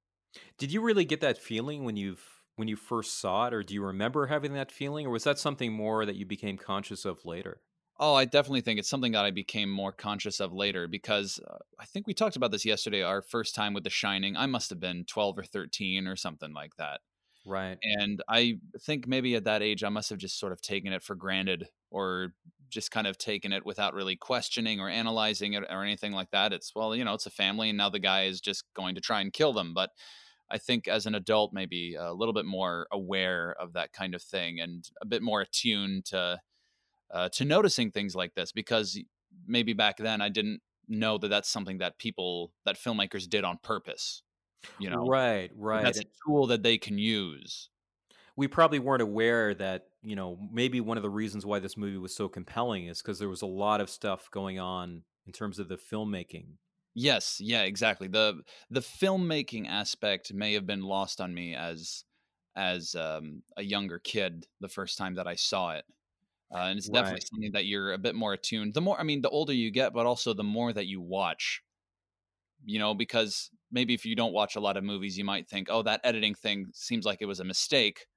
Did 0.59 0.71
you 0.73 0.81
really 0.81 1.05
get 1.05 1.21
that 1.21 1.37
feeling 1.39 1.85
when 1.85 1.97
you've 1.97 2.43
when 2.55 2.67
you 2.67 2.75
first 2.77 3.19
saw 3.19 3.47
it, 3.47 3.53
or 3.53 3.63
do 3.63 3.73
you 3.73 3.83
remember 3.83 4.27
having 4.27 4.53
that 4.53 4.71
feeling, 4.71 5.07
or 5.07 5.11
was 5.11 5.23
that 5.25 5.39
something 5.39 5.73
more 5.73 6.05
that 6.05 6.17
you 6.17 6.25
became 6.25 6.57
conscious 6.57 7.05
of 7.05 7.25
later? 7.25 7.63
Oh, 7.99 8.15
I 8.15 8.23
definitely 8.23 8.61
think 8.61 8.79
it's 8.79 8.89
something 8.89 9.11
that 9.11 9.25
I 9.25 9.31
became 9.31 9.69
more 9.69 9.91
conscious 9.91 10.39
of 10.39 10.53
later 10.53 10.87
because 10.87 11.39
uh, 11.45 11.57
I 11.77 11.85
think 11.85 12.07
we 12.07 12.13
talked 12.13 12.37
about 12.37 12.51
this 12.51 12.63
yesterday. 12.63 13.01
Our 13.01 13.21
first 13.21 13.55
time 13.55 13.73
with 13.73 13.83
The 13.83 13.89
Shining, 13.89 14.37
I 14.37 14.45
must 14.45 14.69
have 14.69 14.79
been 14.79 15.03
twelve 15.03 15.37
or 15.37 15.43
thirteen 15.43 16.07
or 16.07 16.15
something 16.15 16.53
like 16.53 16.75
that. 16.77 17.01
Right. 17.45 17.77
And 17.83 18.21
I 18.29 18.59
think 18.81 19.07
maybe 19.07 19.35
at 19.35 19.45
that 19.45 19.61
age, 19.61 19.83
I 19.83 19.89
must 19.89 20.09
have 20.11 20.19
just 20.19 20.39
sort 20.39 20.53
of 20.53 20.61
taken 20.61 20.93
it 20.93 21.03
for 21.03 21.15
granted 21.15 21.67
or 21.89 22.33
just 22.69 22.91
kind 22.91 23.07
of 23.07 23.17
taken 23.17 23.51
it 23.51 23.65
without 23.65 23.93
really 23.93 24.15
questioning 24.15 24.79
or 24.79 24.89
analyzing 24.89 25.53
it 25.53 25.63
or 25.69 25.83
anything 25.83 26.11
like 26.11 26.29
that. 26.31 26.53
It's, 26.53 26.75
well, 26.75 26.95
you 26.95 27.03
know, 27.03 27.15
it's 27.15 27.25
a 27.25 27.31
family 27.31 27.69
and 27.69 27.77
now 27.77 27.89
the 27.89 27.99
guy 27.99 28.25
is 28.25 28.39
just 28.39 28.65
going 28.75 28.95
to 28.95 29.01
try 29.01 29.21
and 29.21 29.33
kill 29.33 29.53
them. 29.53 29.73
But 29.73 29.89
I 30.51 30.57
think 30.57 30.87
as 30.87 31.05
an 31.05 31.15
adult, 31.15 31.51
maybe 31.53 31.95
a 31.95 32.13
little 32.13 32.33
bit 32.33 32.45
more 32.45 32.87
aware 32.91 33.55
of 33.59 33.73
that 33.73 33.93
kind 33.93 34.13
of 34.13 34.21
thing 34.21 34.59
and 34.59 34.87
a 35.01 35.05
bit 35.05 35.23
more 35.23 35.41
attuned 35.41 36.05
to. 36.05 36.39
Uh, 37.11 37.29
to 37.29 37.45
noticing 37.45 37.91
things 37.91 38.15
like 38.15 38.35
this 38.35 38.51
because 38.51 38.99
maybe 39.47 39.73
back 39.73 39.97
then 39.97 40.21
I 40.21 40.29
didn't 40.29 40.61
know 40.87 41.17
that 41.17 41.29
that's 41.29 41.49
something 41.49 41.79
that 41.79 41.97
people 41.97 42.53
that 42.65 42.75
filmmakers 42.77 43.27
did 43.29 43.43
on 43.43 43.57
purpose. 43.63 44.23
You 44.77 44.89
know, 44.91 45.05
Right, 45.07 45.51
right. 45.55 45.83
that's 45.83 45.99
a 45.99 46.05
tool 46.25 46.47
that 46.47 46.63
they 46.63 46.77
can 46.77 46.97
use. 46.97 47.69
we 48.35 48.47
probably 48.47 48.79
weren't 48.79 49.01
aware 49.01 49.53
that, 49.55 49.87
you 50.01 50.15
know, 50.15 50.37
maybe 50.51 50.81
one 50.81 50.97
of 50.97 51.03
the 51.03 51.09
reasons 51.09 51.45
why 51.45 51.59
this 51.59 51.77
movie 51.77 51.97
was 51.97 52.15
so 52.15 52.29
compelling 52.29 52.85
is 52.87 53.01
because 53.01 53.19
there 53.19 53.29
was 53.29 53.41
a 53.41 53.47
lot 53.47 53.81
of 53.81 53.89
stuff 53.89 54.29
going 54.31 54.59
on 54.59 55.03
in 55.25 55.33
terms 55.33 55.59
of 55.59 55.67
the 55.67 55.77
filmmaking 55.77 56.57
Yes, 56.95 57.39
yeah, 57.39 57.63
exactly. 57.63 58.07
The 58.07 58.43
the 58.69 58.81
filmmaking 58.81 59.67
aspect 59.67 60.33
may 60.33 60.53
have 60.53 60.65
been 60.65 60.81
lost 60.81 61.21
on 61.21 61.33
me 61.33 61.55
as 61.55 62.03
as 62.55 62.95
um, 62.95 63.43
a 63.55 63.63
younger 63.63 63.99
kid 63.99 64.47
the 64.59 64.67
first 64.69 64.97
time 64.97 65.15
that 65.15 65.27
I 65.27 65.35
saw 65.35 65.71
it. 65.75 65.85
Uh, 66.53 66.57
and 66.65 66.79
it's 66.79 66.89
definitely 66.89 67.21
Right. 67.21 67.27
something 67.29 67.51
that 67.53 67.65
you're 67.65 67.93
a 67.93 67.97
bit 67.97 68.15
more 68.15 68.33
attuned. 68.33 68.73
The 68.73 68.81
more, 68.81 68.99
I 68.99 69.03
mean, 69.03 69.21
the 69.21 69.29
older 69.29 69.53
you 69.53 69.71
get, 69.71 69.93
but 69.93 70.05
also 70.05 70.33
the 70.33 70.43
more 70.43 70.73
that 70.73 70.87
you 70.87 70.99
watch, 71.01 71.61
you 72.65 72.79
know, 72.79 72.93
because 72.93 73.51
maybe 73.71 73.93
if 73.93 74.05
you 74.05 74.15
don't 74.15 74.33
watch 74.33 74.55
a 74.55 74.59
lot 74.59 74.77
of 74.77 74.83
movies, 74.83 75.17
you 75.17 75.23
might 75.23 75.47
think, 75.47 75.67
oh, 75.69 75.83
that 75.83 76.01
editing 76.03 76.33
thing 76.35 76.67
seems 76.73 77.05
like 77.05 77.21
it 77.21 77.25
was 77.25 77.39
a 77.39 77.45
mistake, 77.45 78.07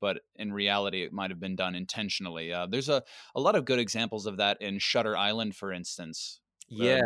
but 0.00 0.20
in 0.36 0.52
reality, 0.52 1.02
it 1.02 1.12
might 1.12 1.30
have 1.30 1.40
been 1.40 1.56
done 1.56 1.74
intentionally. 1.74 2.52
Uh, 2.52 2.66
there's 2.66 2.88
a, 2.88 3.02
a 3.34 3.40
lot 3.40 3.56
of 3.56 3.64
good 3.64 3.78
examples 3.78 4.26
of 4.26 4.36
that 4.38 4.60
in 4.62 4.78
Shutter 4.78 5.16
Island, 5.16 5.56
for 5.56 5.72
instance. 5.72 6.40
Yes. 6.68 7.02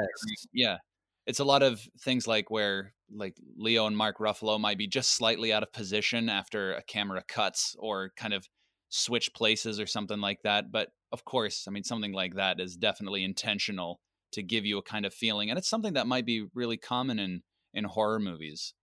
yeah. 0.53 0.79
It's 1.27 1.41
a 1.41 1.45
lot 1.45 1.63
of 1.63 1.87
things 2.01 2.27
like 2.27 2.51
where 2.51 2.95
like 3.11 3.37
Leo 3.57 3.87
and 3.87 3.97
Mark 3.97 4.19
Ruffalo 4.19 4.59
might 4.61 4.79
be 4.79 4.87
just 4.87 5.13
slightly 5.13 5.53
out 5.53 5.63
of 5.63 5.73
position 5.73 6.29
after 6.29 6.75
a 6.75 6.83
camera 6.83 7.23
cuts 7.27 7.77
or 7.79 8.13
kind 8.17 8.35
of 8.35 8.49
switch 8.89 9.33
places 9.35 9.79
or 9.81 9.87
something 9.87 10.21
like 10.21 10.43
that. 10.43 10.71
But 10.73 10.89
of 11.13 11.25
course, 11.25 11.67
I 11.69 11.71
mean 11.71 11.85
something 11.85 12.13
like 12.13 12.35
that 12.37 12.61
is 12.61 12.77
definitely 12.77 13.25
intentional 13.25 14.01
to 14.33 14.43
give 14.43 14.67
you 14.67 14.79
a 14.79 14.83
kind 14.83 15.07
of 15.07 15.15
feeling. 15.15 15.51
And 15.51 15.59
it's 15.59 15.69
something 15.69 15.95
that 15.95 16.07
might 16.07 16.27
be 16.27 16.47
really 16.55 16.77
common 16.77 17.19
in 17.19 17.43
in 17.75 17.85
horror 17.85 18.19
movies. 18.21 18.75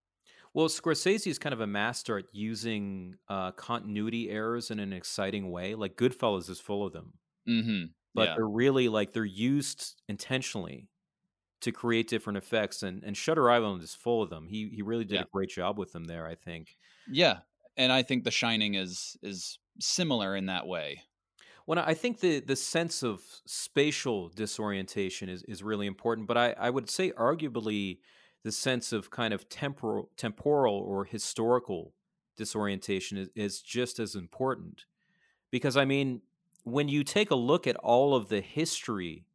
Well, 0.54 0.68
Scorsese 0.70 1.28
is 1.28 1.38
kind 1.38 1.52
of 1.54 1.60
a 1.60 1.68
master 1.68 2.18
at 2.18 2.26
using 2.32 3.16
uh, 3.28 3.52
continuity 3.52 4.30
errors 4.30 4.72
in 4.72 4.80
an 4.80 4.94
exciting 4.94 5.52
way. 5.52 5.76
Like 5.76 5.98
Goodfellas 5.98 6.50
is 6.50 6.60
full 6.62 6.86
of 6.88 6.94
them, 6.94 7.14
Mm-hmm. 7.48 7.86
but 8.14 8.30
yeah. 8.30 8.36
they're 8.36 8.48
really 8.48 8.88
like 8.88 9.12
they're 9.14 9.26
used 9.26 10.02
intentionally 10.08 10.88
to 11.62 11.72
create 11.72 12.08
different 12.08 12.38
effects. 12.38 12.84
And 12.84 13.04
and 13.04 13.18
Shutter 13.18 13.50
Island 13.50 13.84
is 13.84 13.94
full 13.94 14.22
of 14.22 14.30
them. 14.30 14.48
He 14.48 14.70
he 14.74 14.82
really 14.82 15.04
did 15.06 15.16
Yeah. 15.16 15.22
a 15.24 15.32
great 15.34 15.50
job 15.50 15.78
with 15.78 15.92
them 15.92 16.06
there. 16.06 16.26
I 16.26 16.36
think. 16.36 16.78
Yeah. 17.12 17.40
And 17.78 17.92
I 17.92 18.04
think 18.04 18.24
The 18.24 18.32
Shining 18.32 18.76
is 18.76 19.18
is 19.22 19.60
similar 19.80 20.36
in 20.36 20.46
that 20.48 20.68
way. 20.68 21.04
Well, 21.68 21.84
I 21.84 21.96
think 21.96 22.20
the 22.20 22.40
the 22.40 22.56
sense 22.56 23.02
of 23.02 23.22
spatial 23.46 24.30
disorientation 24.30 25.30
is, 25.30 25.44
is 25.44 25.64
really 25.64 25.88
important, 25.88 26.28
but 26.28 26.38
I, 26.38 26.56
I 26.58 26.70
would 26.70 26.90
say 26.90 27.12
arguably 27.12 28.00
the 28.44 28.52
sense 28.52 28.94
of 28.94 29.10
kind 29.10 29.34
of 29.34 29.50
temporal 29.50 30.12
temporal 30.16 30.78
or 30.78 31.06
historical 31.06 31.94
disorientation 32.38 33.18
is, 33.18 33.30
is 33.36 33.62
just 33.62 34.00
as 34.00 34.16
important. 34.16 34.86
Because 35.50 35.76
I 35.76 35.86
mean, 35.86 36.22
when 36.64 36.88
you 36.88 37.04
take 37.04 37.32
a 37.32 37.36
look 37.36 37.66
at 37.66 37.76
all 37.78 38.16
of 38.16 38.30
the 38.30 38.42
history 38.42 39.26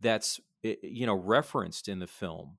that's 0.00 0.40
eh, 0.62 0.76
you 0.82 1.06
know 1.06 1.14
referenced 1.14 1.88
in 1.88 1.98
the 1.98 2.06
film, 2.06 2.58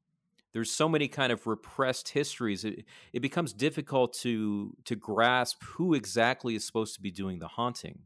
there's 0.59 0.71
so 0.71 0.89
many 0.89 1.07
kind 1.07 1.31
of 1.31 1.47
repressed 1.47 2.09
histories. 2.09 2.65
It, 2.65 2.85
it 3.13 3.21
becomes 3.21 3.53
difficult 3.53 4.13
to 4.15 4.75
to 4.85 4.95
grasp 4.95 5.63
who 5.63 5.93
exactly 5.93 6.55
is 6.55 6.65
supposed 6.65 6.95
to 6.95 7.01
be 7.01 7.11
doing 7.11 7.39
the 7.39 7.47
haunting, 7.47 8.05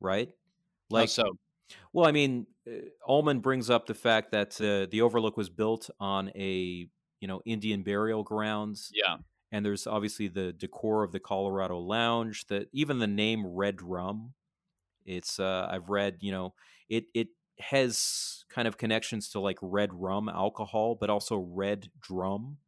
right? 0.00 0.32
Like 0.90 1.08
Like, 1.08 1.08
so. 1.08 1.24
well, 1.92 2.06
I 2.06 2.12
mean, 2.12 2.46
uh, 2.68 2.88
Ullman 3.06 3.40
brings 3.40 3.70
up 3.70 3.86
the 3.86 3.94
fact 3.94 4.32
that 4.32 4.60
uh, 4.60 4.86
the 4.90 5.02
Overlook 5.02 5.36
was 5.36 5.50
built 5.50 5.90
on 6.00 6.30
a 6.34 6.88
you 7.20 7.28
know 7.28 7.42
Indian 7.46 7.82
burial 7.82 8.22
grounds, 8.22 8.94
Yeah. 8.94 9.18
and 9.52 9.64
there's 9.66 9.86
obviously 9.86 10.28
the 10.28 10.52
decor 10.52 11.04
of 11.04 11.12
the 11.12 11.20
Colorado 11.20 11.78
Lounge. 11.78 12.46
That 12.48 12.68
even 12.72 12.98
the 13.00 13.06
name 13.08 13.46
Red 13.46 13.82
Rum, 13.82 14.34
it's 15.04 15.38
uh, 15.40 15.68
I've 15.70 15.88
read, 15.90 16.18
you 16.20 16.32
know, 16.32 16.54
it 16.88 17.06
it 17.14 17.28
has 17.58 18.44
kind 18.48 18.68
of 18.68 18.78
connections 18.78 19.30
to 19.30 19.40
like 19.40 19.58
red 19.60 19.90
rum 19.92 20.28
alcohol, 20.28 20.96
but 20.98 21.10
also 21.10 21.36
red 21.36 21.90
drum. 22.00 22.58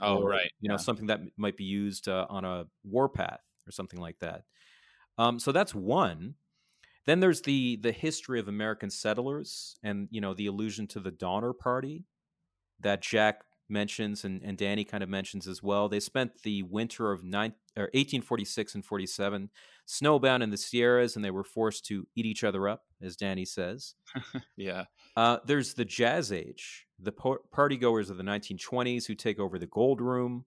Oh, 0.00 0.18
or, 0.18 0.28
right. 0.28 0.50
You 0.60 0.68
know, 0.68 0.74
yeah. 0.74 0.78
something 0.78 1.06
that 1.06 1.20
might 1.36 1.56
be 1.56 1.64
used 1.64 2.08
uh, 2.08 2.26
on 2.28 2.44
a 2.44 2.66
warpath 2.84 3.40
or 3.66 3.72
something 3.72 4.00
like 4.00 4.18
that. 4.20 4.42
Um, 5.18 5.38
so 5.38 5.52
that's 5.52 5.74
one. 5.74 6.34
Then 7.06 7.20
there's 7.20 7.42
the 7.42 7.76
the 7.76 7.92
history 7.92 8.40
of 8.40 8.48
American 8.48 8.90
settlers, 8.90 9.76
and 9.82 10.08
you 10.10 10.20
know 10.20 10.34
the 10.34 10.46
allusion 10.46 10.86
to 10.88 11.00
the 11.00 11.12
Donner 11.12 11.52
Party 11.52 12.04
that 12.80 13.00
Jack 13.00 13.42
mentions 13.68 14.24
and, 14.24 14.42
and 14.42 14.56
Danny 14.56 14.84
kind 14.84 15.02
of 15.02 15.08
mentions 15.08 15.48
as 15.48 15.62
well. 15.62 15.88
They 15.88 16.00
spent 16.00 16.42
the 16.42 16.62
winter 16.62 17.12
of 17.12 17.24
nine, 17.24 17.54
or 17.76 17.84
1846 17.84 18.74
and 18.76 18.84
47 18.84 19.50
snowbound 19.86 20.42
in 20.42 20.50
the 20.50 20.56
Sierras, 20.56 21.16
and 21.16 21.24
they 21.24 21.30
were 21.30 21.44
forced 21.44 21.84
to 21.86 22.06
eat 22.14 22.26
each 22.26 22.44
other 22.44 22.68
up, 22.68 22.84
as 23.02 23.16
Danny 23.16 23.44
says. 23.44 23.94
Yeah. 24.56 24.84
Uh, 25.16 25.38
there's 25.44 25.74
the 25.74 25.84
Jazz 25.84 26.32
Age, 26.32 26.86
the 26.98 27.12
po- 27.12 27.38
partygoers 27.54 28.10
of 28.10 28.16
the 28.16 28.24
1920s 28.24 29.06
who 29.06 29.14
take 29.14 29.38
over 29.38 29.58
the 29.58 29.66
Gold 29.66 30.00
Room. 30.00 30.44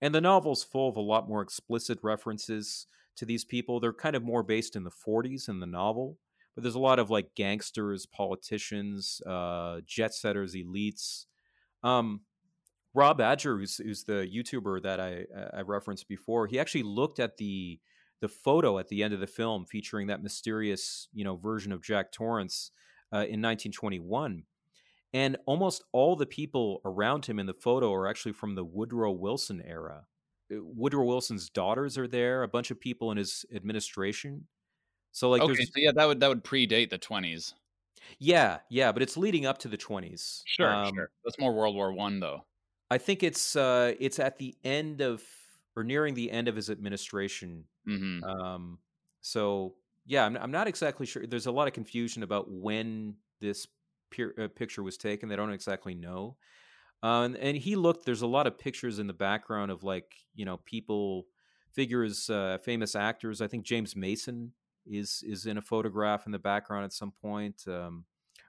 And 0.00 0.14
the 0.14 0.20
novel's 0.20 0.64
full 0.64 0.88
of 0.88 0.96
a 0.96 1.00
lot 1.00 1.28
more 1.28 1.42
explicit 1.42 1.98
references 2.02 2.86
to 3.16 3.26
these 3.26 3.44
people. 3.44 3.80
They're 3.80 3.92
kind 3.92 4.16
of 4.16 4.22
more 4.22 4.42
based 4.42 4.76
in 4.76 4.84
the 4.84 4.90
40s 4.90 5.48
in 5.48 5.60
the 5.60 5.66
novel, 5.66 6.16
but 6.54 6.62
there's 6.62 6.74
a 6.74 6.80
lot 6.80 6.98
of 6.98 7.10
like 7.10 7.34
gangsters, 7.34 8.06
politicians, 8.06 9.20
uh, 9.26 9.80
jet 9.86 10.14
setters, 10.14 10.54
elites. 10.54 11.26
Um, 11.82 12.20
Rob 12.94 13.20
Ager, 13.20 13.58
who's, 13.58 13.76
who's 13.76 14.04
the 14.04 14.28
YouTuber 14.32 14.82
that 14.82 15.00
I, 15.00 15.24
I 15.54 15.62
referenced 15.62 16.08
before, 16.08 16.46
he 16.46 16.58
actually 16.58 16.82
looked 16.82 17.20
at 17.20 17.36
the 17.36 17.80
the 18.20 18.28
photo 18.28 18.78
at 18.78 18.88
the 18.88 19.02
end 19.02 19.14
of 19.14 19.20
the 19.20 19.26
film 19.26 19.64
featuring 19.64 20.08
that 20.08 20.22
mysterious, 20.22 21.08
you 21.12 21.24
know, 21.24 21.36
version 21.36 21.72
of 21.72 21.82
Jack 21.82 22.12
Torrance 22.12 22.70
uh, 23.12 23.18
in 23.18 23.40
1921. 23.40 24.44
And 25.12 25.36
almost 25.46 25.84
all 25.92 26.16
the 26.16 26.26
people 26.26 26.80
around 26.84 27.26
him 27.26 27.38
in 27.38 27.46
the 27.46 27.54
photo 27.54 27.92
are 27.92 28.06
actually 28.06 28.32
from 28.32 28.54
the 28.54 28.64
Woodrow 28.64 29.10
Wilson 29.10 29.62
era. 29.66 30.04
Uh, 30.52 30.56
Woodrow 30.60 31.04
Wilson's 31.04 31.48
daughters 31.48 31.98
are 31.98 32.06
there, 32.06 32.42
a 32.42 32.48
bunch 32.48 32.70
of 32.70 32.78
people 32.78 33.10
in 33.10 33.16
his 33.16 33.44
administration. 33.54 34.46
So 35.12 35.28
like 35.30 35.42
okay, 35.42 35.64
so 35.64 35.72
yeah, 35.76 35.90
that 35.96 36.06
would 36.06 36.20
that 36.20 36.28
would 36.28 36.44
predate 36.44 36.90
the 36.90 36.98
twenties. 36.98 37.54
yeah, 38.20 38.58
yeah, 38.68 38.92
but 38.92 39.02
it's 39.02 39.16
leading 39.16 39.44
up 39.46 39.58
to 39.58 39.68
the 39.68 39.76
20s. 39.76 40.42
Sure, 40.46 40.72
Um, 40.72 40.94
sure. 40.94 41.10
That's 41.24 41.38
more 41.38 41.52
World 41.52 41.74
War 41.74 41.92
One 41.92 42.20
though. 42.20 42.44
I 42.90 42.98
think 42.98 43.22
it's 43.22 43.56
uh 43.56 43.94
it's 43.98 44.18
at 44.18 44.38
the 44.38 44.56
end 44.64 45.00
of 45.00 45.22
or 45.76 45.84
nearing 45.84 46.14
the 46.14 46.30
end 46.30 46.48
of 46.48 46.56
his 46.56 46.70
administration. 46.70 47.66
hmm 47.86 48.20
Um 48.22 48.80
so 49.20 49.76
yeah, 50.06 50.24
I'm 50.26 50.36
I'm 50.36 50.50
not 50.50 50.66
exactly 50.68 51.06
sure. 51.06 51.26
There's 51.26 51.46
a 51.46 51.52
lot 51.52 51.68
of 51.68 51.74
confusion 51.74 52.22
about 52.22 52.50
when 52.50 53.16
this 53.40 53.66
peer, 54.10 54.34
uh, 54.38 54.48
picture 54.48 54.82
was 54.82 54.96
taken. 54.96 55.28
They 55.28 55.36
don't 55.36 55.52
exactly 55.52 55.94
know. 55.94 56.38
Uh, 57.02 57.22
and, 57.24 57.36
and 57.36 57.56
he 57.56 57.76
looked. 57.76 58.04
There's 58.06 58.22
a 58.22 58.26
lot 58.26 58.46
of 58.46 58.58
pictures 58.58 58.98
in 58.98 59.06
the 59.06 59.14
background 59.14 59.70
of 59.70 59.82
like 59.84 60.16
you 60.34 60.44
know 60.44 60.58
people, 60.58 61.26
figures, 61.72 62.28
uh, 62.30 62.58
famous 62.62 62.94
actors. 62.94 63.40
I 63.40 63.48
think 63.48 63.64
James 63.64 63.96
Mason 63.96 64.52
is 64.86 65.22
is 65.26 65.46
in 65.46 65.58
a 65.58 65.62
photograph 65.62 66.26
in 66.26 66.32
the 66.32 66.38
background 66.38 66.84
at 66.84 66.92
some 66.92 67.12
point, 67.12 67.64
um, 67.68 68.06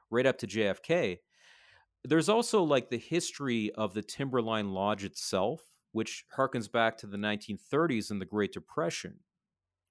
right 0.10 0.26
up 0.26 0.38
to 0.40 0.48
JFK. 0.48 1.22
There's 2.04 2.30
also 2.30 2.64
like 2.64 2.90
the 2.90 2.98
history 2.98 3.72
of 3.76 3.94
the 3.94 4.02
Timberline 4.02 4.74
Lodge 4.74 5.04
itself, 5.04 5.62
which 5.92 6.26
harkens 6.36 6.72
back 6.72 6.98
to 6.98 7.08
the 7.08 7.18
1930s 7.18 8.10
and 8.10 8.20
the 8.20 8.26
Great 8.26 8.54
Depression, 8.54 9.20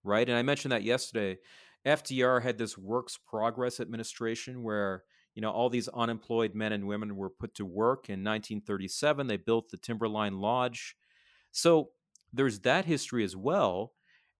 right? 0.03 0.28
And 0.28 0.37
I 0.37 0.43
mentioned 0.43 0.73
that 0.73 0.82
yesterday. 0.82 1.39
FDR 1.87 2.43
had 2.43 2.59
this 2.59 2.77
works 2.77 3.16
progress 3.16 3.81
administration 3.81 4.62
where 4.62 5.05
you 5.35 5.43
know 5.43 5.51
all 5.51 5.70
these 5.70 5.89
unemployed 5.89 6.55
men 6.55 6.73
and 6.73 6.87
women 6.87 7.16
were 7.16 7.31
put 7.31 7.55
to 7.55 7.65
work 7.65 8.09
in 8.09 8.24
1937 8.24 9.27
they 9.27 9.37
built 9.37 9.70
the 9.70 9.77
timberline 9.77 10.41
lodge 10.41 10.97
so 11.53 11.91
there's 12.32 12.61
that 12.61 12.85
history 12.85 13.24
as 13.24 13.37
well 13.37 13.93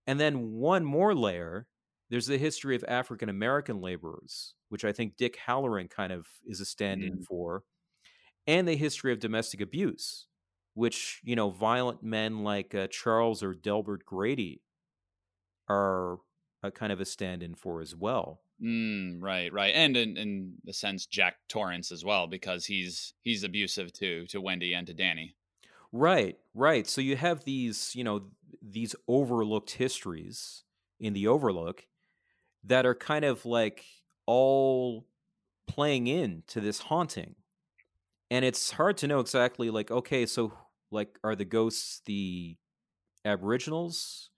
and 0.07 0.21
then 0.21 0.53
one 0.53 0.85
more 0.85 1.15
layer 1.15 1.67
there's 2.11 2.27
the 2.27 2.39
history 2.39 2.77
of 2.77 2.85
african 2.89 3.28
american 3.28 3.81
laborers 3.81 4.55
which 4.69 4.85
i 4.85 4.93
think 4.93 5.16
dick 5.16 5.39
hallorann 5.47 5.89
kind 5.91 6.12
of 6.12 6.28
is 6.45 6.61
a 6.61 6.65
stand-in 6.66 7.19
for 7.19 7.65
and 8.47 8.69
the 8.69 8.77
history 8.77 9.12
of 9.12 9.20
domestic 9.20 9.61
abuse 9.61 10.28
which 10.74 11.20
you 11.24 11.37
know 11.37 11.51
violent 11.51 12.03
men 12.03 12.45
like 12.45 12.74
uh, 12.74 12.87
charles 12.89 13.43
or 13.43 13.55
delbert 13.55 14.05
grady 14.05 14.62
are 15.69 16.19
a 16.62 16.70
kind 16.70 16.93
of 16.93 17.01
a 17.01 17.05
stand-in 17.05 17.55
for 17.55 17.81
as 17.81 17.95
well 17.97 18.43
Mm, 18.62 19.20
right, 19.23 19.51
right, 19.53 19.74
and 19.74 19.97
in, 19.97 20.16
in 20.19 20.59
the 20.65 20.73
sense 20.74 21.07
Jack 21.07 21.49
Torrance 21.49 21.91
as 21.91 22.05
well 22.05 22.27
because 22.28 22.66
he's 22.66 23.15
he's 23.23 23.43
abusive 23.43 23.93
to 23.95 24.27
to 24.27 24.41
Wendy 24.41 24.74
and 24.74 24.87
to 24.87 24.95
Danny. 24.95 25.35
Right, 25.93 26.39
right. 26.55 26.87
So 26.87 27.01
you 27.01 27.16
have 27.16 27.45
these, 27.45 27.95
you 27.97 28.05
know, 28.05 28.31
these 28.62 28.95
overlooked 29.09 29.73
histories 29.73 30.65
in 31.01 31.15
the 31.15 31.27
Overlook 31.27 31.87
that 32.65 32.87
are 32.87 32.95
kind 32.95 33.24
of 33.24 33.45
like 33.45 33.85
all 34.27 35.07
playing 35.66 36.07
into 36.07 36.61
this 36.61 36.81
haunting. 36.81 37.35
And 38.31 38.45
it's 38.45 38.73
hard 38.73 38.97
to 38.99 39.07
know 39.07 39.20
exactly 39.20 39.70
like 39.70 39.91
okay, 39.91 40.27
so 40.27 40.53
like 40.91 41.19
are 41.24 41.35
the 41.35 41.45
ghosts 41.45 42.03
the 42.07 42.57
aboriginals? 43.24 44.31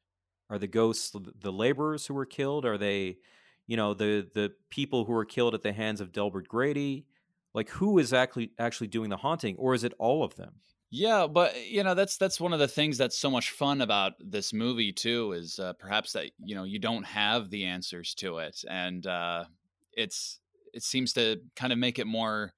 Are 0.51 0.59
the 0.59 0.67
ghosts 0.67 1.15
the 1.41 1.53
laborers 1.53 2.07
who 2.07 2.15
were 2.15 2.27
killed? 2.27 2.65
Are 2.65 2.79
they, 2.79 3.19
you 3.67 3.77
know, 3.77 3.95
the 3.95 4.29
the 4.35 4.53
people 4.71 5.05
who 5.05 5.13
were 5.13 5.25
killed 5.25 5.55
at 5.55 5.63
the 5.63 5.73
hands 5.73 6.01
of 6.01 6.13
Delbert 6.13 6.49
Grady? 6.49 7.07
Like 7.55 7.71
who 7.71 7.99
is 7.99 8.13
actually 8.13 8.53
actually 8.59 8.89
doing 8.89 9.11
the 9.11 9.19
haunting, 9.19 9.57
or 9.57 9.75
is 9.75 9.85
it 9.85 9.95
all 9.99 10.25
of 10.25 10.37
them? 10.37 10.55
Yeah, 10.95 11.27
but 11.27 11.67
you 11.67 11.83
know 11.83 11.95
that's 11.95 12.19
that's 12.19 12.39
one 12.39 12.53
of 12.53 12.59
the 12.59 12.69
things 12.69 12.99
that's 12.99 13.19
so 13.19 13.31
much 13.31 13.51
fun 13.51 13.81
about 13.81 14.13
this 14.21 14.53
movie 14.53 14.93
too 14.93 15.33
is 15.33 15.59
uh, 15.59 15.73
perhaps 15.73 16.13
that 16.13 16.33
you 16.39 16.55
know 16.55 16.65
you 16.65 16.79
don't 16.79 17.05
have 17.05 17.49
the 17.49 17.65
answers 17.65 18.15
to 18.17 18.39
it, 18.39 18.63
and 18.69 19.07
uh, 19.07 19.47
it's 19.95 20.39
it 20.75 20.83
seems 20.83 21.15
to 21.15 21.41
kind 21.57 21.73
of 21.73 21.79
make 21.79 21.99
it 21.99 22.07
more 22.07 22.53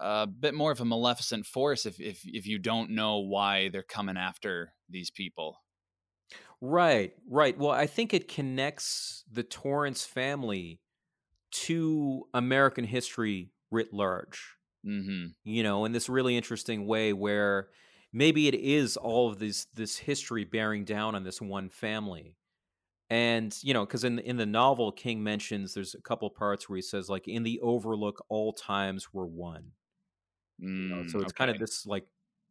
a 0.00 0.04
uh, 0.04 0.26
bit 0.26 0.54
more 0.54 0.72
of 0.72 0.80
a 0.80 0.84
maleficent 0.84 1.46
force 1.46 1.86
if 1.86 2.00
if 2.00 2.22
if 2.26 2.46
you 2.46 2.58
don't 2.58 2.90
know 2.90 3.20
why 3.20 3.70
they're 3.70 3.82
coming 3.82 4.18
after 4.18 4.74
these 4.90 5.10
people. 5.10 5.58
Right, 6.60 7.14
right. 7.28 7.56
Well, 7.58 7.72
I 7.72 7.86
think 7.86 8.14
it 8.14 8.28
connects 8.28 9.24
the 9.30 9.42
Torrance 9.42 10.04
family 10.04 10.80
to 11.52 12.28
American 12.34 12.84
history 12.84 13.52
writ 13.70 13.92
large. 13.92 14.56
Mm-hmm. 14.86 15.26
You 15.44 15.62
know, 15.62 15.84
in 15.84 15.92
this 15.92 16.08
really 16.08 16.36
interesting 16.36 16.86
way 16.86 17.12
where 17.12 17.68
maybe 18.12 18.48
it 18.48 18.54
is 18.54 18.96
all 18.96 19.30
of 19.30 19.38
this 19.38 19.66
this 19.74 19.98
history 19.98 20.44
bearing 20.44 20.84
down 20.84 21.14
on 21.14 21.24
this 21.24 21.40
one 21.40 21.68
family. 21.68 22.36
And 23.10 23.56
you 23.62 23.74
know, 23.74 23.84
because 23.84 24.04
in 24.04 24.18
in 24.18 24.36
the 24.36 24.46
novel, 24.46 24.90
King 24.90 25.22
mentions 25.22 25.74
there's 25.74 25.94
a 25.94 26.00
couple 26.00 26.30
parts 26.30 26.68
where 26.68 26.76
he 26.76 26.82
says 26.82 27.08
like, 27.08 27.28
"In 27.28 27.42
the 27.42 27.60
Overlook, 27.60 28.24
all 28.28 28.52
times 28.52 29.12
were 29.12 29.26
one." 29.26 29.72
Mm, 30.60 30.82
you 30.82 30.88
know, 30.88 31.02
so 31.08 31.18
it's 31.18 31.32
okay. 31.32 31.38
kind 31.38 31.50
of 31.50 31.58
this 31.58 31.84
like 31.86 32.06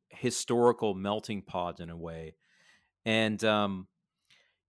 historical 0.10 0.94
melting 0.94 1.42
pot 1.42 1.80
in 1.80 1.90
a 1.90 1.98
way, 1.98 2.36
and 3.06 3.44
um, 3.44 3.88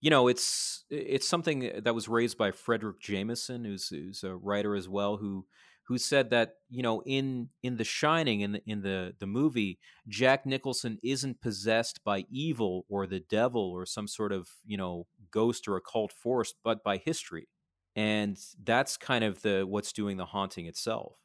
you 0.00 0.10
know, 0.10 0.28
it's 0.28 0.84
it's 0.90 1.28
something 1.28 1.70
that 1.84 1.94
was 1.94 2.08
raised 2.08 2.38
by 2.38 2.50
Fredric 2.50 2.98
Jameson, 2.98 3.64
who's 3.64 3.88
who's 3.88 4.24
a 4.24 4.34
writer 4.34 4.74
as 4.74 4.88
well, 4.88 5.18
who 5.18 5.46
who 5.84 5.98
said 5.98 6.30
that 6.30 6.56
you 6.70 6.82
know 6.82 7.02
in 7.04 7.48
in 7.62 7.76
The 7.76 7.84
Shining 7.84 8.40
in 8.40 8.52
the 8.52 8.62
in 8.66 8.82
the 8.82 9.14
the 9.18 9.26
movie 9.26 9.78
Jack 10.08 10.46
Nicholson 10.46 10.98
isn't 11.02 11.40
possessed 11.40 12.04
by 12.04 12.24
evil 12.30 12.86
or 12.88 13.06
the 13.06 13.20
devil 13.20 13.70
or 13.70 13.86
some 13.86 14.08
sort 14.08 14.32
of 14.32 14.48
you 14.64 14.76
know 14.76 15.06
ghost 15.30 15.66
or 15.66 15.76
occult 15.76 16.12
force, 16.12 16.54
but 16.62 16.84
by 16.84 16.98
history, 16.98 17.48
and 17.96 18.38
that's 18.62 18.96
kind 18.96 19.24
of 19.24 19.42
the 19.42 19.64
what's 19.66 19.92
doing 19.92 20.16
the 20.16 20.26
haunting 20.26 20.66
itself. 20.66 21.16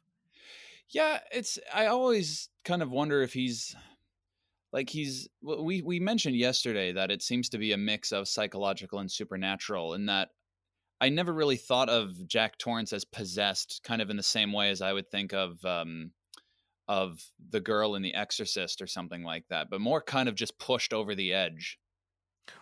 Yeah, 0.90 1.20
it's. 1.30 1.58
I 1.72 1.86
always 1.86 2.48
kind 2.64 2.82
of 2.82 2.90
wonder 2.90 3.22
if 3.22 3.32
he's 3.32 3.76
like 4.72 4.88
he's. 4.88 5.28
We 5.42 5.82
we 5.82 6.00
mentioned 6.00 6.36
yesterday 6.36 6.92
that 6.92 7.10
it 7.10 7.22
seems 7.22 7.48
to 7.50 7.58
be 7.58 7.72
a 7.72 7.76
mix 7.76 8.10
of 8.10 8.26
psychological 8.26 8.98
and 8.98 9.10
supernatural, 9.10 9.94
and 9.94 10.08
that 10.08 10.30
I 11.00 11.08
never 11.08 11.32
really 11.32 11.56
thought 11.56 11.88
of 11.88 12.26
Jack 12.26 12.58
Torrance 12.58 12.92
as 12.92 13.04
possessed, 13.04 13.80
kind 13.84 14.02
of 14.02 14.10
in 14.10 14.16
the 14.16 14.22
same 14.22 14.52
way 14.52 14.70
as 14.70 14.82
I 14.82 14.92
would 14.92 15.10
think 15.10 15.32
of 15.32 15.64
um, 15.64 16.12
of 16.88 17.22
the 17.50 17.60
girl 17.60 17.94
in 17.94 18.02
The 18.02 18.14
Exorcist 18.14 18.82
or 18.82 18.86
something 18.86 19.22
like 19.22 19.44
that, 19.50 19.68
but 19.70 19.80
more 19.80 20.02
kind 20.02 20.28
of 20.28 20.34
just 20.34 20.58
pushed 20.58 20.92
over 20.92 21.14
the 21.14 21.34
edge. 21.34 21.78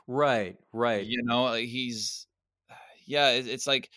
Right, 0.07 0.57
right. 0.73 1.05
You 1.05 1.23
know, 1.23 1.55
he's 1.55 2.27
yeah, 3.07 3.31
it's 3.31 3.67
like 3.67 3.91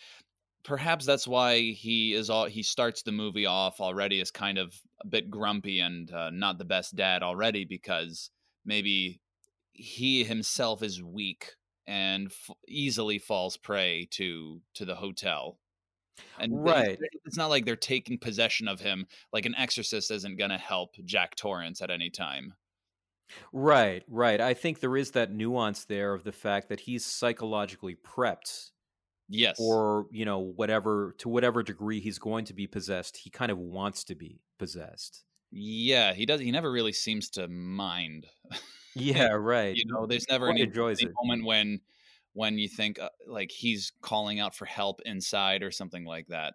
perhaps 0.64 1.06
that's 1.06 1.26
why 1.26 1.60
he 1.60 2.12
is 2.14 2.30
all 2.30 2.46
he 2.46 2.62
starts 2.62 3.02
the 3.02 3.12
movie 3.12 3.46
off 3.46 3.80
already 3.80 4.20
as 4.20 4.30
kind 4.30 4.58
of 4.58 4.74
a 5.02 5.06
bit 5.06 5.30
grumpy 5.30 5.80
and 5.80 6.12
uh, 6.12 6.30
not 6.30 6.58
the 6.58 6.64
best 6.64 6.94
dad 6.96 7.22
already 7.22 7.64
because 7.64 8.30
maybe 8.64 9.20
he 9.72 10.24
himself 10.24 10.82
is 10.82 11.02
weak 11.02 11.52
and 11.90 12.28
f- 12.28 12.54
easily 12.68 13.18
falls 13.18 13.56
prey 13.56 14.06
to 14.12 14.60
to 14.74 14.84
the 14.84 14.94
hotel. 14.94 15.58
And 16.38 16.64
right. 16.64 16.98
it's 17.24 17.36
not 17.36 17.50
like 17.50 17.64
they're 17.64 17.76
taking 17.76 18.18
possession 18.18 18.68
of 18.68 18.78
him 18.78 19.06
like 19.32 19.46
an 19.46 19.54
exorcist 19.56 20.10
isn't 20.10 20.36
going 20.36 20.50
to 20.50 20.58
help 20.58 20.94
jack 21.04 21.34
torrance 21.34 21.82
at 21.82 21.90
any 21.90 22.10
time. 22.10 22.54
Right 23.52 24.02
right 24.08 24.40
i 24.40 24.54
think 24.54 24.80
there 24.80 24.96
is 24.96 25.12
that 25.12 25.32
nuance 25.32 25.84
there 25.84 26.14
of 26.14 26.24
the 26.24 26.32
fact 26.32 26.68
that 26.68 26.80
he's 26.80 27.04
psychologically 27.04 27.94
prepped 27.94 28.70
yes. 29.28 29.56
or 29.60 30.06
you 30.10 30.24
know 30.24 30.40
whatever 30.40 31.14
to 31.18 31.28
whatever 31.28 31.62
degree 31.62 32.00
he's 32.00 32.18
going 32.18 32.44
to 32.46 32.54
be 32.54 32.66
possessed 32.66 33.16
he 33.18 33.30
kind 33.30 33.52
of 33.52 33.58
wants 33.58 34.02
to 34.02 34.16
be 34.16 34.40
possessed. 34.58 35.22
Yeah 35.52 36.12
he 36.12 36.26
does 36.26 36.40
he 36.40 36.50
never 36.50 36.72
really 36.72 36.92
seems 36.92 37.30
to 37.30 37.46
mind 37.46 38.26
yeah 38.94 39.28
right 39.32 39.78
you 39.78 39.84
know 39.86 40.06
there's 40.06 40.26
never 40.28 40.50
any, 40.50 40.62
any 41.00 41.08
moment 41.22 41.44
when 41.44 41.80
when 42.32 42.58
you 42.58 42.68
think 42.68 42.98
uh, 42.98 43.08
like 43.26 43.50
he's 43.50 43.92
calling 44.02 44.40
out 44.40 44.54
for 44.54 44.66
help 44.66 45.00
inside 45.04 45.62
or 45.62 45.70
something 45.70 46.04
like 46.04 46.28
that 46.28 46.54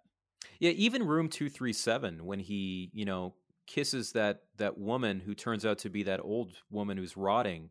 yeah 0.60 0.70
even 0.70 1.02
room 1.06 1.28
237 1.28 2.24
when 2.24 2.38
he 2.40 2.90
you 2.92 3.04
know 3.04 3.34
kisses 3.66 4.12
that 4.12 4.42
that 4.56 4.78
woman 4.78 5.20
who 5.20 5.34
turns 5.34 5.66
out 5.66 5.78
to 5.78 5.90
be 5.90 6.02
that 6.04 6.20
old 6.20 6.56
woman 6.70 6.96
who's 6.96 7.16
rotting 7.16 7.70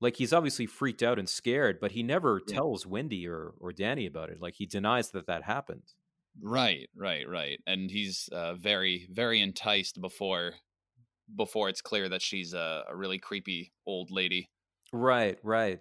like 0.00 0.16
he's 0.16 0.32
obviously 0.34 0.66
freaked 0.66 1.02
out 1.02 1.18
and 1.18 1.28
scared 1.28 1.80
but 1.80 1.92
he 1.92 2.02
never 2.02 2.40
Yeah. 2.44 2.58
tells 2.58 2.86
wendy 2.86 3.28
or 3.28 3.54
or 3.60 3.72
danny 3.72 4.06
about 4.06 4.30
it 4.30 4.40
like 4.40 4.54
he 4.56 4.66
denies 4.66 5.10
that 5.12 5.26
that 5.26 5.44
happened 5.44 5.94
Right, 6.40 6.88
right, 6.94 7.26
right. 7.28 7.60
And 7.66 7.90
he's 7.90 8.28
uh, 8.30 8.54
very, 8.54 9.06
very 9.10 9.40
enticed 9.40 10.00
before 10.00 10.54
before 11.34 11.68
it's 11.68 11.80
clear 11.80 12.08
that 12.08 12.22
she's 12.22 12.54
a, 12.54 12.84
a 12.88 12.96
really 12.96 13.18
creepy 13.18 13.72
old 13.86 14.10
lady. 14.10 14.50
Right, 14.92 15.38
right. 15.42 15.80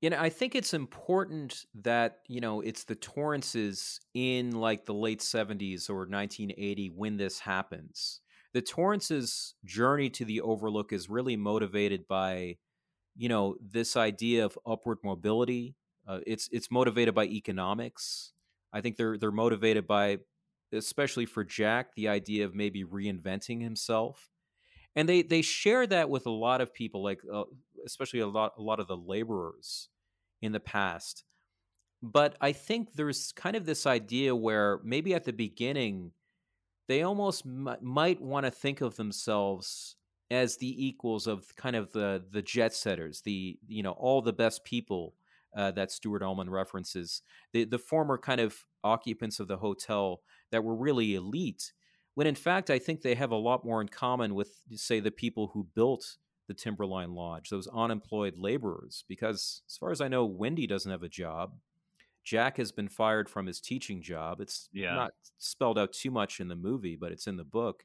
You 0.00 0.10
know, 0.10 0.18
I 0.20 0.28
think 0.28 0.54
it's 0.54 0.74
important 0.74 1.64
that, 1.82 2.18
you 2.28 2.40
know, 2.40 2.60
it's 2.60 2.84
the 2.84 2.94
Torrances 2.94 3.98
in 4.14 4.52
like 4.52 4.84
the 4.84 4.94
late 4.94 5.20
70s 5.20 5.88
or 5.88 6.00
1980 6.00 6.90
when 6.94 7.16
this 7.16 7.40
happens. 7.40 8.20
The 8.52 8.62
Torrances' 8.62 9.54
journey 9.64 10.10
to 10.10 10.24
the 10.24 10.40
Overlook 10.42 10.92
is 10.92 11.08
really 11.08 11.36
motivated 11.36 12.06
by, 12.08 12.56
you 13.16 13.28
know, 13.28 13.56
this 13.60 13.96
idea 13.96 14.44
of 14.44 14.58
upward 14.66 14.98
mobility. 15.02 15.76
Uh, 16.06 16.20
it's 16.26 16.48
it's 16.52 16.70
motivated 16.70 17.14
by 17.14 17.24
economics. 17.24 18.32
I 18.72 18.80
think 18.82 18.96
they're 18.96 19.18
they're 19.18 19.32
motivated 19.32 19.86
by, 19.86 20.18
especially 20.72 21.26
for 21.26 21.42
Jack, 21.42 21.94
the 21.96 22.08
idea 22.08 22.44
of 22.44 22.54
maybe 22.54 22.84
reinventing 22.84 23.62
himself 23.62 24.30
and 24.96 25.08
they 25.08 25.22
they 25.22 25.42
share 25.42 25.86
that 25.86 26.10
with 26.10 26.26
a 26.26 26.30
lot 26.30 26.60
of 26.60 26.74
people 26.74 27.02
like 27.04 27.20
uh, 27.32 27.44
especially 27.86 28.20
a 28.20 28.26
lot 28.26 28.54
a 28.58 28.62
lot 28.62 28.80
of 28.80 28.88
the 28.88 28.96
laborers 28.96 29.88
in 30.42 30.52
the 30.52 30.60
past. 30.60 31.24
But 32.02 32.36
i 32.40 32.52
think 32.52 32.94
there's 32.94 33.32
kind 33.32 33.56
of 33.56 33.66
this 33.66 33.86
idea 33.86 34.34
where 34.36 34.80
maybe 34.84 35.14
at 35.14 35.24
the 35.24 35.32
beginning 35.32 36.12
they 36.88 37.02
almost 37.02 37.44
m- 37.46 37.76
might 37.80 38.20
want 38.20 38.46
to 38.46 38.50
think 38.50 38.80
of 38.80 38.96
themselves 38.96 39.96
as 40.30 40.56
the 40.56 40.86
equals 40.86 41.26
of 41.26 41.54
kind 41.56 41.76
of 41.76 41.92
the 41.92 42.24
the 42.30 42.42
jet 42.42 42.74
setters 42.74 43.22
the 43.22 43.58
you 43.68 43.82
know 43.82 43.92
all 43.92 44.22
the 44.22 44.32
best 44.32 44.64
people 44.64 45.14
uh, 45.56 45.70
that 45.70 45.90
Stuart 45.90 46.22
Ullman 46.22 46.50
references 46.50 47.22
the 47.52 47.64
the 47.64 47.78
former 47.78 48.18
kind 48.18 48.40
of 48.40 48.56
occupants 48.84 49.40
of 49.40 49.48
the 49.48 49.56
hotel 49.58 50.20
that 50.50 50.64
were 50.64 50.76
really 50.76 51.14
elite 51.14 51.72
when 52.16 52.26
in 52.26 52.34
fact 52.34 52.70
I 52.70 52.78
think 52.78 53.02
they 53.02 53.14
have 53.14 53.30
a 53.30 53.36
lot 53.36 53.62
more 53.62 53.82
in 53.82 53.88
common 53.88 54.34
with, 54.34 54.62
say, 54.72 55.00
the 55.00 55.10
people 55.10 55.48
who 55.48 55.68
built 55.74 56.16
the 56.48 56.54
Timberline 56.54 57.14
Lodge, 57.14 57.50
those 57.50 57.68
unemployed 57.68 58.38
laborers. 58.38 59.04
Because 59.06 59.62
as 59.68 59.76
far 59.76 59.90
as 59.90 60.00
I 60.00 60.08
know, 60.08 60.24
Wendy 60.24 60.66
doesn't 60.66 60.90
have 60.90 61.02
a 61.02 61.10
job. 61.10 61.52
Jack 62.24 62.56
has 62.56 62.72
been 62.72 62.88
fired 62.88 63.28
from 63.28 63.44
his 63.44 63.60
teaching 63.60 64.00
job. 64.00 64.40
It's 64.40 64.70
Yeah. 64.72 64.94
not 64.94 65.12
spelled 65.36 65.78
out 65.78 65.92
too 65.92 66.10
much 66.10 66.40
in 66.40 66.48
the 66.48 66.56
movie, 66.56 66.96
but 66.96 67.12
it's 67.12 67.26
in 67.26 67.36
the 67.36 67.44
book. 67.44 67.84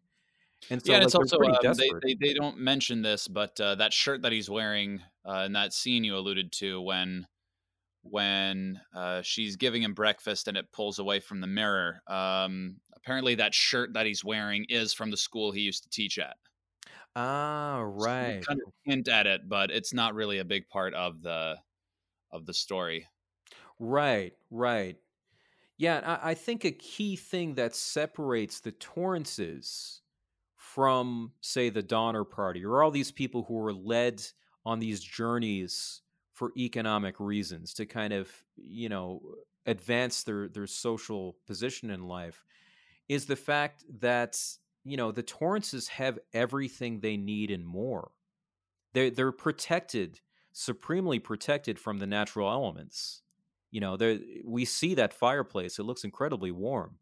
And 0.70 0.82
so 0.82 0.92
yeah, 0.92 1.00
and 1.00 1.04
like, 1.04 1.08
it's 1.08 1.16
also 1.16 1.38
um, 1.38 1.74
they, 1.76 1.92
they, 2.02 2.28
they 2.28 2.34
don't 2.34 2.58
mention 2.58 3.02
this, 3.02 3.28
but 3.28 3.60
uh, 3.60 3.76
that 3.76 3.92
shirt 3.92 4.22
that 4.22 4.32
he's 4.32 4.50
wearing 4.50 5.02
uh, 5.28 5.44
in 5.46 5.54
that 5.54 5.74
scene 5.74 6.06
you 6.06 6.16
alluded 6.16 6.54
to 6.54 6.80
when 6.82 7.28
when 8.04 8.82
uh, 8.94 9.22
she's 9.22 9.56
giving 9.56 9.84
him 9.84 9.94
breakfast 9.94 10.48
and 10.48 10.58
it 10.58 10.72
pulls 10.72 11.00
away 11.00 11.20
from 11.20 11.42
the 11.42 11.48
mirror. 11.48 12.02
Um, 12.08 12.82
apparently, 12.94 13.36
that 13.36 13.54
shirt 13.54 13.94
that 13.94 14.06
he's 14.06 14.24
wearing 14.24 14.66
is 14.70 14.94
from 14.94 15.12
the 15.12 15.18
school 15.18 15.52
he 15.52 15.62
used 15.62 15.84
to 15.84 15.90
teach 15.90 16.18
at. 16.20 16.38
ah, 17.16 17.80
So 17.96 18.34
right. 18.36 18.48
kind 18.48 18.60
of 18.66 18.74
hint 18.84 19.08
at 19.08 19.28
it, 19.28 19.48
but 19.48 19.72
it's 19.72 19.94
not 19.94 20.14
really 20.16 20.38
a 20.40 20.46
big 20.46 20.68
part 20.68 20.94
of 20.94 21.22
the 21.22 21.62
of 22.32 22.46
the 22.48 22.54
story. 22.54 23.08
Right, 23.80 24.34
right. 24.50 24.98
Yeah, 25.78 26.20
I, 26.24 26.32
I 26.32 26.36
think 26.36 26.66
a 26.66 26.72
key 26.72 27.16
thing 27.16 27.56
that 27.56 27.76
separates 27.76 28.62
the 28.62 28.72
Torrances 28.74 30.02
from, 30.58 31.34
say, 31.42 31.70
the 31.70 31.84
Donner 31.84 32.26
Party 32.26 32.66
or 32.66 32.84
all 32.84 32.92
these 32.92 33.12
people 33.12 33.44
who 33.44 33.56
were 33.56 33.74
led 33.74 34.24
on 34.66 34.80
these 34.80 35.02
journeys 35.02 36.04
for 36.42 36.52
economic 36.58 37.20
reasons 37.20 37.72
to 37.72 37.86
kind 37.86 38.12
of, 38.12 38.28
you 38.58 38.90
know, 38.90 39.22
advance 39.68 40.24
their 40.24 40.48
their 40.48 40.66
social 40.66 41.36
position 41.46 41.92
in 41.92 42.08
life 42.08 42.44
is 43.08 43.28
the 43.28 43.36
fact 43.36 43.84
that, 44.00 44.44
you 44.84 44.98
know, 44.98 45.12
the 45.12 45.22
Torrances 45.22 45.88
have 45.90 46.18
everything 46.34 47.00
they 47.00 47.16
need 47.16 47.52
and 47.52 47.64
more. 47.64 48.10
They're 48.94 49.12
they're 49.12 49.32
protected, 49.32 50.20
supremely 50.52 51.20
protected 51.20 51.78
from 51.78 52.00
the 52.00 52.08
natural 52.08 52.50
elements. 52.50 53.22
You 53.70 53.82
know, 53.82 53.96
there 53.96 54.18
we 54.44 54.66
see 54.66 54.96
that 54.96 55.14
fireplace; 55.14 55.78
it 55.78 55.84
looks 55.84 56.04
incredibly 56.04 56.50
warm. 56.50 56.98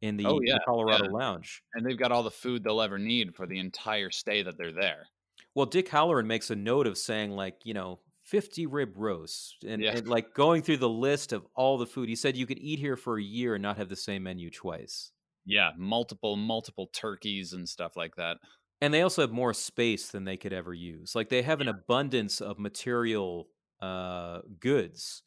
in 0.00 0.14
oh, 0.14 0.18
the, 0.18 0.28
Oh 0.28 0.40
yeah, 0.44 0.58
Colorado 0.64 1.06
yeah. 1.06 1.10
Lounge. 1.10 1.64
And 1.74 1.84
they've 1.84 1.98
got 1.98 2.12
all 2.12 2.22
the 2.22 2.30
food 2.30 2.62
they'll 2.62 2.80
ever 2.80 3.00
need 3.00 3.34
for 3.34 3.48
the 3.48 3.58
entire 3.58 4.12
stay 4.12 4.44
that 4.44 4.56
they're 4.56 4.70
there. 4.70 5.08
Well, 5.56 5.66
Dick 5.66 5.88
Hallorann 5.88 6.26
makes 6.26 6.50
a 6.50 6.54
note 6.54 6.86
of 6.86 6.96
saying 6.96 7.32
like, 7.32 7.56
you 7.64 7.74
know, 7.74 7.98
50 8.26 8.66
rib 8.66 8.94
roasts 8.96 9.56
and, 9.66 9.80
Yeah. 9.80 9.96
and 9.96 10.08
like 10.08 10.34
going 10.34 10.62
through 10.62 10.78
the 10.78 10.88
list 10.88 11.32
of 11.32 11.46
all 11.54 11.78
the 11.78 11.86
food. 11.86 12.08
He 12.08 12.16
said 12.16 12.36
you 12.36 12.46
could 12.46 12.58
eat 12.58 12.78
here 12.78 12.96
for 12.96 13.18
a 13.18 13.22
year 13.22 13.54
and 13.54 13.62
not 13.62 13.76
have 13.76 13.88
the 13.88 13.96
same 13.96 14.24
menu 14.24 14.50
twice. 14.50 15.12
Yeah, 15.44 15.70
multiple 15.78 16.36
multiple 16.36 16.88
turkeys 16.92 17.52
and 17.52 17.68
stuff 17.68 17.96
like 17.96 18.16
that. 18.16 18.38
And 18.80 18.92
they 18.92 19.02
also 19.02 19.22
have 19.22 19.30
more 19.30 19.54
space 19.54 20.08
than 20.08 20.24
they 20.24 20.36
could 20.36 20.52
ever 20.52 20.74
use. 20.74 21.14
Like 21.14 21.28
they 21.28 21.42
have 21.42 21.60
an 21.60 21.68
abundance 21.68 22.40
of 22.40 22.58
material 22.58 23.48
uh, 23.80 24.40
goods. 24.60 25.22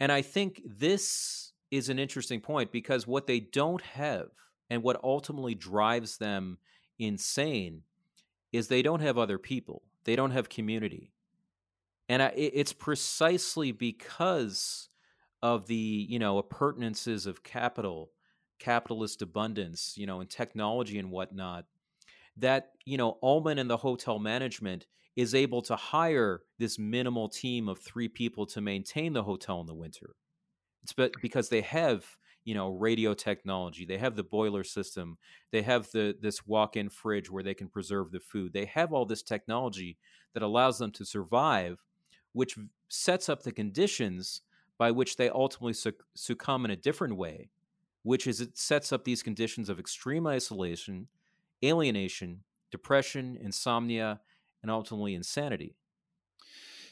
And 0.00 0.10
I 0.10 0.22
think 0.22 0.60
this 0.66 1.52
is 1.70 1.88
an 1.88 1.98
interesting 2.00 2.40
point 2.40 2.72
because 2.72 3.06
what 3.06 3.26
they 3.28 3.40
don't 3.40 3.80
have 3.82 4.26
and 4.68 4.82
what 4.82 5.00
ultimately 5.04 5.54
drives 5.54 6.18
them 6.18 6.58
insane 6.98 7.82
is 8.52 8.66
they 8.68 8.82
don't 8.82 9.00
have 9.00 9.18
other 9.18 9.38
people. 9.38 9.82
They 10.04 10.16
don't 10.16 10.32
have 10.32 10.48
community. 10.48 11.12
And 12.08 12.22
I, 12.22 12.32
it's 12.36 12.72
precisely 12.72 13.72
because 13.72 14.88
of 15.42 15.66
the, 15.66 16.06
you 16.08 16.18
know, 16.18 16.38
appurtenances 16.38 17.26
of 17.26 17.42
capital, 17.42 18.10
capitalist 18.58 19.22
abundance, 19.22 19.94
you 19.96 20.06
know, 20.06 20.20
and 20.20 20.28
technology 20.28 20.98
and 20.98 21.10
whatnot, 21.10 21.64
that, 22.36 22.72
you 22.84 22.98
know, 22.98 23.18
Ullman 23.22 23.58
and 23.58 23.70
the 23.70 23.76
hotel 23.76 24.18
management 24.18 24.86
is 25.16 25.34
able 25.34 25.62
to 25.62 25.76
hire 25.76 26.42
this 26.58 26.78
minimal 26.78 27.28
team 27.28 27.68
of 27.68 27.78
three 27.78 28.08
people 28.08 28.46
to 28.46 28.60
maintain 28.60 29.12
the 29.12 29.22
hotel 29.22 29.60
in 29.60 29.66
the 29.66 29.74
winter. 29.74 30.16
It's 30.82 30.92
but 30.92 31.12
because 31.22 31.48
they 31.48 31.62
have, 31.62 32.04
you 32.44 32.54
know, 32.54 32.70
radio 32.70 33.14
technology, 33.14 33.86
they 33.86 33.98
have 33.98 34.16
the 34.16 34.24
boiler 34.24 34.64
system, 34.64 35.16
they 35.52 35.62
have 35.62 35.90
the 35.92 36.16
this 36.20 36.46
walk-in 36.46 36.90
fridge 36.90 37.30
where 37.30 37.42
they 37.42 37.54
can 37.54 37.68
preserve 37.68 38.10
the 38.10 38.20
food. 38.20 38.52
They 38.52 38.66
have 38.66 38.92
all 38.92 39.06
this 39.06 39.22
technology 39.22 39.96
that 40.34 40.42
allows 40.42 40.78
them 40.78 40.90
to 40.92 41.04
survive, 41.06 41.78
which 42.34 42.58
sets 42.90 43.30
up 43.30 43.42
the 43.42 43.52
conditions 43.52 44.42
by 44.76 44.90
which 44.90 45.16
they 45.16 45.30
ultimately 45.30 45.72
suc- 45.72 46.04
succumb 46.14 46.66
in 46.66 46.70
a 46.70 46.76
different 46.76 47.16
way, 47.16 47.48
which 48.02 48.26
is 48.26 48.42
it 48.42 48.58
sets 48.58 48.92
up 48.92 49.04
these 49.04 49.22
conditions 49.22 49.70
of 49.70 49.80
extreme 49.80 50.26
isolation, 50.26 51.08
alienation, 51.64 52.44
depression, 52.70 53.38
insomnia, 53.40 54.20
and 54.60 54.70
ultimately 54.70 55.14
insanity. 55.14 55.76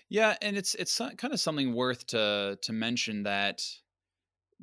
Yeah, 0.08 0.36
and 0.40 0.56
it's 0.56 0.74
it's 0.74 0.98
kind 0.98 1.32
of 1.32 1.40
something 1.40 1.74
worth 1.74 2.06
to 2.08 2.58
to 2.62 2.72
mention 2.72 3.24
that 3.24 3.66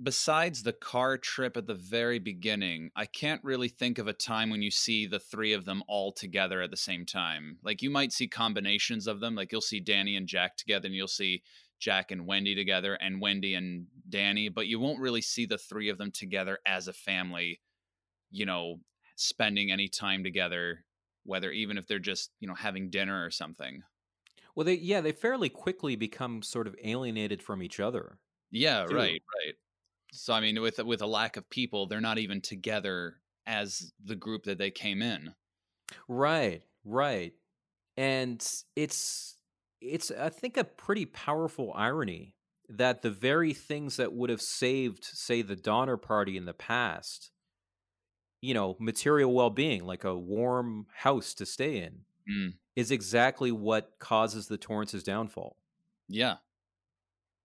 besides 0.02 0.64
the 0.64 0.74
car 0.74 1.18
trip 1.18 1.58
at 1.58 1.68
the 1.68 1.74
very 1.74 2.20
beginning, 2.20 2.92
I 2.96 3.06
can't 3.06 3.44
really 3.44 3.68
think 3.68 3.98
of 3.98 4.08
a 4.08 4.14
time 4.14 4.50
when 4.50 4.62
you 4.62 4.72
see 4.72 5.06
the 5.06 5.20
three 5.20 5.54
of 5.54 5.66
them 5.66 5.84
all 5.88 6.12
together 6.12 6.62
at 6.62 6.72
the 6.72 6.78
same 6.78 7.06
time. 7.06 7.58
Like 7.64 7.82
you 7.82 7.90
might 7.90 8.14
see 8.14 8.28
combinations 8.28 9.08
of 9.08 9.20
them, 9.20 9.36
like 9.36 9.52
you'll 9.52 9.62
see 9.62 9.80
Danny 9.80 10.16
and 10.16 10.28
Jack 10.28 10.56
together 10.56 10.88
and 10.88 10.96
you'll 10.96 11.08
see 11.08 11.44
Jack 11.80 12.12
and 12.12 12.26
Wendy 12.26 12.56
together 12.56 12.96
and 12.96 13.22
Wendy 13.22 13.56
and 13.56 13.88
Danny, 14.08 14.50
but 14.50 14.68
you 14.68 14.80
won't 14.80 15.00
really 15.00 15.22
see 15.22 15.46
the 15.46 15.58
three 15.58 15.90
of 15.90 15.98
them 15.98 16.12
together 16.12 16.60
as 16.66 16.88
a 16.88 16.94
family, 16.94 17.62
you 18.32 18.46
know, 18.46 18.80
spending 19.16 19.72
any 19.72 19.88
time 19.90 20.24
together, 20.24 20.86
whether 21.26 21.52
even 21.52 21.78
if 21.78 21.88
they're 21.88 22.00
just, 22.00 22.32
you 22.40 22.48
know, 22.48 22.56
having 22.56 22.90
dinner 22.90 23.26
or 23.26 23.32
something. 23.32 23.84
Well, 24.56 24.66
they 24.66 24.76
yeah, 24.76 25.02
they 25.02 25.12
fairly 25.12 25.50
quickly 25.50 25.96
become 25.96 26.42
sort 26.42 26.68
of 26.68 26.76
alienated 26.84 27.42
from 27.42 27.62
each 27.62 27.80
other. 27.80 28.18
Yeah, 28.52 28.86
too. 28.86 28.96
right, 28.96 29.22
right. 29.46 29.56
So 30.12 30.34
I 30.34 30.40
mean, 30.40 30.62
with 30.62 30.78
with 30.80 31.02
a 31.02 31.08
lack 31.08 31.36
of 31.38 31.50
people, 31.50 31.88
they're 31.88 32.02
not 32.02 32.18
even 32.20 32.42
together 32.42 33.22
as 33.46 33.94
the 34.04 34.16
group 34.16 34.44
that 34.44 34.58
they 34.58 34.72
came 34.72 35.02
in. 35.02 35.36
Right, 36.08 36.64
right. 36.84 37.34
And 37.98 38.46
it's 38.76 39.38
it's 39.82 40.12
I 40.12 40.30
think 40.30 40.58
a 40.58 40.64
pretty 40.64 41.06
powerful 41.06 41.74
irony 41.76 42.36
that 42.70 43.02
the 43.02 43.12
very 43.12 43.54
things 43.54 43.98
that 43.98 44.14
would 44.14 44.30
have 44.30 44.42
saved 44.42 45.04
say 45.04 45.42
the 45.42 45.56
Donner 45.56 45.98
party 45.98 46.38
in 46.38 46.46
the 46.46 46.54
past, 46.54 47.32
you 48.42 48.54
know, 48.54 48.76
material 48.80 49.34
well-being 49.34 49.84
like 49.86 50.04
a 50.04 50.18
warm 50.18 50.88
house 50.94 51.34
to 51.36 51.46
stay 51.46 51.78
in 51.82 52.06
Mm, 52.28 52.60
is 52.76 52.92
exactly 52.92 53.52
what 53.52 54.00
causes 54.00 54.48
the 54.48 54.58
Torrance's 54.58 55.04
downfall. 55.04 55.58
yeah, 56.08 56.40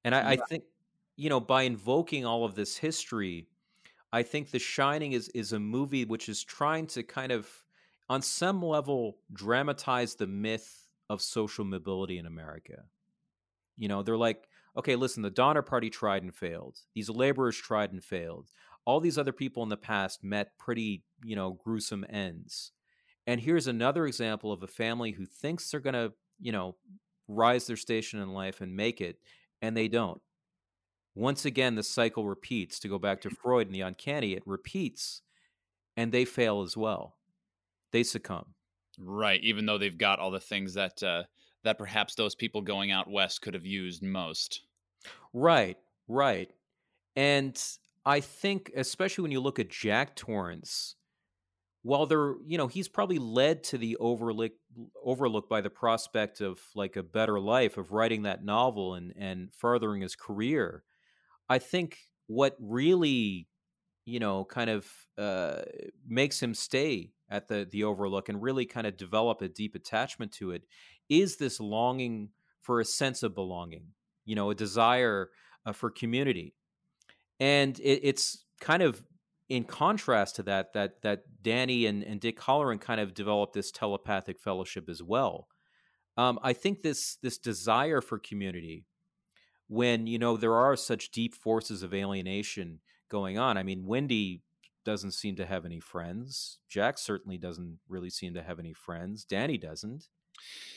And 0.04 0.14
I, 0.14 0.32
I 0.32 0.36
think, 0.36 0.64
you 1.16 1.28
know, 1.28 1.40
by 1.40 1.62
invoking 1.62 2.24
all 2.24 2.44
of 2.44 2.54
this 2.54 2.76
history, 2.76 3.48
I 4.12 4.22
think 4.22 4.50
The 4.50 4.58
Shining 4.58 5.12
is 5.12 5.28
is 5.30 5.52
a 5.52 5.58
movie 5.58 6.04
which 6.04 6.28
is 6.28 6.44
trying 6.44 6.86
to 6.88 7.02
kind 7.02 7.32
of, 7.32 7.48
on 8.08 8.22
some 8.22 8.62
level, 8.62 9.18
dramatize 9.32 10.14
the 10.14 10.26
myth 10.26 10.88
of 11.10 11.20
social 11.20 11.64
mobility 11.64 12.18
in 12.18 12.26
America. 12.26 12.84
You 13.76 13.88
know, 13.88 14.02
they're 14.02 14.16
like, 14.16 14.48
okay, 14.76 14.96
listen, 14.96 15.22
the 15.22 15.30
Donner 15.30 15.62
Party 15.62 15.90
tried 15.90 16.22
and 16.22 16.34
failed. 16.34 16.78
These 16.94 17.10
laborers 17.10 17.56
tried 17.56 17.92
and 17.92 18.02
failed. 18.02 18.50
All 18.84 19.00
these 19.00 19.18
other 19.18 19.32
people 19.32 19.62
in 19.62 19.68
the 19.68 19.76
past 19.76 20.22
met 20.22 20.58
pretty, 20.58 21.04
you 21.24 21.36
know, 21.36 21.58
gruesome 21.64 22.04
ends. 22.08 22.72
And 23.26 23.40
here's 23.40 23.66
another 23.66 24.06
example 24.06 24.52
of 24.52 24.62
a 24.62 24.68
family 24.68 25.12
who 25.12 25.24
thinks 25.24 25.70
they're 25.70 25.80
going 25.80 25.94
to, 25.94 26.12
you 26.38 26.52
know, 26.52 26.76
rise 27.26 27.66
their 27.66 27.76
station 27.76 28.20
in 28.20 28.34
life 28.34 28.60
and 28.60 28.76
make 28.76 29.00
it, 29.00 29.16
and 29.62 29.76
they 29.76 29.88
don't. 29.88 30.20
Once 31.14 31.44
again, 31.44 31.74
the 31.76 31.82
cycle 31.82 32.26
repeats. 32.26 32.78
To 32.80 32.88
go 32.88 32.98
back 32.98 33.20
to 33.22 33.30
Freud 33.30 33.66
and 33.68 33.74
the 33.74 33.80
uncanny, 33.82 34.32
it 34.34 34.42
repeats, 34.46 35.22
and 35.96 36.12
they 36.12 36.24
fail 36.24 36.62
as 36.62 36.76
well. 36.76 37.16
They 37.92 38.02
succumb. 38.02 38.54
right. 38.98 39.40
Even 39.42 39.66
though 39.66 39.78
they've 39.78 39.96
got 39.98 40.18
all 40.18 40.30
the 40.30 40.40
things 40.40 40.74
that 40.74 41.02
uh, 41.02 41.24
that 41.64 41.78
perhaps 41.78 42.14
those 42.14 42.34
people 42.34 42.60
going 42.62 42.90
out 42.90 43.10
west 43.10 43.42
could 43.42 43.54
have 43.54 43.66
used 43.66 44.02
most. 44.02 44.62
Right, 45.32 45.76
right. 46.08 46.50
And 47.16 47.60
I 48.04 48.20
think, 48.20 48.72
especially 48.76 49.22
when 49.22 49.32
you 49.32 49.40
look 49.40 49.58
at 49.58 49.70
Jack 49.70 50.16
Torrance, 50.16 50.96
while 51.82 52.06
they're, 52.06 52.34
you 52.46 52.58
know, 52.58 52.66
he's 52.68 52.88
probably 52.88 53.18
led 53.18 53.62
to 53.64 53.78
the 53.78 53.96
overlook 53.98 54.52
overlook 55.02 55.48
by 55.48 55.60
the 55.60 55.70
prospect 55.70 56.40
of 56.40 56.60
like 56.74 56.96
a 56.96 57.02
better 57.02 57.38
life, 57.40 57.76
of 57.78 57.92
writing 57.92 58.22
that 58.22 58.44
novel 58.44 58.94
and 58.94 59.12
and 59.18 59.52
furthering 59.54 60.02
his 60.02 60.16
career. 60.16 60.84
I 61.48 61.58
think 61.58 61.98
what 62.26 62.56
really, 62.58 63.48
you 64.04 64.18
know, 64.18 64.44
kind 64.44 64.70
of 64.70 64.86
uh, 65.18 65.62
makes 66.06 66.42
him 66.42 66.54
stay 66.54 67.12
at 67.30 67.48
the 67.48 67.66
the 67.70 67.84
overlook 67.84 68.28
and 68.28 68.42
really 68.42 68.66
kind 68.66 68.86
of 68.86 68.96
develop 68.96 69.42
a 69.42 69.48
deep 69.48 69.74
attachment 69.74 70.32
to 70.32 70.50
it 70.50 70.62
is 71.08 71.36
this 71.36 71.60
longing 71.60 72.30
for 72.60 72.80
a 72.80 72.84
sense 72.84 73.22
of 73.22 73.34
belonging 73.34 73.86
you 74.24 74.34
know 74.34 74.50
a 74.50 74.54
desire 74.54 75.30
uh, 75.66 75.72
for 75.72 75.90
community. 75.90 76.54
And 77.40 77.78
it, 77.80 78.00
it's 78.02 78.44
kind 78.60 78.82
of 78.82 79.04
in 79.48 79.64
contrast 79.64 80.36
to 80.36 80.42
that 80.44 80.72
that 80.72 81.02
that 81.02 81.22
danny 81.42 81.86
and, 81.86 82.02
and 82.02 82.20
dick 82.20 82.40
hallorann 82.40 82.80
kind 82.80 83.00
of 83.00 83.12
developed 83.14 83.52
this 83.52 83.70
telepathic 83.70 84.40
fellowship 84.40 84.88
as 84.88 85.02
well. 85.02 85.48
Um, 86.16 86.38
i 86.42 86.52
think 86.52 86.82
this 86.82 87.16
this 87.22 87.38
desire 87.38 88.00
for 88.00 88.18
community 88.18 88.84
when 89.74 90.06
you 90.06 90.18
know 90.18 90.36
there 90.36 90.54
are 90.54 90.76
such 90.76 91.10
deep 91.10 91.34
forces 91.34 91.82
of 91.82 91.92
alienation 91.92 92.80
going 93.08 93.38
on 93.38 93.56
i 93.58 93.62
mean 93.62 93.86
wendy 93.86 94.42
doesn't 94.84 95.12
seem 95.12 95.34
to 95.36 95.46
have 95.46 95.64
any 95.64 95.80
friends 95.80 96.58
jack 96.68 96.98
certainly 96.98 97.38
doesn't 97.38 97.78
really 97.88 98.10
seem 98.10 98.34
to 98.34 98.42
have 98.42 98.58
any 98.58 98.72
friends 98.72 99.24
danny 99.24 99.58
doesn't 99.58 100.08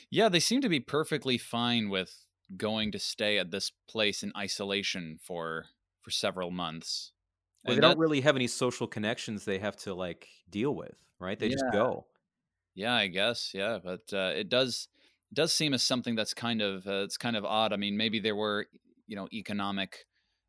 Yeah, 0.09 0.29
they 0.29 0.39
seem 0.39 0.61
to 0.61 0.69
be 0.69 0.79
perfectly 0.79 1.37
fine 1.37 1.89
with 1.89 2.25
going 2.55 2.91
to 2.93 2.99
stay 2.99 3.37
at 3.37 3.51
this 3.51 3.71
place 3.89 4.23
in 4.23 4.31
isolation 4.37 5.17
for 5.21 5.65
for 6.01 6.11
several 6.11 6.51
months. 6.51 7.11
Well, 7.65 7.75
they 7.75 7.81
don't 7.81 7.99
really 7.99 8.21
have 8.21 8.35
any 8.35 8.47
social 8.47 8.87
connections 8.87 9.43
they 9.43 9.59
have 9.59 9.75
to 9.77 9.93
like 9.93 10.29
deal 10.49 10.73
with, 10.73 10.97
right? 11.19 11.37
They 11.37 11.49
just 11.49 11.65
go. 11.73 12.05
Yeah, 12.75 12.93
I 12.93 13.07
guess. 13.07 13.51
Yeah, 13.53 13.79
but 13.83 14.13
uh, 14.13 14.31
it 14.35 14.49
does 14.49 14.87
does 15.33 15.51
seem 15.51 15.73
as 15.73 15.83
something 15.83 16.15
that's 16.15 16.33
kind 16.33 16.61
of 16.61 16.87
uh, 16.87 17.03
it's 17.03 17.17
kind 17.17 17.35
of 17.35 17.43
odd. 17.43 17.73
I 17.73 17.77
mean, 17.77 17.97
maybe 17.97 18.19
there 18.19 18.35
were 18.35 18.67
you 19.07 19.15
know 19.15 19.27
economic 19.33 20.05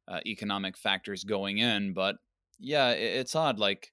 uh, 0.07 0.21
economic 0.27 0.77
factors 0.77 1.25
going 1.25 1.59
in, 1.59 1.93
but 1.93 2.17
yeah, 2.59 2.91
it, 2.91 3.21
it's 3.21 3.37
odd. 3.37 3.59
Like, 3.59 3.93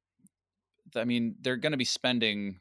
I 0.95 1.03
mean, 1.05 1.35
they're 1.41 1.57
going 1.57 1.71
to 1.71 1.77
be 1.77 1.85
spending 1.85 2.59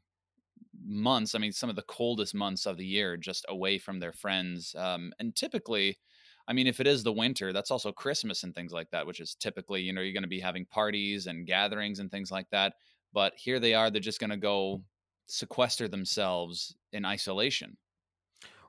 months. 0.84 1.34
I 1.34 1.38
mean, 1.38 1.52
some 1.52 1.70
of 1.70 1.76
the 1.76 1.82
coldest 1.82 2.34
months 2.34 2.66
of 2.66 2.76
the 2.76 2.86
year 2.86 3.16
just 3.16 3.44
away 3.48 3.78
from 3.78 4.00
their 4.00 4.12
friends, 4.12 4.74
um, 4.76 5.12
and 5.18 5.34
typically. 5.34 5.98
I 6.46 6.52
mean, 6.52 6.66
if 6.66 6.78
it 6.78 6.86
is 6.86 7.02
the 7.02 7.10
winter, 7.10 7.54
that's 7.54 7.70
also 7.70 7.90
Christmas 7.90 8.42
and 8.42 8.54
things 8.54 8.70
like 8.70 8.90
that, 8.90 9.06
which 9.06 9.18
is 9.18 9.34
typically, 9.34 9.80
you 9.80 9.94
know, 9.94 10.02
you're 10.02 10.12
going 10.12 10.24
to 10.24 10.28
be 10.28 10.40
having 10.40 10.66
parties 10.66 11.26
and 11.26 11.46
gatherings 11.46 12.00
and 12.00 12.10
things 12.10 12.30
like 12.30 12.50
that. 12.50 12.74
But 13.14 13.32
here 13.36 13.58
they 13.58 13.72
are, 13.72 13.90
they're 13.90 13.98
just 13.98 14.20
going 14.20 14.28
to 14.28 14.36
go 14.36 14.82
sequester 15.26 15.88
themselves 15.88 16.76
in 16.92 17.06
isolation. 17.06 17.78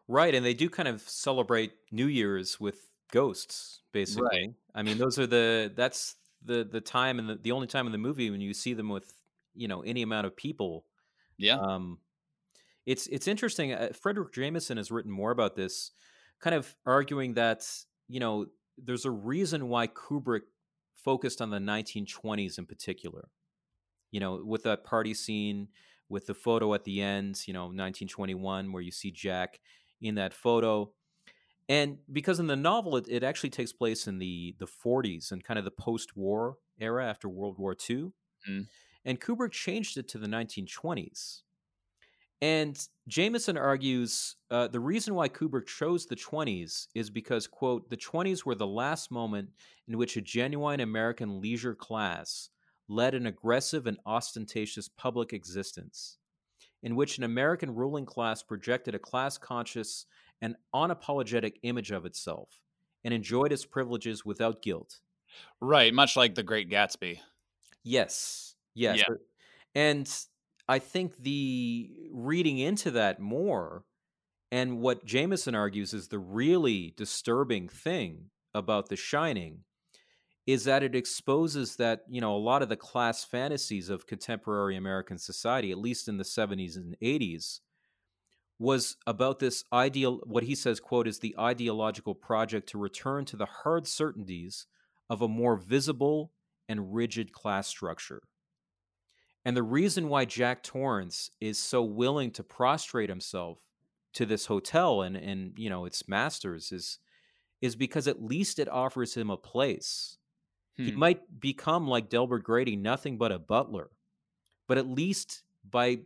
Right, 0.08 0.36
and 0.36 0.46
they 0.46 0.54
do 0.54 0.70
kind 0.70 0.88
of 0.88 1.02
celebrate 1.02 1.74
New 1.92 2.08
Year's 2.08 2.60
with 2.60 2.78
ghosts, 3.12 3.82
basically. 3.92 4.54
I 4.74 4.84
mean, 4.84 4.98
those 4.98 5.20
are 5.20 5.28
the 5.28 5.72
that's 5.76 6.16
the 6.44 6.68
the 6.70 6.82
time 6.82 7.20
and 7.20 7.30
the, 7.30 7.36
the 7.36 7.52
only 7.52 7.68
time 7.68 7.86
in 7.86 7.92
the 7.92 7.98
movie 7.98 8.30
when 8.30 8.42
you 8.42 8.54
see 8.54 8.74
them 8.74 8.90
with 8.90 9.14
you 9.54 9.68
know 9.68 9.82
any 9.82 10.02
amount 10.02 10.28
of 10.28 10.36
people. 10.36 10.86
Yeah. 11.38 11.60
Um, 11.60 12.00
it's 12.86 13.08
it's 13.08 13.28
interesting. 13.28 13.74
Uh, 13.74 13.90
Fredric 13.94 14.34
Jameson 14.34 14.78
has 14.78 14.92
written 14.92 15.12
more 15.12 15.32
about 15.32 15.56
this, 15.56 15.92
kind 16.40 16.56
of 16.56 16.76
arguing 16.86 17.34
that 17.34 17.68
you 18.08 18.20
know 18.20 18.46
there's 18.78 19.06
a 19.06 19.12
reason 19.12 19.70
why 19.70 19.88
Kubrick 19.88 20.42
focused 20.96 21.42
on 21.42 21.50
the 21.50 21.60
1920s 21.60 22.58
in 22.58 22.66
particular. 22.66 23.30
You 24.12 24.20
know, 24.20 24.42
with 24.46 24.64
that 24.64 24.84
party 24.84 25.14
scene, 25.14 25.68
with 26.10 26.28
the 26.28 26.34
photo 26.34 26.74
at 26.74 26.84
the 26.84 27.02
end, 27.02 27.42
you 27.48 27.54
know, 27.54 27.64
1921, 27.64 28.72
where 28.72 28.82
you 28.82 28.92
see 28.92 29.12
Jack 29.12 29.60
in 30.02 30.16
that 30.16 30.34
photo. 30.34 30.92
And 31.68 31.98
because 32.12 32.40
in 32.40 32.48
the 32.48 32.56
novel, 32.56 32.98
it, 32.98 33.08
it 33.08 33.24
actually 33.24 33.50
takes 33.50 33.74
place 33.74 34.08
in 34.08 34.20
the, 34.20 34.56
the 34.60 34.68
40s 34.68 35.32
and 35.32 35.44
kind 35.44 35.58
of 35.58 35.66
the 35.66 35.72
post 35.72 36.16
war 36.16 36.58
era 36.80 37.06
after 37.08 37.28
World 37.28 37.58
War 37.58 37.76
II. 37.90 38.12
Mm. 38.50 38.68
And 39.04 39.20
Kubrick 39.20 39.52
changed 39.52 39.98
it 39.98 40.08
to 40.10 40.18
the 40.18 40.28
1920s. 40.28 41.42
And 42.42 42.78
Jameson 43.08 43.58
argues 43.58 44.36
uh, 44.52 44.68
the 44.68 44.80
reason 44.80 45.16
why 45.16 45.30
Kubrick 45.30 45.68
chose 45.68 46.06
the 46.06 46.16
20s 46.16 46.88
is 46.94 47.10
because, 47.10 47.48
quote, 47.48 47.90
the 47.90 47.98
20s 47.98 48.46
were 48.46 48.56
the 48.56 48.68
last 48.68 49.10
moment 49.10 49.50
in 49.88 49.98
which 49.98 50.18
a 50.18 50.22
genuine 50.22 50.82
American 50.82 51.40
leisure 51.40 51.76
class 51.76 52.50
led 52.88 53.16
an 53.16 53.26
aggressive 53.26 53.88
and 53.88 53.98
ostentatious 54.06 54.90
public 54.90 55.34
existence, 55.34 56.18
in 56.84 56.96
which 56.96 57.18
an 57.18 57.24
American 57.24 57.74
ruling 57.74 58.06
class 58.06 58.44
projected 58.44 58.94
a 58.94 59.00
class 59.00 59.38
conscious 59.38 60.06
and 60.42 60.56
unapologetic 60.74 61.54
image 61.64 61.92
of 61.92 62.06
itself 62.06 62.62
and 63.04 63.14
enjoyed 63.14 63.52
its 63.52 63.66
privileges 63.66 64.26
without 64.26 64.62
guilt. 64.62 65.00
Right, 65.62 65.94
much 65.94 66.16
like 66.16 66.36
the 66.36 66.44
Great 66.44 66.70
Gatsby. 66.70 67.20
Yes. 67.84 68.56
Yes. 68.74 68.98
Yeah. 68.98 69.16
And 69.76 70.12
I 70.68 70.80
think 70.80 71.18
the 71.18 72.10
reading 72.12 72.58
into 72.58 72.92
that 72.92 73.20
more 73.20 73.84
and 74.52 74.80
what 74.80 75.06
Jameson 75.06 75.56
argues 75.56 75.94
is 75.94 76.08
the 76.08 76.20
really 76.20 76.94
disturbing 76.98 77.68
thing 77.68 78.30
about 78.54 78.90
The 78.90 78.96
Shining 78.96 79.64
is 80.48 80.64
that 80.66 80.84
it 80.84 80.96
exposes 80.96 81.76
that, 81.78 82.02
you 82.08 82.22
know, 82.22 82.36
a 82.36 82.38
lot 82.38 82.62
of 82.62 82.70
the 82.70 82.78
class 82.78 83.24
fantasies 83.24 83.90
of 83.90 84.08
contemporary 84.08 84.78
American 84.78 85.18
society, 85.18 85.72
at 85.72 85.78
least 85.80 86.08
in 86.08 86.18
the 86.18 86.24
70s 86.24 86.78
and 86.78 86.96
80s, 87.04 87.62
was 88.60 88.98
about 89.06 89.40
this 89.40 89.64
ideal 89.74 90.20
what 90.26 90.44
he 90.44 90.56
says 90.56 90.80
quote 90.80 91.08
is 91.08 91.20
the 91.20 91.36
ideological 91.40 92.16
project 92.16 92.70
to 92.70 92.78
return 92.78 93.26
to 93.26 93.36
the 93.38 93.46
hard 93.46 93.86
certainties 93.88 94.68
of 95.10 95.22
a 95.22 95.28
more 95.28 95.58
visible 95.58 96.32
and 96.70 96.94
rigid 96.96 97.32
class 97.34 97.68
structure 97.68 98.24
and 99.44 99.56
the 99.56 99.64
reason 99.64 100.10
why 100.10 100.26
jack 100.26 100.64
torrance 100.64 101.30
is 101.40 101.58
so 101.58 101.84
willing 101.84 102.32
to 102.32 102.44
prostrate 102.44 103.10
himself 103.10 103.60
to 104.14 104.26
this 104.26 104.46
hotel 104.46 105.02
and 105.02 105.16
and 105.18 105.58
you 105.58 105.70
know 105.70 105.86
its 105.86 106.08
masters 106.08 106.72
is 106.72 107.00
is 107.62 107.76
because 107.76 108.08
at 108.08 108.24
least 108.24 108.60
it 108.60 108.70
offers 108.70 109.16
him 109.16 109.30
a 109.30 109.38
place 109.38 110.18
he 110.80 110.92
Hmm. 110.92 111.00
might 111.00 111.40
become 111.42 111.88
like 111.88 112.10
delbert 112.10 112.44
grady 112.44 112.76
nothing 112.78 113.18
but 113.18 113.32
a 113.34 113.40
butler 113.40 113.92
but 114.68 114.78
at 114.80 114.88
least 114.88 115.44
by 115.70 116.00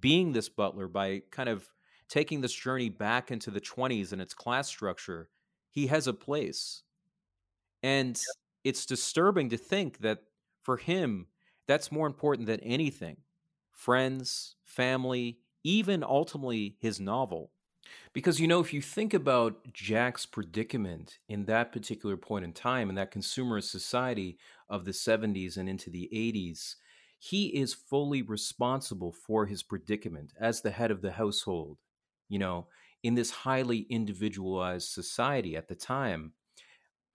being 0.00 0.32
this 0.32 0.48
butler 0.50 0.88
by 0.88 1.22
kind 1.30 1.48
of 1.50 1.68
taking 2.08 2.40
this 2.40 2.52
journey 2.52 2.88
back 2.88 3.30
into 3.30 3.50
the 3.50 3.60
20s 3.60 4.12
and 4.12 4.22
its 4.22 4.34
class 4.34 4.68
structure, 4.68 5.28
he 5.70 5.86
has 5.88 6.06
a 6.06 6.12
place. 6.12 6.82
And 7.82 8.20
it's 8.64 8.86
disturbing 8.86 9.50
to 9.50 9.56
think 9.56 9.98
that 9.98 10.24
for 10.62 10.76
him, 10.76 11.26
that's 11.66 11.92
more 11.92 12.06
important 12.06 12.46
than 12.46 12.60
anything 12.60 13.18
friends, 13.72 14.56
family, 14.64 15.38
even 15.62 16.02
ultimately 16.02 16.76
his 16.80 16.98
novel. 16.98 17.50
Because, 18.12 18.40
you 18.40 18.48
know, 18.48 18.60
if 18.60 18.72
you 18.72 18.80
think 18.80 19.14
about 19.14 19.72
Jack's 19.72 20.26
predicament 20.26 21.18
in 21.28 21.44
that 21.44 21.72
particular 21.72 22.16
point 22.16 22.44
in 22.44 22.52
time, 22.52 22.88
in 22.88 22.94
that 22.96 23.12
consumerist 23.12 23.70
society 23.70 24.38
of 24.68 24.84
the 24.84 24.92
70s 24.92 25.56
and 25.56 25.68
into 25.68 25.90
the 25.90 26.08
80s, 26.12 26.76
he 27.18 27.46
is 27.48 27.74
fully 27.74 28.22
responsible 28.22 29.12
for 29.12 29.46
his 29.46 29.62
predicament 29.62 30.32
as 30.40 30.60
the 30.60 30.70
head 30.70 30.90
of 30.90 31.02
the 31.02 31.12
household 31.12 31.78
you 32.28 32.38
know, 32.38 32.68
in 33.02 33.14
this 33.14 33.30
highly 33.30 33.86
individualized 33.90 34.88
society 34.88 35.56
at 35.56 35.68
the 35.68 35.74
time, 35.74 36.32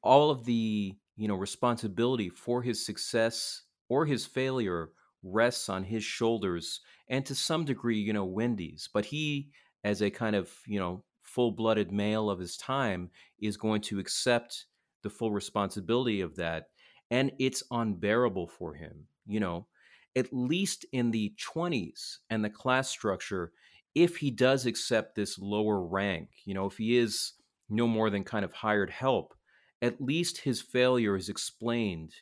all 0.03 0.31
of 0.31 0.45
the, 0.45 0.95
you 1.17 1.27
know, 1.27 1.35
responsibility 1.35 2.29
for 2.29 2.61
his 2.61 2.85
success 2.85 3.63
or 3.89 4.05
his 4.05 4.25
failure 4.25 4.91
rests 5.23 5.69
on 5.69 5.83
his 5.83 6.03
shoulders 6.03 6.81
and 7.07 7.25
to 7.25 7.35
some 7.35 7.65
degree, 7.65 7.99
you 7.99 8.13
know, 8.13 8.25
Wendy's. 8.25 8.89
But 8.91 9.05
he, 9.05 9.51
as 9.83 10.01
a 10.01 10.09
kind 10.09 10.35
of, 10.35 10.51
you 10.65 10.79
know, 10.79 11.03
full 11.21 11.51
blooded 11.51 11.91
male 11.91 12.29
of 12.29 12.39
his 12.39 12.57
time, 12.57 13.09
is 13.39 13.57
going 13.57 13.81
to 13.81 13.99
accept 13.99 14.65
the 15.03 15.09
full 15.09 15.31
responsibility 15.31 16.21
of 16.21 16.35
that. 16.38 16.69
And 17.09 17.31
it's 17.39 17.63
unbearable 17.71 18.47
for 18.47 18.73
him, 18.73 19.07
you 19.25 19.39
know, 19.39 19.67
at 20.15 20.31
least 20.31 20.85
in 20.91 21.11
the 21.11 21.33
20s 21.38 22.17
and 22.29 22.43
the 22.43 22.49
class 22.49 22.89
structure 22.89 23.51
if 23.95 24.18
he 24.18 24.31
does 24.31 24.65
accept 24.65 25.15
this 25.15 25.38
lower 25.39 25.81
rank, 25.81 26.30
you 26.45 26.53
know, 26.53 26.65
if 26.65 26.77
he 26.77 26.97
is 26.97 27.34
no 27.69 27.88
more 27.88 28.09
than 28.09 28.23
kind 28.23 28.45
of 28.45 28.53
hired 28.53 28.89
help, 28.89 29.34
at 29.81 30.01
least 30.01 30.39
his 30.39 30.61
failure 30.61 31.15
is 31.15 31.30
explained 31.30 32.13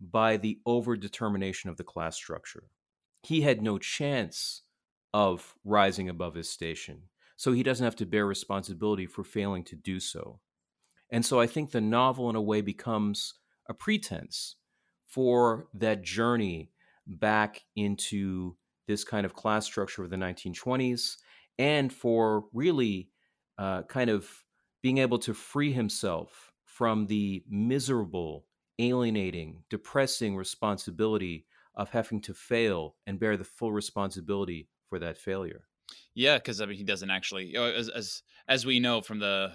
by 0.00 0.36
the 0.36 0.58
overdetermination 0.66 1.66
of 1.66 1.76
the 1.76 1.84
class 1.84 2.16
structure. 2.16 2.64
He 3.22 3.40
had 3.40 3.62
no 3.62 3.78
chance 3.78 4.62
of 5.12 5.54
rising 5.64 6.08
above 6.08 6.34
his 6.34 6.48
station, 6.48 7.02
so 7.36 7.52
he 7.52 7.62
doesn't 7.62 7.84
have 7.84 7.96
to 7.96 8.06
bear 8.06 8.26
responsibility 8.26 9.06
for 9.06 9.24
failing 9.24 9.64
to 9.64 9.76
do 9.76 9.98
so. 9.98 10.40
And 11.10 11.24
so 11.24 11.40
I 11.40 11.46
think 11.46 11.70
the 11.70 11.80
novel, 11.80 12.28
in 12.30 12.36
a 12.36 12.42
way, 12.42 12.60
becomes 12.60 13.34
a 13.68 13.74
pretense 13.74 14.56
for 15.06 15.66
that 15.74 16.02
journey 16.02 16.70
back 17.06 17.62
into 17.74 18.56
this 18.88 19.04
kind 19.04 19.24
of 19.24 19.34
class 19.34 19.66
structure 19.66 20.02
of 20.02 20.10
the 20.10 20.16
1920s 20.16 21.18
and 21.58 21.92
for 21.92 22.46
really 22.52 23.10
uh, 23.58 23.84
kind 23.84 24.10
of 24.10 24.44
being 24.82 24.98
able 24.98 25.18
to 25.20 25.34
free 25.34 25.72
himself 25.72 26.52
from 26.64 27.06
the 27.06 27.44
miserable, 27.48 28.46
alienating, 28.80 29.64
depressing 29.70 30.36
responsibility 30.36 31.46
of 31.74 31.90
having 31.90 32.20
to 32.22 32.34
fail 32.34 32.96
and 33.06 33.20
bear 33.20 33.36
the 33.36 33.44
full 33.44 33.72
responsibility 33.72 34.68
for 34.88 34.98
that 34.98 35.18
failure. 35.18 35.67
Yeah, 36.14 36.36
because 36.36 36.60
I 36.60 36.66
mean, 36.66 36.76
he 36.76 36.84
doesn't 36.84 37.10
actually, 37.10 37.56
oh, 37.56 37.70
as 37.70 37.88
as 37.88 38.22
as 38.48 38.66
we 38.66 38.80
know 38.80 39.00
from 39.00 39.18
the 39.20 39.52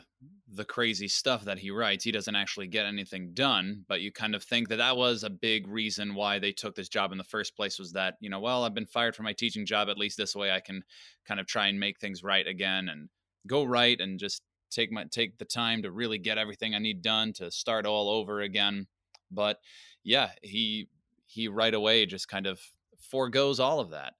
the 0.47 0.63
crazy 0.63 1.07
stuff 1.07 1.43
that 1.45 1.59
he 1.59 1.71
writes, 1.71 2.03
he 2.03 2.11
doesn't 2.11 2.35
actually 2.35 2.67
get 2.67 2.85
anything 2.85 3.33
done. 3.33 3.83
But 3.87 4.01
you 4.01 4.11
kind 4.11 4.35
of 4.35 4.43
think 4.43 4.69
that 4.69 4.77
that 4.77 4.95
was 4.95 5.23
a 5.23 5.29
big 5.29 5.67
reason 5.67 6.15
why 6.15 6.39
they 6.39 6.51
took 6.51 6.75
this 6.75 6.89
job 6.89 7.11
in 7.11 7.17
the 7.17 7.23
first 7.23 7.55
place. 7.55 7.79
Was 7.79 7.91
that 7.93 8.15
you 8.19 8.29
know, 8.29 8.39
well, 8.39 8.63
I've 8.63 8.73
been 8.73 8.85
fired 8.85 9.15
from 9.15 9.25
my 9.25 9.33
teaching 9.33 9.65
job. 9.65 9.89
At 9.89 9.97
least 9.97 10.17
this 10.17 10.35
way, 10.35 10.51
I 10.51 10.59
can 10.59 10.83
kind 11.25 11.39
of 11.39 11.47
try 11.47 11.67
and 11.67 11.79
make 11.79 11.99
things 11.99 12.23
right 12.23 12.47
again 12.47 12.87
and 12.89 13.09
go 13.47 13.63
right 13.63 13.99
and 13.99 14.19
just 14.19 14.41
take 14.71 14.91
my 14.91 15.05
take 15.05 15.37
the 15.37 15.45
time 15.45 15.81
to 15.83 15.91
really 15.91 16.17
get 16.17 16.37
everything 16.37 16.73
I 16.75 16.79
need 16.79 17.01
done 17.01 17.33
to 17.33 17.51
start 17.51 17.85
all 17.85 18.09
over 18.09 18.41
again. 18.41 18.87
But 19.31 19.59
yeah, 20.03 20.31
he 20.41 20.87
he 21.25 21.47
right 21.47 21.73
away 21.73 22.05
just 22.05 22.27
kind 22.27 22.47
of 22.47 22.61
foregoes 22.99 23.59
all 23.59 23.79
of 23.79 23.89
that. 23.89 24.13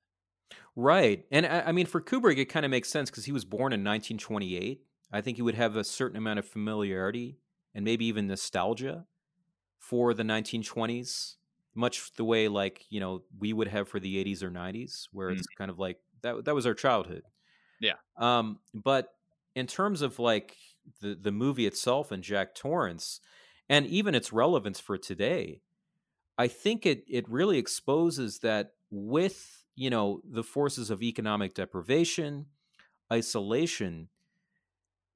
Right. 0.75 1.25
And 1.31 1.45
I, 1.45 1.61
I 1.61 1.71
mean, 1.71 1.85
for 1.85 2.01
Kubrick, 2.01 2.37
it 2.37 2.45
kind 2.45 2.65
of 2.65 2.71
makes 2.71 2.89
sense 2.89 3.09
because 3.09 3.25
he 3.25 3.31
was 3.31 3.45
born 3.45 3.73
in 3.73 3.83
1928. 3.83 4.81
I 5.11 5.21
think 5.21 5.37
he 5.37 5.43
would 5.43 5.55
have 5.55 5.75
a 5.75 5.83
certain 5.83 6.17
amount 6.17 6.39
of 6.39 6.47
familiarity 6.47 7.37
and 7.75 7.85
maybe 7.85 8.05
even 8.05 8.27
nostalgia 8.27 9.05
for 9.77 10.13
the 10.13 10.23
1920s, 10.23 11.37
much 11.75 12.13
the 12.15 12.25
way 12.25 12.47
like, 12.47 12.85
you 12.89 12.99
know, 12.99 13.23
we 13.37 13.53
would 13.53 13.67
have 13.67 13.87
for 13.87 13.99
the 13.99 14.17
80s 14.17 14.41
or 14.41 14.49
90s, 14.49 15.07
where 15.11 15.31
it's 15.31 15.47
kind 15.47 15.69
of 15.69 15.77
like 15.79 15.99
that 16.21 16.45
that 16.45 16.55
was 16.55 16.65
our 16.65 16.73
childhood. 16.73 17.23
Yeah. 17.79 17.95
Um, 18.17 18.59
but 18.73 19.09
in 19.55 19.67
terms 19.67 20.01
of 20.01 20.19
like 20.19 20.57
the 21.01 21.15
the 21.15 21.31
movie 21.31 21.67
itself 21.67 22.11
and 22.11 22.23
Jack 22.23 22.55
Torrance 22.55 23.19
and 23.69 23.85
even 23.87 24.15
its 24.15 24.33
relevance 24.33 24.79
for 24.79 24.97
today, 24.97 25.61
I 26.37 26.47
think 26.47 26.85
it 26.85 27.03
it 27.07 27.29
really 27.29 27.57
exposes 27.57 28.39
that 28.39 28.73
with 28.89 29.62
you 29.75 29.89
know 29.89 30.21
the 30.23 30.43
forces 30.43 30.89
of 30.89 31.01
economic 31.03 31.53
deprivation, 31.53 32.47
isolation, 33.11 34.09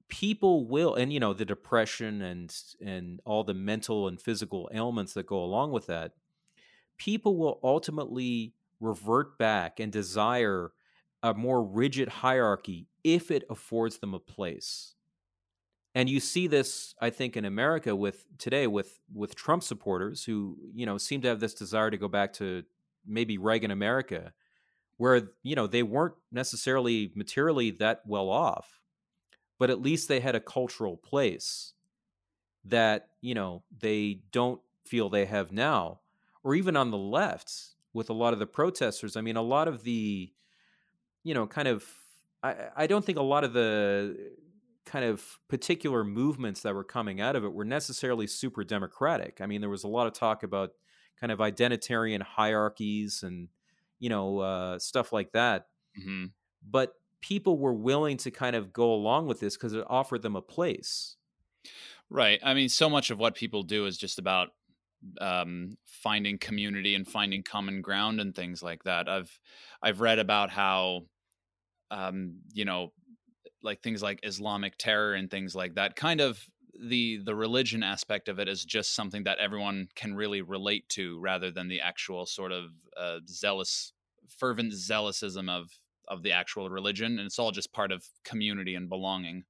people 0.08 0.66
will 0.66 0.94
and 0.94 1.12
you 1.12 1.20
know 1.20 1.32
the 1.34 1.44
depression 1.44 2.22
and 2.22 2.54
and 2.80 3.20
all 3.24 3.44
the 3.44 3.54
mental 3.54 4.08
and 4.08 4.20
physical 4.20 4.68
ailments 4.72 5.12
that 5.14 5.26
go 5.26 5.42
along 5.42 5.72
with 5.72 5.86
that, 5.86 6.12
people 6.98 7.36
will 7.36 7.60
ultimately 7.62 8.54
revert 8.80 9.38
back 9.38 9.80
and 9.80 9.92
desire 9.92 10.72
a 11.22 11.34
more 11.34 11.64
rigid 11.64 12.08
hierarchy 12.08 12.88
if 13.04 13.30
it 13.30 13.44
affords 13.50 13.98
them 13.98 14.14
a 14.14 14.20
place. 14.20 14.94
and 15.94 16.08
you 16.08 16.20
see 16.20 16.46
this 16.46 16.94
i 17.00 17.10
think 17.10 17.36
in 17.36 17.44
america 17.44 17.94
with 17.96 18.24
today 18.38 18.66
with 18.66 19.00
with 19.12 19.34
trump 19.34 19.62
supporters 19.62 20.24
who 20.24 20.56
you 20.74 20.86
know 20.86 20.98
seem 20.98 21.20
to 21.20 21.28
have 21.28 21.40
this 21.40 21.54
desire 21.54 21.90
to 21.90 21.96
go 21.96 22.08
back 22.08 22.32
to 22.32 22.62
maybe 23.06 23.38
reagan 23.38 23.70
america 23.70 24.32
where 24.98 25.30
you 25.42 25.56
know 25.56 25.66
they 25.66 25.82
weren't 25.82 26.14
necessarily 26.30 27.10
materially 27.14 27.70
that 27.70 28.02
well 28.06 28.28
off 28.28 28.78
but 29.58 29.70
at 29.70 29.82
least 29.82 30.08
they 30.08 30.20
had 30.20 30.34
a 30.34 30.40
cultural 30.40 30.96
place 30.96 31.72
that 32.64 33.08
you 33.20 33.34
know 33.34 33.62
they 33.80 34.20
don't 34.30 34.60
feel 34.86 35.08
they 35.08 35.26
have 35.26 35.52
now 35.52 36.00
or 36.44 36.54
even 36.54 36.76
on 36.76 36.90
the 36.90 36.98
left 36.98 37.52
with 37.92 38.10
a 38.10 38.14
lot 38.14 38.32
of 38.32 38.38
the 38.38 38.46
protesters. 38.46 39.16
I 39.16 39.20
mean 39.20 39.36
a 39.36 39.42
lot 39.42 39.68
of 39.68 39.82
the 39.82 40.32
you 41.24 41.34
know 41.34 41.46
kind 41.46 41.68
of 41.68 41.84
i 42.42 42.54
i 42.76 42.86
don't 42.86 43.04
think 43.04 43.18
a 43.18 43.22
lot 43.22 43.44
of 43.44 43.52
the 43.52 44.16
kind 44.86 45.04
of 45.04 45.38
particular 45.48 46.04
movements 46.04 46.62
that 46.62 46.74
were 46.74 46.84
coming 46.84 47.20
out 47.20 47.36
of 47.36 47.44
it 47.44 47.52
were 47.52 47.64
necessarily 47.64 48.26
super 48.26 48.64
democratic. 48.64 49.40
I 49.40 49.46
mean 49.46 49.60
there 49.60 49.70
was 49.70 49.84
a 49.84 49.88
lot 49.88 50.06
of 50.06 50.12
talk 50.12 50.42
about 50.42 50.70
kind 51.20 51.32
of 51.32 51.40
identitarian 51.40 52.22
hierarchies 52.22 53.22
and 53.22 53.48
you 53.98 54.08
know 54.08 54.38
uh, 54.40 54.78
stuff 54.78 55.12
like 55.12 55.32
that 55.32 55.66
hmm 55.94 56.32
but 56.62 56.94
people 57.20 57.58
were 57.58 57.74
willing 57.74 58.16
to 58.16 58.30
kind 58.30 58.54
of 58.56 58.72
go 58.72 58.92
along 58.92 59.26
with 59.26 59.40
this 59.40 59.56
because 59.56 59.72
it 59.72 59.84
offered 59.88 60.22
them 60.22 60.36
a 60.36 60.42
place 60.42 61.16
Right. 62.10 62.40
I 62.42 62.54
mean, 62.54 62.68
so 62.68 62.88
much 62.88 63.10
of 63.10 63.18
what 63.18 63.34
people 63.34 63.62
do 63.62 63.86
is 63.86 63.98
just 63.98 64.18
about 64.18 64.50
um, 65.20 65.78
finding 65.86 66.38
community 66.38 66.94
and 66.94 67.06
finding 67.08 67.42
common 67.42 67.82
ground 67.82 68.20
and 68.20 68.34
things 68.34 68.62
like 68.62 68.84
that. 68.84 69.08
I've 69.08 69.38
I've 69.82 70.00
read 70.00 70.18
about 70.18 70.50
how, 70.50 71.06
um, 71.90 72.42
you 72.52 72.64
know, 72.64 72.92
like 73.62 73.82
things 73.82 74.02
like 74.02 74.20
Islamic 74.24 74.76
terror 74.78 75.14
and 75.14 75.30
things 75.30 75.54
like 75.54 75.74
that. 75.76 75.96
Kind 75.96 76.20
of 76.20 76.44
the 76.80 77.18
the 77.18 77.34
religion 77.34 77.82
aspect 77.82 78.28
of 78.28 78.38
it 78.38 78.48
is 78.48 78.64
just 78.64 78.94
something 78.94 79.24
that 79.24 79.38
everyone 79.38 79.88
can 79.94 80.14
really 80.14 80.42
relate 80.42 80.88
to, 80.90 81.18
rather 81.20 81.50
than 81.50 81.68
the 81.68 81.80
actual 81.80 82.26
sort 82.26 82.52
of 82.52 82.70
uh, 82.96 83.18
zealous, 83.28 83.92
fervent 84.28 84.72
zealousism 84.72 85.50
of 85.50 85.78
of 86.08 86.22
the 86.22 86.32
actual 86.32 86.70
religion. 86.70 87.18
And 87.18 87.26
it's 87.26 87.38
all 87.38 87.50
just 87.50 87.72
part 87.72 87.92
of 87.92 88.04
community 88.24 88.74
and 88.74 88.88
belonging. 88.88 89.44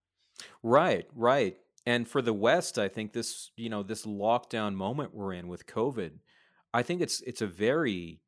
Right, 0.62 1.06
right. 1.14 1.56
And 1.86 2.06
for 2.06 2.20
the 2.20 2.32
West, 2.32 2.78
I 2.78 2.88
think 2.88 3.12
this, 3.12 3.50
you 3.56 3.70
know, 3.70 3.82
this 3.82 4.04
lockdown 4.04 4.74
moment 4.74 5.14
we're 5.14 5.32
in 5.32 5.48
with 5.48 5.66
COVID, 5.66 6.12
I 6.74 6.82
think 6.82 7.00
it's 7.00 7.20
it's 7.22 7.40
a 7.40 7.46
very 7.46 8.20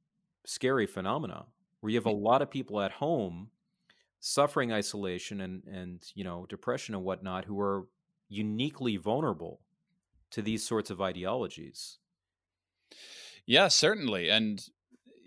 scary 0.47 0.87
phenomena 0.87 1.47
where 1.81 1.91
you 1.91 1.99
have 1.99 2.07
a 2.07 2.11
lot 2.11 2.43
of 2.43 2.51
people 2.51 2.81
at 2.81 2.93
home 2.93 3.51
suffering 4.21 4.73
isolation 4.73 5.41
and 5.41 5.63
and 5.65 6.03
you 6.15 6.25
know 6.25 6.47
depression 6.49 6.95
and 6.95 7.05
whatnot 7.05 7.45
who 7.45 7.59
are 7.61 7.87
uniquely 8.31 8.97
vulnerable 8.99 9.63
to 10.33 10.43
these 10.43 10.65
sorts 10.67 10.91
of 10.91 11.01
ideologies. 11.03 11.99
Yeah, 13.47 13.69
certainly, 13.69 14.29
and 14.31 14.65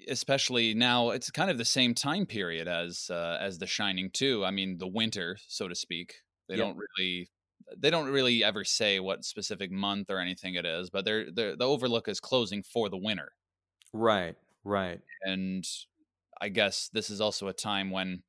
especially 0.08 0.74
now, 0.74 1.12
it's 1.12 1.32
kind 1.32 1.52
of 1.52 1.58
the 1.58 1.66
same 1.66 1.94
time 1.96 2.26
period 2.26 2.68
as 2.68 3.10
uh, 3.10 3.38
as 3.42 3.60
The 3.60 3.68
Shining 3.68 4.12
too. 4.12 4.46
I 4.46 4.52
mean, 4.52 4.78
the 4.78 4.88
winter, 4.88 5.38
so 5.48 5.68
to 5.68 5.76
speak. 5.76 6.22
They 6.48 6.56
Yeah. 6.56 6.66
don't 6.66 6.78
really 6.78 7.30
they 7.78 7.90
don't 7.90 8.10
really 8.12 8.44
ever 8.44 8.64
say 8.66 9.00
what 9.00 9.26
specific 9.26 9.72
month 9.72 10.10
or 10.12 10.20
anything 10.20 10.56
it 10.56 10.66
is, 10.66 10.90
but 10.90 11.06
they're, 11.06 11.32
they're 11.32 11.56
the 11.56 11.68
Overlook 11.68 12.08
is 12.08 12.20
closing 12.20 12.64
for 12.64 12.90
the 12.90 12.98
winter, 12.98 13.34
Right, 13.94 14.36
right. 14.66 15.02
and 15.22 15.66
I 16.42 16.50
guess 16.50 16.90
this 16.90 17.10
is 17.10 17.22
also 17.22 17.48
a 17.48 17.54
time 17.54 17.92
when. 17.92 18.24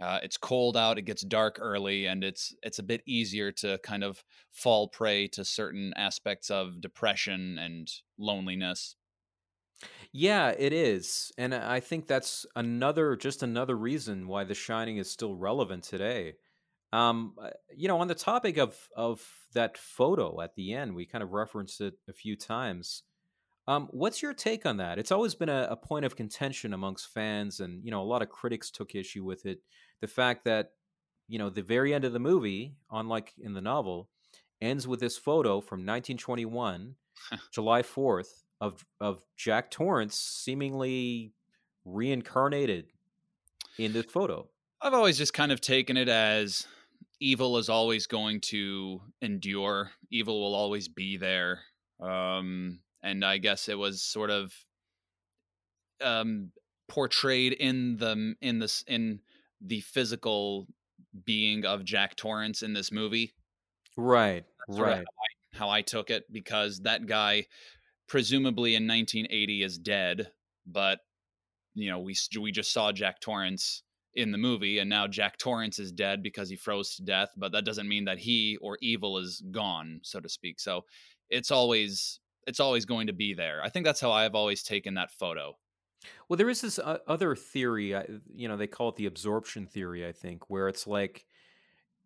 Uh, 0.00 0.20
it's 0.22 0.36
cold 0.36 0.76
out. 0.76 0.98
It 0.98 1.02
gets 1.02 1.22
dark 1.22 1.58
early, 1.60 2.06
and 2.06 2.22
it's 2.22 2.54
it's 2.62 2.78
a 2.78 2.84
bit 2.84 3.02
easier 3.06 3.50
to 3.52 3.78
kind 3.82 4.04
of 4.04 4.22
fall 4.52 4.88
prey 4.88 5.26
to 5.28 5.44
certain 5.44 5.92
aspects 5.96 6.50
of 6.50 6.80
depression 6.80 7.58
and 7.58 7.90
loneliness. 8.16 8.96
Yeah, 10.12 10.50
it 10.50 10.72
is. 10.72 11.32
And 11.38 11.54
I 11.54 11.80
think 11.80 12.06
that's 12.06 12.46
another 12.56 13.16
just 13.16 13.42
another 13.42 13.76
reason 13.76 14.26
why 14.26 14.44
The 14.44 14.54
Shining 14.54 14.96
is 14.98 15.10
still 15.10 15.34
relevant 15.34 15.84
today. 15.84 16.34
Um, 16.92 17.34
uh, 17.40 17.50
you 17.76 17.88
know, 17.88 17.98
on 18.00 18.08
the 18.08 18.14
topic 18.14 18.56
of 18.56 18.76
of 18.96 19.22
that 19.54 19.76
photo 19.76 20.40
at 20.40 20.54
the 20.54 20.72
end, 20.74 20.94
we 20.94 21.06
kind 21.06 21.22
of 21.22 21.32
referenced 21.32 21.80
it 21.80 21.94
a 22.08 22.12
few 22.12 22.36
times. 22.36 23.02
Um, 23.68 23.86
what's 23.90 24.22
your 24.22 24.32
take 24.32 24.64
on 24.64 24.78
that? 24.78 24.98
It's 24.98 25.12
always 25.12 25.34
been 25.34 25.50
a, 25.50 25.68
a 25.70 25.76
point 25.76 26.06
of 26.06 26.16
contention 26.16 26.72
amongst 26.72 27.12
fans, 27.12 27.60
and 27.60 27.84
you 27.84 27.90
know, 27.90 28.00
a 28.00 28.02
lot 28.02 28.22
of 28.22 28.30
critics 28.30 28.70
took 28.70 28.94
issue 28.94 29.22
with 29.24 29.44
it. 29.44 29.60
The 30.00 30.06
fact 30.06 30.46
that 30.46 30.70
you 31.28 31.38
know 31.38 31.50
the 31.50 31.62
very 31.62 31.92
end 31.92 32.06
of 32.06 32.14
the 32.14 32.18
movie, 32.18 32.76
unlike 32.90 33.34
in 33.38 33.52
the 33.52 33.60
novel, 33.60 34.08
ends 34.62 34.88
with 34.88 35.00
this 35.00 35.18
photo 35.18 35.60
from 35.60 35.80
1921, 35.80 36.94
July 37.52 37.82
4th, 37.82 38.42
of 38.58 38.86
of 39.02 39.22
Jack 39.36 39.70
Torrance 39.70 40.16
seemingly 40.16 41.34
reincarnated 41.84 42.86
in 43.78 43.92
this 43.92 44.06
photo. 44.06 44.48
I've 44.80 44.94
always 44.94 45.18
just 45.18 45.34
kind 45.34 45.52
of 45.52 45.60
taken 45.60 45.98
it 45.98 46.08
as 46.08 46.66
evil 47.20 47.58
is 47.58 47.68
always 47.68 48.06
going 48.06 48.40
to 48.40 49.02
endure. 49.20 49.90
Evil 50.10 50.40
will 50.40 50.54
always 50.54 50.88
be 50.88 51.18
there. 51.18 51.60
Um, 52.00 52.78
and 53.02 53.24
I 53.24 53.38
guess 53.38 53.68
it 53.68 53.78
was 53.78 54.02
sort 54.02 54.30
of 54.30 54.52
um, 56.02 56.50
portrayed 56.88 57.52
in 57.52 57.96
the 57.96 58.34
in 58.40 58.58
this 58.58 58.84
in 58.86 59.20
the 59.60 59.80
physical 59.80 60.66
being 61.24 61.64
of 61.64 61.84
Jack 61.84 62.16
Torrance 62.16 62.62
in 62.62 62.72
this 62.72 62.92
movie. 62.92 63.34
Right, 63.96 64.44
That's 64.66 64.78
sort 64.78 64.88
of 64.90 64.98
right. 64.98 65.06
how 65.54 65.68
I 65.68 65.82
took 65.82 66.10
it 66.10 66.24
because 66.32 66.80
that 66.80 67.06
guy, 67.06 67.46
presumably 68.08 68.74
in 68.74 68.86
1980, 68.86 69.62
is 69.62 69.78
dead. 69.78 70.30
But 70.66 71.00
you 71.74 71.90
know, 71.90 71.98
we 71.98 72.16
we 72.40 72.52
just 72.52 72.72
saw 72.72 72.92
Jack 72.92 73.20
Torrance 73.20 73.82
in 74.14 74.32
the 74.32 74.38
movie, 74.38 74.78
and 74.78 74.90
now 74.90 75.06
Jack 75.06 75.38
Torrance 75.38 75.78
is 75.78 75.92
dead 75.92 76.22
because 76.22 76.48
he 76.48 76.56
froze 76.56 76.96
to 76.96 77.02
death. 77.02 77.30
But 77.36 77.52
that 77.52 77.64
doesn't 77.64 77.88
mean 77.88 78.04
that 78.06 78.18
he 78.18 78.56
or 78.60 78.78
evil 78.80 79.18
is 79.18 79.42
gone, 79.50 80.00
so 80.02 80.20
to 80.20 80.28
speak. 80.28 80.60
So 80.60 80.84
it's 81.30 81.50
always 81.50 82.20
it's 82.48 82.60
always 82.60 82.84
going 82.84 83.06
to 83.06 83.12
be 83.12 83.34
there. 83.34 83.60
I 83.62 83.68
think 83.68 83.84
that's 83.84 84.00
how 84.00 84.10
I've 84.10 84.34
always 84.34 84.62
taken 84.62 84.94
that 84.94 85.10
photo. 85.12 85.56
Well, 86.28 86.36
there 86.36 86.48
is 86.48 86.60
this 86.60 86.78
uh, 86.78 86.98
other 87.06 87.36
theory, 87.36 87.94
uh, 87.94 88.02
you 88.34 88.48
know, 88.48 88.56
they 88.56 88.66
call 88.66 88.88
it 88.88 88.96
the 88.96 89.06
absorption 89.06 89.66
theory, 89.66 90.06
I 90.06 90.12
think, 90.12 90.48
where 90.48 90.68
it's 90.68 90.86
like 90.86 91.26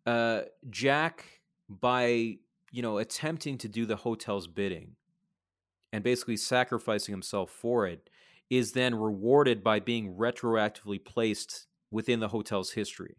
uh, 0.05 0.41
Jack, 0.69 1.25
by, 1.69 2.37
you 2.71 2.81
know, 2.81 2.97
attempting 2.97 3.57
to 3.59 3.67
do 3.67 3.85
the 3.85 3.95
hotel's 3.95 4.47
bidding 4.47 4.95
and 5.91 6.03
basically 6.03 6.37
sacrificing 6.37 7.13
himself 7.13 7.49
for 7.49 7.87
it, 7.87 8.09
is 8.49 8.73
then 8.73 8.95
rewarded 8.95 9.63
by 9.63 9.79
being 9.79 10.15
retroactively 10.15 11.03
placed 11.03 11.67
within 11.89 12.19
the 12.19 12.27
hotel's 12.27 12.71
history. 12.71 13.15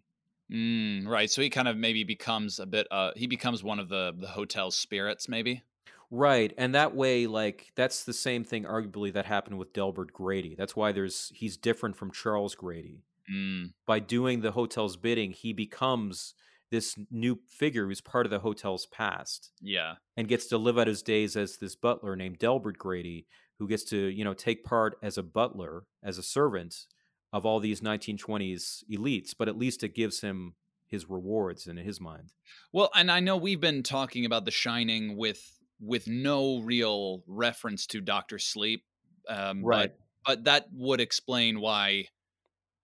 Mm, 0.53 1.07
right. 1.07 1.31
So 1.31 1.41
he 1.41 1.51
kind 1.51 1.69
of 1.69 1.77
maybe 1.77 2.05
becomes 2.05 2.59
a 2.59 2.67
bit. 2.67 2.87
Uh, 2.91 3.13
he 3.17 3.27
becomes 3.27 3.65
one 3.65 3.79
of 3.79 3.89
the 3.89 4.13
the 4.17 4.29
hotel's 4.29 4.77
spirits, 4.77 5.29
maybe. 5.29 5.63
Right, 6.11 6.53
and 6.57 6.75
that 6.75 6.95
way, 6.95 7.27
like 7.27 7.73
that's 7.77 8.05
the 8.05 8.13
same 8.13 8.45
thing, 8.45 8.65
arguably, 8.65 9.13
that 9.13 9.27
happened 9.27 9.59
with 9.59 9.73
Delbert 9.73 10.13
Grady. 10.13 10.55
That's 10.57 10.77
why 10.77 10.93
there's 10.93 11.33
he's 11.35 11.57
different 11.57 11.97
from 11.97 12.13
Charles 12.13 12.55
Grady. 12.55 13.03
Mm, 13.33 13.73
By 13.87 14.01
doing 14.01 14.41
the 14.41 14.53
hotel's 14.53 14.97
bidding, 14.97 15.33
he 15.33 15.53
becomes 15.53 16.35
this 16.71 16.97
new 17.11 17.39
figure 17.49 17.87
who's 17.87 18.01
part 18.01 18.27
of 18.27 18.31
the 18.31 18.41
hotel's 18.41 18.87
past 18.87 19.53
yeah. 19.61 19.95
and 20.17 20.29
gets 20.29 20.47
to 20.47 20.59
live 20.59 20.79
out 20.79 20.89
his 20.89 21.03
days 21.03 21.37
as 21.37 21.57
this 21.59 21.77
butler 21.77 22.17
named 22.17 22.39
Delbert 22.39 22.79
Grady, 22.79 23.27
who 23.59 23.69
gets 23.69 23.85
to 23.85 23.97
you 23.97 24.25
know 24.25 24.35
take 24.35 24.65
part 24.65 24.99
as 25.03 25.17
a 25.17 25.23
butler, 25.23 25.85
as 26.03 26.19
a 26.19 26.23
servant 26.23 26.87
of 27.33 27.47
all 27.47 27.61
these 27.61 27.81
1920s 27.81 28.85
elites. 28.93 29.35
But 29.37 29.49
at 29.49 29.59
least 29.59 29.83
it 29.83 29.95
gives 29.95 30.21
him 30.21 30.55
his 30.87 31.09
rewards 31.09 31.67
in 31.67 31.77
his 31.77 32.01
mind. 32.01 32.33
Well, 32.73 32.91
and 32.95 33.11
I 33.11 33.21
know 33.21 33.37
we've 33.37 33.61
been 33.61 33.83
talking 33.83 34.25
about 34.25 34.45
The 34.45 34.51
Shining 34.51 35.17
with 35.17 35.59
with 35.81 36.07
no 36.07 36.61
real 36.61 37.23
reference 37.27 37.87
to 37.89 38.01
Doctor 38.01 38.39
Sleep, 38.39 38.85
um, 39.29 39.63
but 39.63 39.97
but 40.25 40.45
that 40.45 40.67
would 40.73 41.01
explain 41.01 41.61
why 41.61 42.09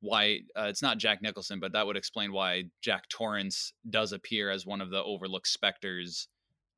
why 0.00 0.40
uh, 0.56 0.64
it's 0.64 0.82
not 0.82 0.98
Jack 0.98 1.22
Nicholson, 1.22 1.60
but 1.60 1.72
that 1.72 1.86
would 1.86 1.96
explain 1.96 2.32
why 2.32 2.64
Jack 2.82 3.08
Torrance 3.08 3.72
does 3.88 4.12
appear 4.12 4.50
as 4.50 4.64
one 4.64 4.80
of 4.80 4.90
the 4.90 5.02
overlooked 5.02 5.48
specters 5.48 6.28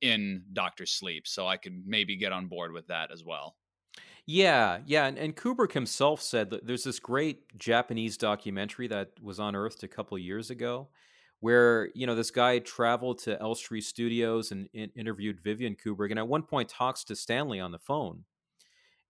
in 0.00 0.42
Doctor 0.52 0.86
Sleep. 0.86 1.26
So 1.26 1.46
I 1.46 1.56
could 1.56 1.84
maybe 1.86 2.16
get 2.16 2.32
on 2.32 2.48
board 2.48 2.72
with 2.72 2.88
that 2.88 3.12
as 3.12 3.22
well. 3.24 3.54
Yeah, 4.24 4.78
yeah, 4.86 5.06
and, 5.06 5.18
and 5.18 5.36
Kubrick 5.36 5.72
himself 5.72 6.22
said 6.22 6.50
that 6.50 6.66
there's 6.66 6.84
this 6.84 7.00
great 7.00 7.58
Japanese 7.58 8.16
documentary 8.16 8.86
that 8.86 9.10
was 9.20 9.40
unearthed 9.40 9.82
a 9.82 9.88
couple 9.88 10.16
of 10.16 10.22
years 10.22 10.48
ago, 10.48 10.88
where 11.42 11.90
you 11.92 12.06
know 12.06 12.14
this 12.14 12.30
guy 12.30 12.60
traveled 12.60 13.18
to 13.18 13.36
Elstree 13.40 13.80
Studios 13.80 14.52
and, 14.52 14.68
in- 14.72 14.92
interviewed 14.94 15.40
Vivian 15.40 15.74
Kubrick, 15.74 16.10
and 16.10 16.18
at 16.18 16.28
one 16.28 16.44
point 16.44 16.68
talks 16.68 17.02
to 17.02 17.16
Stanley 17.16 17.58
on 17.58 17.72
the 17.72 17.80
phone, 17.80 18.24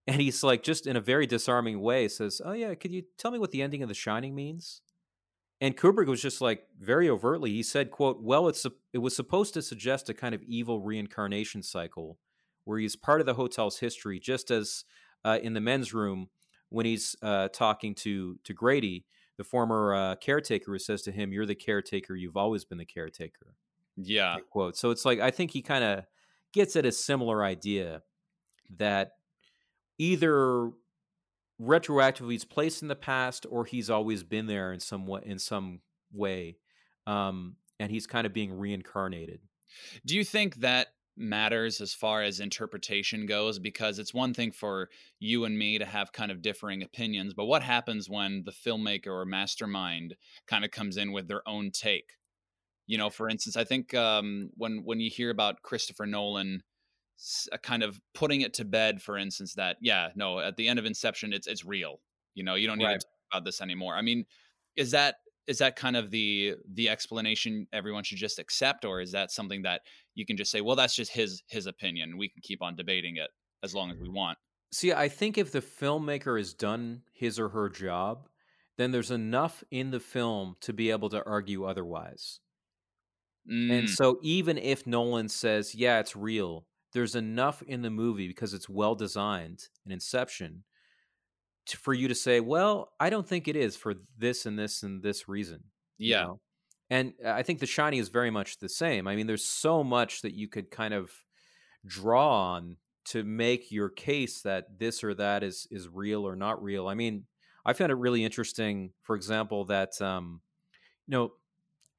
and 0.07 0.19
he's 0.19 0.43
like, 0.43 0.63
just 0.63 0.87
in 0.87 0.97
a 0.97 1.01
very 1.01 1.27
disarming 1.27 1.81
way, 1.81 2.09
says, 2.09 2.41
"Oh 2.43 2.53
yeah, 2.53 2.75
could 2.75 2.91
you 2.91 3.03
tell 3.19 3.31
me 3.31 3.39
what 3.39 3.51
the 3.51 3.61
ending 3.61 3.83
of 3.83 3.91
The 3.91 3.95
Shining 3.95 4.35
means?" 4.35 4.81
and 5.61 5.77
Kubrick 5.77 6.09
was 6.09 6.23
just 6.23 6.41
like 6.41 6.65
very 6.81 7.11
overtly. 7.11 7.51
He 7.51 7.63
said, 7.63 7.91
"quote 7.91 8.23
Well, 8.23 8.49
it's 8.49 8.67
it 8.95 8.99
was 8.99 9.15
supposed 9.15 9.53
to 9.55 9.63
suggest 9.63 10.09
a 10.09 10.15
kind 10.15 10.35
of 10.35 10.43
evil 10.43 10.81
reincarnation 10.81 11.63
cycle, 11.63 12.19
where 12.65 12.79
he's 12.79 12.97
part 12.97 13.21
of 13.21 13.27
the 13.27 13.35
hotel's 13.35 13.79
history, 13.79 14.19
just 14.19 14.51
as 14.51 14.85
uh, 15.23 15.39
in 15.43 15.53
the 15.53 15.61
men's 15.61 15.93
room 15.93 16.31
when 16.71 16.87
he's 16.87 17.15
uh, 17.21 17.49
talking 17.49 17.95
to 17.97 18.39
to 18.43 18.55
Grady, 18.55 19.05
the 19.43 19.49
former 19.49 19.93
uh, 19.93 20.15
caretaker, 20.17 20.71
who 20.71 20.79
says 20.79 21.03
to 21.03 21.13
him, 21.13 21.33
"You're 21.33 21.47
the 21.47 21.55
caretaker. 21.55 22.15
You've 22.15 22.37
always 22.37 22.65
been 22.65 22.79
the 22.79 22.85
caretaker." 22.85 23.57
Yeah. 23.97 24.37
Quote. 24.51 24.77
So 24.77 24.91
it's 24.91 25.05
like 25.05 25.19
I 25.19 25.31
think 25.31 25.51
he 25.51 25.63
kind 25.63 25.83
of 25.83 26.05
gets 26.53 26.77
at 26.77 26.87
a 26.87 26.93
similar 26.93 27.43
idea 27.43 28.03
that 28.77 29.13
either 29.99 30.71
retroactively 31.61 32.33
he's 32.33 32.45
placed 32.45 32.83
in 32.83 32.89
the 32.89 32.97
past 32.97 33.47
or 33.51 33.65
he's 33.65 33.91
always 33.91 34.23
been 34.23 34.47
there 34.47 34.73
in 34.73 34.81
some 34.81 35.07
way 35.07 35.21
in 35.25 35.39
some 35.39 35.81
way 36.13 36.57
um, 37.07 37.57
and 37.79 37.91
he's 37.91 38.07
kind 38.07 38.27
of 38.27 38.33
being 38.33 38.53
reincarnated 38.53 39.41
do 40.05 40.17
you 40.17 40.25
think 40.25 40.57
that 40.57 40.89
matters 41.23 41.81
as 41.81 41.95
far 41.95 42.23
as 42.23 42.41
interpretation 42.41 43.27
goes 43.27 43.59
because 43.59 43.99
it's 43.99 44.13
one 44.13 44.35
thing 44.35 44.53
for 44.53 44.89
you 45.21 45.45
and 45.45 45.59
me 45.59 45.79
to 45.79 45.85
have 45.85 46.13
kind 46.13 46.31
of 46.31 46.43
differing 46.43 46.83
opinions 46.83 47.35
but 47.35 47.45
what 47.45 47.63
happens 47.63 48.09
when 48.09 48.43
the 48.45 48.53
filmmaker 48.53 49.09
or 49.09 49.25
mastermind 49.25 50.15
kind 50.47 50.65
of 50.65 50.71
comes 50.71 50.97
in 50.97 51.13
with 51.13 51.29
their 51.29 51.47
own 51.49 51.71
take? 51.71 52.13
You 52.87 52.99
know 52.99 53.11
for 53.11 53.29
instance 53.29 53.57
i 53.57 53.65
think 53.65 53.95
um, 53.95 54.51
when 54.55 54.83
when 54.85 55.01
you 55.01 55.09
hear 55.09 55.31
about 55.31 55.63
christopher 55.63 56.05
nolan 56.05 56.63
uh, 57.53 57.57
kind 57.59 57.83
of 57.83 58.01
putting 58.15 58.41
it 58.41 58.55
to 58.55 58.65
bed 58.65 59.01
for 59.01 59.17
instance 59.17 59.55
that 59.55 59.77
yeah 59.81 60.09
no 60.17 60.41
at 60.41 60.57
the 60.57 60.67
end 60.67 60.79
of 60.79 60.85
inception 60.85 61.33
it's 61.33 61.47
it's 61.47 61.65
real. 61.65 62.01
You 62.35 62.43
know 62.43 62.55
you 62.57 62.67
don't 62.67 62.79
need 62.79 62.87
right. 62.87 63.01
to 63.01 63.07
talk 63.07 63.33
about 63.33 63.45
this 63.45 63.61
anymore. 63.61 63.95
I 63.95 64.03
mean 64.03 64.25
is 64.77 64.91
that 64.91 65.17
is 65.47 65.59
that 65.59 65.77
kind 65.77 65.97
of 65.97 66.11
the 66.11 66.55
the 66.75 66.89
explanation 66.89 67.67
everyone 67.73 68.05
should 68.05 68.19
just 68.19 68.39
accept 68.39 68.85
or 68.85 69.01
is 69.01 69.13
that 69.13 69.31
something 69.31 69.63
that 69.63 69.81
you 70.15 70.25
can 70.25 70.37
just 70.37 70.51
say 70.51 70.61
well 70.61 70.77
that's 70.77 70.95
just 70.95 71.13
his 71.13 71.43
his 71.49 71.67
opinion. 71.67 72.17
We 72.19 72.29
can 72.29 72.43
keep 72.43 72.63
on 72.63 72.77
debating 72.77 73.17
it 73.17 73.31
as 73.63 73.75
long 73.75 73.91
as 73.91 73.99
we 73.99 74.09
want. 74.09 74.39
See 74.73 74.93
i 74.93 75.09
think 75.09 75.39
if 75.39 75.53
the 75.53 75.61
filmmaker 75.63 76.39
has 76.39 76.55
done 76.55 77.03
his 77.13 77.39
or 77.39 77.49
her 77.51 77.69
job 77.69 78.29
then 78.79 78.91
there's 78.91 79.11
enough 79.11 79.63
in 79.71 79.91
the 79.91 80.01
film 80.01 80.57
to 80.63 80.73
be 80.73 80.91
able 80.91 81.11
to 81.11 81.23
argue 81.27 81.65
otherwise. 81.65 82.41
Mm. 83.51 83.79
and 83.79 83.91
so 83.91 84.19
even 84.23 84.57
if 84.57 84.87
nolan 84.87 85.29
says 85.29 85.75
yeah 85.75 85.99
it's 85.99 86.15
real 86.15 86.65
there's 86.93 87.15
enough 87.15 87.63
in 87.63 87.83
the 87.83 87.91
movie 87.91 88.29
because 88.29 88.55
it's 88.55 88.69
well 88.69 88.95
designed 88.95 89.69
in 89.85 89.93
Inception 89.93 90.65
to, 91.67 91.77
for 91.77 91.95
you 91.95 92.09
to 92.09 92.15
say, 92.15 92.41
well, 92.41 92.93
I 92.99 93.11
don't 93.11 93.27
think 93.27 93.49
it 93.49 93.57
is 93.57 93.77
for 93.77 93.95
this 94.19 94.47
and 94.47 94.59
this 94.59 94.83
and 94.83 95.03
this 95.03 95.29
reason. 95.29 95.65
Yeah. 95.99 96.21
You 96.21 96.27
know? 96.27 96.41
And 96.91 97.13
I 97.27 97.43
think 97.43 97.61
The 97.61 97.67
Shining 97.67 98.01
is 98.01 98.11
very 98.11 98.31
much 98.31 98.59
the 98.59 98.69
same. 98.69 99.09
I 99.09 99.17
mean, 99.17 99.27
there's 99.27 99.45
so 99.45 99.83
much 99.83 100.23
that 100.23 100.35
you 100.35 100.49
could 100.49 100.71
kind 100.71 100.93
of 100.93 101.11
draw 101.87 102.55
on 102.55 102.77
to 103.05 103.25
make 103.25 103.73
your 103.73 103.89
case 103.89 104.43
that 104.43 104.79
this 104.79 105.03
or 105.03 105.15
that 105.15 105.43
is 105.43 105.67
is 105.71 105.89
real 105.89 106.27
or 106.27 106.37
not 106.37 106.63
real. 106.63 106.89
I 106.89 106.95
mean, 106.95 107.25
I 107.65 107.73
found 107.73 107.91
it 107.91 107.97
really 107.97 108.25
interesting, 108.25 108.91
for 109.03 109.17
example, 109.17 109.65
that 109.67 110.01
um, 110.03 110.41
you 111.07 111.13
know, 111.13 111.33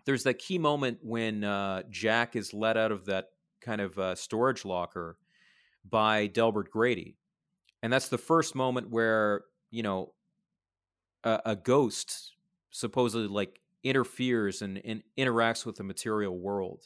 there's 0.05 0.23
that 0.23 0.39
key 0.39 0.57
moment 0.59 0.99
when 1.01 1.43
uh, 1.43 1.83
Jack 1.89 2.35
is 2.35 2.53
let 2.53 2.77
out 2.77 2.91
of 2.91 3.05
that 3.05 3.25
kind 3.61 3.81
of 3.81 3.97
uh, 3.97 4.15
storage 4.15 4.65
locker 4.65 5.17
by 5.89 6.27
Delbert 6.27 6.69
Grady. 6.69 7.17
And 7.81 7.91
that's 7.91 8.09
the 8.09 8.17
first 8.17 8.55
moment 8.55 8.89
where, 8.89 9.43
you 9.73 9.83
know, 9.83 10.13
a, 11.23 11.41
a 11.45 11.55
ghost 11.55 12.35
supposedly 12.69 13.27
like 13.27 13.59
interferes 13.83 14.61
and, 14.61 14.81
and 14.85 15.03
interacts 15.17 15.65
with 15.65 15.75
the 15.75 15.83
material 15.83 16.37
world. 16.37 16.85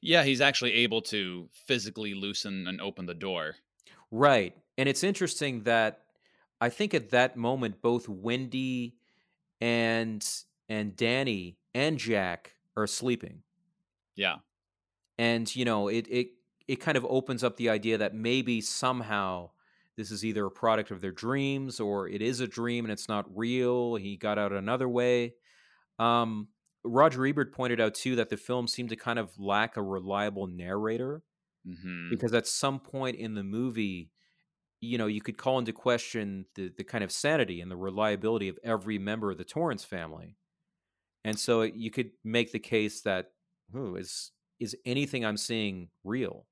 Yeah, 0.00 0.24
he's 0.24 0.40
actually 0.40 0.72
able 0.74 1.02
to 1.02 1.48
physically 1.52 2.14
loosen 2.14 2.66
and 2.66 2.80
open 2.80 3.06
the 3.06 3.14
door. 3.14 3.56
Right. 4.10 4.56
And 4.78 4.88
it's 4.88 5.04
interesting 5.04 5.64
that 5.64 6.04
I 6.60 6.68
think 6.68 6.94
at 6.94 7.10
that 7.10 7.36
moment 7.36 7.82
both 7.82 8.08
Wendy 8.08 8.96
and 9.60 10.26
and 10.68 10.96
Danny 10.96 11.58
and 11.74 11.98
Jack 11.98 12.54
are 12.76 12.86
sleeping. 12.86 13.42
Yeah 14.14 14.36
and 15.20 15.54
you 15.54 15.66
know 15.66 15.88
it 15.88 16.06
it 16.08 16.28
it 16.66 16.76
kind 16.76 16.96
of 16.96 17.04
opens 17.04 17.44
up 17.44 17.56
the 17.56 17.68
idea 17.68 17.98
that 17.98 18.14
maybe 18.14 18.60
somehow 18.60 19.50
this 20.00 20.10
is 20.10 20.24
either 20.24 20.46
a 20.46 20.50
product 20.50 20.90
of 20.90 21.02
their 21.02 21.12
dreams 21.12 21.78
or 21.78 22.08
it 22.08 22.22
is 22.22 22.40
a 22.40 22.46
dream 22.46 22.86
and 22.86 22.92
it's 22.92 23.06
not 23.06 23.26
real. 23.36 23.96
He 23.96 24.16
got 24.16 24.38
out 24.38 24.50
another 24.50 24.88
way. 24.88 25.34
Um, 25.98 26.48
Roger 26.82 27.26
Ebert 27.26 27.52
pointed 27.52 27.82
out 27.82 27.94
too 27.94 28.16
that 28.16 28.30
the 28.30 28.38
film 28.38 28.66
seemed 28.66 28.88
to 28.88 28.96
kind 28.96 29.18
of 29.18 29.38
lack 29.38 29.76
a 29.76 29.82
reliable 29.82 30.46
narrator 30.46 31.22
mm-hmm. 31.68 32.08
because 32.08 32.32
at 32.32 32.46
some 32.46 32.80
point 32.80 33.16
in 33.16 33.34
the 33.34 33.42
movie, 33.42 34.10
you 34.80 34.96
know, 34.96 35.06
you 35.06 35.20
could 35.20 35.36
call 35.36 35.58
into 35.58 35.74
question 35.74 36.46
the 36.54 36.72
the 36.74 36.84
kind 36.84 37.04
of 37.04 37.12
sanity 37.12 37.60
and 37.60 37.70
the 37.70 37.76
reliability 37.76 38.48
of 38.48 38.58
every 38.64 38.98
member 38.98 39.30
of 39.30 39.36
the 39.36 39.44
Torrance 39.44 39.84
family, 39.84 40.38
and 41.22 41.38
so 41.38 41.60
you 41.60 41.90
could 41.90 42.12
make 42.24 42.52
the 42.52 42.58
case 42.58 43.02
that 43.02 43.32
who 43.74 43.96
is 43.96 44.30
is 44.58 44.74
anything 44.86 45.22
I'm 45.22 45.36
seeing 45.36 45.88
real? 46.02 46.46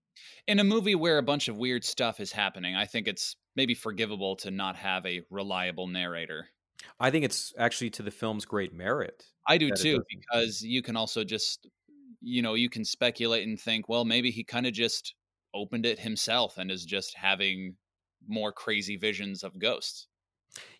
In 0.47 0.59
a 0.59 0.65
movie 0.65 0.95
where 0.95 1.19
a 1.19 1.23
bunch 1.23 1.49
of 1.49 1.57
weird 1.57 1.85
stuff 1.85 2.21
is 2.21 2.33
happening, 2.33 2.75
I 2.75 2.87
think 2.87 3.09
it's 3.09 3.37
maybe 3.57 3.75
forgivable 3.75 4.37
to 4.37 4.51
not 4.51 4.77
have 4.77 5.05
a 5.05 5.23
reliable 5.31 5.87
narrator. 5.87 6.49
I 7.01 7.11
think 7.11 7.25
it's 7.25 7.53
actually 7.59 7.91
to 7.91 8.03
the 8.03 8.11
film's 8.11 8.45
great 8.45 8.73
merit. 8.73 9.25
I 9.47 9.59
do 9.59 9.71
too, 9.71 10.03
because 10.09 10.63
you 10.63 10.83
can 10.83 10.97
also 10.97 11.25
just, 11.25 11.69
you 12.21 12.43
know, 12.43 12.55
you 12.55 12.71
can 12.71 12.85
speculate 12.85 13.47
and 13.47 13.61
think, 13.61 13.89
well, 13.89 14.05
maybe 14.05 14.31
he 14.31 14.45
kind 14.45 14.67
of 14.67 14.73
just 14.73 15.15
opened 15.55 15.87
it 15.87 15.99
himself 15.99 16.59
and 16.59 16.71
is 16.71 16.85
just 16.85 17.17
having 17.17 17.77
more 18.27 18.53
crazy 18.53 18.97
visions 18.97 19.43
of 19.43 19.59
ghosts. 19.59 20.07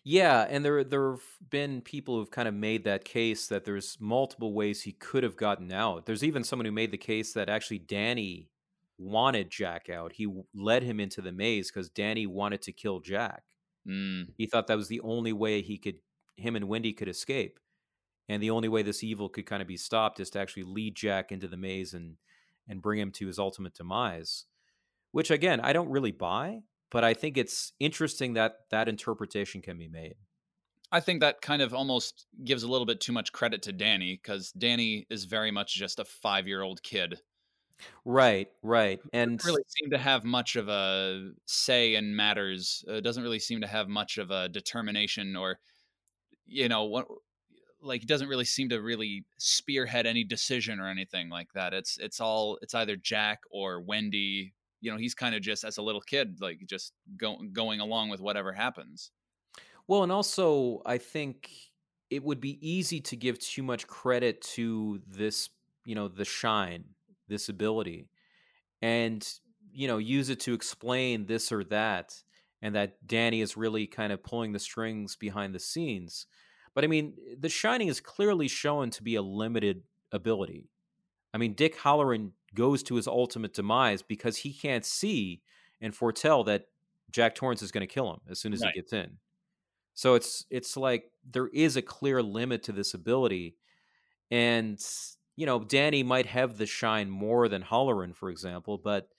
Yeah, 0.03 0.45
and 0.49 0.65
there 0.65 0.83
there've 0.83 1.23
been 1.49 1.81
people 1.81 2.17
who've 2.17 2.31
kind 2.31 2.47
of 2.47 2.53
made 2.53 2.83
that 2.85 3.05
case 3.05 3.47
that 3.47 3.65
there's 3.65 3.97
multiple 3.99 4.53
ways 4.53 4.81
he 4.81 4.93
could 4.93 5.23
have 5.23 5.37
gotten 5.37 5.71
out. 5.71 6.05
There's 6.05 6.23
even 6.23 6.43
someone 6.43 6.65
who 6.65 6.71
made 6.71 6.91
the 6.91 6.97
case 6.97 7.33
that 7.33 7.49
actually 7.49 7.79
Danny 7.79 8.49
wanted 8.99 9.49
Jack 9.49 9.89
out. 9.89 10.13
He 10.13 10.27
led 10.53 10.83
him 10.83 10.99
into 10.99 11.21
the 11.21 11.31
maze 11.31 11.71
because 11.71 11.89
Danny 11.89 12.27
wanted 12.27 12.61
to 12.63 12.71
kill 12.71 12.99
Jack. 12.99 13.43
Mm. 13.87 14.27
He 14.37 14.45
thought 14.45 14.67
that 14.67 14.77
was 14.77 14.89
the 14.89 15.01
only 15.01 15.33
way 15.33 15.61
he 15.61 15.77
could, 15.77 15.95
him 16.35 16.55
and 16.55 16.67
Wendy 16.67 16.93
could 16.93 17.07
escape, 17.07 17.59
and 18.27 18.43
the 18.43 18.51
only 18.51 18.67
way 18.67 18.83
this 18.83 19.03
evil 19.03 19.29
could 19.29 19.45
kind 19.45 19.61
of 19.61 19.67
be 19.67 19.77
stopped 19.77 20.19
is 20.19 20.29
to 20.31 20.39
actually 20.39 20.63
lead 20.63 20.95
Jack 20.95 21.31
into 21.31 21.47
the 21.47 21.57
maze 21.57 21.93
and 21.93 22.17
and 22.67 22.83
bring 22.83 22.99
him 22.99 23.11
to 23.11 23.25
his 23.25 23.39
ultimate 23.39 23.73
demise. 23.73 24.45
Which 25.11 25.31
again, 25.31 25.59
I 25.61 25.73
don't 25.73 25.89
really 25.89 26.11
buy 26.11 26.59
but 26.91 27.03
I 27.03 27.13
think 27.13 27.37
it's 27.37 27.73
interesting 27.79 28.33
that 28.33 28.53
that 28.71 28.89
interpretation 28.89 29.61
can 29.61 29.77
be 29.77 29.87
made. 29.87 30.15
I 30.91 30.99
think 30.99 31.21
that 31.21 31.41
kind 31.41 31.61
of 31.61 31.73
almost 31.73 32.25
gives 32.43 32.63
a 32.63 32.67
little 32.67 32.85
bit 32.85 32.99
too 32.99 33.11
much 33.11 33.31
credit 33.31 33.61
to 33.63 33.71
Danny 33.71 34.19
because 34.21 34.51
Danny 34.51 35.05
is 35.11 35.25
very 35.25 35.51
much 35.51 35.75
just 35.75 35.99
a 35.99 36.05
five 36.05 36.47
year 36.47 36.63
old 36.63 36.81
kid. 36.81 37.21
Right, 38.05 38.49
right, 38.61 38.99
and 39.13 39.37
doesn't 39.37 39.51
really 39.51 39.63
seem 39.67 39.91
to 39.91 39.97
have 39.97 40.23
much 40.23 40.55
of 40.55 40.67
a 40.67 41.31
say 41.45 41.95
in 41.95 42.15
matters. 42.15 42.83
Uh, 42.89 42.99
doesn't 42.99 43.23
really 43.23 43.39
seem 43.39 43.61
to 43.61 43.67
have 43.67 43.87
much 43.87 44.17
of 44.17 44.31
a 44.31 44.49
determination, 44.49 45.35
or 45.35 45.59
you 46.45 46.67
know, 46.67 46.85
what 46.85 47.07
like 47.81 48.05
doesn't 48.05 48.27
really 48.27 48.45
seem 48.45 48.69
to 48.69 48.81
really 48.81 49.25
spearhead 49.37 50.05
any 50.05 50.23
decision 50.23 50.79
or 50.79 50.89
anything 50.89 51.29
like 51.29 51.53
that. 51.53 51.73
It's 51.73 51.97
it's 51.97 52.19
all 52.19 52.57
it's 52.61 52.75
either 52.75 52.95
Jack 52.95 53.39
or 53.51 53.81
Wendy 53.81 54.53
you 54.81 54.91
know 54.91 54.97
he's 54.97 55.13
kind 55.13 55.35
of 55.35 55.41
just 55.41 55.63
as 55.63 55.77
a 55.77 55.81
little 55.81 56.01
kid 56.01 56.39
like 56.41 56.65
just 56.65 56.93
go, 57.17 57.37
going 57.51 57.79
along 57.79 58.09
with 58.09 58.19
whatever 58.19 58.53
happens 58.53 59.11
well 59.87 60.03
and 60.03 60.11
also 60.11 60.81
i 60.85 60.97
think 60.97 61.51
it 62.09 62.23
would 62.23 62.39
be 62.39 62.57
easy 62.67 62.99
to 62.99 63.15
give 63.15 63.37
too 63.39 63.63
much 63.63 63.87
credit 63.87 64.41
to 64.41 65.01
this 65.07 65.49
you 65.85 65.95
know 65.95 66.07
the 66.07 66.25
shine 66.25 66.83
this 67.29 67.49
ability 67.49 68.09
and 68.81 69.35
you 69.71 69.87
know 69.87 69.97
use 69.97 70.29
it 70.29 70.39
to 70.41 70.53
explain 70.53 71.25
this 71.25 71.51
or 71.51 71.63
that 71.63 72.21
and 72.61 72.75
that 72.75 72.95
danny 73.07 73.41
is 73.41 73.55
really 73.55 73.87
kind 73.87 74.11
of 74.11 74.23
pulling 74.23 74.51
the 74.51 74.59
strings 74.59 75.15
behind 75.15 75.55
the 75.55 75.59
scenes 75.59 76.25
but 76.73 76.83
i 76.83 76.87
mean 76.87 77.13
eh, 77.29 77.35
the 77.39 77.49
shining 77.49 77.87
is 77.87 77.99
clearly 78.01 78.47
shown 78.47 78.89
to 78.89 79.03
be 79.03 79.15
a 79.15 79.21
limited 79.21 79.83
ability 80.11 80.67
i 81.33 81.37
mean 81.37 81.53
dick 81.53 81.77
hallorann 81.77 82.31
goes 82.55 82.83
to 82.83 82.95
his 82.95 83.07
ultimate 83.07 83.53
demise 83.53 84.01
because 84.01 84.37
he 84.37 84.51
can't 84.51 84.85
see 84.85 85.41
and 85.81 85.95
foretell 85.95 86.43
that 86.43 86.65
Jack 87.11 87.35
Torrance 87.35 87.61
is 87.61 87.71
going 87.71 87.87
to 87.87 87.93
kill 87.93 88.11
him 88.11 88.19
as 88.29 88.39
soon 88.39 88.53
as 88.53 88.61
right. 88.61 88.71
he 88.73 88.81
gets 88.81 88.93
in. 88.93 89.17
So 89.93 90.15
it's 90.15 90.45
it's 90.49 90.77
like 90.77 91.11
there 91.29 91.47
is 91.47 91.75
a 91.75 91.81
clear 91.81 92.21
limit 92.21 92.63
to 92.63 92.71
this 92.71 92.93
ability, 92.93 93.55
and 94.31 94.79
you 95.39 95.45
know 95.45 95.59
Danny 95.63 96.03
might 96.03 96.25
have 96.27 96.57
the 96.57 96.65
shine 96.65 97.09
more 97.09 97.47
than 97.49 97.63
Hallorann, 97.63 98.15
for 98.15 98.29
example, 98.29 98.77
but 98.77 99.09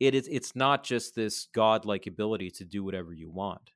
it 0.00 0.14
is 0.14 0.28
it's 0.28 0.54
not 0.56 0.84
just 0.84 1.14
this 1.14 1.46
godlike 1.52 2.06
ability 2.06 2.50
to 2.52 2.64
do 2.64 2.84
whatever 2.84 3.12
you 3.12 3.30
want. 3.30 3.72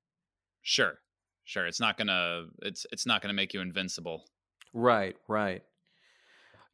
Sure, 0.62 1.00
sure. 1.44 1.66
It's 1.66 1.78
not 1.80 1.96
gonna 1.96 2.48
it's 2.62 2.86
it's 2.90 3.06
not 3.06 3.22
gonna 3.22 3.34
make 3.34 3.54
you 3.54 3.60
invincible. 3.60 4.26
Right, 4.74 5.16
right. 5.26 5.64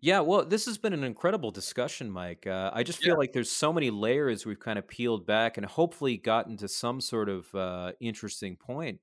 Yeah, 0.00 0.20
well, 0.20 0.44
this 0.46 0.64
has 0.66 0.78
been 0.78 0.92
an 0.94 1.04
incredible 1.04 1.50
discussion, 1.50 2.10
Mike. 2.10 2.46
Uh, 2.46 2.70
I 2.72 2.82
just 2.82 3.02
feel 3.02 3.16
Yeah. 3.16 3.18
like 3.18 3.32
there's 3.32 3.50
so 3.50 3.72
many 3.72 3.90
layers 3.90 4.46
we've 4.46 4.58
kind 4.58 4.78
of 4.78 4.88
peeled 4.88 5.26
back 5.26 5.56
and 5.58 5.66
hopefully 5.66 6.16
gotten 6.16 6.56
to 6.58 6.68
some 6.68 7.00
sort 7.00 7.28
of 7.28 7.54
uh, 7.54 7.92
interesting 8.00 8.56
point 8.56 9.00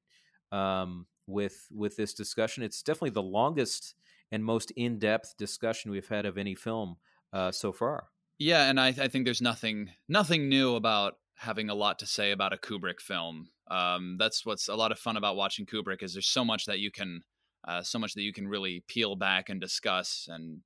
um, 0.51 1.05
with 1.27 1.67
with 1.71 1.95
this 1.97 2.13
discussion. 2.15 2.63
It's 2.63 2.81
definitely 2.81 3.11
the 3.11 3.21
longest 3.23 3.93
and 4.31 4.43
most 4.43 4.71
in 4.71 4.99
depth 4.99 5.35
discussion 5.37 5.91
we've 5.91 6.07
had 6.07 6.25
of 6.25 6.37
any 6.37 6.55
film 6.55 6.97
uh, 7.33 7.51
so 7.51 7.71
far. 7.71 8.09
Yeah, 8.39 8.69
and 8.69 8.79
I, 8.79 8.89
I 8.89 9.07
think 9.07 9.25
there's 9.25 9.41
nothing 9.41 9.91
nothing 10.07 10.49
new 10.49 10.75
about 10.75 11.15
having 11.35 11.69
a 11.69 11.75
lot 11.75 11.99
to 11.99 12.05
say 12.05 12.31
about 12.31 12.53
a 12.53 12.57
Kubrick 12.57 12.99
film. 12.99 13.49
Um, 13.69 14.17
that's 14.17 14.45
what's 14.45 14.67
a 14.67 14.75
lot 14.75 14.91
of 14.91 14.99
fun 14.99 15.17
about 15.17 15.35
watching 15.35 15.65
Kubrick 15.65 16.03
is 16.03 16.13
there's 16.13 16.27
so 16.27 16.45
much 16.45 16.65
that 16.65 16.79
you 16.79 16.91
can 16.91 17.21
uh, 17.67 17.81
so 17.81 17.99
much 17.99 18.13
that 18.13 18.21
you 18.21 18.33
can 18.33 18.47
really 18.47 18.83
peel 18.87 19.15
back 19.15 19.49
and 19.49 19.59
discuss, 19.59 20.27
and 20.29 20.61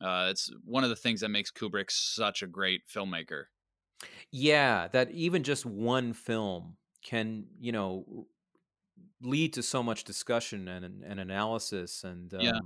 uh, 0.00 0.28
it's 0.30 0.50
one 0.64 0.84
of 0.84 0.90
the 0.90 0.96
things 0.96 1.20
that 1.20 1.30
makes 1.30 1.50
Kubrick 1.50 1.90
such 1.90 2.42
a 2.42 2.46
great 2.46 2.82
filmmaker. 2.88 3.44
Yeah, 4.30 4.88
that 4.88 5.10
even 5.12 5.42
just 5.42 5.64
one 5.66 6.12
film 6.12 6.76
can, 7.02 7.46
you 7.58 7.72
know, 7.72 8.26
lead 9.22 9.52
to 9.54 9.62
so 9.62 9.82
much 9.82 10.04
discussion 10.04 10.68
and 10.68 11.02
and 11.04 11.20
analysis 11.20 12.04
and 12.04 12.32
um, 12.34 12.38
Yeah. 12.38 12.58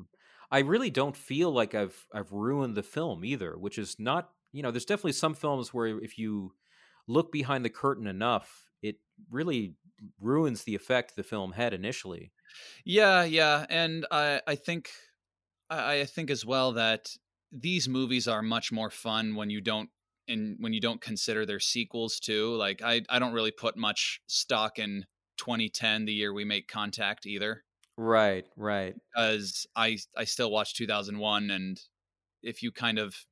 I 0.50 0.60
really 0.60 0.90
don't 0.90 1.16
feel 1.16 1.50
like 1.50 1.74
I've 1.74 2.06
I've 2.12 2.32
ruined 2.32 2.74
the 2.76 2.82
film 2.82 3.24
either, 3.24 3.58
which 3.58 3.78
is 3.78 3.96
not, 3.98 4.30
you 4.52 4.62
know, 4.62 4.70
there's 4.70 4.84
definitely 4.84 5.12
some 5.12 5.34
films 5.34 5.74
where 5.74 5.86
if 5.86 6.18
you 6.18 6.54
look 7.06 7.32
behind 7.32 7.64
the 7.64 7.70
curtain 7.70 8.06
enough, 8.06 8.70
it 8.82 8.96
really 9.30 9.74
ruins 10.20 10.64
the 10.64 10.74
effect 10.74 11.16
the 11.16 11.22
film 11.22 11.52
had 11.52 11.74
initially. 11.74 12.32
Yeah, 12.84 13.24
yeah, 13.24 13.66
and 13.68 14.06
I 14.10 14.40
I 14.46 14.54
think 14.54 14.90
I, 15.70 16.00
I 16.00 16.04
think 16.04 16.30
as 16.30 16.44
well 16.44 16.72
that 16.72 17.16
these 17.52 17.88
movies 17.88 18.28
are 18.28 18.42
much 18.42 18.72
more 18.72 18.90
fun 18.90 19.34
when 19.34 19.50
you 19.50 19.60
don't 19.60 19.90
and 20.28 20.56
when 20.60 20.72
you 20.72 20.80
don't 20.80 21.00
consider 21.00 21.46
their 21.46 21.60
sequels 21.60 22.20
too. 22.20 22.54
Like 22.56 22.82
I 22.82 23.02
I 23.08 23.18
don't 23.18 23.32
really 23.32 23.50
put 23.52 23.76
much 23.76 24.20
stock 24.26 24.78
in 24.78 25.06
2010, 25.36 26.04
the 26.06 26.12
year 26.14 26.32
we 26.32 26.44
make 26.44 26.68
Contact, 26.68 27.26
either, 27.26 27.64
Right, 28.00 28.46
right. 28.56 28.94
because 29.12 29.66
I 29.74 29.98
I 30.16 30.22
still 30.22 30.52
watch 30.52 30.74
2001, 30.74 31.50
and 31.50 31.80
if 32.44 32.62
you 32.62 32.70
kind 32.70 32.96
of 32.96 33.26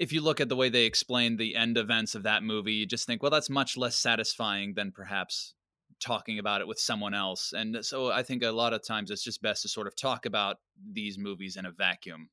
if 0.00 0.12
you 0.12 0.20
look 0.20 0.40
at 0.40 0.48
the 0.48 0.56
way 0.56 0.68
they 0.68 0.84
explain 0.84 1.36
the 1.36 1.54
end 1.54 1.78
events 1.78 2.16
of 2.16 2.24
that 2.24 2.42
movie, 2.42 2.72
you 2.72 2.86
just 2.86 3.06
think, 3.06 3.22
well, 3.22 3.30
that's 3.30 3.48
much 3.48 3.76
less 3.76 3.96
satisfying 3.96 4.74
than 4.74 4.90
perhaps 4.90 5.54
talking 6.00 6.40
about 6.40 6.60
it 6.60 6.66
with 6.66 6.80
someone 6.80 7.14
else. 7.14 7.52
And 7.52 7.84
so 7.84 8.10
I 8.10 8.24
think 8.24 8.42
a 8.42 8.50
lot 8.50 8.72
of 8.72 8.84
times 8.84 9.12
it's 9.12 9.22
just 9.22 9.42
best 9.42 9.62
to 9.62 9.68
sort 9.68 9.86
of 9.86 9.94
talk 9.94 10.26
about 10.26 10.56
these 10.92 11.16
movies 11.16 11.56
in 11.56 11.64
a 11.64 11.70
vacuum. 11.70 12.30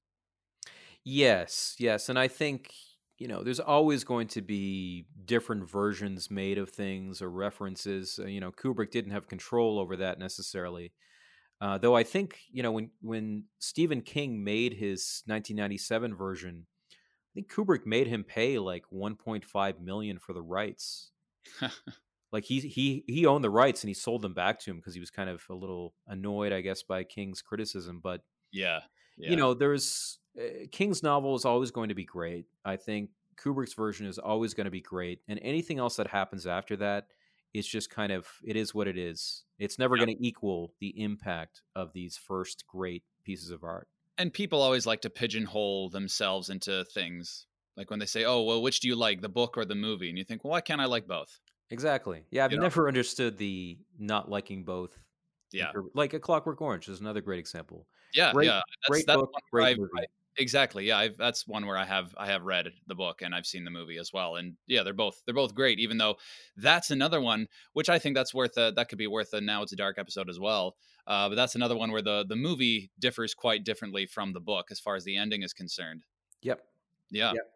Yes, 1.04 1.76
yes, 1.78 2.10
and 2.10 2.18
I 2.18 2.28
think 2.28 2.74
you 3.20 3.28
know 3.28 3.44
there's 3.44 3.60
always 3.60 4.04
going 4.04 4.28
to 4.30 4.42
be 4.42 5.06
different 5.26 5.70
versions 5.70 6.32
made 6.32 6.58
of 6.58 6.72
things 6.72 7.22
or 7.22 7.30
references. 7.30 8.20
Uh, 8.20 8.26
you 8.26 8.40
know, 8.40 8.52
Kubrick 8.52 8.90
didn't 8.90 9.12
have 9.12 9.28
control 9.28 9.78
over 9.78 9.96
that 9.98 10.18
necessarily. 10.18 10.92
Uh, 11.62 11.78
though 11.78 11.96
I 11.96 12.04
think 12.04 12.40
you 12.52 12.64
know 12.64 12.72
when 12.72 12.92
when 13.02 13.46
Stephen 13.60 14.02
King 14.02 14.44
made 14.44 14.74
his 14.74 15.24
1997 15.26 16.16
version, 16.16 16.66
I 16.92 17.32
think 17.34 17.52
Kubrick 17.52 17.86
made 17.86 18.08
him 18.08 18.24
pay 18.24 18.60
like 18.60 18.84
1.5 18.94 19.80
million 19.80 20.20
for 20.20 20.34
the 20.34 20.42
rights. 20.42 21.12
Like 22.36 22.44
he 22.44 22.60
he 22.60 23.06
he 23.08 23.26
owned 23.26 23.46
the 23.46 23.50
rights 23.50 23.82
and 23.82 23.88
he 23.88 23.94
sold 23.94 24.22
them 24.22 24.34
back 24.34 24.60
to 24.60 24.70
him 24.70 24.76
because 24.76 24.94
he 24.94 25.00
was 25.00 25.10
kind 25.10 25.30
of 25.30 25.42
a 25.50 25.54
little 25.54 25.94
annoyed, 26.06 26.52
I 26.52 26.60
guess, 26.60 26.84
by 26.84 27.06
King's 27.06 27.42
criticism. 27.42 28.02
But 28.04 28.24
yeah. 28.52 28.82
yeah. 29.18 29.30
you 29.30 29.38
know, 29.38 29.54
there's 29.54 30.20
uh, 30.38 30.68
King's 30.70 31.02
novel 31.02 31.36
is 31.36 31.46
always 31.46 31.72
going 31.72 31.88
to 31.88 31.96
be 31.96 32.04
great. 32.04 32.48
I 32.66 32.76
think 32.76 33.12
Kubrick's 33.38 33.74
version 33.74 34.06
is 34.06 34.20
always 34.20 34.54
going 34.54 34.66
to 34.66 34.72
be 34.72 34.82
great, 34.82 35.22
and 35.30 35.40
anything 35.44 35.80
else 35.80 35.96
that 35.96 36.08
happens 36.08 36.46
after 36.46 36.76
that, 36.76 37.08
it's 37.58 37.68
just 37.68 37.90
kind 37.90 38.12
of 38.12 38.28
it 38.44 38.56
is 38.56 38.74
what 38.76 38.88
it 38.88 38.98
is. 38.98 39.44
It's 39.60 39.80
never 39.80 39.96
Yeah. 39.96 40.06
going 40.06 40.18
to 40.18 40.28
equal 40.28 40.74
the 40.80 40.94
impact 41.02 41.62
of 41.76 41.94
these 41.94 42.18
first 42.18 42.66
great 42.68 43.04
pieces 43.24 43.50
of 43.52 43.64
art. 43.64 43.88
and 44.18 44.32
people 44.34 44.62
always 44.62 44.86
like 44.86 45.02
to 45.02 45.10
pigeonhole 45.10 45.90
themselves 45.90 46.50
into 46.50 46.86
things. 46.94 47.48
Like 47.76 47.90
when 47.90 48.00
they 48.00 48.06
say, 48.06 48.24
"Oh, 48.24 48.44
well, 48.44 48.62
which 48.62 48.80
do 48.80 48.88
you 48.88 48.96
like, 48.96 49.20
the 49.22 49.28
book 49.28 49.58
or 49.58 49.66
the 49.66 49.76
movie?" 49.76 50.08
And 50.10 50.18
you 50.18 50.24
think, 50.24 50.44
"Well, 50.44 50.52
why 50.52 50.62
can't 50.62 50.80
I 50.80 50.86
like 50.86 51.06
both?" 51.08 51.40
Exactly. 51.70 52.24
Yeah, 52.32 52.46
I've 52.46 52.52
You 52.52 52.58
know? 52.58 52.64
never 52.64 52.88
understood 52.88 53.38
the 53.38 53.78
not 54.00 54.30
liking 54.30 54.64
both. 54.64 54.98
Yeah, 55.52 55.72
Like 55.94 56.14
A 56.14 56.20
Clockwork 56.20 56.62
Orange 56.62 56.88
is 56.90 57.00
another 57.02 57.20
great 57.22 57.40
example. 57.40 57.88
yeah, 58.14 58.32
Great- 58.34 58.46
yeah. 58.48 58.62
That's, 58.84 58.90
great 58.90 59.06
that's 59.08 59.20
book, 59.20 59.32
great 59.52 59.78
movie. 59.78 59.92
I- 59.98 60.06
exactly. 60.38 60.86
Yeah, 60.86 60.98
I've, 60.98 61.18
that's 61.18 61.48
one 61.48 61.66
where 61.66 61.78
I 61.78 61.86
have 61.86 62.14
I 62.18 62.28
have 62.28 62.44
read 62.44 62.72
the 62.88 62.96
book 62.96 63.22
and 63.22 63.34
I've 63.34 63.46
seen 63.46 63.64
the 63.64 63.72
movie 63.72 63.98
as 63.98 64.12
well. 64.14 64.36
And 64.36 64.56
yeah, 64.68 64.84
they're 64.84 64.94
both 64.94 65.22
they're 65.26 65.36
both 65.36 65.56
great. 65.56 65.80
Even 65.80 65.98
though 65.98 66.16
that's 66.58 66.92
another 66.92 67.22
one 67.22 67.48
which 67.74 67.90
I 67.90 68.00
think 68.00 68.16
that's 68.16 68.34
worth 68.34 68.58
a 68.58 68.72
that 68.76 68.90
could 68.90 68.98
be 68.98 69.08
worth 69.08 69.34
a 69.34 69.42
now 69.42 69.62
it's 69.62 69.74
a 69.74 69.78
dark 69.78 69.98
episode 69.98 70.30
as 70.30 70.40
well. 70.40 70.76
Uh, 71.08 71.30
but 71.30 71.36
that's 71.36 71.56
another 71.56 71.76
one 71.76 71.92
where 71.92 72.02
the 72.02 72.26
the 72.28 72.36
movie 72.36 72.92
differs 73.00 73.34
quite 73.34 73.64
differently 73.64 74.06
from 74.06 74.34
the 74.34 74.40
book 74.40 74.68
as 74.72 74.80
far 74.80 74.96
as 74.96 75.04
the 75.04 75.18
ending 75.18 75.44
is 75.44 75.54
concerned. 75.54 76.04
Yep. 76.42 76.62
Yeah. 77.12 77.34
Yep. 77.34 77.52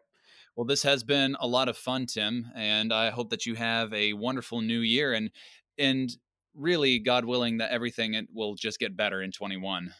Well, 0.56 0.66
this 0.66 0.82
has 0.82 1.04
been 1.04 1.36
a 1.40 1.46
lot 1.46 1.68
of 1.68 1.76
fun, 1.76 2.06
Tim, 2.06 2.50
and 2.54 2.92
I 2.92 3.10
hope 3.10 3.30
that 3.30 3.46
you 3.46 3.54
have 3.54 3.92
a 3.94 4.12
wonderful 4.12 4.60
new 4.60 4.80
year 4.80 5.12
and 5.12 5.30
and 5.78 6.10
really, 6.54 6.98
God 6.98 7.24
willing, 7.24 7.58
that 7.58 7.70
everything 7.70 8.14
it 8.14 8.26
will 8.32 8.54
just 8.54 8.78
get 8.78 8.96
better 8.96 9.22
in 9.22 9.32
21. 9.32 9.94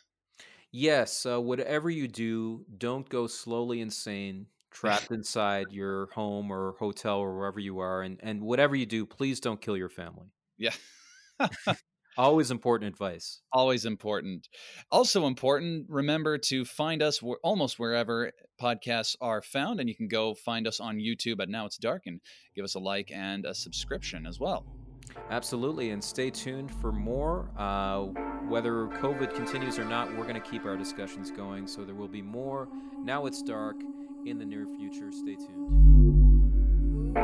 Yes, 0.72 1.26
uh, 1.26 1.40
whatever 1.40 1.90
you 1.90 2.06
do, 2.06 2.64
don't 2.78 3.08
go 3.08 3.26
slowly 3.26 3.80
insane, 3.80 4.46
trapped 4.70 5.10
inside 5.10 5.66
your 5.70 6.06
home 6.12 6.50
or 6.50 6.76
hotel 6.78 7.18
or 7.18 7.36
wherever 7.36 7.58
you 7.58 7.80
are. 7.80 8.02
And, 8.02 8.18
and 8.22 8.40
whatever 8.40 8.76
you 8.76 8.86
do, 8.86 9.04
please 9.04 9.40
don't 9.40 9.60
kill 9.60 9.76
your 9.76 9.88
family. 9.88 10.28
Yeah. 10.58 10.74
Always 12.18 12.50
important 12.50 12.92
advice. 12.92 13.40
Always 13.52 13.86
important. 13.86 14.48
Also 14.90 15.26
important, 15.26 15.86
remember 15.88 16.38
to 16.38 16.64
find 16.64 17.02
us 17.02 17.18
wh- 17.18 17.40
almost 17.42 17.78
wherever 17.78 18.32
podcasts 18.60 19.16
are 19.20 19.40
found, 19.40 19.80
and 19.80 19.88
you 19.88 19.94
can 19.94 20.08
go 20.08 20.34
find 20.34 20.66
us 20.66 20.80
on 20.80 20.98
YouTube 20.98 21.40
at 21.40 21.48
Now 21.48 21.66
It's 21.66 21.78
Dark 21.78 22.02
and 22.06 22.20
give 22.54 22.64
us 22.64 22.74
a 22.74 22.80
like 22.80 23.10
and 23.12 23.44
a 23.46 23.54
subscription 23.54 24.26
as 24.26 24.38
well. 24.38 24.66
Absolutely. 25.30 25.90
And 25.90 26.02
stay 26.02 26.30
tuned 26.30 26.72
for 26.72 26.92
more. 26.92 27.48
Uh, 27.56 28.06
whether 28.48 28.86
COVID 28.86 29.34
continues 29.34 29.78
or 29.78 29.84
not, 29.84 30.10
we're 30.16 30.24
going 30.24 30.34
to 30.34 30.40
keep 30.40 30.64
our 30.64 30.76
discussions 30.76 31.30
going. 31.30 31.66
So 31.66 31.84
there 31.84 31.94
will 31.94 32.08
be 32.08 32.22
more. 32.22 32.68
Now 33.04 33.26
it's 33.26 33.42
dark 33.42 33.76
in 34.26 34.38
the 34.38 34.44
near 34.44 34.66
future. 34.76 35.12
Stay 35.12 35.36
tuned. 35.36 37.16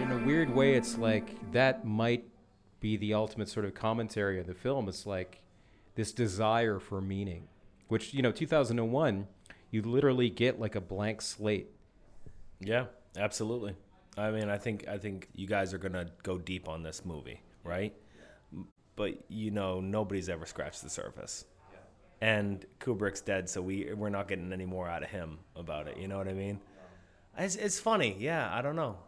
In 0.00 0.12
a 0.12 0.22
weird 0.26 0.54
way, 0.54 0.74
it's 0.74 0.98
like 0.98 1.52
that 1.52 1.84
might 1.84 2.24
be 2.80 2.96
the 2.96 3.14
ultimate 3.14 3.48
sort 3.48 3.64
of 3.64 3.74
commentary 3.74 4.38
of 4.38 4.46
the 4.46 4.54
film. 4.54 4.88
It's 4.88 5.06
like 5.06 5.40
this 5.94 6.12
desire 6.12 6.78
for 6.78 7.00
meaning, 7.00 7.48
which, 7.88 8.12
you 8.12 8.22
know, 8.22 8.30
2001, 8.32 9.26
you 9.70 9.82
literally 9.82 10.30
get 10.30 10.60
like 10.60 10.74
a 10.74 10.80
blank 10.80 11.22
slate. 11.22 11.70
Yeah, 12.60 12.86
absolutely. 13.16 13.74
I 14.16 14.30
mean, 14.30 14.48
I 14.48 14.58
think 14.58 14.86
I 14.88 14.98
think 14.98 15.28
you 15.34 15.46
guys 15.46 15.74
are 15.74 15.78
gonna 15.78 16.06
go 16.22 16.38
deep 16.38 16.68
on 16.68 16.82
this 16.82 17.04
movie, 17.04 17.40
right? 17.64 17.94
But 18.96 19.24
you 19.28 19.50
know, 19.50 19.80
nobody's 19.80 20.28
ever 20.28 20.46
scratched 20.46 20.82
the 20.82 20.90
surface. 20.90 21.44
And 22.20 22.64
Kubrick's 22.80 23.20
dead, 23.20 23.48
so 23.50 23.60
we 23.60 23.92
we're 23.94 24.08
not 24.08 24.28
getting 24.28 24.52
any 24.52 24.66
more 24.66 24.88
out 24.88 25.02
of 25.02 25.10
him 25.10 25.38
about 25.56 25.88
it. 25.88 25.98
You 25.98 26.08
know 26.08 26.16
what 26.18 26.28
I 26.28 26.34
mean? 26.34 26.60
It's, 27.38 27.56
it's 27.56 27.80
funny, 27.80 28.16
yeah. 28.18 28.48
I 28.54 28.62
don't 28.62 28.76
know, 28.76 28.98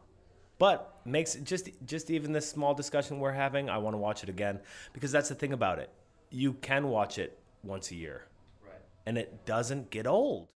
but 0.58 1.00
makes 1.04 1.34
just 1.36 1.70
just 1.84 2.10
even 2.10 2.32
this 2.32 2.48
small 2.48 2.74
discussion 2.74 3.20
we're 3.20 3.32
having. 3.32 3.70
I 3.70 3.78
want 3.78 3.94
to 3.94 3.98
watch 3.98 4.22
it 4.22 4.28
again 4.28 4.60
because 4.92 5.12
that's 5.12 5.28
the 5.28 5.34
thing 5.34 5.52
about 5.52 5.78
it. 5.78 5.90
You 6.30 6.54
can 6.54 6.88
watch 6.88 7.18
it 7.18 7.38
once 7.62 7.90
a 7.90 7.94
year, 7.94 8.26
right? 8.64 8.82
And 9.06 9.16
it 9.18 9.46
doesn't 9.46 9.90
get 9.90 10.06
old. 10.06 10.44